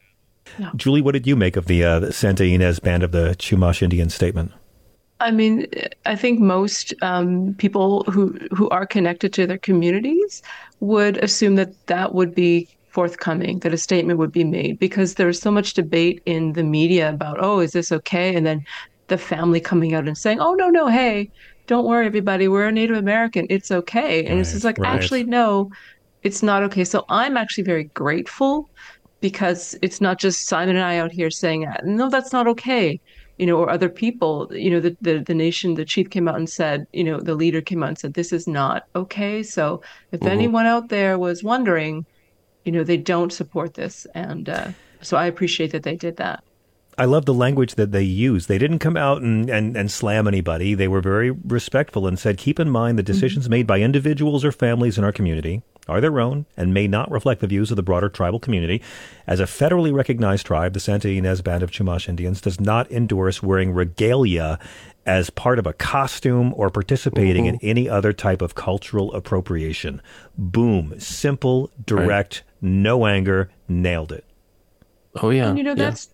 No. 0.58 0.70
Julie, 0.76 1.02
what 1.02 1.12
did 1.12 1.26
you 1.26 1.36
make 1.36 1.56
of 1.56 1.66
the, 1.66 1.84
uh, 1.84 2.00
the 2.00 2.12
Santa 2.12 2.44
Ynez 2.44 2.80
Band 2.80 3.02
of 3.02 3.12
the 3.12 3.36
Chumash 3.38 3.82
Indian 3.82 4.10
statement? 4.10 4.52
I 5.18 5.30
mean, 5.30 5.66
I 6.04 6.14
think 6.14 6.40
most 6.40 6.92
um, 7.00 7.54
people 7.54 8.04
who 8.04 8.36
who 8.54 8.68
are 8.68 8.86
connected 8.86 9.32
to 9.32 9.46
their 9.46 9.58
communities 9.58 10.42
would 10.80 11.16
assume 11.24 11.54
that 11.56 11.86
that 11.86 12.14
would 12.14 12.34
be 12.34 12.68
forthcoming, 12.90 13.58
that 13.60 13.72
a 13.72 13.78
statement 13.78 14.18
would 14.18 14.32
be 14.32 14.44
made, 14.44 14.78
because 14.78 15.14
there's 15.14 15.40
so 15.40 15.50
much 15.50 15.74
debate 15.74 16.22
in 16.26 16.52
the 16.52 16.62
media 16.62 17.10
about, 17.10 17.38
oh, 17.40 17.60
is 17.60 17.72
this 17.72 17.92
okay? 17.92 18.34
And 18.34 18.44
then 18.46 18.64
the 19.08 19.18
family 19.18 19.60
coming 19.60 19.94
out 19.94 20.06
and 20.06 20.18
saying, 20.18 20.40
oh, 20.40 20.54
no, 20.54 20.68
no, 20.68 20.88
hey, 20.88 21.30
don't 21.66 21.86
worry, 21.86 22.06
everybody, 22.06 22.48
we're 22.48 22.66
a 22.66 22.72
Native 22.72 22.96
American, 22.96 23.46
it's 23.50 23.70
okay. 23.70 24.20
And 24.20 24.34
right, 24.34 24.38
it's 24.40 24.52
just 24.52 24.64
like, 24.64 24.78
right. 24.78 24.94
actually, 24.94 25.24
no, 25.24 25.70
it's 26.22 26.42
not 26.42 26.62
okay. 26.64 26.84
So 26.84 27.04
I'm 27.08 27.36
actually 27.36 27.64
very 27.64 27.84
grateful 27.84 28.68
because 29.28 29.76
it's 29.82 30.00
not 30.00 30.20
just 30.20 30.46
Simon 30.46 30.76
and 30.76 30.84
I 30.84 30.98
out 30.98 31.10
here 31.10 31.30
saying, 31.30 31.66
no, 31.82 32.08
that's 32.08 32.32
not 32.32 32.46
okay. 32.46 33.00
You 33.38 33.46
know, 33.46 33.56
or 33.58 33.68
other 33.68 33.88
people, 33.88 34.48
you 34.52 34.70
know, 34.70 34.78
the, 34.78 34.96
the, 35.00 35.18
the 35.18 35.34
nation, 35.34 35.74
the 35.74 35.84
chief 35.84 36.10
came 36.10 36.28
out 36.28 36.36
and 36.36 36.48
said, 36.48 36.86
you 36.92 37.02
know, 37.02 37.18
the 37.18 37.34
leader 37.34 37.60
came 37.60 37.82
out 37.82 37.88
and 37.88 37.98
said, 37.98 38.14
this 38.14 38.32
is 38.32 38.46
not 38.46 38.86
okay. 38.94 39.42
So 39.42 39.82
if 40.12 40.20
mm-hmm. 40.20 40.28
anyone 40.28 40.66
out 40.66 40.90
there 40.90 41.18
was 41.18 41.42
wondering, 41.42 42.06
you 42.64 42.70
know, 42.70 42.84
they 42.84 42.96
don't 42.96 43.32
support 43.32 43.74
this. 43.74 44.06
And 44.14 44.48
uh, 44.48 44.68
so 45.02 45.16
I 45.16 45.26
appreciate 45.26 45.72
that 45.72 45.82
they 45.82 45.96
did 45.96 46.18
that. 46.18 46.44
I 46.98 47.04
love 47.04 47.26
the 47.26 47.34
language 47.34 47.74
that 47.74 47.92
they 47.92 48.02
use. 48.02 48.46
They 48.46 48.56
didn't 48.56 48.78
come 48.78 48.96
out 48.96 49.20
and, 49.20 49.50
and, 49.50 49.76
and 49.76 49.90
slam 49.90 50.26
anybody. 50.26 50.74
They 50.74 50.88
were 50.88 51.02
very 51.02 51.30
respectful 51.30 52.06
and 52.06 52.18
said, 52.18 52.38
keep 52.38 52.58
in 52.58 52.70
mind 52.70 52.98
the 52.98 53.02
mm-hmm. 53.02 53.12
decisions 53.12 53.44
mm-hmm. 53.44 53.50
made 53.50 53.66
by 53.66 53.80
individuals 53.80 54.44
or 54.44 54.52
families 54.52 54.96
in 54.96 55.04
our 55.04 55.12
community 55.12 55.62
are 55.88 56.00
their 56.00 56.18
own 56.18 56.46
and 56.56 56.74
may 56.74 56.88
not 56.88 57.10
reflect 57.10 57.40
the 57.40 57.46
views 57.46 57.70
of 57.70 57.76
the 57.76 57.82
broader 57.82 58.08
tribal 58.08 58.40
community. 58.40 58.82
As 59.26 59.40
a 59.40 59.44
federally 59.44 59.92
recognized 59.92 60.46
tribe, 60.46 60.72
the 60.72 60.80
Santa 60.80 61.08
Ynez 61.08 61.42
Band 61.42 61.62
of 61.62 61.70
Chumash 61.70 62.08
Indians 62.08 62.40
does 62.40 62.58
not 62.58 62.90
endorse 62.90 63.42
wearing 63.42 63.72
regalia 63.72 64.58
as 65.04 65.30
part 65.30 65.58
of 65.58 65.66
a 65.66 65.72
costume 65.72 66.52
or 66.56 66.70
participating 66.70 67.46
Ooh. 67.46 67.50
in 67.50 67.58
any 67.62 67.88
other 67.88 68.12
type 68.12 68.42
of 68.42 68.54
cultural 68.54 69.14
appropriation. 69.14 70.02
Boom. 70.36 70.98
Simple, 70.98 71.70
direct, 71.84 72.42
right. 72.62 72.68
no 72.68 73.06
anger, 73.06 73.50
nailed 73.68 74.10
it. 74.10 74.24
Oh 75.22 75.30
yeah. 75.30 75.48
And 75.48 75.58
you 75.58 75.64
know 75.64 75.70
yeah. 75.70 75.84
that's 75.84 76.08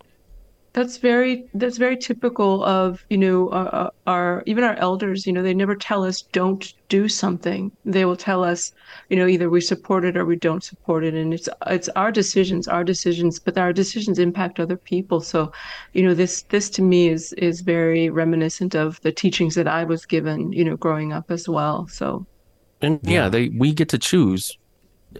that's 0.72 0.96
very 0.96 1.44
that's 1.54 1.76
very 1.76 1.96
typical 1.96 2.64
of 2.64 3.04
you 3.10 3.18
know 3.18 3.50
our, 3.50 3.92
our, 4.06 4.42
even 4.46 4.64
our 4.64 4.74
elders 4.76 5.26
you 5.26 5.32
know 5.32 5.42
they 5.42 5.52
never 5.52 5.74
tell 5.74 6.04
us 6.04 6.22
don't 6.22 6.72
do 6.88 7.08
something. 7.08 7.72
They 7.84 8.04
will 8.04 8.16
tell 8.16 8.42
us 8.42 8.72
you 9.10 9.16
know 9.16 9.26
either 9.26 9.50
we 9.50 9.60
support 9.60 10.04
it 10.04 10.16
or 10.16 10.24
we 10.24 10.36
don't 10.36 10.64
support 10.64 11.04
it 11.04 11.14
and 11.14 11.34
it's 11.34 11.48
it's 11.66 11.88
our 11.90 12.10
decisions 12.10 12.68
our 12.68 12.84
decisions 12.84 13.38
but 13.38 13.58
our 13.58 13.72
decisions 13.72 14.18
impact 14.18 14.60
other 14.60 14.76
people. 14.76 15.20
So 15.20 15.52
you 15.92 16.02
know 16.02 16.14
this 16.14 16.42
this 16.48 16.70
to 16.70 16.82
me 16.82 17.08
is 17.08 17.32
is 17.34 17.60
very 17.60 18.08
reminiscent 18.08 18.74
of 18.74 19.00
the 19.02 19.12
teachings 19.12 19.54
that 19.54 19.68
i 19.68 19.84
was 19.84 20.06
given 20.06 20.52
you 20.52 20.64
know 20.64 20.76
growing 20.76 21.12
up 21.12 21.30
as 21.30 21.48
well 21.48 21.86
so. 21.88 22.26
And 22.80 22.98
yeah, 23.04 23.12
yeah. 23.12 23.28
they 23.28 23.48
we 23.50 23.72
get 23.72 23.88
to 23.90 23.98
choose 23.98 24.58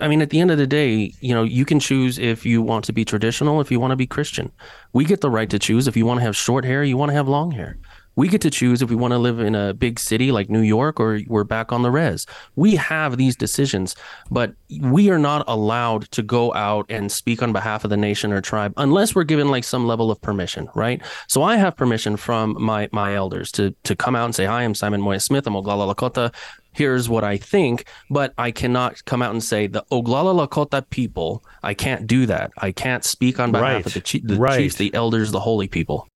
I 0.00 0.08
mean, 0.08 0.22
at 0.22 0.30
the 0.30 0.40
end 0.40 0.50
of 0.50 0.58
the 0.58 0.66
day, 0.66 1.12
you 1.20 1.34
know, 1.34 1.42
you 1.42 1.64
can 1.64 1.80
choose 1.80 2.18
if 2.18 2.44
you 2.46 2.62
want 2.62 2.84
to 2.86 2.92
be 2.92 3.04
traditional, 3.04 3.60
if 3.60 3.70
you 3.70 3.80
want 3.80 3.92
to 3.92 3.96
be 3.96 4.06
Christian. 4.06 4.50
We 4.92 5.04
get 5.04 5.20
the 5.20 5.30
right 5.30 5.50
to 5.50 5.58
choose 5.58 5.86
if 5.86 5.96
you 5.96 6.06
want 6.06 6.20
to 6.20 6.24
have 6.24 6.36
short 6.36 6.64
hair, 6.64 6.82
you 6.84 6.96
want 6.96 7.10
to 7.10 7.14
have 7.14 7.28
long 7.28 7.50
hair. 7.50 7.78
We 8.14 8.28
get 8.28 8.42
to 8.42 8.50
choose 8.50 8.82
if 8.82 8.90
we 8.90 8.96
want 8.96 9.12
to 9.12 9.18
live 9.18 9.40
in 9.40 9.54
a 9.54 9.72
big 9.72 9.98
city 9.98 10.32
like 10.32 10.50
New 10.50 10.60
York 10.60 11.00
or 11.00 11.20
we're 11.26 11.44
back 11.44 11.72
on 11.72 11.82
the 11.82 11.90
res. 11.90 12.26
We 12.56 12.76
have 12.76 13.16
these 13.16 13.36
decisions, 13.36 13.96
but 14.30 14.52
we 14.80 15.08
are 15.10 15.18
not 15.18 15.44
allowed 15.48 16.10
to 16.10 16.22
go 16.22 16.52
out 16.52 16.84
and 16.90 17.10
speak 17.10 17.42
on 17.42 17.52
behalf 17.52 17.84
of 17.84 17.90
the 17.90 17.96
nation 17.96 18.30
or 18.32 18.42
tribe 18.42 18.74
unless 18.76 19.14
we're 19.14 19.24
given 19.24 19.48
like 19.48 19.64
some 19.64 19.86
level 19.86 20.10
of 20.10 20.20
permission, 20.20 20.68
right? 20.74 21.00
So 21.26 21.42
I 21.42 21.56
have 21.56 21.74
permission 21.74 22.16
from 22.18 22.56
my 22.62 22.88
my 22.92 23.14
elders 23.14 23.50
to 23.52 23.74
to 23.84 23.96
come 23.96 24.14
out 24.14 24.26
and 24.26 24.34
say, 24.34 24.44
"Hi, 24.44 24.62
I'm 24.62 24.74
Simon 24.74 25.00
Moya 25.00 25.20
Smith. 25.20 25.46
I'm 25.46 25.54
Oglala 25.54 25.94
Lakota 25.94 26.34
here's 26.72 27.08
what 27.08 27.24
I 27.24 27.36
think, 27.36 27.86
but 28.10 28.34
I 28.38 28.50
cannot 28.50 29.04
come 29.04 29.22
out 29.22 29.32
and 29.32 29.42
say 29.42 29.66
the 29.66 29.84
Oglala 29.90 30.46
Lakota 30.46 30.88
people. 30.90 31.44
I 31.62 31.74
can't 31.74 32.06
do 32.06 32.26
that. 32.26 32.52
I 32.58 32.72
can't 32.72 33.04
speak 33.04 33.38
on 33.38 33.52
behalf 33.52 33.84
right. 33.84 33.86
of 33.86 33.94
the, 33.94 34.00
chi- 34.00 34.22
the 34.24 34.36
right. 34.36 34.58
chiefs, 34.58 34.76
the 34.76 34.92
elders, 34.94 35.30
the 35.30 35.40
holy 35.40 35.68
people. 35.68 36.08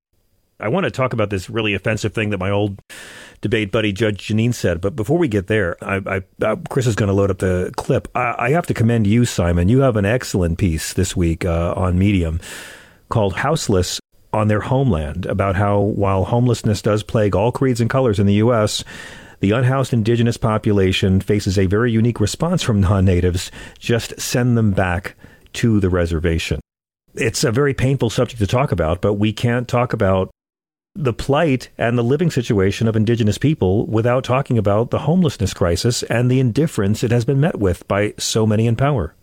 I 0.58 0.68
want 0.68 0.84
to 0.84 0.90
talk 0.90 1.12
about 1.12 1.28
this 1.28 1.50
really 1.50 1.74
offensive 1.74 2.14
thing 2.14 2.30
that 2.30 2.38
my 2.38 2.50
old 2.50 2.80
debate 3.42 3.70
buddy 3.70 3.92
Judge 3.92 4.28
Jeanine 4.28 4.54
said, 4.54 4.80
but 4.80 4.96
before 4.96 5.18
we 5.18 5.28
get 5.28 5.48
there, 5.48 5.76
I, 5.84 5.96
I, 6.06 6.22
I, 6.42 6.56
Chris 6.70 6.86
is 6.86 6.94
going 6.94 7.08
to 7.08 7.12
load 7.12 7.30
up 7.30 7.38
the 7.38 7.72
clip. 7.76 8.08
I, 8.14 8.34
I, 8.38 8.50
have 8.50 8.66
to 8.66 8.74
commend 8.74 9.06
you, 9.06 9.26
Simon. 9.26 9.68
You 9.68 9.80
have 9.80 9.96
an 9.96 10.06
excellent 10.06 10.58
piece 10.58 10.94
this 10.94 11.14
week 11.14 11.44
uh, 11.44 11.74
on 11.76 11.98
Medium 11.98 12.40
called 13.08 13.34
"Houseless." 13.34 14.00
On 14.32 14.48
their 14.48 14.60
homeland, 14.60 15.24
about 15.24 15.56
how 15.56 15.80
while 15.80 16.24
homelessness 16.24 16.82
does 16.82 17.02
plague 17.02 17.34
all 17.34 17.52
creeds 17.52 17.80
and 17.80 17.88
colors 17.88 18.18
in 18.18 18.26
the 18.26 18.34
U.S., 18.34 18.84
the 19.40 19.52
unhoused 19.52 19.92
indigenous 19.92 20.36
population 20.36 21.20
faces 21.20 21.58
a 21.58 21.66
very 21.66 21.92
unique 21.92 22.20
response 22.20 22.62
from 22.62 22.80
non 22.80 23.04
natives. 23.04 23.50
Just 23.78 24.18
send 24.20 24.56
them 24.56 24.72
back 24.72 25.14
to 25.54 25.80
the 25.80 25.90
reservation. 25.90 26.60
It's 27.14 27.44
a 27.44 27.52
very 27.52 27.74
painful 27.74 28.10
subject 28.10 28.40
to 28.40 28.46
talk 28.46 28.72
about, 28.72 29.00
but 29.00 29.14
we 29.14 29.32
can't 29.32 29.68
talk 29.68 29.92
about 29.92 30.30
the 30.94 31.12
plight 31.12 31.68
and 31.76 31.96
the 31.96 32.04
living 32.04 32.30
situation 32.30 32.88
of 32.88 32.96
indigenous 32.96 33.38
people 33.38 33.86
without 33.86 34.24
talking 34.24 34.56
about 34.56 34.90
the 34.90 35.00
homelessness 35.00 35.52
crisis 35.52 36.02
and 36.04 36.30
the 36.30 36.40
indifference 36.40 37.04
it 37.04 37.10
has 37.10 37.24
been 37.24 37.40
met 37.40 37.58
with 37.58 37.86
by 37.86 38.14
so 38.18 38.46
many 38.46 38.66
in 38.66 38.76
power. 38.76 39.14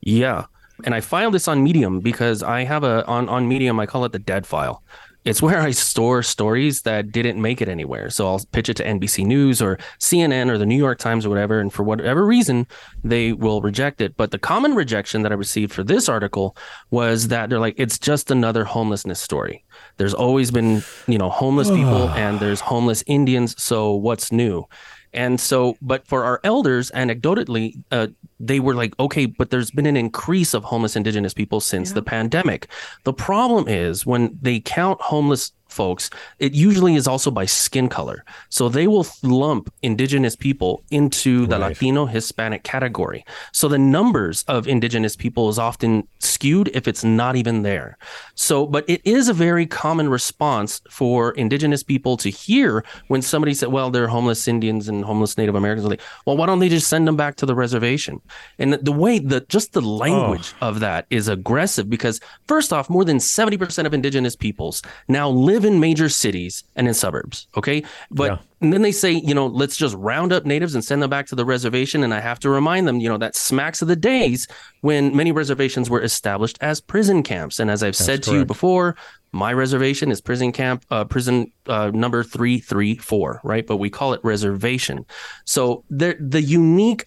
Yeah. 0.00 0.46
And 0.84 0.94
I 0.94 1.00
filed 1.00 1.34
this 1.34 1.46
on 1.46 1.62
Medium 1.62 2.00
because 2.00 2.42
I 2.42 2.64
have 2.64 2.84
a 2.84 3.04
on, 3.06 3.28
on 3.28 3.48
Medium 3.48 3.78
I 3.78 3.86
call 3.86 4.06
it 4.06 4.12
the 4.12 4.18
dead 4.18 4.46
file 4.46 4.82
it's 5.24 5.42
where 5.42 5.60
I 5.60 5.70
store 5.72 6.22
stories 6.22 6.82
that 6.82 7.12
didn't 7.12 7.40
make 7.40 7.60
it 7.60 7.68
anywhere. 7.68 8.08
So 8.10 8.26
I'll 8.26 8.40
pitch 8.52 8.68
it 8.68 8.76
to 8.78 8.84
NBC 8.84 9.26
News 9.26 9.60
or 9.60 9.78
CNN 9.98 10.50
or 10.50 10.56
the 10.56 10.66
New 10.66 10.76
York 10.76 10.98
Times 10.98 11.26
or 11.26 11.28
whatever. 11.28 11.60
And 11.60 11.72
for 11.72 11.82
whatever 11.82 12.24
reason, 12.24 12.66
they 13.04 13.32
will 13.32 13.60
reject 13.60 14.00
it. 14.00 14.16
But 14.16 14.30
the 14.30 14.38
common 14.38 14.74
rejection 14.74 15.22
that 15.22 15.32
I 15.32 15.34
received 15.34 15.72
for 15.72 15.84
this 15.84 16.08
article 16.08 16.56
was 16.90 17.28
that 17.28 17.50
they're 17.50 17.60
like, 17.60 17.74
it's 17.76 17.98
just 17.98 18.30
another 18.30 18.64
homelessness 18.64 19.20
story. 19.20 19.64
There's 19.98 20.14
always 20.14 20.50
been, 20.50 20.82
you 21.06 21.18
know, 21.18 21.28
homeless 21.28 21.68
people 21.68 22.08
and 22.10 22.40
there's 22.40 22.60
homeless 22.60 23.04
Indians. 23.06 23.62
So 23.62 23.92
what's 23.92 24.32
new? 24.32 24.66
And 25.12 25.40
so, 25.40 25.76
but 25.82 26.06
for 26.06 26.24
our 26.24 26.40
elders, 26.44 26.90
anecdotally, 26.92 27.82
uh, 27.90 28.08
they 28.38 28.60
were 28.60 28.74
like, 28.74 28.98
okay, 29.00 29.26
but 29.26 29.50
there's 29.50 29.70
been 29.70 29.86
an 29.86 29.96
increase 29.96 30.54
of 30.54 30.64
homeless 30.64 30.96
indigenous 30.96 31.34
people 31.34 31.60
since 31.60 31.90
yeah. 31.90 31.94
the 31.94 32.02
pandemic. 32.02 32.68
The 33.04 33.12
problem 33.12 33.66
is 33.68 34.06
when 34.06 34.38
they 34.40 34.60
count 34.60 35.00
homeless 35.00 35.52
folks, 35.70 36.10
it 36.38 36.52
usually 36.54 36.94
is 36.94 37.06
also 37.06 37.30
by 37.30 37.46
skin 37.46 37.88
color. 37.88 38.24
So 38.48 38.68
they 38.68 38.86
will 38.86 39.06
lump 39.22 39.72
indigenous 39.82 40.36
people 40.36 40.82
into 40.90 41.46
the 41.46 41.58
right. 41.58 41.68
Latino 41.68 42.06
Hispanic 42.06 42.62
category. 42.62 43.24
So 43.52 43.68
the 43.68 43.78
numbers 43.78 44.44
of 44.48 44.66
indigenous 44.68 45.16
people 45.16 45.48
is 45.48 45.58
often 45.58 46.06
skewed 46.18 46.70
if 46.74 46.88
it's 46.88 47.04
not 47.04 47.36
even 47.36 47.62
there. 47.62 47.98
So, 48.34 48.66
but 48.66 48.84
it 48.88 49.00
is 49.04 49.28
a 49.28 49.34
very 49.34 49.66
common 49.66 50.08
response 50.08 50.80
for 50.90 51.32
indigenous 51.32 51.82
people 51.82 52.16
to 52.18 52.30
hear 52.30 52.84
when 53.08 53.22
somebody 53.22 53.54
said, 53.54 53.70
well, 53.70 53.90
they're 53.90 54.08
homeless 54.08 54.48
Indians 54.48 54.88
and 54.88 55.04
homeless 55.04 55.36
Native 55.36 55.54
Americans. 55.54 55.86
Like, 55.86 56.00
well, 56.26 56.36
why 56.36 56.46
don't 56.46 56.58
they 56.58 56.68
just 56.68 56.88
send 56.88 57.06
them 57.06 57.16
back 57.16 57.36
to 57.36 57.46
the 57.46 57.54
reservation? 57.54 58.20
And 58.58 58.74
the 58.74 58.92
way 58.92 59.18
that 59.18 59.48
just 59.48 59.72
the 59.72 59.80
language 59.80 60.54
oh. 60.60 60.68
of 60.68 60.80
that 60.80 61.06
is 61.10 61.28
aggressive 61.28 61.88
because 61.88 62.20
first 62.46 62.72
off, 62.72 62.90
more 62.90 63.04
than 63.04 63.18
70% 63.18 63.86
of 63.86 63.94
indigenous 63.94 64.36
peoples 64.36 64.82
now 65.08 65.28
live 65.28 65.59
live 65.60 65.70
in 65.70 65.80
major 65.80 66.08
cities 66.08 66.64
and 66.74 66.88
in 66.88 66.94
suburbs. 66.94 67.46
Okay. 67.56 67.82
But 68.10 68.32
yeah. 68.32 68.38
and 68.60 68.72
then 68.72 68.82
they 68.82 68.92
say, 68.92 69.12
you 69.12 69.34
know, 69.34 69.46
let's 69.46 69.76
just 69.76 69.94
round 69.96 70.32
up 70.32 70.46
natives 70.46 70.74
and 70.74 70.84
send 70.84 71.02
them 71.02 71.10
back 71.10 71.26
to 71.26 71.34
the 71.34 71.44
reservation. 71.44 72.02
And 72.02 72.14
I 72.14 72.20
have 72.20 72.38
to 72.40 72.50
remind 72.50 72.88
them, 72.88 72.98
you 73.00 73.08
know, 73.08 73.18
that 73.18 73.36
smacks 73.36 73.82
of 73.82 73.88
the 73.88 73.96
days 73.96 74.48
when 74.80 75.14
many 75.14 75.32
reservations 75.32 75.90
were 75.90 76.02
established 76.02 76.56
as 76.60 76.80
prison 76.80 77.22
camps. 77.22 77.60
And 77.60 77.70
as 77.70 77.82
I've 77.82 77.88
That's 77.88 77.98
said 77.98 78.22
correct. 78.22 78.24
to 78.24 78.34
you 78.36 78.44
before, 78.44 78.96
my 79.32 79.52
reservation 79.52 80.10
is 80.10 80.20
prison 80.20 80.50
camp, 80.50 80.84
uh, 80.90 81.04
prison 81.04 81.52
uh, 81.66 81.90
number 81.92 82.24
334, 82.24 83.42
right? 83.44 83.66
But 83.66 83.76
we 83.76 83.90
call 83.90 84.12
it 84.14 84.20
reservation. 84.24 85.04
So 85.44 85.84
the, 85.90 86.16
the 86.18 86.42
unique 86.42 87.04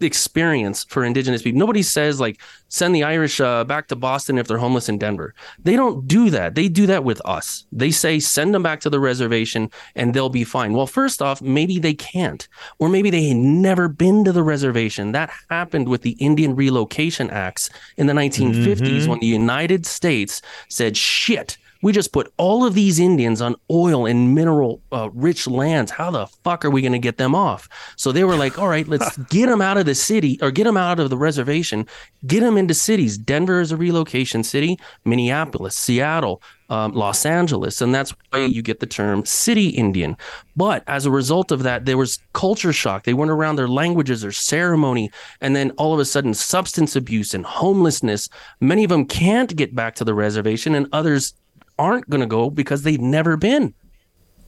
experience 0.00 0.84
for 0.84 1.04
indigenous 1.04 1.42
people. 1.42 1.58
Nobody 1.58 1.82
says 1.82 2.20
like 2.20 2.40
send 2.68 2.94
the 2.94 3.02
Irish 3.02 3.40
uh, 3.40 3.64
back 3.64 3.88
to 3.88 3.96
Boston 3.96 4.38
if 4.38 4.46
they're 4.46 4.58
homeless 4.58 4.88
in 4.88 4.98
Denver. 4.98 5.34
They 5.62 5.76
don't 5.76 6.06
do 6.06 6.30
that. 6.30 6.54
They 6.54 6.68
do 6.68 6.86
that 6.86 7.04
with 7.04 7.20
us. 7.24 7.66
They 7.72 7.90
say 7.90 8.20
send 8.20 8.54
them 8.54 8.62
back 8.62 8.80
to 8.80 8.90
the 8.90 9.00
reservation 9.00 9.70
and 9.94 10.14
they'll 10.14 10.28
be 10.28 10.44
fine. 10.44 10.72
Well, 10.72 10.86
first 10.86 11.22
off, 11.22 11.42
maybe 11.42 11.78
they 11.78 11.94
can't, 11.94 12.46
or 12.78 12.88
maybe 12.88 13.10
they 13.10 13.28
had 13.28 13.36
never 13.36 13.88
been 13.88 14.24
to 14.24 14.32
the 14.32 14.42
reservation. 14.42 15.12
That 15.12 15.30
happened 15.50 15.88
with 15.88 16.02
the 16.02 16.12
Indian 16.12 16.54
Relocation 16.54 17.30
Acts 17.30 17.70
in 17.96 18.06
the 18.06 18.12
1950s 18.12 18.78
mm-hmm. 18.78 19.10
when 19.10 19.20
the 19.20 19.26
United 19.26 19.86
States 19.86 20.42
said 20.68 20.96
shit 20.96 21.56
we 21.82 21.92
just 21.92 22.12
put 22.12 22.32
all 22.36 22.64
of 22.64 22.74
these 22.74 22.98
Indians 22.98 23.40
on 23.40 23.54
oil 23.70 24.06
and 24.06 24.34
mineral 24.34 24.80
uh, 24.92 25.10
rich 25.12 25.46
lands. 25.46 25.90
How 25.90 26.10
the 26.10 26.26
fuck 26.26 26.64
are 26.64 26.70
we 26.70 26.82
going 26.82 26.92
to 26.92 26.98
get 26.98 27.18
them 27.18 27.34
off? 27.34 27.68
So 27.96 28.10
they 28.10 28.24
were 28.24 28.36
like, 28.36 28.58
all 28.58 28.68
right, 28.68 28.86
let's 28.88 29.16
get 29.28 29.46
them 29.46 29.62
out 29.62 29.78
of 29.78 29.86
the 29.86 29.94
city 29.94 30.38
or 30.42 30.50
get 30.50 30.64
them 30.64 30.76
out 30.76 30.98
of 30.98 31.10
the 31.10 31.16
reservation, 31.16 31.86
get 32.26 32.40
them 32.40 32.56
into 32.56 32.74
cities. 32.74 33.16
Denver 33.16 33.60
is 33.60 33.72
a 33.72 33.76
relocation 33.76 34.42
city, 34.42 34.78
Minneapolis, 35.04 35.76
Seattle, 35.76 36.42
um, 36.70 36.92
Los 36.92 37.24
Angeles, 37.24 37.80
and 37.80 37.94
that's 37.94 38.14
why 38.30 38.40
you 38.44 38.60
get 38.60 38.80
the 38.80 38.86
term 38.86 39.24
city 39.24 39.68
Indian. 39.68 40.16
But 40.56 40.82
as 40.86 41.06
a 41.06 41.10
result 41.10 41.50
of 41.50 41.62
that, 41.62 41.86
there 41.86 41.96
was 41.96 42.18
culture 42.34 42.72
shock. 42.72 43.04
They 43.04 43.14
went 43.14 43.30
around 43.30 43.56
their 43.56 43.68
languages, 43.68 44.20
their 44.20 44.32
ceremony, 44.32 45.10
and 45.40 45.56
then 45.56 45.70
all 45.72 45.94
of 45.94 46.00
a 46.00 46.04
sudden, 46.04 46.34
substance 46.34 46.94
abuse 46.94 47.32
and 47.32 47.46
homelessness. 47.46 48.28
Many 48.60 48.84
of 48.84 48.90
them 48.90 49.06
can't 49.06 49.54
get 49.56 49.74
back 49.74 49.94
to 49.96 50.04
the 50.04 50.14
reservation, 50.14 50.74
and 50.74 50.88
others 50.92 51.34
aren't 51.78 52.08
going 52.10 52.20
to 52.20 52.26
go 52.26 52.50
because 52.50 52.82
they've 52.82 53.00
never 53.00 53.36
been. 53.36 53.74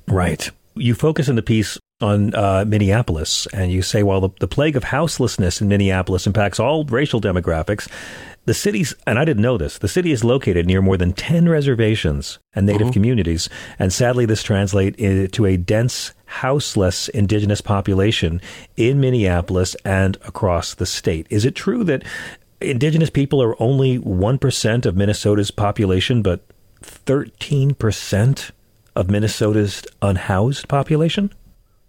Right. 0.07 0.51
You 0.75 0.95
focus 0.95 1.29
in 1.29 1.37
the 1.37 1.43
piece 1.43 1.79
on 2.01 2.35
uh, 2.35 2.65
Minneapolis, 2.67 3.47
and 3.53 3.71
you 3.71 3.83
say, 3.83 4.03
while 4.03 4.21
the, 4.21 4.31
the 4.41 4.49
plague 4.49 4.77
of 4.77 4.85
houselessness 4.85 5.61
in 5.61 5.69
Minneapolis 5.69 6.27
impacts 6.27 6.59
all 6.59 6.85
racial 6.85 7.21
demographics, 7.21 7.89
the 8.47 8.55
city's, 8.55 8.95
and 9.07 9.19
I 9.19 9.25
didn't 9.25 9.43
know 9.43 9.59
this, 9.59 9.79
the 9.79 9.89
city 9.89 10.11
is 10.13 10.25
located 10.25 10.67
near 10.67 10.81
more 10.81 10.97
than 10.97 11.13
10 11.13 11.49
reservations 11.49 12.39
and 12.55 12.67
native 12.67 12.87
mm-hmm. 12.87 12.93
communities. 12.93 13.51
And 13.79 13.93
sadly, 13.93 14.25
this 14.25 14.43
translates 14.43 14.99
to 15.33 15.47
a 15.47 15.57
dense, 15.59 16.15
houseless 16.25 17.09
indigenous 17.09 17.61
population 17.61 18.41
in 18.77 19.01
Minneapolis 19.01 19.75
and 19.85 20.17
across 20.27 20.75
the 20.75 20.87
state. 20.87 21.27
Is 21.29 21.45
it 21.45 21.55
true 21.55 21.85
that 21.85 22.03
indigenous 22.61 23.11
people 23.11 23.43
are 23.43 23.61
only 23.63 23.99
1% 23.99 24.87
of 24.87 24.97
Minnesota's 24.97 25.51
population, 25.51 26.23
but 26.23 26.45
13% 26.83 28.51
of 28.97 29.11
Minnesota's 29.11 29.83
unhoused 30.03 30.69
population? 30.69 31.33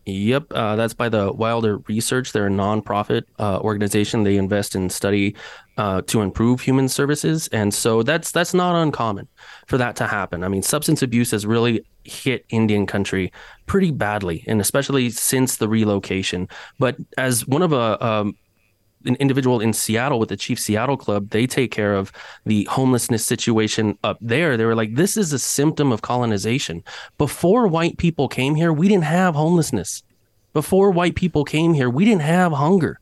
Yep, 0.05 0.47
uh, 0.51 0.75
that's 0.75 0.95
by 0.95 1.09
the 1.09 1.31
Wilder 1.31 1.77
Research. 1.87 2.31
They're 2.31 2.47
a 2.47 2.49
nonprofit 2.49 3.23
uh, 3.37 3.59
organization. 3.59 4.23
They 4.23 4.37
invest 4.37 4.75
in 4.75 4.89
study 4.89 5.35
uh, 5.77 6.01
to 6.07 6.21
improve 6.21 6.61
human 6.61 6.89
services, 6.89 7.47
and 7.49 7.71
so 7.71 8.01
that's 8.01 8.31
that's 8.31 8.53
not 8.53 8.75
uncommon 8.75 9.27
for 9.67 9.77
that 9.77 9.95
to 9.97 10.07
happen. 10.07 10.43
I 10.43 10.47
mean, 10.47 10.63
substance 10.63 11.03
abuse 11.03 11.29
has 11.31 11.45
really 11.45 11.85
hit 12.03 12.45
Indian 12.49 12.87
country 12.87 13.31
pretty 13.67 13.91
badly, 13.91 14.43
and 14.47 14.59
especially 14.59 15.11
since 15.11 15.57
the 15.57 15.69
relocation. 15.69 16.49
But 16.79 16.97
as 17.19 17.45
one 17.45 17.61
of 17.61 17.71
a 17.71 18.03
um, 18.03 18.35
an 19.05 19.15
individual 19.15 19.59
in 19.59 19.73
Seattle 19.73 20.19
with 20.19 20.29
the 20.29 20.37
Chief 20.37 20.59
Seattle 20.59 20.97
Club, 20.97 21.29
they 21.29 21.47
take 21.47 21.71
care 21.71 21.93
of 21.93 22.11
the 22.45 22.65
homelessness 22.65 23.25
situation 23.25 23.97
up 24.03 24.17
there. 24.21 24.57
They 24.57 24.65
were 24.65 24.75
like, 24.75 24.95
this 24.95 25.17
is 25.17 25.33
a 25.33 25.39
symptom 25.39 25.91
of 25.91 26.01
colonization. 26.01 26.83
Before 27.17 27.67
white 27.67 27.97
people 27.97 28.27
came 28.27 28.55
here, 28.55 28.73
we 28.73 28.87
didn't 28.87 29.05
have 29.05 29.35
homelessness. 29.35 30.03
Before 30.53 30.91
white 30.91 31.15
people 31.15 31.45
came 31.45 31.73
here, 31.73 31.89
we 31.89 32.05
didn't 32.05 32.21
have 32.21 32.51
hunger. 32.51 32.99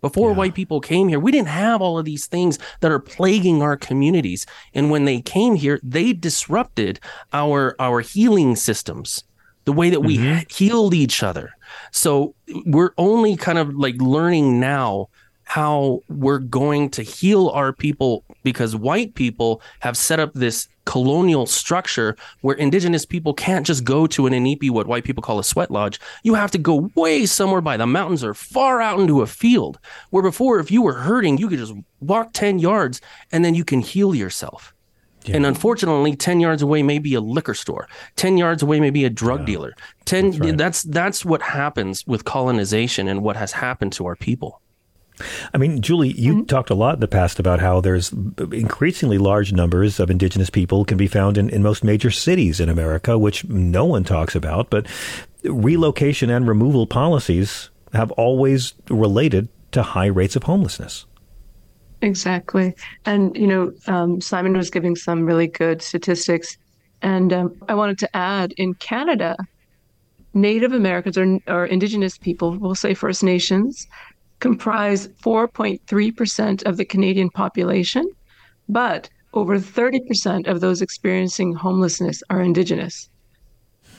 Before 0.00 0.30
yeah. 0.30 0.36
white 0.36 0.54
people 0.54 0.80
came 0.80 1.08
here, 1.08 1.20
we 1.20 1.32
didn't 1.32 1.48
have 1.48 1.82
all 1.82 1.98
of 1.98 2.04
these 2.04 2.26
things 2.26 2.58
that 2.80 2.90
are 2.90 2.98
plaguing 2.98 3.62
our 3.62 3.76
communities. 3.76 4.46
And 4.74 4.90
when 4.90 5.04
they 5.04 5.20
came 5.20 5.56
here, 5.56 5.78
they 5.82 6.12
disrupted 6.12 7.00
our 7.32 7.76
our 7.78 8.00
healing 8.00 8.56
systems, 8.56 9.24
the 9.64 9.72
way 9.72 9.90
that 9.90 10.00
we 10.00 10.16
mm-hmm. 10.16 10.40
healed 10.48 10.94
each 10.94 11.22
other. 11.22 11.52
So 11.92 12.34
we're 12.64 12.92
only 12.96 13.36
kind 13.36 13.58
of 13.58 13.74
like 13.74 14.00
learning 14.00 14.58
now 14.58 15.08
how 15.50 16.00
we're 16.08 16.38
going 16.38 16.88
to 16.88 17.02
heal 17.02 17.48
our 17.48 17.72
people 17.72 18.24
because 18.44 18.76
white 18.76 19.16
people 19.16 19.60
have 19.80 19.96
set 19.96 20.20
up 20.20 20.32
this 20.32 20.68
colonial 20.84 21.44
structure 21.44 22.14
where 22.42 22.54
indigenous 22.54 23.04
people 23.04 23.34
can't 23.34 23.66
just 23.66 23.82
go 23.82 24.06
to 24.06 24.28
an 24.28 24.32
inipi, 24.32 24.70
what 24.70 24.86
white 24.86 25.02
people 25.02 25.24
call 25.24 25.40
a 25.40 25.44
sweat 25.44 25.68
lodge. 25.68 25.98
You 26.22 26.34
have 26.34 26.52
to 26.52 26.58
go 26.58 26.88
way 26.94 27.26
somewhere 27.26 27.60
by 27.60 27.76
the 27.76 27.86
mountains 27.88 28.22
or 28.22 28.32
far 28.32 28.80
out 28.80 29.00
into 29.00 29.22
a 29.22 29.26
field. 29.26 29.80
Where 30.10 30.22
before, 30.22 30.60
if 30.60 30.70
you 30.70 30.82
were 30.82 30.92
hurting, 30.92 31.38
you 31.38 31.48
could 31.48 31.58
just 31.58 31.74
walk 31.98 32.32
10 32.32 32.60
yards 32.60 33.00
and 33.32 33.44
then 33.44 33.56
you 33.56 33.64
can 33.64 33.80
heal 33.80 34.14
yourself. 34.14 34.72
Yeah. 35.24 35.34
And 35.34 35.46
unfortunately, 35.46 36.14
10 36.14 36.38
yards 36.38 36.62
away 36.62 36.84
may 36.84 37.00
be 37.00 37.14
a 37.14 37.20
liquor 37.20 37.54
store. 37.54 37.88
10 38.14 38.38
yards 38.38 38.62
away 38.62 38.78
may 38.78 38.90
be 38.90 39.04
a 39.04 39.10
drug 39.10 39.40
yeah. 39.40 39.46
dealer. 39.46 39.74
10 40.04 40.30
that's, 40.30 40.38
right. 40.38 40.56
that's 40.56 40.82
that's 40.84 41.24
what 41.24 41.42
happens 41.42 42.06
with 42.06 42.24
colonization 42.24 43.08
and 43.08 43.24
what 43.24 43.34
has 43.34 43.50
happened 43.50 43.92
to 43.94 44.06
our 44.06 44.14
people. 44.14 44.60
I 45.54 45.58
mean, 45.58 45.80
Julie, 45.80 46.12
you 46.12 46.34
mm-hmm. 46.34 46.44
talked 46.44 46.70
a 46.70 46.74
lot 46.74 46.94
in 46.94 47.00
the 47.00 47.08
past 47.08 47.38
about 47.38 47.60
how 47.60 47.80
there's 47.80 48.12
increasingly 48.52 49.18
large 49.18 49.52
numbers 49.52 50.00
of 50.00 50.10
indigenous 50.10 50.50
people 50.50 50.84
can 50.84 50.96
be 50.96 51.06
found 51.06 51.38
in, 51.38 51.50
in 51.50 51.62
most 51.62 51.84
major 51.84 52.10
cities 52.10 52.60
in 52.60 52.68
America, 52.68 53.18
which 53.18 53.44
no 53.44 53.84
one 53.84 54.04
talks 54.04 54.34
about. 54.34 54.70
But 54.70 54.86
relocation 55.44 56.30
and 56.30 56.46
removal 56.46 56.86
policies 56.86 57.70
have 57.92 58.10
always 58.12 58.74
related 58.88 59.48
to 59.72 59.82
high 59.82 60.06
rates 60.06 60.36
of 60.36 60.44
homelessness. 60.44 61.06
Exactly. 62.02 62.74
And, 63.04 63.36
you 63.36 63.46
know, 63.46 63.72
um, 63.86 64.20
Simon 64.20 64.56
was 64.56 64.70
giving 64.70 64.96
some 64.96 65.26
really 65.26 65.46
good 65.46 65.82
statistics. 65.82 66.56
And 67.02 67.32
um, 67.32 67.56
I 67.68 67.74
wanted 67.74 67.98
to 67.98 68.16
add 68.16 68.52
in 68.56 68.74
Canada, 68.74 69.36
Native 70.32 70.72
Americans 70.72 71.18
or, 71.18 71.38
or 71.46 71.66
Indigenous 71.66 72.16
people, 72.16 72.56
we'll 72.58 72.74
say 72.74 72.94
First 72.94 73.22
Nations, 73.22 73.86
comprise 74.40 75.08
4.3% 75.22 76.66
of 76.66 76.76
the 76.76 76.84
Canadian 76.84 77.30
population, 77.30 78.10
but 78.68 79.08
over 79.32 79.58
30% 79.58 80.48
of 80.48 80.60
those 80.60 80.82
experiencing 80.82 81.52
homelessness 81.52 82.22
are 82.30 82.40
Indigenous. 82.40 83.08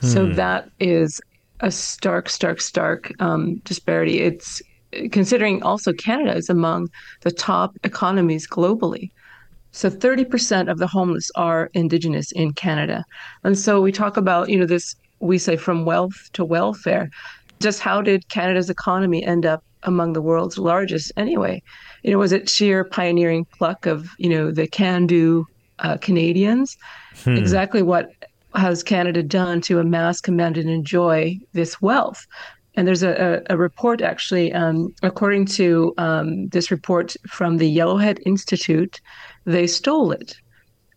Hmm. 0.02 0.08
So 0.08 0.26
that 0.28 0.70
is 0.80 1.22
a 1.62 1.72
stark, 1.72 2.30
stark, 2.30 2.60
stark 2.60 3.14
um, 3.22 3.58
disparity. 3.64 4.20
It's 4.20 4.62
considering 5.12 5.64
also 5.64 5.94
Canada 5.94 6.36
is 6.36 6.50
among 6.50 6.90
the 7.22 7.32
top 7.32 7.78
economies 7.84 8.48
globally. 8.48 9.12
So 9.72 9.90
30% 9.90 10.70
of 10.70 10.80
the 10.80 10.88
homeless 10.88 11.32
are 11.36 11.70
Indigenous 11.74 12.32
in 12.34 12.52
Canada. 12.54 13.06
And 13.44 13.58
so 13.58 13.80
we 13.80 13.94
talk 13.94 14.18
about, 14.18 14.50
you 14.50 14.60
know, 14.60 14.66
this, 14.66 14.96
we 15.20 15.38
say 15.38 15.56
from 15.56 15.86
wealth 15.86 16.30
to 16.34 16.44
welfare. 16.44 17.10
Just 17.62 17.80
how 17.80 18.02
did 18.02 18.28
Canada's 18.28 18.70
economy 18.70 19.24
end 19.24 19.46
up 19.46 19.64
among 19.84 20.14
the 20.14 20.22
world's 20.22 20.58
largest 20.58 21.12
anyway. 21.18 21.62
You 22.04 22.12
know, 22.12 22.18
was 22.18 22.32
it 22.32 22.50
sheer 22.50 22.84
pioneering 22.84 23.46
pluck 23.58 23.86
of, 23.86 24.10
you 24.18 24.30
know, 24.30 24.52
the 24.52 24.68
can 24.68 25.08
do 25.08 25.46
uh, 25.80 25.98
Canadians? 25.98 26.78
Hmm. 27.24 27.36
Exactly 27.36 27.82
what 27.82 28.12
has 28.54 28.84
Canada 28.84 29.24
done 29.24 29.62
to 29.62 29.80
amass, 29.80 30.22
command, 30.22 30.58
and 30.58 30.70
enjoy 30.70 31.40
this 31.54 31.82
wealth? 31.82 32.26
And 32.76 32.88
there's 32.88 33.04
a, 33.04 33.44
a, 33.50 33.54
a 33.54 33.58
report 33.58 34.02
actually, 34.02 34.54
um, 34.54 34.94
according 35.04 35.46
to 35.48 35.94
um, 35.98 36.48
this 36.50 36.72
report 36.72 37.16
from 37.28 37.58
the 37.58 37.78
Yellowhead 37.78 38.20
Institute, 38.26 39.02
they 39.46 39.68
stole 39.68 40.12
it. 40.12 40.36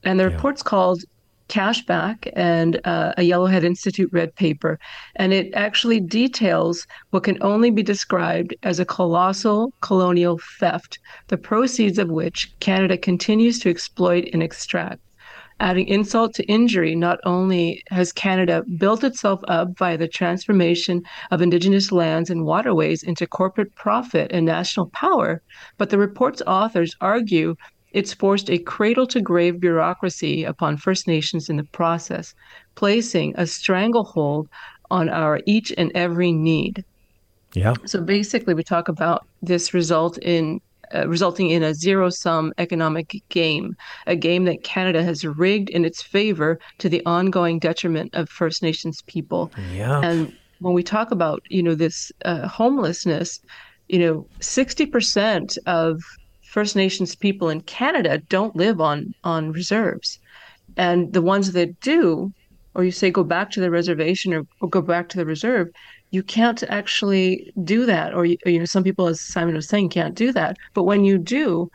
And 0.05 0.21
the 0.21 0.25
yeah. 0.25 0.35
report's 0.35 0.63
called 0.63 1.03
Cashback 1.49 2.31
and 2.35 2.81
uh, 2.85 3.13
a 3.17 3.23
Yellowhead 3.23 3.65
Institute 3.65 4.11
red 4.13 4.35
paper. 4.35 4.79
And 5.17 5.33
it 5.33 5.53
actually 5.55 6.01
details 6.01 6.87
what 7.11 7.25
can 7.25 7.39
only 7.43 7.71
be 7.71 7.83
described 7.83 8.55
as 8.63 8.81
a 8.81 8.85
colossal 8.85 9.73
colonial 9.81 10.41
theft, 10.59 10.99
the 11.29 11.37
proceeds 11.37 11.99
of 11.99 12.09
which 12.09 12.53
Canada 12.61 12.97
continues 12.97 13.59
to 13.61 13.71
exploit 13.71 14.29
and 14.33 14.43
extract. 14.43 15.01
Adding 15.61 15.87
insult 15.87 16.35
to 16.35 16.45
injury, 16.47 16.97
not 16.97 17.21
only 17.25 17.85
has 17.91 18.13
Canada 18.13 18.65
built 18.77 19.05
itself 19.05 19.41
up 19.47 19.79
via 19.79 19.97
the 19.97 20.09
transformation 20.09 21.03
of 21.31 21.41
Indigenous 21.41 21.93
lands 21.93 22.29
and 22.29 22.45
waterways 22.45 23.05
into 23.05 23.25
corporate 23.25 23.73
profit 23.77 24.33
and 24.33 24.45
national 24.45 24.87
power, 24.87 25.43
but 25.79 25.91
the 25.91 25.99
report's 25.99 26.43
authors 26.45 26.97
argue 27.01 27.55
it's 27.95 28.13
forced 28.13 28.51
a 28.51 28.59
cradle 28.59 29.07
to 29.07 29.21
grave 29.21 29.61
bureaucracy 29.61 30.45
upon 30.45 30.77
First 30.77 31.07
Nations 31.07 31.49
in 31.49 31.57
the 31.57 31.65
process, 31.65 32.35
placing 32.75 33.35
a 33.37 33.47
stranglehold 33.47 34.49
on 34.91 35.09
our 35.09 35.41
each 35.47 35.73
and 35.79 35.93
every 35.95 36.33
need. 36.33 36.85
Yeah. 37.55 37.75
So 37.87 38.03
basically, 38.03 38.53
we 38.53 38.65
talk 38.65 38.89
about 38.89 39.27
this 39.43 39.73
result 39.73 40.19
in 40.19 40.61
uh, 40.93 41.09
resulting 41.09 41.51
in 41.51 41.63
a 41.63 41.73
zero 41.73 42.11
sum 42.11 42.53
economic 42.59 43.23
game, 43.29 43.77
a 44.09 44.17
game 44.17 44.45
that 44.45 44.65
Canada 44.65 45.03
has 45.03 45.25
rigged 45.25 45.71
in 45.71 45.85
its 45.85 46.03
favor 46.03 46.59
to 46.79 46.89
the 46.89 47.01
ongoing 47.07 47.61
detriment 47.61 48.13
of 48.15 48.29
First 48.29 48.61
Nations 48.61 49.03
people. 49.03 49.53
Yeah. 49.73 50.01
And 50.01 50.35
when 50.59 50.75
we 50.75 50.83
talk 50.83 51.13
about, 51.13 51.43
you 51.49 51.63
know, 51.63 51.77
this 51.77 52.11
uh, 52.25 52.49
homelessness, 52.49 53.41
you 53.89 54.01
know, 54.01 54.27
60% 54.41 55.57
of 55.67 56.03
First 56.55 56.77
Nations 56.77 57.17
people 57.17 57.49
in 57.49 57.63
Canada 57.63 58.19
don't 58.29 58.55
live 58.55 58.81
on 58.81 59.13
on 59.25 59.51
reserves. 59.51 60.21
And 60.77 61.13
the 61.13 61.21
ones 61.21 61.51
that 61.51 61.81
do, 61.81 62.33
or 62.77 62.85
you 62.85 62.93
say 62.93 63.11
go 63.11 63.25
back 63.25 63.51
to 63.51 63.61
the 63.61 63.73
reservation 63.73 64.33
or, 64.33 64.47
or 64.61 64.69
go 64.69 64.81
back 64.81 65.09
to 65.09 65.17
the 65.17 65.27
reserve, 65.27 65.67
you 66.13 66.23
can't 66.23 66.63
actually 66.79 67.53
do 67.65 67.87
that. 67.87 68.15
Or, 68.15 68.25
you, 68.25 68.37
you 68.47 68.61
know, 68.61 68.67
some 68.67 68.85
people, 68.85 69.09
as 69.09 69.21
Simon 69.21 69.57
was 69.57 69.69
saying, 69.69 69.89
can't 69.89 70.15
do 70.15 70.31
that. 70.31 70.57
But 70.75 70.85
when 70.85 71.05
you 71.05 71.19
do, 71.19 71.69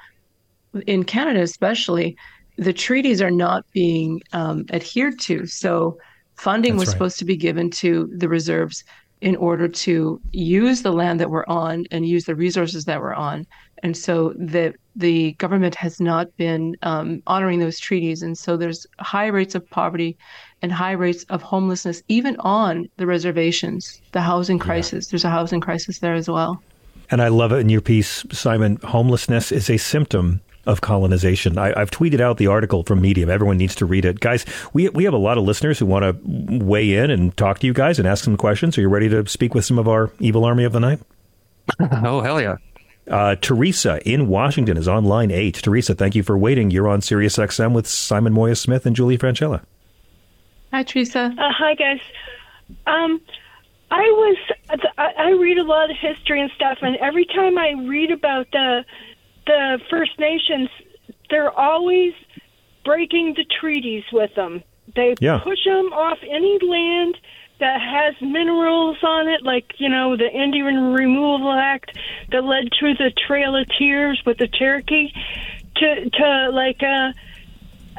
in 0.88 1.04
Canada 1.04 1.42
especially, 1.42 2.16
the 2.56 2.72
treaties 2.72 3.22
are 3.22 3.32
not 3.32 3.66
being 3.74 4.22
um, 4.32 4.66
adhered 4.72 5.20
to. 5.28 5.46
So 5.46 5.98
funding 6.38 6.76
That's 6.76 6.80
was 6.80 6.88
right. 6.88 6.94
supposed 6.94 7.20
to 7.20 7.26
be 7.26 7.36
given 7.36 7.70
to 7.84 8.10
the 8.16 8.30
reserves 8.30 8.86
in 9.22 9.36
order 9.36 9.68
to 9.68 10.22
use 10.32 10.82
the 10.82 10.94
land 10.94 11.20
that 11.20 11.30
we're 11.30 11.46
on 11.48 11.86
and 11.92 12.08
use 12.08 12.24
the 12.24 12.36
resources 12.36 12.86
that 12.86 13.02
we're 13.02 13.14
on. 13.14 13.46
And 13.84 13.96
so 13.96 14.34
the 14.38 14.74
the 14.96 15.34
government 15.34 15.76
has 15.76 16.02
not 16.02 16.36
been 16.36 16.76
um, 16.82 17.24
honoring 17.28 17.60
those 17.60 17.80
treaties, 17.80 18.22
and 18.22 18.38
so 18.38 18.58
there's 18.58 18.86
high 19.00 19.28
rates 19.28 19.56
of 19.56 19.70
poverty 19.70 20.18
and 20.62 20.72
high 20.72 20.92
rates 20.92 21.24
of 21.30 21.42
homelessness 21.42 22.04
even 22.08 22.36
on 22.40 22.90
the 22.98 23.06
reservations. 23.06 24.02
The 24.12 24.22
housing 24.22 24.60
crisis, 24.60 25.08
yeah. 25.08 25.12
there's 25.12 25.26
a 25.26 25.30
housing 25.30 25.62
crisis 25.62 26.00
there 26.00 26.16
as 26.16 26.30
well. 26.30 26.62
And 27.12 27.22
I 27.22 27.30
love 27.30 27.52
it 27.52 27.58
in 27.58 27.70
your 27.70 27.82
piece, 27.82 28.24
Simon. 28.32 28.78
Homelessness 28.84 29.52
is 29.52 29.70
a 29.70 29.78
symptom 29.78 30.42
of 30.66 30.82
colonization. 30.82 31.58
I, 31.58 31.78
have 31.80 31.90
tweeted 31.90 32.20
out 32.20 32.38
the 32.38 32.48
article 32.48 32.84
from 32.84 33.02
Medium. 33.02 33.30
Everyone 33.30 33.58
needs 33.58 33.74
to 33.76 33.86
read 33.86 34.06
it, 34.06 34.20
guys. 34.20 34.46
We 34.74 34.90
we 34.90 35.04
have 35.06 35.14
a 35.14 35.18
lot 35.18 35.38
of 35.38 35.44
listeners 35.44 35.80
who 35.80 35.86
want 35.86 36.04
to 36.04 36.64
weigh 36.64 36.94
in 36.94 37.10
and 37.10 37.36
talk 37.36 37.60
to 37.60 37.68
you 37.68 37.74
guys 37.74 37.98
and 37.98 38.08
ask 38.08 38.24
some 38.24 38.38
questions. 38.38 38.78
Are 38.78 38.82
you 38.82 38.90
ready 38.90 39.10
to 39.10 39.28
speak 39.28 39.56
with 39.56 39.66
some 39.66 39.80
of 39.80 39.88
our 39.88 40.12
evil 40.20 40.46
army 40.46 40.66
of 40.66 40.74
the 40.74 40.80
night? 40.80 41.00
oh 42.04 42.22
hell 42.22 42.40
yeah! 42.40 42.56
Uh, 43.10 43.36
Teresa 43.36 44.00
in 44.08 44.28
Washington 44.28 44.78
is 44.78 44.88
on 44.88 45.06
line 45.06 45.32
eight. 45.32 45.56
Teresa, 45.56 45.96
thank 45.96 46.16
you 46.16 46.24
for 46.24 46.38
waiting. 46.38 46.70
You're 46.70 46.88
on 46.88 47.02
Sirius 47.02 47.38
XM 47.38 47.74
with 47.74 47.88
Simon 47.88 48.34
Moya 48.34 48.56
Smith 48.56 48.86
and 48.86 48.96
Julie 48.96 49.18
Francella. 49.18 49.64
Hi, 50.72 50.84
Teresa. 50.84 51.34
Uh, 51.38 51.52
hi, 51.52 51.74
guys. 51.74 52.00
Um, 52.86 53.20
I 53.90 54.02
was 54.02 54.38
I 54.98 55.32
read 55.32 55.58
a 55.58 55.64
lot 55.64 55.90
of 55.90 55.98
history 55.98 56.42
and 56.42 56.52
stuff, 56.52 56.78
and 56.82 56.96
every 56.98 57.26
time 57.26 57.58
I 57.58 57.72
read 57.88 58.12
about 58.12 58.48
the 58.52 58.86
the 59.48 59.80
First 59.90 60.20
Nations, 60.20 60.70
they're 61.32 61.52
always 61.52 62.14
breaking 62.86 63.34
the 63.36 63.46
treaties 63.60 64.04
with 64.12 64.34
them. 64.36 64.64
They 64.96 65.16
yeah. 65.20 65.40
push 65.40 65.64
them 65.66 65.92
off 65.94 66.20
any 66.22 66.60
land 66.62 67.18
that 67.60 67.82
has 67.82 68.16
minerals 68.22 68.98
on 69.04 69.28
it, 69.28 69.44
like 69.44 69.74
you 69.78 69.90
know 69.90 70.16
the 70.16 70.30
Indian 70.32 70.94
Removal 70.94 71.52
Act 71.52 71.98
that 72.32 72.44
led 72.44 72.70
to 72.80 72.94
the 72.96 73.12
Trail 73.28 73.56
of 73.56 73.68
Tears 73.78 74.22
with 74.26 74.38
the 74.38 74.48
Cherokee, 74.48 75.12
to 75.76 76.10
to 76.10 76.50
like 76.52 76.82
uh, 76.82 77.12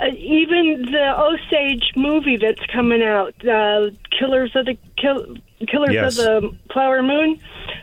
uh, 0.00 0.06
even 0.16 0.86
the 0.90 1.14
Osage 1.18 1.92
movie 1.96 2.36
that's 2.36 2.64
coming 2.72 3.02
out, 3.02 3.34
uh, 3.46 3.90
Killers 4.18 4.54
of 4.54 4.66
the 4.66 4.78
Kill, 4.96 5.36
Killers 5.66 5.92
yes. 5.92 6.18
of 6.18 6.42
the 6.42 6.56
Flower 6.72 7.02
Moon. 7.02 7.38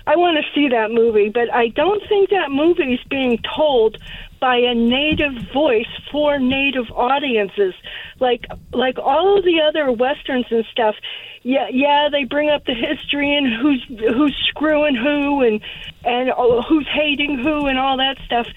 I 0.08 0.16
want 0.16 0.38
to 0.38 0.44
see 0.56 0.70
that 0.70 0.91
movie, 0.91 1.30
but 1.30 1.54
I 1.54 1.68
don't 1.70 2.02
think 2.10 2.30
that 2.30 2.49
movie 2.49 2.94
is 2.94 3.04
being 3.10 3.40
told 3.56 3.98
by 4.39 4.57
a 4.57 4.73
native 4.73 5.34
voice 5.53 5.88
for 6.11 6.39
native 6.39 6.85
audiences. 6.91 7.73
Like 8.19 8.45
like 8.73 8.97
all 8.97 9.38
of 9.38 9.43
the 9.43 9.61
other 9.61 9.91
westerns 9.91 10.45
and 10.49 10.65
stuff 10.72 10.95
yeah 11.43 11.68
yeah 11.69 12.09
they 12.11 12.23
bring 12.23 12.49
up 12.49 12.65
the 12.65 12.73
history 12.73 13.35
and 13.35 13.47
who's 13.47 13.85
who's 13.88 14.35
screwing 14.49 14.95
who 14.95 15.41
and 15.41 15.61
and 16.03 16.31
oh, 16.35 16.61
who's 16.61 16.88
hating 16.91 17.39
who 17.39 17.68
and 17.68 17.77
all 17.77 17.97
that 17.97 18.18
stuff. 18.26 18.47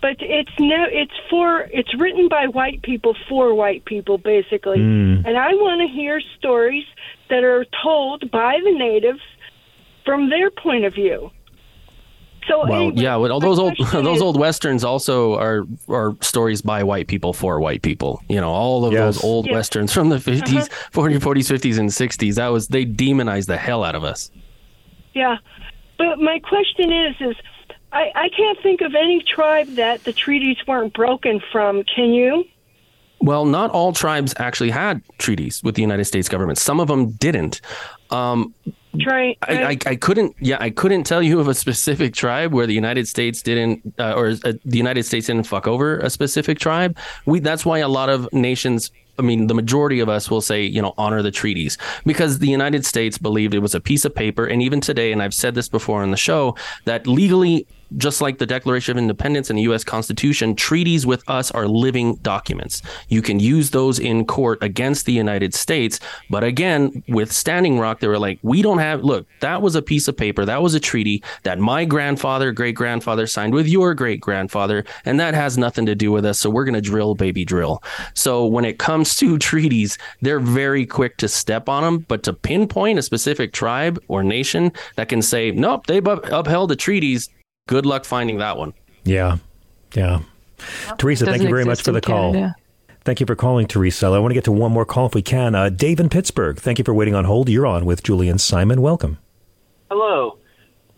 But 0.00 0.16
it's 0.20 0.50
no 0.58 0.86
it's 0.90 1.14
for 1.30 1.68
it's 1.72 1.94
written 1.98 2.28
by 2.28 2.46
white 2.46 2.82
people 2.82 3.14
for 3.28 3.54
white 3.54 3.84
people 3.84 4.18
basically. 4.18 4.78
Mm. 4.78 5.24
and 5.26 5.38
i 5.38 5.54
want 5.54 5.80
to 5.80 5.94
hear 5.94 6.20
stories 6.38 6.84
that 7.30 7.44
are 7.44 7.64
told 7.82 8.30
by 8.30 8.58
the 8.64 8.72
natives 8.72 9.20
from 10.04 10.30
their 10.30 10.50
point 10.50 10.84
of 10.84 10.94
view 10.94 11.30
so 12.48 12.66
well, 12.66 12.82
anyway, 12.82 13.02
yeah, 13.02 13.16
well, 13.16 13.40
those 13.40 13.58
old 13.58 13.76
those 13.92 14.16
is, 14.16 14.22
old 14.22 14.38
westerns 14.38 14.84
also 14.84 15.36
are 15.38 15.64
are 15.88 16.16
stories 16.20 16.62
by 16.62 16.82
white 16.82 17.06
people 17.06 17.32
for 17.32 17.60
white 17.60 17.82
people. 17.82 18.22
You 18.28 18.40
know, 18.40 18.50
all 18.50 18.84
of 18.84 18.92
yes. 18.92 19.00
those 19.00 19.24
old 19.24 19.46
yes. 19.46 19.54
westerns 19.54 19.92
from 19.92 20.08
the 20.08 20.16
50s, 20.16 20.64
uh-huh. 20.64 21.00
40s, 21.00 21.18
40s, 21.18 21.52
50s 21.52 21.78
and 21.78 21.88
60s. 21.88 22.34
That 22.34 22.48
was 22.48 22.68
they 22.68 22.84
demonized 22.84 23.48
the 23.48 23.56
hell 23.56 23.84
out 23.84 23.94
of 23.94 24.04
us. 24.04 24.30
Yeah. 25.14 25.36
But 25.98 26.18
my 26.18 26.38
question 26.40 26.92
is 26.92 27.14
is 27.20 27.36
I, 27.92 28.10
I 28.14 28.28
can't 28.30 28.58
think 28.62 28.80
of 28.80 28.94
any 28.94 29.22
tribe 29.22 29.68
that 29.74 30.04
the 30.04 30.12
treaties 30.12 30.56
weren't 30.66 30.94
broken 30.94 31.40
from. 31.52 31.84
Can 31.84 32.12
you? 32.12 32.44
Well, 33.20 33.44
not 33.44 33.70
all 33.70 33.92
tribes 33.92 34.34
actually 34.38 34.70
had 34.70 35.00
treaties 35.18 35.62
with 35.62 35.76
the 35.76 35.82
United 35.82 36.06
States 36.06 36.28
government. 36.28 36.58
Some 36.58 36.80
of 36.80 36.88
them 36.88 37.12
didn't. 37.12 37.60
Um, 38.10 38.52
Try, 39.00 39.36
I, 39.42 39.62
I, 39.64 39.78
I, 39.86 39.96
couldn't. 39.96 40.36
Yeah, 40.38 40.58
I 40.60 40.68
couldn't 40.68 41.04
tell 41.04 41.22
you 41.22 41.40
of 41.40 41.48
a 41.48 41.54
specific 41.54 42.12
tribe 42.12 42.52
where 42.52 42.66
the 42.66 42.74
United 42.74 43.08
States 43.08 43.40
didn't, 43.40 43.94
uh, 43.98 44.12
or 44.12 44.28
uh, 44.44 44.52
the 44.64 44.76
United 44.76 45.04
States 45.04 45.28
didn't 45.28 45.46
fuck 45.46 45.66
over 45.66 45.98
a 45.98 46.10
specific 46.10 46.58
tribe. 46.58 46.96
We. 47.24 47.40
That's 47.40 47.64
why 47.64 47.78
a 47.78 47.88
lot 47.88 48.10
of 48.10 48.30
nations 48.32 48.90
I 49.18 49.22
mean, 49.22 49.46
the 49.46 49.54
majority 49.54 50.00
of 50.00 50.08
us 50.08 50.30
will 50.30 50.40
say, 50.40 50.62
you 50.64 50.80
know, 50.80 50.94
honor 50.96 51.22
the 51.22 51.30
treaties 51.30 51.76
because 52.06 52.38
the 52.38 52.48
United 52.48 52.86
States 52.86 53.18
believed 53.18 53.54
it 53.54 53.58
was 53.58 53.74
a 53.74 53.80
piece 53.80 54.04
of 54.04 54.14
paper. 54.14 54.46
And 54.46 54.62
even 54.62 54.80
today, 54.80 55.12
and 55.12 55.22
I've 55.22 55.34
said 55.34 55.54
this 55.54 55.68
before 55.68 56.02
on 56.02 56.10
the 56.10 56.16
show, 56.16 56.56
that 56.86 57.06
legally 57.06 57.66
just 57.96 58.20
like 58.20 58.38
the 58.38 58.46
Declaration 58.46 58.92
of 58.92 58.98
Independence 58.98 59.50
and 59.50 59.58
the 59.58 59.62
U.S. 59.64 59.84
Constitution, 59.84 60.54
treaties 60.54 61.06
with 61.06 61.28
us 61.28 61.50
are 61.50 61.66
living 61.66 62.16
documents. 62.16 62.82
You 63.08 63.22
can 63.22 63.40
use 63.40 63.70
those 63.70 63.98
in 63.98 64.24
court 64.24 64.62
against 64.62 65.06
the 65.06 65.12
United 65.12 65.54
States. 65.54 66.00
But 66.30 66.44
again, 66.44 67.02
with 67.08 67.32
Standing 67.32 67.78
Rock, 67.78 68.00
they 68.00 68.08
were 68.08 68.18
like, 68.18 68.38
we 68.42 68.62
don't 68.62 68.78
have, 68.78 69.02
look, 69.04 69.26
that 69.40 69.62
was 69.62 69.74
a 69.74 69.82
piece 69.82 70.08
of 70.08 70.16
paper. 70.16 70.44
That 70.44 70.62
was 70.62 70.74
a 70.74 70.80
treaty 70.80 71.22
that 71.42 71.58
my 71.58 71.84
grandfather, 71.84 72.52
great 72.52 72.74
grandfather 72.74 73.26
signed 73.26 73.54
with 73.54 73.66
your 73.66 73.94
great 73.94 74.20
grandfather. 74.20 74.84
And 75.04 75.18
that 75.20 75.34
has 75.34 75.58
nothing 75.58 75.86
to 75.86 75.94
do 75.94 76.12
with 76.12 76.24
us. 76.24 76.38
So 76.38 76.50
we're 76.50 76.64
going 76.64 76.74
to 76.74 76.80
drill, 76.80 77.14
baby, 77.14 77.44
drill. 77.44 77.82
So 78.14 78.46
when 78.46 78.64
it 78.64 78.78
comes 78.78 79.16
to 79.16 79.38
treaties, 79.52 79.98
they're 80.20 80.40
very 80.40 80.86
quick 80.86 81.16
to 81.18 81.28
step 81.28 81.68
on 81.68 81.82
them. 81.82 81.98
But 82.08 82.22
to 82.24 82.32
pinpoint 82.32 82.98
a 82.98 83.02
specific 83.02 83.52
tribe 83.52 84.02
or 84.08 84.22
nation 84.22 84.72
that 84.96 85.08
can 85.08 85.22
say, 85.22 85.50
nope, 85.50 85.86
they've 85.86 86.06
upheld 86.06 86.70
the 86.70 86.76
treaties, 86.76 87.28
good 87.66 87.86
luck 87.86 88.04
finding 88.04 88.38
that 88.38 88.56
one. 88.56 88.74
Yeah. 89.04 89.38
Yeah. 89.94 90.20
Teresa, 90.98 91.26
thank 91.26 91.42
you 91.42 91.48
very 91.48 91.64
much 91.64 91.82
for 91.82 91.92
the 91.92 92.00
call. 92.00 92.32
Canada. 92.32 92.54
Thank 93.04 93.18
you 93.18 93.26
for 93.26 93.34
calling, 93.34 93.66
Teresa. 93.66 94.06
I 94.06 94.18
want 94.20 94.30
to 94.30 94.34
get 94.34 94.44
to 94.44 94.52
one 94.52 94.70
more 94.70 94.84
call 94.84 95.06
if 95.06 95.14
we 95.14 95.22
can. 95.22 95.56
Uh, 95.56 95.70
Dave 95.70 95.98
in 95.98 96.08
Pittsburgh, 96.08 96.58
thank 96.58 96.78
you 96.78 96.84
for 96.84 96.94
waiting 96.94 97.16
on 97.16 97.24
hold. 97.24 97.48
You're 97.48 97.66
on 97.66 97.84
with 97.84 98.02
Julian 98.04 98.38
Simon. 98.38 98.80
Welcome. 98.80 99.18
Hello. 99.90 100.38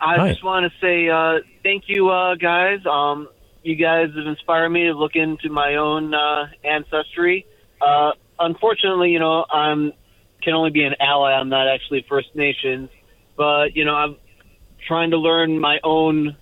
I 0.01 0.17
Hi. 0.17 0.29
just 0.33 0.45
want 0.45 0.71
to 0.71 0.79
say 0.81 1.09
uh, 1.09 1.39
thank 1.63 1.85
you, 1.87 2.11
uh, 2.11 2.35
guys. 2.35 2.85
Um, 2.85 3.29
you 3.63 3.75
guys 3.75 4.09
have 4.15 4.27
inspired 4.27 4.69
me 4.69 4.85
to 4.85 4.93
look 4.93 5.17
into 5.17 5.49
my 5.49 5.77
own 5.77 6.13
uh, 6.13 6.49
ancestry. 6.63 7.47
Uh, 7.81 8.13
unfortunately, 8.39 9.11
you 9.11 9.19
know, 9.19 9.47
I'm 9.51 9.93
can 10.43 10.53
only 10.53 10.71
be 10.71 10.85
an 10.85 10.95
ally. 11.01 11.33
I'm 11.33 11.49
not 11.49 11.69
actually 11.69 12.05
First 12.07 12.35
Nations, 12.35 12.91
but 13.35 13.75
you 13.75 13.87
know, 13.87 13.95
I'm 13.95 14.17
trying 14.87 15.13
to 15.13 15.17
learn 15.17 15.59
my 15.59 15.79
own 15.83 16.37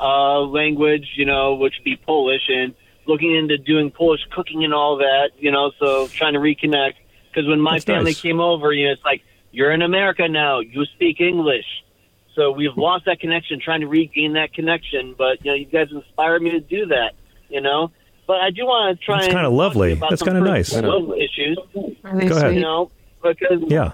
uh, 0.00 0.40
language, 0.40 1.06
you 1.16 1.26
know, 1.26 1.54
which 1.54 1.74
would 1.78 1.84
be 1.84 1.96
Polish, 1.96 2.42
and 2.48 2.74
looking 3.06 3.34
into 3.34 3.58
doing 3.58 3.90
Polish 3.90 4.20
cooking 4.30 4.64
and 4.64 4.72
all 4.72 4.96
that, 4.98 5.30
you 5.38 5.50
know, 5.50 5.72
so 5.78 6.06
trying 6.08 6.34
to 6.34 6.38
reconnect. 6.38 6.94
Because 7.28 7.48
when 7.48 7.60
my 7.60 7.74
That's 7.74 7.84
family 7.84 8.12
nice. 8.12 8.20
came 8.20 8.40
over, 8.40 8.72
you 8.72 8.86
know, 8.86 8.92
it's 8.92 9.04
like, 9.04 9.22
you're 9.52 9.72
in 9.72 9.82
America 9.82 10.28
now, 10.28 10.60
you 10.60 10.84
speak 10.94 11.20
English. 11.20 11.66
So 12.34 12.52
we've 12.52 12.76
lost 12.76 13.06
that 13.06 13.20
connection, 13.20 13.60
trying 13.60 13.80
to 13.80 13.88
regain 13.88 14.34
that 14.34 14.52
connection. 14.52 15.14
But, 15.18 15.44
you 15.44 15.50
know, 15.50 15.56
you 15.56 15.66
guys 15.66 15.88
inspired 15.90 16.42
me 16.42 16.50
to 16.52 16.60
do 16.60 16.86
that, 16.86 17.14
you 17.48 17.60
know. 17.60 17.90
But 18.26 18.40
I 18.40 18.50
do 18.50 18.64
want 18.64 18.98
to 18.98 19.04
try 19.04 19.22
That's 19.22 19.32
kind 19.32 19.46
of 19.46 19.52
lovely. 19.52 19.94
That's 19.94 20.22
kind 20.22 20.38
of 20.38 20.44
nice. 20.44 20.72
Issues. 20.72 21.58
Go 21.74 21.96
ahead. 22.04 22.54
You 22.54 22.60
know, 22.60 22.90
because 23.22 23.62
yeah 23.66 23.92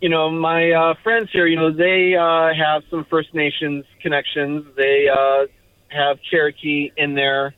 you 0.00 0.08
know, 0.08 0.30
my 0.30 0.70
uh, 0.70 0.94
friends 1.02 1.28
here, 1.32 1.46
you 1.46 1.56
know, 1.56 1.72
they 1.72 2.14
uh, 2.14 2.54
have 2.54 2.82
some 2.90 3.04
First 3.10 3.34
Nations 3.34 3.84
connections. 4.00 4.64
They 4.76 5.08
uh, 5.08 5.46
have 5.88 6.18
Cherokee 6.30 6.90
in 6.96 7.14
their 7.14 7.54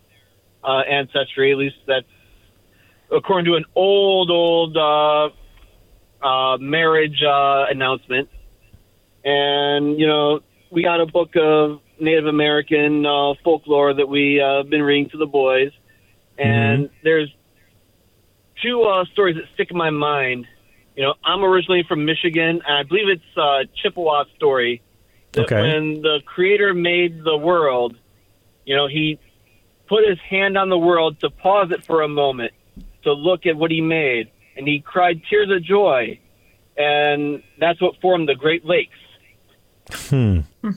uh, 0.65 0.81
ancestry. 0.81 1.53
At 1.53 1.59
least 1.59 1.77
that's 1.87 2.07
according 3.11 3.45
to 3.47 3.57
an 3.57 3.65
old, 3.77 4.31
old 4.31 4.77
uh, 4.77 5.29
uh, 6.25 6.59
marriage 6.59 7.23
uh, 7.23 7.67
announcement. 7.71 8.29
And 9.25 10.01
you 10.01 10.07
know, 10.07 10.41
we 10.71 10.83
got 10.83 11.01
a 11.01 11.07
book 11.07 11.37
of 11.37 11.81
Native 12.01 12.27
American 12.27 13.07
uh, 13.07 13.35
folklore 13.45 13.95
that 13.95 14.09
we 14.09 14.41
uh, 14.41 14.65
been 14.65 14.83
reading 14.83 15.11
to 15.11 15.19
the 15.19 15.27
boys, 15.27 15.71
and 16.39 16.87
mm-hmm. 16.87 16.95
there's 17.05 17.33
two 18.61 18.83
uh, 18.83 19.05
stories 19.13 19.37
that 19.37 19.45
stick 19.55 19.71
in 19.71 19.77
my 19.77 19.91
mind 19.91 20.47
you 20.97 21.03
know, 21.03 21.15
I'm 21.25 21.43
originally 21.45 21.85
from 21.89 22.05
Michigan, 22.05 22.61
and 22.67 22.77
I 22.79 22.83
believe 22.83 23.09
it's 23.09 23.37
uh, 23.37 23.65
Chippewa 23.83 24.25
story 24.37 24.83
that 25.33 25.43
Okay. 25.45 25.61
when 25.61 26.03
the 26.03 26.21
Creator 26.27 26.75
made 26.75 27.25
the 27.25 27.37
world, 27.37 27.97
you 28.67 28.77
know, 28.77 28.87
He 28.87 29.19
put 29.89 30.07
His 30.09 30.19
hand 30.21 30.57
on 30.59 30.69
the 30.69 30.79
world 30.79 31.21
to 31.21 31.31
pause 31.31 31.71
it 31.71 31.85
for 31.85 32.03
a 32.03 32.09
moment 32.09 32.53
to 33.05 33.13
look 33.13 33.47
at 33.47 33.57
what 33.57 33.71
He 33.71 33.81
made, 33.81 34.31
and 34.57 34.67
He 34.69 34.81
cried 34.81 35.23
tears 35.29 35.51
of 35.51 35.63
joy, 35.63 36.19
and 36.77 37.43
that's 37.59 37.81
what 37.81 38.01
formed 38.01 38.29
the 38.29 38.35
Great 38.35 38.65
Lakes. 38.65 38.99
Hmm. 40.09 40.41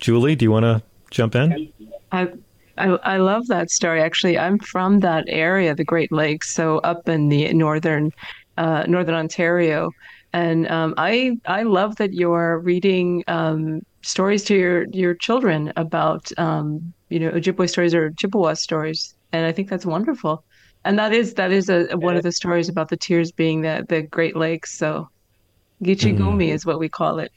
Julie, 0.00 0.36
do 0.36 0.44
you 0.44 0.50
want 0.50 0.64
to 0.64 0.82
jump 1.10 1.34
in? 1.34 1.72
I, 2.12 2.28
I 2.76 2.86
I 2.86 3.16
love 3.16 3.48
that 3.48 3.70
story. 3.70 4.00
Actually, 4.00 4.38
I'm 4.38 4.58
from 4.58 5.00
that 5.00 5.24
area, 5.28 5.74
the 5.74 5.84
Great 5.84 6.12
Lakes, 6.12 6.50
so 6.52 6.78
up 6.78 7.08
in 7.08 7.28
the 7.28 7.52
northern 7.52 8.12
uh, 8.58 8.84
northern 8.86 9.14
Ontario, 9.14 9.90
and 10.32 10.68
um, 10.70 10.94
I 10.98 11.38
I 11.46 11.62
love 11.62 11.96
that 11.96 12.12
you're 12.12 12.58
reading 12.58 13.24
um, 13.28 13.80
stories 14.02 14.44
to 14.44 14.54
your 14.56 14.86
your 14.92 15.14
children 15.14 15.72
about 15.76 16.30
um, 16.38 16.92
you 17.08 17.20
know 17.20 17.30
Ojibwe 17.30 17.70
stories 17.70 17.94
or 17.94 18.10
Chippewa 18.18 18.54
stories, 18.54 19.14
and 19.32 19.46
I 19.46 19.52
think 19.52 19.70
that's 19.70 19.86
wonderful. 19.86 20.44
And 20.84 20.98
that 20.98 21.12
is 21.12 21.34
that 21.34 21.52
is 21.52 21.68
a 21.68 21.86
one 21.96 22.16
of 22.16 22.22
the 22.22 22.32
stories 22.32 22.68
about 22.68 22.88
the 22.88 22.96
tears 22.96 23.32
being 23.32 23.62
the 23.62 23.84
the 23.88 24.02
Great 24.02 24.36
Lakes. 24.36 24.76
So, 24.76 25.08
Gichigumi 25.82 26.52
is 26.52 26.66
what 26.66 26.78
we 26.78 26.88
call 26.88 27.18
it. 27.20 27.32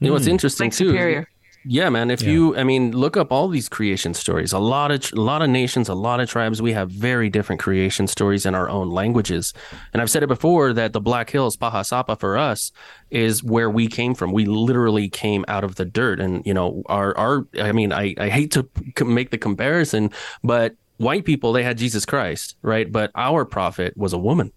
You 0.00 0.08
know 0.08 0.14
what's 0.14 0.26
interesting 0.26 0.66
Lake 0.66 0.74
too? 0.74 0.90
Superior. 0.90 1.26
Yeah, 1.70 1.90
man. 1.90 2.10
If 2.10 2.22
you, 2.22 2.56
I 2.56 2.64
mean, 2.64 2.92
look 2.92 3.18
up 3.18 3.30
all 3.30 3.46
these 3.46 3.68
creation 3.68 4.14
stories. 4.14 4.54
A 4.54 4.58
lot 4.58 4.90
of, 4.90 5.12
a 5.12 5.20
lot 5.20 5.42
of 5.42 5.50
nations, 5.50 5.90
a 5.90 5.94
lot 5.94 6.18
of 6.18 6.30
tribes. 6.30 6.62
We 6.62 6.72
have 6.72 6.90
very 6.90 7.28
different 7.28 7.60
creation 7.60 8.06
stories 8.06 8.46
in 8.46 8.54
our 8.54 8.70
own 8.70 8.88
languages. 8.88 9.52
And 9.92 10.00
I've 10.00 10.08
said 10.08 10.22
it 10.22 10.28
before 10.28 10.72
that 10.72 10.94
the 10.94 11.00
Black 11.00 11.28
Hills, 11.28 11.58
Pahasapa, 11.58 12.18
for 12.18 12.38
us, 12.38 12.72
is 13.10 13.44
where 13.44 13.68
we 13.68 13.86
came 13.86 14.14
from. 14.14 14.32
We 14.32 14.46
literally 14.46 15.10
came 15.10 15.44
out 15.46 15.62
of 15.62 15.74
the 15.74 15.84
dirt, 15.84 16.20
and 16.20 16.44
you 16.46 16.54
know, 16.54 16.82
our, 16.86 17.14
our. 17.18 17.46
I 17.60 17.72
mean, 17.72 17.92
I, 17.92 18.14
I 18.16 18.30
hate 18.30 18.52
to 18.52 18.66
make 19.04 19.30
the 19.30 19.36
comparison, 19.36 20.10
but 20.42 20.74
white 20.96 21.26
people 21.26 21.52
they 21.52 21.64
had 21.64 21.76
Jesus 21.76 22.06
Christ, 22.06 22.56
right? 22.62 22.90
But 22.90 23.10
our 23.14 23.44
prophet 23.44 23.94
was 23.94 24.14
a 24.14 24.18
woman. 24.18 24.52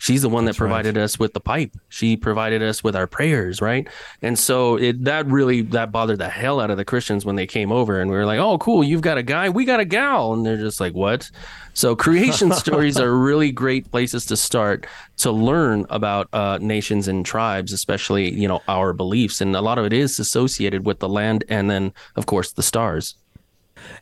She's 0.00 0.22
the 0.22 0.28
one 0.28 0.44
that 0.44 0.56
provided 0.56 0.96
us 0.96 1.18
with 1.18 1.32
the 1.34 1.40
pipe. 1.40 1.72
She 1.88 2.16
provided 2.16 2.62
us 2.62 2.84
with 2.84 2.94
our 2.94 3.08
prayers, 3.08 3.60
right? 3.60 3.88
And 4.22 4.38
so 4.38 4.76
it 4.76 5.04
that 5.04 5.26
really 5.26 5.62
that 5.62 5.90
bothered 5.90 6.18
the 6.18 6.28
hell 6.28 6.60
out 6.60 6.70
of 6.70 6.76
the 6.76 6.84
Christians 6.84 7.24
when 7.24 7.34
they 7.34 7.48
came 7.48 7.72
over 7.72 8.00
and 8.00 8.08
we 8.08 8.16
were 8.16 8.24
like, 8.24 8.38
"Oh, 8.38 8.58
cool, 8.58 8.84
you've 8.84 9.00
got 9.00 9.18
a 9.18 9.24
guy, 9.24 9.48
we 9.48 9.64
got 9.64 9.80
a 9.80 9.84
gal." 9.84 10.32
And 10.34 10.46
they're 10.46 10.56
just 10.56 10.80
like, 10.80 10.94
"What?" 10.94 11.28
So 11.74 11.96
creation 11.96 12.52
stories 12.64 12.96
are 12.98 13.12
really 13.12 13.50
great 13.50 13.90
places 13.90 14.24
to 14.26 14.36
start 14.36 14.86
to 15.18 15.32
learn 15.32 15.84
about 15.90 16.28
uh, 16.32 16.58
nations 16.60 17.08
and 17.08 17.26
tribes, 17.26 17.72
especially, 17.72 18.32
you 18.32 18.46
know, 18.46 18.62
our 18.68 18.92
beliefs 18.92 19.40
and 19.40 19.54
a 19.56 19.60
lot 19.60 19.78
of 19.78 19.84
it 19.84 19.92
is 19.92 20.20
associated 20.20 20.86
with 20.86 21.00
the 21.00 21.08
land 21.08 21.42
and 21.48 21.68
then 21.68 21.92
of 22.14 22.26
course 22.26 22.52
the 22.52 22.62
stars. 22.62 23.16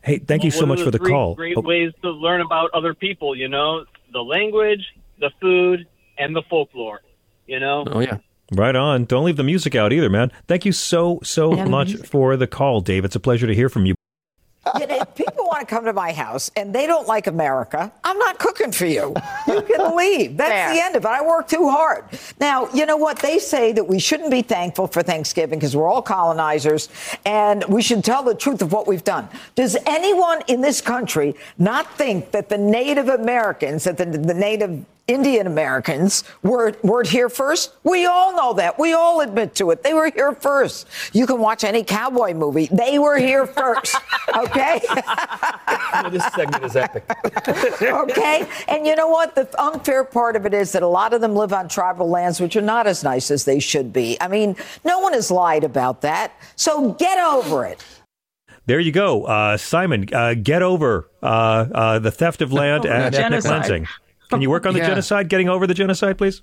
Hey, 0.03 0.19
thank 0.19 0.43
you 0.43 0.51
so 0.51 0.61
One 0.61 0.71
of 0.71 0.77
much 0.77 0.85
for 0.85 0.91
the 0.91 0.99
call. 0.99 1.35
Great 1.35 1.57
Oh, 1.57 1.61
ways 1.61 1.91
to 2.03 2.11
learn 2.11 2.41
about 2.41 2.69
other 2.73 2.93
people, 2.93 3.35
you 3.35 3.47
know, 3.47 3.85
the 4.11 4.23
language, 4.23 4.81
the 5.19 5.31
food, 5.41 5.87
and 6.17 6.35
the 6.35 6.41
folklore. 6.49 7.01
You 7.45 7.59
know. 7.59 7.85
Oh 7.87 7.99
yeah. 7.99 8.17
Right 8.53 8.75
on. 8.75 9.05
Don't 9.05 9.25
leave 9.25 9.35
the 9.37 9.43
music 9.43 9.75
out 9.75 9.91
either, 9.91 10.09
man. 10.09 10.31
Thank 10.47 10.63
you 10.65 10.71
so, 10.71 11.19
so 11.21 11.53
Yeah, 11.53 11.65
much 11.65 11.89
music. 11.89 12.07
for 12.07 12.37
the 12.37 12.47
call, 12.47 12.79
Dave. 12.79 13.03
It's 13.03 13.15
a 13.15 13.19
pleasure 13.19 13.45
to 13.45 13.53
hear 13.53 13.67
from 13.67 13.85
you. 13.85 13.93
You 14.79 14.85
know, 14.87 14.97
if 15.01 15.15
people 15.15 15.45
want 15.45 15.61
to 15.61 15.65
come 15.65 15.85
to 15.85 15.93
my 15.93 16.11
house 16.13 16.51
and 16.57 16.73
they 16.75 16.87
don't 16.87 17.07
like 17.07 17.27
America, 17.27 17.91
I'm 18.03 18.17
not 18.19 18.37
cooking 18.37 18.71
for 18.73 18.85
you. 18.85 19.13
You 19.47 19.61
can 19.61 19.95
leave. 19.97 20.35
That's 20.37 20.73
the 20.77 20.81
end 20.83 20.95
of 20.97 21.03
it. 21.05 21.07
I 21.07 21.25
work 21.25 21.47
too 21.47 21.69
hard. 21.69 22.03
Now, 22.39 22.69
you 22.73 22.85
know 22.85 22.97
what? 22.97 23.19
They 23.19 23.39
say 23.39 23.71
that 23.73 23.85
we 23.87 23.97
shouldn't 23.99 24.31
be 24.31 24.41
thankful 24.41 24.87
for 24.87 25.03
Thanksgiving 25.03 25.59
because 25.59 25.75
we're 25.75 25.87
all 25.87 26.01
colonizers 26.01 26.89
and 27.25 27.63
we 27.65 27.81
should 27.81 28.03
tell 28.03 28.23
the 28.23 28.35
truth 28.35 28.61
of 28.61 28.71
what 28.73 28.87
we've 28.87 29.03
done. 29.05 29.27
Does 29.55 29.77
anyone 29.85 30.41
in 30.47 30.59
this 30.61 30.81
country 30.81 31.35
not 31.57 31.97
think 31.97 32.31
that 32.31 32.49
the 32.49 32.57
Native 32.57 33.07
Americans, 33.07 33.85
that 33.85 33.97
the, 33.97 34.05
the 34.05 34.33
Native 34.33 34.85
Indian 35.07 35.47
Americans 35.47 36.25
were, 36.43 36.73
weren't 36.83 37.07
here 37.07 37.29
first. 37.29 37.73
We 37.83 38.05
all 38.05 38.35
know 38.35 38.53
that. 38.53 38.77
We 38.77 38.91
all 38.93 39.21
admit 39.21 39.55
to 39.55 39.71
it. 39.71 39.81
They 39.81 39.93
were 39.93 40.11
here 40.11 40.33
first. 40.33 40.85
You 41.13 41.25
can 41.25 41.39
watch 41.39 41.63
any 41.63 41.83
cowboy 41.83 42.33
movie. 42.33 42.67
They 42.71 42.99
were 42.99 43.17
here 43.17 43.47
first. 43.47 43.95
Okay? 44.37 44.81
this 46.11 46.23
segment 46.35 46.63
is 46.63 46.75
epic. 46.75 47.09
okay? 47.81 48.45
And 48.67 48.85
you 48.85 48.93
know 48.95 49.07
what? 49.07 49.35
The 49.35 49.49
unfair 49.59 50.03
part 50.03 50.35
of 50.35 50.45
it 50.45 50.53
is 50.53 50.73
that 50.73 50.83
a 50.83 50.87
lot 50.87 51.13
of 51.13 51.21
them 51.21 51.33
live 51.33 51.53
on 51.53 51.69
tribal 51.69 52.09
lands, 52.09 52.41
which 52.41 52.55
are 52.57 52.61
not 52.61 52.87
as 52.87 53.03
nice 53.05 53.31
as 53.31 53.45
they 53.45 53.59
should 53.59 53.93
be. 53.93 54.17
I 54.19 54.27
mean, 54.27 54.57
no 54.83 54.99
one 54.99 55.13
has 55.13 55.31
lied 55.31 55.63
about 55.63 56.01
that. 56.01 56.33
So 56.57 56.91
get 56.93 57.17
over 57.17 57.65
it. 57.65 57.83
There 58.65 58.81
you 58.81 58.91
go, 58.91 59.23
uh, 59.23 59.55
Simon. 59.55 60.07
Uh, 60.13 60.33
get 60.33 60.61
over 60.61 61.09
uh, 61.23 61.25
uh, 61.25 61.99
the 61.99 62.11
theft 62.11 62.41
of 62.41 62.51
land 62.51 62.85
Oh, 62.85 62.89
and 62.89 63.15
ethnic 63.15 63.43
cleansing. 63.43 63.87
Can 64.29 64.41
you 64.41 64.49
work 64.49 64.65
on 64.65 64.73
the 64.73 64.79
Yeah. 64.79 64.87
genocide? 64.87 65.29
Getting 65.29 65.49
over 65.49 65.65
the 65.67 65.73
genocide, 65.73 66.17
please. 66.17 66.41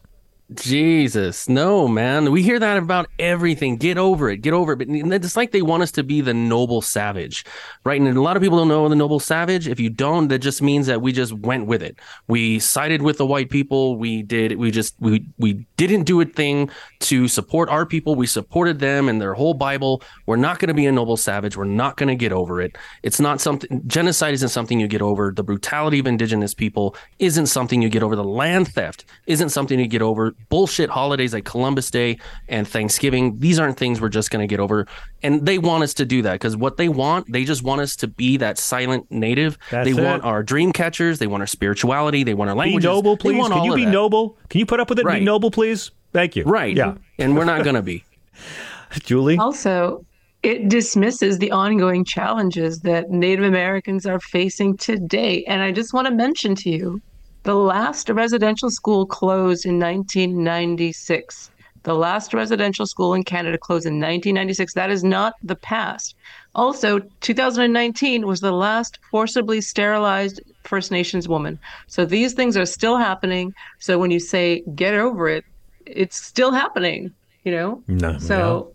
Jesus, 0.53 1.49
no, 1.49 1.89
man. 1.89 2.31
We 2.31 2.43
hear 2.43 2.59
that 2.59 2.77
about 2.77 3.09
everything. 3.19 3.77
Get 3.77 3.97
over 3.97 4.29
it. 4.29 4.39
Get 4.39 4.53
over 4.53 4.73
it. 4.73 4.77
But 4.77 4.89
it's 4.91 5.39
like 5.39 5.53
they 5.53 5.63
want 5.63 5.83
us 5.83 5.91
to 5.93 6.03
be 6.03 6.21
the 6.21 6.35
noble 6.35 6.83
savage, 6.83 7.47
right? 7.85 7.99
And 7.99 8.15
a 8.15 8.21
lot 8.21 8.37
of 8.37 8.43
people 8.43 8.59
don't 8.59 8.69
know 8.69 8.87
the 8.87 8.95
noble 8.95 9.21
savage. 9.21 9.67
If 9.67 9.81
you 9.81 9.89
don't, 9.89 10.29
that 10.29 10.41
just 10.41 10.61
means 10.61 10.87
that 10.87 11.01
we 11.01 11.13
just 11.13 11.33
went 11.33 11.67
with 11.67 11.83
it. 11.83 11.99
We 12.29 12.59
sided 12.59 13.01
with 13.01 13.17
the 13.17 13.25
white 13.25 13.49
people. 13.49 13.97
We 13.97 14.23
did. 14.23 14.59
We 14.59 14.71
just 14.71 14.95
we 15.01 15.27
we 15.39 15.67
didn't 15.79 16.03
do 16.03 16.21
a 16.21 16.27
thing 16.27 16.69
to 17.01 17.27
support 17.27 17.71
our 17.71 17.87
people. 17.87 18.15
We 18.15 18.27
supported 18.27 18.81
them 18.81 19.09
and 19.09 19.23
their 19.23 19.33
whole 19.33 19.55
Bible. 19.55 20.03
We're 20.27 20.37
not 20.37 20.59
going 20.59 20.69
to 20.69 20.75
be 20.75 20.85
a 20.85 20.93
noble 20.93 21.17
savage. 21.17 21.57
We're 21.57 21.65
not 21.65 21.97
going 21.97 22.11
to 22.11 22.17
get 22.17 22.33
over 22.33 22.61
it. 22.61 22.77
It's 23.03 23.19
not 23.19 23.41
something. 23.41 23.81
Genocide 23.87 24.35
isn't 24.35 24.51
something 24.51 24.79
you 24.79 24.89
get 24.89 25.03
over. 25.03 25.33
The 25.33 25.43
brutality 25.43 26.01
of 26.01 26.07
indigenous 26.07 26.53
people 26.53 26.97
isn't 27.19 27.47
something 27.47 27.81
you 27.81 27.89
get 27.89 28.03
over. 28.03 28.15
The 28.15 28.23
land 28.23 28.69
theft 28.69 29.07
isn't 29.27 29.49
something 29.49 29.81
you 29.81 29.87
get 29.87 30.03
over. 30.03 30.34
Bullshit 30.49 30.91
holidays 30.91 31.33
like 31.33 31.45
Columbus 31.45 31.91
Day 31.91 32.19
and 32.49 32.67
Thanksgiving, 32.67 33.39
these 33.39 33.59
aren't 33.59 33.77
things 33.77 34.01
we're 34.01 34.09
just 34.09 34.31
going 34.31 34.47
to 34.47 34.47
get 34.47 34.61
over. 34.61 34.87
And 35.23 35.45
they 35.45 35.59
want 35.59 35.83
us 35.83 35.95
to 35.95 36.05
do 36.05 36.23
that 36.23 36.35
because 36.35 36.57
what 36.57 36.77
they 36.77 36.89
want, 36.89 37.31
they 37.33 37.45
just 37.45 37.63
want 37.63 37.81
us 37.81 37.97
to 37.97 38.09
be 38.09 38.37
that 38.37 38.59
silent 38.59 39.11
native. 39.11 39.59
That's 39.71 39.89
they 39.89 40.01
it. 40.01 40.05
want 40.05 40.23
our 40.25 40.43
dream 40.43 40.73
catchers. 40.73 41.19
They 41.19 41.27
want 41.27 41.43
our 41.43 41.47
spirituality. 41.47 42.23
They 42.23 42.35
want 42.35 42.51
our 42.51 42.57
language. 42.57 42.83
Be 42.83 42.89
noble, 42.89 43.17
please. 43.17 43.49
Can 43.49 43.65
you 43.65 43.75
be 43.75 43.85
that. 43.85 43.91
noble? 43.91 44.39
Can 44.49 44.61
you 44.61 44.67
put 44.67 44.81
up 44.81 44.89
with 44.89 44.99
it? 44.99 45.05
Right. 45.05 45.21
Be 45.21 45.25
noble, 45.25 45.51
please. 45.51 45.91
Thank 46.13 46.37
you. 46.37 46.45
Right. 46.45 46.77
Yeah. 46.77 46.95
And 47.19 47.37
we're 47.37 47.45
not 47.45 47.65
going 47.65 47.77
to 47.77 47.83
be. 47.83 48.05
Julie. 49.03 49.39
Also, 49.39 50.05
it 50.45 50.69
dismisses 50.69 51.39
the 51.39 51.51
ongoing 51.51 52.05
challenges 52.05 52.81
that 52.81 53.11
Native 53.11 53.45
Americans 53.45 54.07
are 54.07 54.21
facing 54.21 54.77
today. 54.77 55.43
And 55.45 55.63
I 55.63 55.73
just 55.73 55.93
want 55.93 56.07
to 56.07 56.13
mention 56.13 56.55
to 56.57 56.71
you 56.71 57.03
the 57.45 57.55
last 57.55 58.09
residential 58.09 58.71
school 58.71 59.07
closed 59.07 59.65
in 59.65 59.79
1996. 59.79 61.51
The 61.85 61.95
last 61.95 62.33
residential 62.33 62.87
school 62.87 63.13
in 63.13 63.25
Canada 63.25 63.59
closed 63.59 63.85
in 63.85 64.01
1996. 64.01 64.73
That 64.73 64.91
is 64.91 65.05
not 65.05 65.35
the 65.43 65.55
past. 65.55 66.17
Also, 66.55 67.01
2019 67.21 68.27
was 68.27 68.41
the 68.41 68.53
last 68.53 68.99
forcibly 69.11 69.61
sterilized 69.61 70.41
First 70.63 70.91
Nations 70.91 71.29
woman. 71.29 71.59
So 71.87 72.07
these 72.07 72.33
things 72.33 72.57
are 72.57 72.65
still 72.65 72.97
happening. 72.97 73.53
So 73.79 73.99
when 73.99 74.11
you 74.11 74.21
say 74.21 74.63
get 74.75 74.95
over 74.95 75.29
it, 75.29 75.45
it's 75.85 76.17
still 76.17 76.53
happening, 76.53 77.13
you 77.45 77.53
know? 77.53 77.83
No. 77.87 78.19
So 78.19 78.73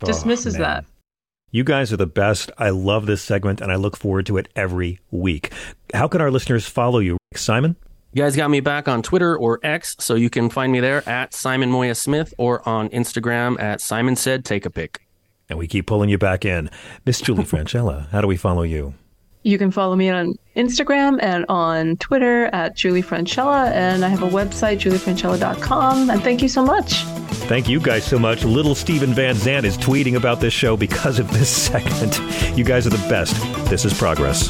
yeah. 0.00 0.06
dismisses 0.06 0.56
Oh, 0.56 0.60
that. 0.60 0.84
You 1.50 1.64
guys 1.64 1.92
are 1.92 1.98
the 1.98 2.06
best. 2.06 2.50
I 2.56 2.70
love 2.70 3.04
this 3.04 3.22
segment, 3.22 3.60
and 3.60 3.70
I 3.70 3.76
look 3.76 3.96
forward 3.96 4.26
to 4.26 4.38
it 4.38 4.48
every 4.56 5.00
week. 5.10 5.52
How 5.92 6.08
can 6.08 6.22
our 6.22 6.30
listeners 6.30 6.66
follow 6.66 6.98
you, 6.98 7.18
Simon? 7.34 7.76
You 8.16 8.22
guys 8.22 8.34
got 8.34 8.48
me 8.48 8.60
back 8.60 8.88
on 8.88 9.02
Twitter 9.02 9.36
or 9.36 9.60
X, 9.62 9.94
so 9.98 10.14
you 10.14 10.30
can 10.30 10.48
find 10.48 10.72
me 10.72 10.80
there 10.80 11.06
at 11.06 11.34
Simon 11.34 11.70
Moya 11.70 11.94
Smith 11.94 12.32
or 12.38 12.66
on 12.66 12.88
Instagram 12.88 13.60
at 13.60 13.78
Simon 13.82 14.16
Said 14.16 14.42
Take 14.42 14.64
a 14.64 14.70
Pic. 14.70 15.02
And 15.50 15.58
we 15.58 15.66
keep 15.66 15.86
pulling 15.86 16.08
you 16.08 16.16
back 16.16 16.46
in. 16.46 16.70
Miss 17.04 17.20
Julie 17.20 17.44
Francella, 17.44 18.08
how 18.08 18.22
do 18.22 18.26
we 18.26 18.38
follow 18.38 18.62
you? 18.62 18.94
You 19.42 19.58
can 19.58 19.70
follow 19.70 19.96
me 19.96 20.08
on 20.08 20.34
Instagram 20.56 21.18
and 21.20 21.44
on 21.50 21.98
Twitter 21.98 22.46
at 22.54 22.74
Julie 22.74 23.02
Francella. 23.02 23.70
And 23.72 24.02
I 24.02 24.08
have 24.08 24.22
a 24.22 24.28
website, 24.30 24.78
juliefrancella.com. 24.78 26.08
And 26.08 26.22
thank 26.22 26.40
you 26.40 26.48
so 26.48 26.64
much. 26.64 27.02
Thank 27.50 27.68
you 27.68 27.80
guys 27.80 28.04
so 28.06 28.18
much. 28.18 28.44
Little 28.44 28.74
Steven 28.74 29.12
Van 29.12 29.34
Zandt 29.34 29.66
is 29.66 29.76
tweeting 29.76 30.16
about 30.16 30.40
this 30.40 30.54
show 30.54 30.74
because 30.74 31.18
of 31.18 31.30
this 31.32 31.50
segment. 31.66 32.18
You 32.56 32.64
guys 32.64 32.86
are 32.86 32.90
the 32.90 33.08
best. 33.10 33.36
This 33.68 33.84
is 33.84 33.92
Progress. 33.92 34.48